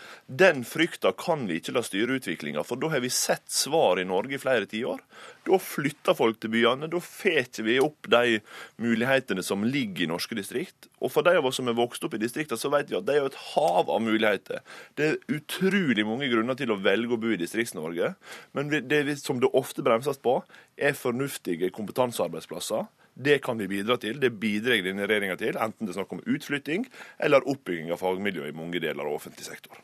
den 0.45 0.62
frykta 0.69 1.15
kan 1.19 1.49
vi 1.49 1.59
ikke 1.59 1.74
la 1.74 1.85
styre 1.87 2.20
utviklinga, 2.20 2.65
for 2.69 2.81
da 2.81 2.93
har 2.95 3.03
vi 3.03 3.11
sett 3.15 3.49
svar 3.51 3.99
i 3.99 4.07
Norge 4.07 4.37
i 4.37 4.43
flere 4.43 4.69
tiår. 4.70 5.03
Da 5.48 5.58
flytter 5.62 6.16
folk 6.16 6.40
til 6.40 6.52
byene. 6.52 6.88
Da 6.90 7.00
får 7.00 7.62
vi 7.64 7.78
opp 7.82 8.08
de 8.12 8.40
mulighetene 8.80 9.44
som 9.44 9.64
ligger 9.64 10.04
i 10.04 10.10
norske 10.10 10.36
distrikt. 10.36 10.90
Og 11.00 11.12
for 11.14 11.26
de 11.26 11.36
av 11.38 11.46
oss 11.48 11.58
som 11.60 11.70
er 11.70 11.78
vokst 11.78 12.04
opp 12.04 12.14
i 12.16 12.22
distriktene, 12.22 12.60
så 12.60 12.70
vet 12.72 12.90
vi 12.90 12.98
at 12.98 13.06
det 13.08 13.16
er 13.16 13.22
jo 13.24 13.30
et 13.32 13.40
hav 13.54 13.90
av 13.90 14.02
muligheter. 14.04 14.62
Det 15.00 15.08
er 15.08 15.36
utrolig 15.36 16.06
mange 16.06 16.28
grunner 16.32 16.58
til 16.58 16.72
å 16.74 16.78
velge 16.80 17.16
å 17.16 17.20
bo 17.20 17.32
i 17.32 17.40
Distrikts-Norge. 17.40 18.14
Men 18.56 18.72
det 18.90 19.02
som 19.22 19.40
det 19.40 19.52
ofte 19.56 19.84
bremses 19.86 20.20
på, 20.20 20.40
er 20.76 20.98
fornuftige 20.98 21.72
kompetansearbeidsplasser. 21.74 22.88
Det 23.20 23.40
kan 23.44 23.58
vi 23.58 23.68
bidra 23.68 23.98
til. 24.00 24.20
Det 24.20 24.32
bidrar 24.40 24.80
denne 24.84 25.08
regjeringa 25.08 25.36
til, 25.40 25.58
enten 25.60 25.86
det 25.86 25.94
er 25.94 26.00
snakk 26.00 26.14
om 26.16 26.22
utflytting 26.24 26.86
eller 27.20 27.44
oppbygging 27.48 27.90
av 27.92 28.00
fagmiljø 28.00 28.48
i 28.48 28.56
mange 28.56 28.80
deler 28.80 29.08
av 29.08 29.18
offentlig 29.18 29.48
sektor. 29.48 29.80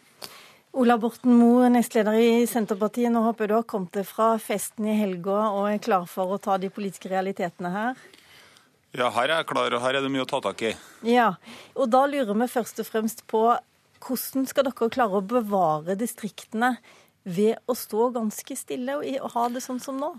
Ola 0.77 0.99
Borten 1.01 1.33
Moe, 1.33 1.71
nestleder 1.73 2.19
i 2.21 2.43
Senterpartiet. 2.45 3.09
Nå 3.09 3.23
håper 3.25 3.47
jeg 3.47 3.49
du 3.49 3.55
har 3.57 3.63
kommet 3.65 3.95
deg 3.97 4.05
fra 4.05 4.35
festen 4.37 4.85
i 4.85 4.97
helga 4.99 5.47
og 5.57 5.71
er 5.71 5.79
klar 5.81 6.05
for 6.11 6.35
å 6.35 6.37
ta 6.43 6.59
de 6.61 6.69
politiske 6.69 7.09
realitetene 7.09 7.71
her? 7.73 8.03
Ja, 8.93 9.09
her 9.15 9.25
er 9.25 9.39
jeg 9.39 9.49
klar, 9.49 9.73
og 9.73 9.81
her 9.81 9.97
er 9.97 10.05
det 10.05 10.11
mye 10.13 10.27
å 10.27 10.29
ta 10.29 10.43
tak 10.45 10.67
i. 10.69 10.75
Ja, 11.09 11.31
og 11.81 11.89
da 11.95 12.03
lurer 12.05 12.37
vi 12.37 12.51
først 12.53 12.85
og 12.85 12.89
fremst 12.91 13.25
på 13.33 13.41
hvordan 14.05 14.45
skal 14.51 14.69
dere 14.69 14.91
klare 14.93 15.17
å 15.17 15.25
bevare 15.25 15.97
distriktene 15.97 16.75
ved 17.25 17.57
å 17.65 17.73
stå 17.73 18.11
ganske 18.19 18.61
stille 18.61 18.99
og 19.01 19.33
ha 19.33 19.49
det 19.57 19.65
sånn 19.65 19.81
som 19.81 19.97
nå? 19.97 20.13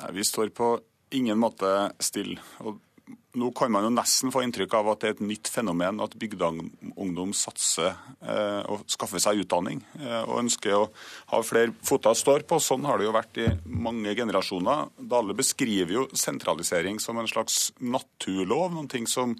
Nei, 0.00 0.10
Vi 0.18 0.26
står 0.26 0.50
på 0.50 0.72
ingen 1.14 1.38
måte 1.38 1.92
stille. 2.02 2.42
Og 2.66 2.82
nå 3.38 3.50
kan 3.54 3.70
man 3.70 3.84
jo 3.86 3.92
nesten 3.94 4.32
få 4.34 4.42
inntrykk 4.42 4.74
av 4.80 4.88
at 4.90 5.02
det 5.02 5.08
er 5.08 5.14
et 5.16 5.22
nytt 5.28 5.50
fenomen 5.52 6.02
at 6.02 6.16
bygdeungdom 6.18 7.34
satser 7.36 7.92
eh, 7.92 8.62
og 8.66 8.82
skaffer 8.90 9.22
seg 9.22 9.44
utdanning 9.44 9.82
eh, 10.00 10.22
og 10.24 10.40
ønsker 10.42 10.74
å 10.74 10.88
ha 11.32 11.42
flere 11.46 11.74
foter 11.86 12.10
å 12.10 12.18
stå 12.18 12.38
på. 12.50 12.58
Sånn 12.62 12.86
har 12.88 12.98
det 12.98 13.06
jo 13.06 13.14
vært 13.14 13.42
i 13.42 13.48
mange 13.70 14.16
generasjoner. 14.18 14.90
Dale 14.98 15.36
beskriver 15.38 15.94
jo 16.00 16.08
sentralisering 16.10 16.98
som 17.02 17.20
en 17.20 17.30
slags 17.30 17.70
naturlov, 17.78 18.74
noen 18.74 18.90
ting 18.90 19.06
som 19.10 19.36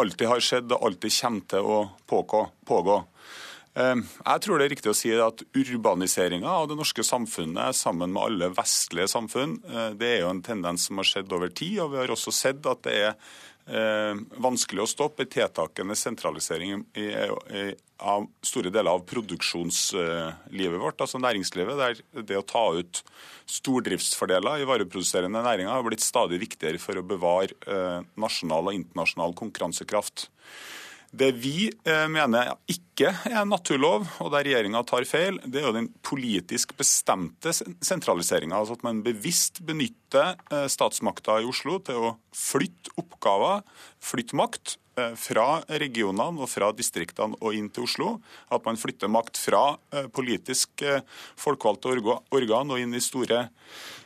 alltid 0.00 0.26
har 0.30 0.42
skjedd 0.42 0.74
og 0.74 0.88
alltid 0.88 1.14
kommer 1.20 1.46
til 1.54 1.70
å 1.70 1.80
pågå. 2.10 2.98
Ehm, 2.98 3.06
jeg 3.70 4.42
tror 4.42 4.58
det 4.58 4.66
er 4.66 4.72
riktig 4.72 4.90
å 4.90 4.96
si 4.98 5.12
at 5.14 5.44
urbaniseringa 5.54 6.50
av 6.50 6.66
det 6.70 6.78
norske 6.80 7.04
samfunnet 7.06 7.76
sammen 7.78 8.10
med 8.10 8.22
alle 8.24 8.48
vestlige 8.56 9.06
samfunn, 9.12 9.60
eh, 9.62 9.92
det 9.94 10.08
er 10.16 10.18
jo 10.24 10.32
en 10.32 10.42
tendens 10.42 10.88
som 10.88 10.98
har 10.98 11.06
skjedd 11.06 11.30
over 11.32 11.52
tid. 11.54 11.78
Og 11.84 11.92
vi 11.92 12.00
har 12.02 12.10
også 12.10 12.34
sett 12.34 12.66
at 12.66 12.82
det 12.82 12.96
er 12.98 13.12
eh, 13.70 14.18
vanskelig 14.42 14.82
å 14.82 14.90
stoppe 14.90 15.28
tiltakende 15.30 15.94
sentralisering 15.94 16.82
av 18.00 18.26
store 18.42 18.72
deler 18.72 18.90
av 18.96 19.04
produksjonslivet 19.06 20.80
vårt, 20.80 21.00
altså 21.04 21.20
næringslivet. 21.22 21.78
Der 21.78 22.24
det 22.26 22.40
å 22.40 22.46
ta 22.46 22.64
ut 22.74 23.04
stordriftsfordeler 23.50 24.62
i 24.62 24.68
vareproduserende 24.68 25.42
næringer 25.44 25.72
har 25.74 25.86
blitt 25.86 26.04
stadig 26.04 26.40
viktigere 26.42 26.80
for 26.82 26.98
å 26.98 27.06
bevare 27.06 27.54
eh, 27.70 28.02
nasjonal 28.18 28.70
og 28.72 28.82
internasjonal 28.82 29.36
konkurransekraft. 29.38 30.28
Det 31.10 31.32
vi 31.42 31.66
eh, 31.66 32.06
mener 32.06 32.52
ikke 32.70 33.10
er 33.10 33.40
en 33.40 33.50
naturlov, 33.50 34.04
og 34.22 34.28
der 34.30 34.44
regjeringa 34.46 34.84
tar 34.86 35.06
feil, 35.08 35.40
det 35.42 35.58
er 35.58 35.66
jo 35.66 35.74
den 35.74 35.88
politisk 36.06 36.76
bestemte 36.78 37.50
sentraliseringa. 37.50 38.60
Altså 38.60 38.76
at 38.78 38.84
man 38.86 39.02
bevisst 39.02 39.58
benytter 39.66 40.36
eh, 40.52 40.68
statsmakta 40.70 41.40
i 41.42 41.48
Oslo 41.50 41.80
til 41.82 41.98
å 41.98 42.12
flytte 42.36 42.94
oppgaver, 43.02 43.64
flytte 43.98 44.38
makt 44.38 44.76
eh, 45.02 45.16
fra 45.18 45.48
regionene 45.82 46.46
og 46.46 46.52
fra 46.52 46.70
distriktene 46.78 47.34
og 47.42 47.58
inn 47.58 47.72
til 47.74 47.88
Oslo. 47.88 48.12
At 48.54 48.68
man 48.68 48.78
flytter 48.78 49.10
makt 49.10 49.40
fra 49.42 49.64
politisk 50.14 50.84
folkevalgte 51.40 51.90
organ 52.30 52.70
og 52.70 52.78
inn 52.78 52.94
i 52.94 53.02
store 53.02 53.48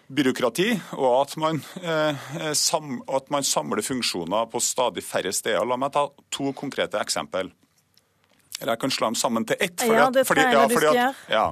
byråkrati, 0.09 0.69
og 0.99 1.21
at 1.23 1.37
man, 1.41 1.61
eh, 1.83 2.53
sam, 2.53 3.03
at 3.09 3.31
man 3.31 3.45
samler 3.45 3.83
funksjoner 3.83 4.51
på 4.51 4.61
stadig 4.61 5.05
færre 5.05 5.33
steder. 5.33 5.65
La 5.65 5.77
meg 5.77 5.93
ta 5.93 6.09
to 6.31 6.53
konkrete 6.53 7.01
eksempel. 7.01 7.53
Eller 8.61 8.77
jeg 8.77 8.81
kan 8.85 8.91
slå 8.91 9.07
dem 9.11 9.17
sammen 9.19 9.45
til 9.45 9.57
ett. 9.59 9.81
Fordi 9.81 9.99
ja, 9.99 10.11
det 10.11 10.27
pleier 10.29 10.53
ja, 10.53 10.67
fordi 10.71 10.87
at, 10.87 11.25
ja, 11.29 11.47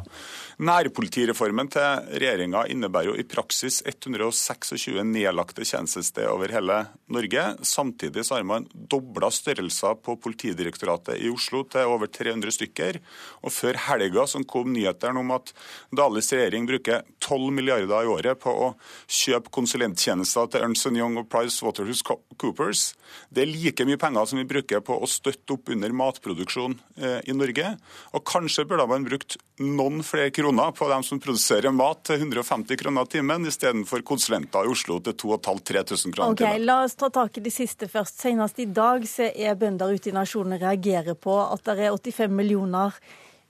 Nærpolitireformen 0.62 1.66
til 1.74 2.05
regjeringa 2.22 2.60
innebærer 2.70 3.09
jo 3.09 3.14
i 3.18 3.24
praksis 3.26 3.80
126 3.89 5.02
nedlagte 5.09 5.64
tjenestesteder 5.66 6.30
over 6.30 6.52
hele 6.55 6.76
Norge. 7.10 7.47
Samtidig 7.66 8.22
så 8.28 8.36
har 8.36 8.47
man 8.47 8.68
dobla 8.70 9.26
størrelser 9.34 9.97
på 9.98 10.14
Politidirektoratet 10.22 11.18
i 11.18 11.32
Oslo 11.32 11.64
til 11.72 11.90
over 11.90 12.06
300 12.06 12.55
stykker. 12.55 13.01
Og 13.43 13.51
før 13.51 13.80
helga 13.89 14.28
så 14.30 14.44
kom 14.47 14.70
nyhetene 14.76 15.24
om 15.24 15.32
at 15.34 15.51
Dales 15.90 16.30
regjering 16.30 16.68
bruker 16.70 17.02
12 17.18 17.51
milliarder 17.59 18.06
i 18.06 18.12
året 18.12 18.39
på 18.44 18.55
å 18.55 18.70
kjøpe 19.10 19.51
konsulenttjenester 19.59 20.47
til 20.52 20.68
Ernst 20.68 20.86
Young 20.93 21.18
og 21.24 21.26
Price 21.32 21.59
Waterhouse 21.66 22.06
Coopers. 22.39 22.93
Det 23.34 23.43
er 23.43 23.51
like 23.51 23.89
mye 23.89 23.98
penger 23.98 24.30
som 24.30 24.39
vi 24.39 24.47
bruker 24.47 24.86
på 24.86 24.94
å 24.94 25.10
støtte 25.10 25.56
opp 25.56 25.74
under 25.74 25.90
matproduksjon 25.90 26.78
eh, 27.02 27.18
i 27.26 27.34
Norge. 27.34 27.74
Og 28.14 28.24
kanskje 28.30 28.68
burde 28.70 28.86
man 28.86 29.10
brukt 29.10 29.40
noen 29.62 30.05
flere 30.06 30.30
kroner 30.30 30.52
på 30.57 30.89
dem 30.89 31.03
som 31.03 31.20
produserer 31.20 31.73
mat 31.74 32.03
til 32.05 32.20
150 32.20 32.77
kroner 32.81 33.09
timen, 33.11 33.47
istedenfor 33.49 34.03
konsulenter 34.07 34.66
i 34.66 34.73
Oslo 34.73 34.99
til 35.01 35.15
2500-3000 35.15 36.15
kroner 36.15 36.37
okay, 36.37 36.55
timen. 36.55 36.66
La 36.66 36.79
oss 36.85 36.95
ta 36.99 37.11
tak 37.11 37.39
i 37.39 37.45
det 37.45 37.53
siste 37.55 37.89
først. 37.89 38.20
Senest 38.20 38.61
i 38.62 38.66
dag 38.66 39.05
så 39.09 39.31
er 39.33 39.59
bønder 39.59 39.93
ute 39.93 40.12
i 40.12 40.16
nasjonen 40.16 40.61
reagerer 40.61 41.19
på 41.19 41.37
at 41.43 41.65
det 41.66 41.79
er 41.89 41.97
85 41.97 42.39
millioner 42.39 42.97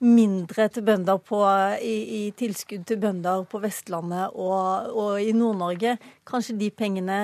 mindre 0.03 0.67
til 0.75 0.83
bønder 0.87 1.21
på, 1.23 1.43
i, 1.79 1.95
i, 2.19 2.23
tilskudd 2.39 2.85
til 2.89 2.99
bønder 3.03 3.47
på 3.51 3.61
Vestlandet 3.63 4.35
og, 4.35 4.91
og 4.91 5.23
i 5.23 5.31
Nord-Norge. 5.37 5.97
Kanskje 6.29 6.59
de 6.59 6.73
pengene 6.75 7.21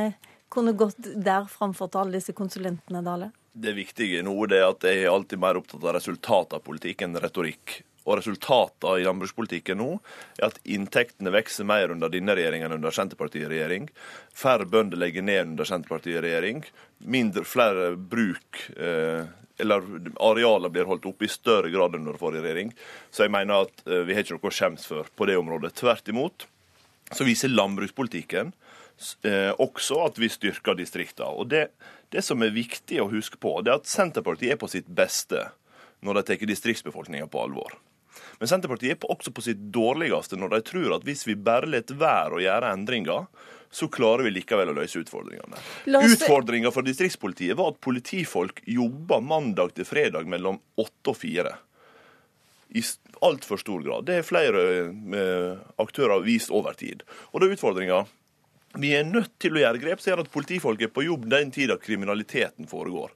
kunne 0.48 0.76
gått 0.78 1.10
der 1.16 1.48
framfor 1.50 1.90
til 1.90 2.04
alle 2.04 2.20
disse 2.20 2.34
konsulentene, 2.36 3.02
Dale? 3.04 3.32
Det 3.58 3.74
viktige 3.74 4.22
nå 4.22 4.36
er 4.46 4.68
at 4.68 4.86
jeg 4.86 5.02
er 5.02 5.10
alltid 5.10 5.40
mer 5.42 5.58
opptatt 5.58 5.82
av 5.82 5.96
resultat 5.96 6.54
av 6.54 6.62
politikk 6.62 7.02
enn 7.02 7.18
retorikk. 7.18 7.80
Og 8.08 8.16
resultatene 8.16 9.02
i 9.02 9.04
landbrukspolitikken 9.04 9.80
nå 9.82 9.90
er 10.38 10.46
at 10.48 10.60
inntektene 10.64 11.32
vokser 11.34 11.68
mer 11.68 11.92
under 11.92 12.08
denne 12.12 12.36
regjeringen 12.38 12.70
enn 12.70 12.78
under 12.78 12.94
Senterpartiet 12.94 13.44
i 13.44 13.50
regjering. 13.52 13.90
Færre 14.32 14.64
bønder 14.68 15.00
legger 15.00 15.26
ned 15.26 15.52
under 15.52 15.68
Senterpartiet 15.68 16.16
i 16.16 16.22
regjering. 16.24 16.62
Mindre, 17.04 17.44
flere 17.44 17.90
bruk 17.98 18.62
eh, 18.76 19.28
eller 19.58 19.84
arealer 20.22 20.72
blir 20.72 20.88
holdt 20.88 21.08
oppe 21.10 21.26
i 21.26 21.32
større 21.32 21.70
grad 21.74 21.96
enn 21.96 22.06
under 22.06 22.20
forrige 22.20 22.46
regjering. 22.46 22.72
Så 23.10 23.26
jeg 23.26 23.34
mener 23.34 23.66
at 23.66 23.84
eh, 23.84 24.04
vi 24.08 24.16
har 24.16 24.24
ikke 24.24 24.38
noe 24.38 24.52
å 24.52 24.56
skjemmes 24.60 24.88
for 24.88 25.10
på 25.12 25.28
det 25.28 25.36
området. 25.40 25.74
Tvert 25.76 26.08
imot 26.08 26.46
så 27.12 27.24
viser 27.28 27.52
landbrukspolitikken 27.52 28.52
eh, 29.26 29.52
også 29.58 30.02
at 30.06 30.20
vi 30.20 30.30
styrker 30.32 30.78
distriktene. 30.78 31.34
Og 31.34 31.50
det, 31.52 31.68
det 32.14 32.24
som 32.24 32.42
er 32.44 32.56
viktig 32.56 33.02
å 33.02 33.10
huske 33.12 33.40
på, 33.40 33.58
det 33.62 33.74
er 33.74 33.82
at 33.82 33.90
Senterpartiet 33.90 34.56
er 34.56 34.60
på 34.60 34.70
sitt 34.70 34.88
beste 34.88 35.48
når 36.04 36.20
de 36.20 36.26
tar 36.28 36.48
distriktsbefolkninga 36.48 37.26
på 37.30 37.42
alvor. 37.42 37.74
Men 38.38 38.48
Senterpartiet 38.50 39.02
er 39.04 39.10
også 39.12 39.32
på 39.34 39.42
sitt 39.42 39.60
dårligste 39.74 40.38
når 40.38 40.52
de 40.56 40.60
tror 40.68 40.96
at 40.98 41.06
hvis 41.06 41.24
vi 41.26 41.34
bare 41.34 41.66
lar 41.66 41.82
være 41.98 42.38
å 42.38 42.42
gjøre 42.42 42.72
endringer, 42.72 43.26
så 43.70 43.88
klarer 43.92 44.24
vi 44.24 44.30
likevel 44.38 44.70
å 44.72 44.76
løse 44.78 45.00
utfordringene. 45.02 45.58
oss- 45.98 46.14
Utfordringa 46.16 46.70
for 46.72 46.86
distriktspolitiet 46.86 47.56
var 47.58 47.74
at 47.74 47.80
politifolk 47.84 48.62
jobba 48.64 49.20
mandag 49.20 49.74
til 49.74 49.84
fredag 49.84 50.26
mellom 50.30 50.60
åtte 50.78 51.12
og 51.12 51.16
fire. 51.18 51.56
I 52.74 52.82
altfor 53.24 53.56
stor 53.60 53.82
grad. 53.82 54.06
Det 54.06 54.14
har 54.20 54.22
flere 54.28 54.62
eh, 54.88 55.58
aktører 55.80 56.22
vist 56.24 56.50
over 56.54 56.72
tid. 56.78 57.02
Og 57.32 57.40
da 57.40 57.48
er 57.48 57.56
utfordringa 57.56 58.06
vi 58.78 58.90
er 58.94 59.06
nødt 59.08 59.32
til 59.40 59.56
å 59.56 59.62
gjøre 59.62 59.80
grep 59.80 60.00
som 60.00 60.12
gjør 60.12 60.24
at 60.26 60.32
politifolk 60.32 60.82
er 60.84 60.90
på 60.92 61.06
jobb 61.06 61.24
den 61.32 61.50
tida 61.50 61.78
kriminaliteten 61.80 62.68
foregår. 62.68 63.14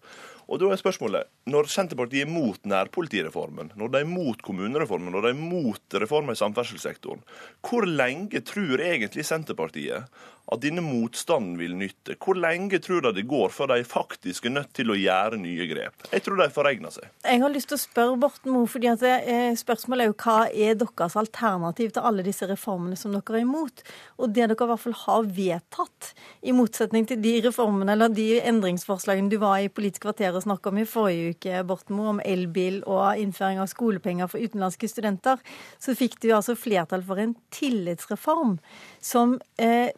Og 0.52 0.60
da 0.60 0.68
er 0.68 0.76
spørsmålet, 0.76 1.30
Når 1.48 1.70
Senterpartiet 1.72 2.26
er 2.26 2.30
mot 2.30 2.60
nærpolitireformen, 2.68 3.72
når 3.74 3.88
de 3.88 4.00
er 4.02 4.08
mot 4.08 4.42
kommunereformen, 4.44 5.10
når 5.10 5.24
de 5.24 5.30
er 5.32 5.40
mot 5.40 5.96
reformer 6.02 6.36
i 6.36 6.38
samferdselssektoren, 6.38 7.22
hvor 7.64 7.88
lenge 7.88 8.40
tror 8.44 8.84
egentlig 8.84 9.24
Senterpartiet 9.24 10.04
at 10.52 10.62
denne 10.62 10.82
motstanden 10.84 11.54
vil 11.60 11.74
nytte? 11.78 12.16
Hvor 12.20 12.36
lenge 12.38 12.80
tror 12.82 13.04
de 13.06 13.12
det 13.16 13.26
går 13.30 13.52
før 13.54 13.72
de 13.72 13.84
faktisk 13.86 14.48
er 14.48 14.56
nødt 14.56 14.72
til 14.76 14.92
å 14.92 14.98
gjøre 14.98 15.38
nye 15.40 15.66
grep? 15.70 16.06
Jeg 16.10 16.24
tror 16.26 16.40
de 16.40 16.48
forregner 16.52 16.92
seg. 16.94 17.08
Jeg 17.24 17.42
har 17.42 17.52
lyst 17.52 17.70
til 17.70 17.78
å 17.78 17.82
spørre 17.82 18.18
Borten 18.20 18.52
Moe, 18.54 18.68
fordi 18.70 18.90
eh, 18.90 19.52
spørsmålet 19.58 20.04
er 20.04 20.10
jo 20.10 20.18
hva 20.24 20.38
er 20.50 20.78
deres 20.80 21.16
alternativ 21.20 21.94
til 21.94 22.08
alle 22.08 22.26
disse 22.26 22.48
reformene 22.50 22.98
som 22.98 23.14
dere 23.14 23.38
er 23.38 23.46
imot? 23.46 23.84
Og 24.18 24.34
det 24.34 24.48
dere 24.50 24.56
i 24.56 24.72
hvert 24.72 24.82
fall 24.82 24.98
har 25.04 25.30
vedtatt, 25.38 26.12
i 26.42 26.54
motsetning 26.56 27.06
til 27.08 27.20
de 27.22 27.36
reformene 27.46 27.94
eller 27.94 28.12
de 28.12 28.26
endringsforslagene 28.40 29.30
du 29.32 29.38
var 29.42 29.60
i 29.62 29.70
Politisk 29.72 30.06
kvarter 30.06 30.34
og 30.34 30.44
snakka 30.44 30.72
om 30.72 30.80
i 30.82 30.88
forrige 30.88 31.36
uke, 31.36 31.62
Borten 31.68 31.96
Moe, 31.96 32.16
om 32.16 32.22
elbil 32.26 32.82
og 32.82 33.20
innføring 33.20 33.62
av 33.62 33.70
skolepenger 33.70 34.30
for 34.30 34.42
utenlandske 34.42 34.90
studenter, 34.90 35.40
så 35.82 35.94
fikk 35.96 36.18
du 36.22 36.32
altså 36.32 36.58
flertall 36.58 37.04
for 37.06 37.22
en 37.22 37.36
tillitsreform 37.54 38.58
som 39.02 39.38
eh, 39.62 39.92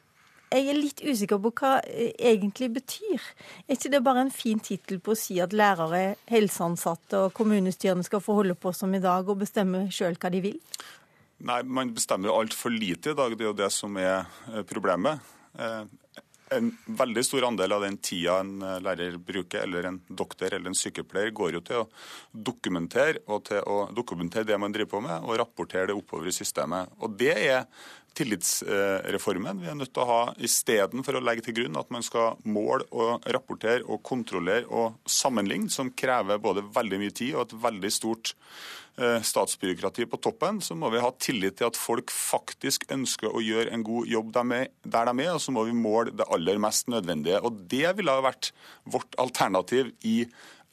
jeg 0.55 0.69
er 0.71 0.79
litt 0.79 1.03
usikker 1.03 1.41
på 1.43 1.51
hva 1.59 1.73
eh, 1.83 2.13
egentlig 2.31 2.71
betyr. 2.77 3.23
Er 3.67 3.77
ikke 3.77 3.91
det 3.91 4.03
bare 4.07 4.25
en 4.27 4.35
fin 4.35 4.61
tittel 4.63 5.01
på 5.03 5.15
å 5.15 5.19
si 5.19 5.41
at 5.43 5.57
lærere, 5.57 6.15
helseansatte 6.31 7.27
og 7.27 7.35
kommunestyrene 7.37 8.07
skal 8.07 8.23
få 8.23 8.39
holde 8.41 8.57
på 8.59 8.73
som 8.77 8.95
i 8.95 9.03
dag 9.03 9.29
og 9.29 9.43
bestemme 9.43 9.89
sjøl 9.95 10.19
hva 10.21 10.31
de 10.35 10.45
vil? 10.45 10.61
Nei, 11.45 11.61
man 11.67 11.91
bestemmer 11.97 12.31
jo 12.31 12.39
altfor 12.39 12.73
lite 12.73 13.13
i 13.13 13.19
dag. 13.19 13.35
Det 13.35 13.45
er 13.45 13.51
jo 13.51 13.59
det 13.65 13.71
som 13.75 13.99
er 14.01 14.23
eh, 14.53 14.63
problemet. 14.69 15.35
Eh, 15.59 15.85
En 16.55 16.69
veldig 16.87 17.23
stor 17.25 17.47
andel 17.49 17.73
av 17.73 17.83
den 17.83 17.97
tida 18.05 18.35
en 18.43 18.61
lærer 18.85 19.17
bruker, 19.17 19.63
eller 19.65 19.89
en 19.89 19.97
doktor 20.07 20.53
eller 20.53 20.71
en 20.71 20.77
sykepleier, 20.77 21.33
går 21.35 21.57
jo 21.57 21.63
til 21.65 21.79
å 21.81 21.87
dokumentere 22.51 23.23
og 23.27 23.47
til 23.49 23.65
å 23.65 23.79
dokumentere 23.97 24.47
det 24.51 24.59
man 24.61 24.71
driver 24.71 24.93
på 24.93 25.01
med, 25.07 25.25
og 25.25 25.39
rapportere 25.41 25.89
det 25.89 25.97
oppover 25.97 26.29
i 26.29 26.37
systemet. 26.37 26.93
Og 27.01 27.17
det 27.19 27.33
er 27.33 27.65
tillitsreformen 28.15 29.61
vi 29.63 29.71
er 29.71 29.79
nødt 29.79 29.93
til 29.95 30.05
å 30.05 30.09
ha 30.11 30.21
istedenfor 30.47 31.19
å 31.19 31.25
legge 31.25 31.47
til 31.49 31.59
grunn 31.59 31.81
at 31.81 31.91
man 31.95 32.05
skal 32.07 32.39
måle 32.47 32.87
og 32.95 33.27
rapportere 33.35 33.85
og 33.85 34.03
kontrollere 34.07 34.69
og 34.71 35.01
sammenligne, 35.11 35.71
som 35.73 35.93
krever 35.93 36.43
både 36.43 36.67
veldig 36.75 37.01
mye 37.03 37.15
tid 37.15 37.35
og 37.35 37.47
et 37.47 37.59
veldig 37.67 37.93
stort 37.93 38.35
statsbyråkrati 38.97 40.07
på 40.07 40.21
toppen, 40.23 40.61
så 40.63 40.77
må 40.79 40.91
vi 40.95 41.03
ha 41.03 41.11
tillit 41.19 41.59
til 41.59 41.67
at 41.67 41.79
folk 41.79 42.13
faktisk 42.15 42.87
ønsker 42.95 43.33
å 43.33 43.43
gjøre 43.43 43.75
en 43.75 43.83
god 43.87 44.07
jobb 44.11 44.33
der 44.35 45.11
de 45.11 45.15
er, 45.25 45.33
og 45.35 45.43
så 45.43 45.55
må 45.55 45.65
vi 45.67 45.75
måle 45.75 46.15
det 46.15 46.29
aller 46.31 46.61
mest 46.63 46.91
nødvendige. 46.93 47.41
Og 47.43 47.65
Det 47.71 47.89
ville 47.99 48.15
ha 48.15 48.23
vært 48.23 48.53
vårt 48.87 49.19
alternativ 49.19 49.91
i 50.07 50.23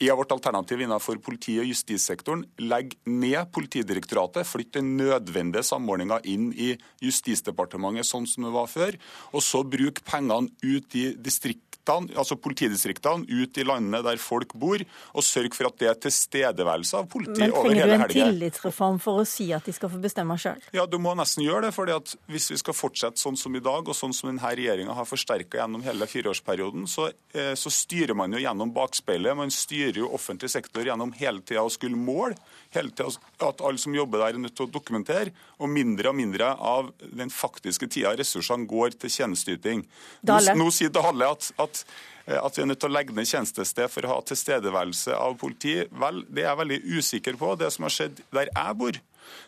i 0.02 0.10
vårt 0.10 0.32
alternativ 0.34 0.80
innenfor 0.82 1.20
politi- 1.22 1.60
og 1.62 1.68
justissektoren 1.70 2.42
Legg 2.58 2.96
ned 3.06 3.52
Politidirektoratet, 3.54 4.48
flytte 4.48 4.80
den 4.80 4.96
nødvendige 4.98 5.62
samordninga 5.62 6.18
inn 6.26 6.48
i 6.58 6.72
Justisdepartementet 7.04 8.08
sånn 8.08 8.26
som 8.26 8.48
det 8.48 8.54
var 8.54 8.66
før, 8.66 8.98
og 9.30 9.44
så 9.46 9.62
bruk 9.62 10.02
pengene 10.08 10.50
ut 10.64 10.98
i 10.98 11.12
distriktene 11.14 11.71
altså 11.88 12.36
politidistriktene 12.38 13.26
ut 13.28 13.58
i 13.58 13.64
landene 13.66 14.02
der 14.04 14.20
folk 14.22 14.54
bor, 14.54 14.82
og 15.14 15.24
sørge 15.26 15.54
for 15.56 15.68
at 15.70 15.78
det 15.80 15.88
er 15.90 15.98
tilstedeværelse 16.06 16.98
av 16.98 17.08
politi 17.10 17.40
Men 17.42 17.52
trenger 17.52 17.86
du 17.86 17.92
en 17.92 18.04
helga. 18.04 18.26
tillitsreform 18.30 19.00
for 19.02 19.22
å 19.22 19.26
si 19.26 19.52
at 19.52 19.64
de 19.64 19.72
skal 19.72 19.90
få 19.92 20.00
bestemme 20.02 20.36
sjøl? 20.38 20.60
Ja, 20.72 20.86
du 20.86 20.98
må 21.02 21.14
nesten 21.18 21.44
gjøre 21.44 21.68
det. 21.68 21.74
fordi 21.74 21.92
at 21.96 22.14
Hvis 22.28 22.50
vi 22.50 22.56
skal 22.56 22.74
fortsette 22.74 23.18
sånn 23.18 23.36
som 23.36 23.54
i 23.56 23.60
dag, 23.60 23.88
og 23.88 23.94
sånn 23.94 24.12
som 24.14 24.30
denne 24.30 24.42
regjeringa 24.42 24.94
har 24.94 25.04
forsterka 25.04 25.58
gjennom 25.58 25.82
hele 25.82 26.06
fireårsperioden, 26.06 26.86
så, 26.86 27.10
eh, 27.34 27.54
så 27.54 27.70
styrer 27.70 28.14
man 28.14 28.32
jo 28.32 28.38
gjennom 28.38 28.72
bakspeilet. 28.72 29.36
Man 29.36 29.50
styrer 29.50 29.96
jo 29.96 30.12
offentlig 30.12 30.50
sektor 30.50 30.82
gjennom 30.82 31.12
hele 31.14 31.40
tida 31.40 31.60
å 31.60 31.70
skulle 31.70 31.96
måle. 31.96 32.36
Hele 32.72 32.92
tida 32.94 33.10
at 33.48 33.60
alle 33.60 33.80
som 33.80 33.94
jobber 33.96 34.22
der, 34.22 34.36
er 34.36 34.44
nødt 34.44 34.56
til 34.56 34.68
å 34.68 34.72
dokumentere. 34.72 35.34
Og 35.60 35.70
mindre 35.72 36.12
og 36.12 36.16
mindre 36.18 36.54
av 36.56 36.92
den 37.02 37.32
faktiske 37.32 37.88
tida 37.92 38.14
ressursene 38.18 38.68
går 38.70 38.96
til 38.96 39.12
tjenesteyting. 39.12 39.84
Nå, 40.28 40.40
nå 40.56 40.70
sier 40.74 40.92
Dale 40.92 41.32
at, 41.34 41.52
at 41.62 41.84
at 42.22 42.54
vi 42.54 42.62
er 42.62 42.68
nødt 42.70 42.78
til 42.78 42.86
å 42.86 42.94
legge 42.94 43.14
ned 43.16 43.26
tjenestested 43.26 43.90
for 43.90 44.06
å 44.06 44.12
ha 44.12 44.18
tilstedeværelse 44.22 45.16
av 45.16 45.34
politi. 45.40 45.80
Vel, 45.90 46.22
det 46.30 46.44
er 46.44 46.52
jeg 46.52 46.60
veldig 46.60 46.78
usikker 46.98 47.38
på. 47.40 47.54
Det 47.58 47.70
som 47.74 47.88
har 47.88 47.94
skjedd 47.94 48.22
der 48.30 48.50
jeg 48.52 48.76
bor, 48.78 48.98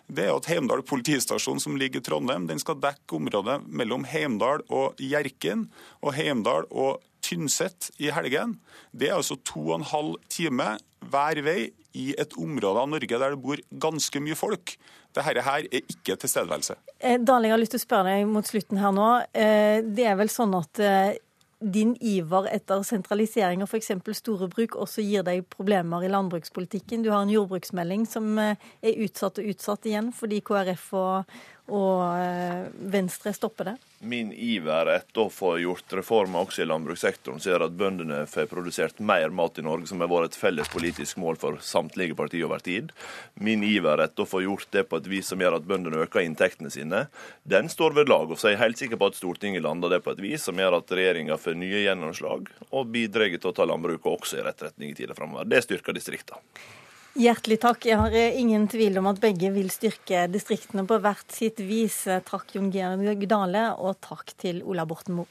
det 0.06 0.26
er 0.26 0.34
at 0.34 0.48
Heimdal 0.50 0.84
politistasjon, 0.86 1.62
som 1.62 1.78
ligger 1.78 2.02
i 2.02 2.06
Trondheim, 2.06 2.48
den 2.50 2.60
skal 2.62 2.78
dekke 2.82 3.18
området 3.18 3.60
mellom 3.66 4.06
Heimdal 4.08 4.64
og 4.68 5.00
Hjerkinn, 5.02 5.68
og 6.02 6.16
Heimdal 6.18 6.68
og 6.70 7.02
Tynset 7.24 7.90
i 8.02 8.10
helgen. 8.12 8.58
Det 8.92 9.08
er 9.08 9.16
altså 9.16 9.38
to 9.40 9.70
og 9.70 9.78
en 9.80 9.88
halv 9.88 10.18
time 10.32 10.74
hver 11.10 11.40
vei 11.44 11.72
i 11.94 12.10
et 12.18 12.34
område 12.40 12.80
av 12.82 12.90
Norge 12.90 13.18
der 13.20 13.34
det 13.34 13.42
bor 13.42 13.60
ganske 13.80 14.22
mye 14.22 14.36
folk. 14.38 14.76
Dette 15.14 15.26
her 15.28 15.38
er 15.44 15.68
ikke 15.70 16.16
tilstedeværelse. 16.18 16.76
Eh, 16.98 17.20
Dale, 17.22 17.46
jeg 17.48 17.54
har 17.54 17.62
lyst 17.62 17.76
til 17.76 17.82
å 17.82 17.86
spørre 17.86 18.16
deg 18.16 18.30
mot 18.30 18.48
slutten 18.48 18.80
her 18.82 18.94
nå. 18.94 19.10
Eh, 19.30 19.78
Det 19.86 20.08
er 20.10 20.18
vel 20.18 20.32
sånn 20.32 20.56
at 20.58 20.80
eh, 20.82 21.14
din 21.64 21.94
iver 22.02 22.48
etter 22.50 22.82
sentralisering 22.84 23.62
av 23.62 23.70
f.eks. 23.70 23.92
store 24.18 24.50
bruk 24.52 24.74
også 24.76 25.04
gir 25.06 25.22
deg 25.24 25.46
problemer 25.48 26.02
i 26.04 26.10
landbrukspolitikken. 26.10 27.04
Du 27.06 27.12
har 27.12 27.22
en 27.22 27.32
jordbruksmelding 27.32 28.08
som 28.10 28.36
er 28.38 28.58
utsatt 29.06 29.38
og 29.38 29.54
utsatt 29.54 29.86
igjen 29.86 30.10
fordi 30.12 30.42
KrF 30.44 30.90
og, 30.98 31.38
og 31.72 32.18
eh, 32.20 32.66
Venstre 32.92 33.32
stopper 33.32 33.70
det. 33.70 33.74
Min 34.04 34.32
iver 34.36 34.90
etter 34.92 35.22
å 35.22 35.30
få 35.32 35.54
gjort 35.62 35.94
reformer 35.96 36.44
også 36.44 36.60
i 36.60 36.66
landbrukssektoren, 36.68 37.40
som 37.40 37.54
gjør 37.54 37.64
at 37.66 37.78
bøndene 37.78 38.18
får 38.28 38.50
produsert 38.50 39.00
mer 39.00 39.32
mat 39.32 39.56
i 39.58 39.64
Norge, 39.64 39.88
som 39.88 40.04
har 40.04 40.10
vært 40.12 40.34
et 40.34 40.38
felles 40.42 40.68
politisk 40.68 41.16
mål 41.22 41.40
for 41.40 41.56
samtlige 41.64 42.18
partier 42.18 42.44
over 42.44 42.60
tid. 42.60 42.92
Min 43.40 43.64
iver 43.64 44.04
etter 44.04 44.26
å 44.26 44.28
få 44.28 44.44
gjort 44.44 44.68
det 44.76 44.84
på 44.90 45.00
et 45.00 45.08
vis 45.08 45.32
som 45.32 45.40
gjør 45.40 45.56
at 45.56 45.68
bøndene 45.70 46.04
øker 46.04 46.26
inntektene 46.26 46.72
sine, 46.74 47.06
den 47.48 47.72
står 47.72 47.96
ved 47.96 48.12
lag. 48.12 48.28
Og 48.28 48.36
så 48.36 48.50
er 48.50 48.58
jeg 48.58 48.64
helt 48.66 48.84
sikker 48.84 49.00
på 49.00 49.08
at 49.08 49.16
Stortinget 49.16 49.64
lander 49.64 49.96
det 49.96 50.04
på 50.04 50.12
et 50.12 50.24
vis 50.26 50.44
som 50.44 50.60
gjør 50.60 50.82
at 50.82 50.96
regjeringa 51.00 51.40
får 51.40 51.56
nye 51.64 51.86
gjennomslag, 51.86 52.52
og 52.76 52.92
bidrar 52.92 53.32
til 53.32 53.54
å 53.54 53.56
ta 53.56 53.64
landbruket 53.64 54.12
også 54.12 54.42
i 54.42 54.44
rett 54.44 54.68
retning 54.68 54.92
i 54.92 54.98
tida 55.00 55.16
framover. 55.16 55.48
Det 55.48 55.64
styrker 55.64 55.96
distriktene. 55.96 56.44
Hjertelig 57.14 57.60
takk. 57.62 57.84
Jeg 57.86 57.94
har 57.94 58.14
eh, 58.18 58.34
ingen 58.42 58.64
tvil 58.66 58.98
om 58.98 59.06
at 59.06 59.20
begge 59.22 59.52
vil 59.54 59.68
styrke 59.70 60.24
distriktene 60.26 60.82
på 60.82 60.96
hvert 60.98 61.30
sitt 61.30 61.60
vis. 61.62 62.00
Eh, 62.10 62.18
Takk 62.26 62.56
Jon 62.56 62.72
Georg 62.74 63.22
Dale, 63.30 63.68
og 63.78 64.00
takk 64.02 64.32
til 64.34 64.58
Ola 64.66 64.82
Borten 64.82 65.20
Moe. 65.20 65.30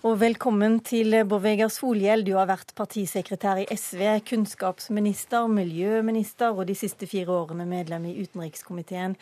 Og 0.00 0.16
velkommen 0.16 0.78
til 0.80 1.12
Bård 1.28 1.44
Vegar 1.44 1.68
Solhjell. 1.68 2.24
Du 2.24 2.32
har 2.38 2.48
vært 2.48 2.72
partisekretær 2.72 3.60
i 3.60 3.66
SV, 3.76 4.22
kunnskapsminister, 4.24 5.44
miljøminister 5.52 6.56
og 6.56 6.64
de 6.72 6.78
siste 6.80 7.04
fire 7.04 7.36
årene 7.42 7.68
medlem 7.68 8.08
i 8.08 8.16
utenrikskomiteen. 8.22 9.18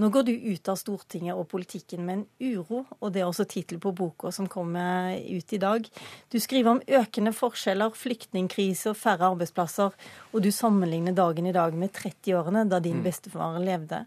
Nå 0.00 0.08
går 0.08 0.22
du 0.24 0.32
ut 0.32 0.68
av 0.72 0.78
Stortinget 0.80 1.36
og 1.36 1.50
politikken 1.50 2.06
med 2.06 2.14
en 2.14 2.24
uro, 2.40 2.86
og 2.98 3.12
det 3.12 3.20
er 3.20 3.28
også 3.28 3.44
tittel 3.48 3.76
på 3.82 3.92
boka 3.92 4.30
som 4.32 4.48
kommer 4.48 5.18
ut 5.20 5.52
i 5.52 5.60
dag. 5.60 5.84
Du 6.32 6.38
skriver 6.40 6.72
om 6.72 6.80
økende 6.88 7.34
forskjeller, 7.36 7.92
flyktningkrise 7.92 8.94
og 8.94 8.96
færre 8.96 9.28
arbeidsplasser, 9.34 9.92
og 10.32 10.44
du 10.44 10.48
sammenligner 10.48 11.12
dagen 11.16 11.50
i 11.50 11.52
dag 11.52 11.76
med 11.76 11.92
30-årene 11.92 12.64
da 12.72 12.80
din 12.80 13.04
bestefar 13.04 13.60
levde. 13.60 14.06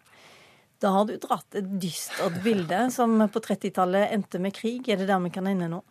Da 0.82 0.92
har 0.92 1.06
du 1.06 1.16
dratt 1.22 1.56
et 1.56 1.70
dystert 1.82 2.42
bilde 2.44 2.88
som 2.94 3.22
på 3.32 3.42
30-tallet 3.46 4.10
endte 4.16 4.42
med 4.42 4.58
krig. 4.58 4.90
Er 4.90 5.00
det 5.00 5.08
der 5.12 5.22
vi 5.22 5.32
kan 5.38 5.48
ende 5.48 5.70
nå? 5.70 5.86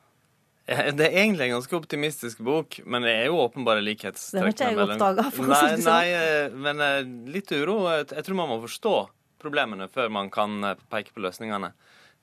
Det 0.66 1.06
er 1.06 1.18
egentlig 1.20 1.50
en 1.50 1.58
ganske 1.58 1.76
optimistisk 1.76 2.38
bok, 2.44 2.80
men 2.88 3.04
det 3.04 3.12
er 3.12 3.26
jo 3.28 3.42
åpenbare 3.42 3.82
likhetstrekk. 3.84 4.32
Det 4.32 4.42
har 4.42 4.54
ikke 4.54 4.68
jeg 4.70 4.84
oppdaga, 4.84 5.24
for 5.36 5.50
å 5.50 5.58
si 5.58 5.74
det 5.74 5.82
sånn. 5.84 5.90
Nei, 5.92 6.14
eh, 6.16 6.54
men 6.66 6.80
eh, 6.80 7.02
litt 7.34 7.52
uro. 7.52 7.84
Jeg 7.92 8.08
jeg 8.14 8.26
tror 8.26 8.38
man 8.38 8.50
må 8.50 8.62
forstå 8.64 8.94
problemene 9.40 9.88
før 9.92 10.10
man 10.12 10.30
kan 10.34 10.58
eh, 10.64 10.80
peke 10.90 11.14
på 11.14 11.22
løsningene. 11.24 11.72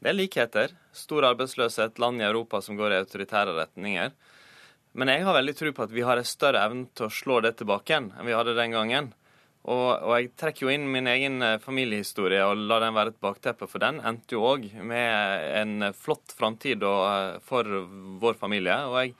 Det 0.01 0.09
er 0.09 0.17
likheter. 0.17 0.75
Stor 0.97 1.27
arbeidsløshet, 1.29 1.99
land 2.01 2.21
i 2.21 2.27
Europa 2.27 2.61
som 2.65 2.77
går 2.79 2.95
i 2.95 3.01
autoritære 3.03 3.55
retninger. 3.57 4.13
Men 4.97 5.11
jeg 5.13 5.23
har 5.23 5.37
veldig 5.37 5.55
tro 5.55 5.71
på 5.75 5.85
at 5.85 5.93
vi 5.95 6.03
har 6.03 6.19
en 6.19 6.27
større 6.27 6.63
evne 6.65 6.89
til 6.97 7.07
å 7.07 7.13
slå 7.13 7.39
det 7.45 7.53
tilbake 7.61 7.95
enn 7.95 8.09
vi 8.27 8.35
hadde 8.35 8.57
den 8.57 8.75
gangen. 8.75 9.11
Og, 9.61 9.89
og 9.93 10.15
jeg 10.15 10.31
trekker 10.41 10.65
jo 10.65 10.71
inn 10.73 10.87
min 10.89 11.07
egen 11.07 11.37
eh, 11.45 11.59
familiehistorie 11.61 12.41
og 12.49 12.63
lar 12.65 12.81
den 12.81 12.97
være 12.97 13.13
et 13.13 13.21
bakteppe, 13.21 13.69
for 13.69 13.83
den 13.83 14.01
endte 14.01 14.33
jo 14.33 14.45
òg 14.49 14.65
med 14.81 15.45
en 15.61 15.91
flott 15.93 16.33
framtid 16.33 16.81
eh, 16.81 17.35
for 17.45 17.69
vår 18.23 18.39
familie. 18.41 18.79
Og 18.89 18.97
jeg, 19.03 19.13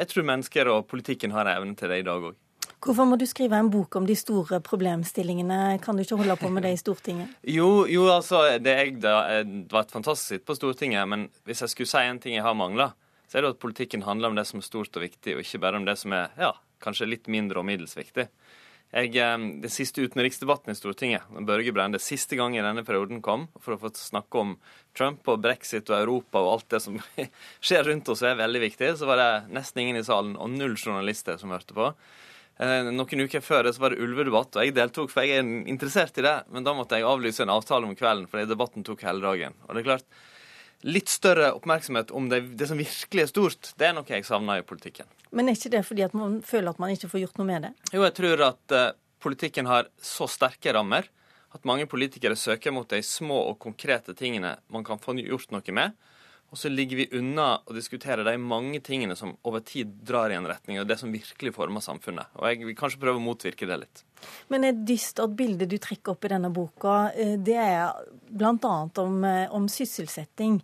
jeg 0.00 0.10
tror 0.10 0.26
mennesker 0.32 0.72
og 0.72 0.88
politikken 0.90 1.36
har 1.36 1.52
evne 1.54 1.78
til 1.78 1.94
det 1.94 2.02
i 2.02 2.08
dag 2.08 2.26
òg. 2.32 2.40
Hvorfor 2.84 3.06
må 3.08 3.16
du 3.16 3.24
skrive 3.24 3.56
en 3.56 3.70
bok 3.72 3.96
om 3.96 4.04
de 4.04 4.16
store 4.18 4.58
problemstillingene? 4.64 5.78
Kan 5.80 5.96
du 5.96 6.02
ikke 6.04 6.18
holde 6.20 6.36
på 6.36 6.50
med 6.52 6.66
det 6.66 6.74
i 6.74 6.80
Stortinget? 6.80 7.32
Jo, 7.48 7.86
jo 7.88 8.10
altså, 8.12 8.42
det, 8.60 8.74
jeg, 8.76 8.98
det 9.00 9.14
var 9.72 9.86
et 9.86 9.94
fantastisk 9.94 10.34
sitt 10.34 10.44
på 10.44 10.56
Stortinget, 10.58 11.08
men 11.08 11.30
hvis 11.48 11.64
jeg 11.64 11.72
skulle 11.72 11.88
si 11.88 12.02
en 12.04 12.20
ting 12.20 12.36
jeg 12.36 12.44
har 12.44 12.58
mangla, 12.58 12.90
så 13.24 13.38
er 13.38 13.46
det 13.46 13.54
at 13.54 13.62
politikken 13.62 14.04
handler 14.04 14.30
om 14.30 14.36
det 14.36 14.44
som 14.50 14.60
er 14.60 14.66
stort 14.66 14.98
og 14.98 15.06
viktig, 15.06 15.32
og 15.32 15.40
ikke 15.40 15.62
bare 15.64 15.80
om 15.80 15.88
det 15.88 15.96
som 15.96 16.12
er 16.12 16.36
ja, 16.36 16.52
kanskje 16.84 17.08
litt 17.08 17.30
mindre 17.32 17.62
og 17.62 17.66
middels 17.70 17.96
viktig. 17.96 18.28
Jeg, 18.94 19.10
eh, 19.16 19.46
det 19.64 19.70
siste 19.72 20.04
utenriksdebatten 20.04 20.70
i 20.70 20.76
Stortinget, 20.78 21.24
Børge 21.48 21.72
Brende, 21.74 21.98
siste 21.98 22.36
gang 22.38 22.54
i 22.54 22.62
denne 22.62 22.84
perioden 22.86 23.24
kom 23.24 23.48
for 23.64 23.74
å 23.74 23.80
få 23.80 23.90
snakke 23.96 24.44
om 24.44 24.52
Trump 24.94 25.24
og 25.32 25.40
brexit 25.42 25.88
og 25.88 25.96
Europa 26.02 26.44
og 26.44 26.52
alt 26.52 26.68
det 26.76 26.82
som 26.84 27.00
skjer 27.64 27.88
rundt 27.88 28.12
oss 28.12 28.22
er 28.22 28.36
veldig 28.38 28.62
viktig, 28.68 28.92
så 29.00 29.08
var 29.08 29.18
det 29.18 29.32
nesten 29.56 29.82
ingen 29.82 29.98
i 29.98 30.06
salen 30.06 30.36
og 30.36 30.52
null 30.52 30.76
journalister 30.76 31.40
som 31.40 31.56
hørte 31.56 31.74
på. 31.74 31.90
Eh, 32.56 32.90
noen 32.94 33.24
uker 33.26 33.42
før 33.42 33.66
det 33.66 33.74
så 33.74 33.82
var 33.82 33.94
det 33.94 34.04
ulvedebatt, 34.04 34.54
og 34.54 34.66
jeg 34.66 34.76
deltok, 34.76 35.10
for 35.10 35.26
jeg 35.26 35.40
er 35.40 35.70
interessert 35.70 36.18
i 36.20 36.26
det. 36.26 36.36
Men 36.54 36.66
da 36.66 36.74
måtte 36.76 37.00
jeg 37.00 37.08
avlyse 37.08 37.42
en 37.42 37.54
avtale 37.54 37.88
om 37.88 37.96
kvelden, 37.98 38.28
fordi 38.30 38.46
debatten 38.50 38.86
tok 38.86 39.02
hele 39.06 39.24
dagen. 39.24 39.56
Og 39.66 39.74
det 39.74 39.82
er 39.82 39.88
klart, 39.88 40.06
litt 40.84 41.10
større 41.10 41.50
oppmerksomhet 41.56 42.12
om 42.14 42.28
det, 42.30 42.42
det 42.60 42.68
som 42.70 42.78
virkelig 42.78 43.24
er 43.24 43.32
stort, 43.32 43.72
det 43.80 43.88
er 43.88 43.96
noe 43.96 44.06
jeg 44.08 44.26
savner 44.28 44.60
i 44.60 44.66
politikken. 44.66 45.08
Men 45.34 45.48
er 45.48 45.58
ikke 45.58 45.72
det 45.72 45.82
fordi 45.88 46.04
at 46.06 46.14
man 46.14 46.38
føler 46.46 46.70
at 46.70 46.80
man 46.82 46.94
ikke 46.94 47.10
får 47.10 47.24
gjort 47.24 47.40
noe 47.40 47.48
med 47.48 47.66
det? 47.66 47.72
Jo, 47.90 48.04
jeg 48.04 48.16
tror 48.20 48.46
at 48.52 48.74
uh, 48.76 48.90
politikken 49.24 49.70
har 49.70 49.88
så 49.98 50.28
sterke 50.30 50.74
rammer 50.76 51.08
at 51.54 51.66
mange 51.66 51.86
politikere 51.90 52.36
søker 52.38 52.74
mot 52.74 52.88
de 52.90 53.00
små 53.06 53.40
og 53.50 53.58
konkrete 53.62 54.14
tingene 54.18 54.56
man 54.74 54.84
kan 54.86 55.00
få 55.00 55.16
gjort 55.22 55.54
noe 55.54 55.74
med. 55.74 55.94
Og 56.54 56.58
så 56.60 56.70
ligger 56.70 57.00
vi 57.00 57.08
unna 57.18 57.48
å 57.66 57.74
diskutere 57.74 58.22
de 58.22 58.36
mange 58.38 58.78
tingene 58.86 59.16
som 59.18 59.32
over 59.42 59.64
tid 59.66 59.90
drar 60.06 60.30
i 60.30 60.36
en 60.38 60.46
retning, 60.46 60.78
og 60.78 60.86
det 60.86 61.00
som 61.00 61.10
virkelig 61.10 61.50
former 61.56 61.82
samfunnet. 61.82 62.30
Og 62.38 62.46
jeg 62.46 62.60
vil 62.68 62.76
kanskje 62.78 63.00
prøve 63.02 63.18
å 63.18 63.24
motvirke 63.24 63.66
det 63.66 63.80
litt. 63.80 64.04
Men 64.54 64.62
et 64.68 64.84
dystert 64.86 65.34
bilde 65.34 65.66
du 65.66 65.74
trekker 65.82 66.14
opp 66.14 66.28
i 66.28 66.30
denne 66.30 66.52
boka, 66.54 67.10
eh, 67.10 67.34
det 67.42 67.58
er 67.58 67.90
bl.a. 68.30 68.76
Om, 69.02 69.18
eh, 69.26 69.50
om 69.50 69.66
sysselsetting 69.66 70.60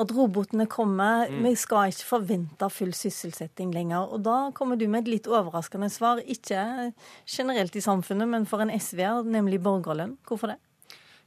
at 0.00 0.12
robotene 0.12 0.68
kommer. 0.68 1.32
Mm. 1.32 1.42
Vi 1.48 1.56
skal 1.64 1.88
ikke 1.94 2.10
forvente 2.12 2.68
full 2.76 2.92
sysselsetting 2.92 3.72
lenger. 3.72 4.12
Og 4.12 4.20
da 4.28 4.38
kommer 4.52 4.76
du 4.76 4.86
med 4.92 5.06
et 5.06 5.14
litt 5.16 5.30
overraskende 5.30 5.88
svar. 5.88 6.20
Ikke 6.20 6.92
generelt 7.24 7.80
i 7.80 7.84
samfunnet, 7.88 8.28
men 8.28 8.44
for 8.44 8.60
en 8.60 8.76
SV-er, 8.76 9.24
nemlig 9.24 9.64
borgerlønn. 9.64 10.18
Hvorfor 10.28 10.52
det? 10.52 10.60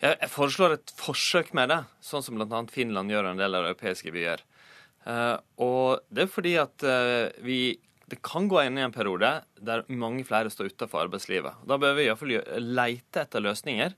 Jeg 0.03 0.27
foreslår 0.33 0.75
et 0.75 0.91
forsøk 0.99 1.53
med 1.55 1.71
det, 1.71 1.79
sånn 2.03 2.23
som 2.25 2.35
bl.a. 2.35 2.59
Finland 2.71 3.11
gjør 3.13 3.29
en 3.29 3.39
del 3.39 3.55
av 3.55 3.69
europeiske 3.69 4.11
byer. 4.11 4.43
Uh, 5.07 5.37
og 5.63 6.03
det 6.11 6.25
er 6.25 6.31
fordi 6.31 6.53
at 6.59 6.83
uh, 6.87 7.31
vi 7.43 7.77
det 8.11 8.19
kan 8.21 8.49
gå 8.51 8.59
inn 8.61 8.77
i 8.77 8.83
en 8.83 8.93
periode 8.93 9.29
der 9.63 9.85
mange 9.89 10.25
flere 10.27 10.51
står 10.51 10.73
utenfor 10.73 11.05
arbeidslivet. 11.05 11.63
Da 11.65 11.79
bør 11.81 11.95
vi 11.97 12.05
iallfall 12.05 12.35
leite 12.59 13.23
etter 13.23 13.41
løsninger 13.41 13.95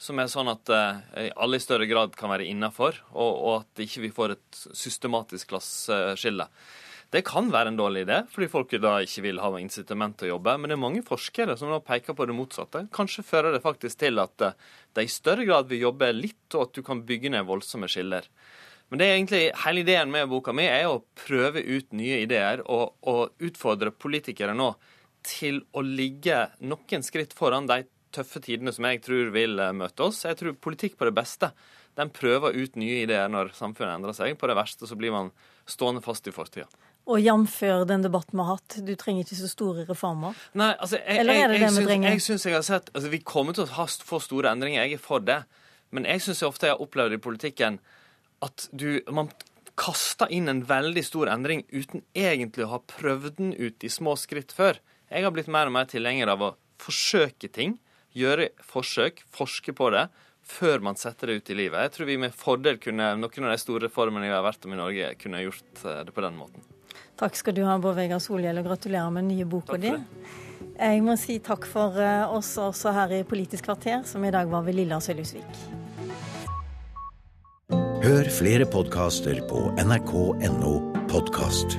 som 0.00 0.18
er 0.18 0.30
sånn 0.30 0.50
at 0.50 0.72
uh, 0.74 0.98
alle 1.38 1.60
i 1.60 1.62
større 1.62 1.86
grad 1.86 2.16
kan 2.18 2.32
være 2.32 2.48
innafor, 2.50 2.98
og, 3.14 3.62
at 3.62 3.84
ikke 3.86 4.02
vi 4.08 4.10
får 4.14 4.34
et 4.34 4.64
systematisk 4.74 5.52
klasseskille. 5.54 6.48
Det 7.12 7.22
kan 7.26 7.50
være 7.52 7.70
en 7.70 7.78
dårlig 7.78 8.04
idé, 8.06 8.20
fordi 8.30 8.48
folk 8.50 8.72
da 8.82 8.96
ikke 9.04 9.22
vil 9.26 9.40
ha 9.42 9.50
incitament 9.60 10.16
til 10.18 10.28
å 10.28 10.34
jobbe. 10.34 10.56
Men 10.58 10.70
det 10.70 10.76
er 10.76 10.82
mange 10.82 11.04
forskere 11.06 11.56
som 11.60 11.70
nå 11.70 11.78
peker 11.86 12.16
på 12.16 12.26
det 12.26 12.36
motsatte. 12.36 12.86
Kanskje 12.94 13.26
fører 13.26 13.54
det 13.54 13.62
faktisk 13.62 14.00
til 14.02 14.18
at 14.22 14.46
uh, 14.46 14.56
de 14.96 15.04
i 15.06 15.12
større 15.12 15.46
grad 15.46 15.70
vil 15.70 15.84
jobbe 15.86 16.10
litt, 16.16 16.46
og 16.56 16.68
at 16.68 16.74
du 16.74 16.82
kan 16.86 17.04
bygge 17.06 17.30
ned 17.34 17.46
voldsomme 17.46 17.90
skiller. 17.90 18.26
Men 18.90 19.00
det 19.00 19.06
er 19.06 19.16
egentlig, 19.16 19.44
hele 19.64 19.84
ideen 19.84 20.10
med 20.12 20.28
boka 20.30 20.52
mi 20.54 20.66
er 20.68 20.88
å 20.88 21.02
prøve 21.18 21.62
ut 21.62 21.94
nye 21.96 22.20
ideer 22.24 22.60
og, 22.66 22.98
og 23.08 23.46
utfordre 23.46 23.94
politikere 23.94 24.56
nå 24.56 24.74
til 25.24 25.62
å 25.72 25.82
ligge 25.84 26.44
noen 26.68 27.06
skritt 27.06 27.32
foran 27.36 27.66
de 27.70 27.80
tøffe 28.14 28.42
tidene 28.44 28.74
som 28.74 28.86
jeg 28.86 29.00
tror 29.04 29.32
vil 29.34 29.58
eh, 29.58 29.72
møte 29.74 30.04
oss. 30.06 30.22
Jeg 30.28 30.38
tror 30.38 30.58
politikk 30.62 30.98
på 31.00 31.08
det 31.08 31.16
beste 31.16 31.50
den 31.98 32.10
prøver 32.14 32.54
ut 32.54 32.78
nye 32.78 33.02
ideer 33.04 33.30
når 33.30 33.52
samfunnet 33.54 33.96
endrer 33.96 34.16
seg. 34.16 34.36
På 34.38 34.50
det 34.50 34.58
verste 34.58 34.88
så 34.90 34.98
blir 34.98 35.14
man 35.14 35.30
stående 35.70 36.02
fast 36.04 36.26
i 36.28 36.34
fortida. 36.34 36.66
Og 37.04 37.20
jf. 37.20 37.58
den 37.88 38.04
debatten 38.06 38.38
vi 38.38 38.44
har 38.44 38.56
hatt, 38.56 38.78
du 38.80 38.94
trenger 38.96 39.26
ikke 39.26 39.36
så 39.36 39.50
store 39.50 39.84
reformer? 39.88 40.36
Nei, 40.56 40.70
altså, 40.72 40.96
jeg, 41.02 41.18
Eller 41.20 41.34
er 41.34 41.52
det 41.52 41.58
jeg, 41.58 41.62
jeg, 41.62 41.74
det 41.74 41.82
vi 41.82 41.88
trenger? 41.90 42.14
Jeg 42.14 42.24
synes 42.24 42.46
jeg 42.48 42.56
har 42.56 42.64
sett, 42.64 42.88
altså, 42.94 43.10
Vi 43.12 43.20
kommer 43.20 43.56
til 43.56 43.66
å 43.66 43.72
ha, 43.76 43.86
få 44.08 44.20
store 44.24 44.54
endringer, 44.54 44.86
jeg 44.86 44.96
er 44.96 45.04
for 45.04 45.24
det. 45.24 45.42
Men 45.94 46.08
jeg 46.08 46.24
syns 46.24 46.42
ofte 46.46 46.70
jeg 46.70 46.76
har 46.76 46.82
opplevd 46.82 47.18
i 47.18 47.22
politikken 47.22 47.78
at 48.44 48.68
du 48.72 49.04
man 49.12 49.30
kaster 49.78 50.30
inn 50.30 50.48
en 50.48 50.62
veldig 50.66 51.02
stor 51.04 51.30
endring 51.32 51.64
uten 51.72 52.04
egentlig 52.14 52.66
å 52.66 52.76
ha 52.76 52.82
prøvd 52.94 53.40
den 53.40 53.54
ut 53.58 53.84
i 53.84 53.90
små 53.90 54.14
skritt 54.18 54.54
før. 54.54 54.78
Jeg 55.10 55.26
har 55.26 55.34
blitt 55.34 55.50
mer 55.50 55.68
og 55.68 55.74
mer 55.76 55.88
tilhenger 55.90 56.30
av 56.30 56.42
å 56.42 56.54
forsøke 56.82 57.50
ting 57.52 57.76
gjøre 58.14 58.52
forsøk, 58.62 59.24
forske 59.34 59.74
på 59.76 59.90
det, 59.94 60.06
før 60.44 60.82
man 60.84 60.98
setter 61.00 61.30
det 61.30 61.40
ut 61.40 61.50
i 61.50 61.56
livet. 61.58 61.86
Jeg 61.86 61.94
tror 61.94 62.08
vi 62.08 62.20
med 62.20 62.36
fordel 62.36 62.78
kunne, 62.82 63.14
noen 63.18 63.48
av 63.48 63.54
de 63.54 63.60
store 63.60 63.88
reformene 63.88 64.28
vi 64.28 64.34
har 64.34 64.44
vært 64.44 64.66
om 64.68 64.74
i 64.74 64.80
Norge, 64.80 65.14
kunne 65.20 65.42
gjort 65.42 65.84
eh, 65.84 66.02
det 66.06 66.14
på 66.14 66.24
den 66.24 66.38
måten. 66.38 66.66
Takk 67.20 67.38
skal 67.38 67.56
du 67.56 67.62
ha, 67.66 67.76
Bård 67.78 67.98
Vegar 67.98 68.22
Solhjell, 68.22 68.58
og 68.60 68.68
gratulerer 68.68 69.12
med 69.14 69.26
den 69.26 69.36
nye 69.36 69.48
boka 69.48 69.78
di. 69.80 69.94
Jeg 70.74 71.02
må 71.06 71.14
si 71.20 71.38
takk 71.44 71.66
for 71.70 71.98
eh, 72.02 72.26
oss 72.34 72.56
også 72.58 72.94
her 72.96 73.14
i 73.20 73.22
Politisk 73.28 73.68
kvarter, 73.68 74.02
som 74.08 74.24
i 74.24 74.32
dag 74.34 74.50
var 74.50 74.66
ved 74.66 74.78
Lilla 74.80 75.00
Sølhusvik. 75.02 75.64
Hør 78.04 78.28
flere 78.28 78.66
podkaster 78.68 79.40
på 79.48 79.70
nrk.no 79.80 80.76
podkast. 81.08 81.78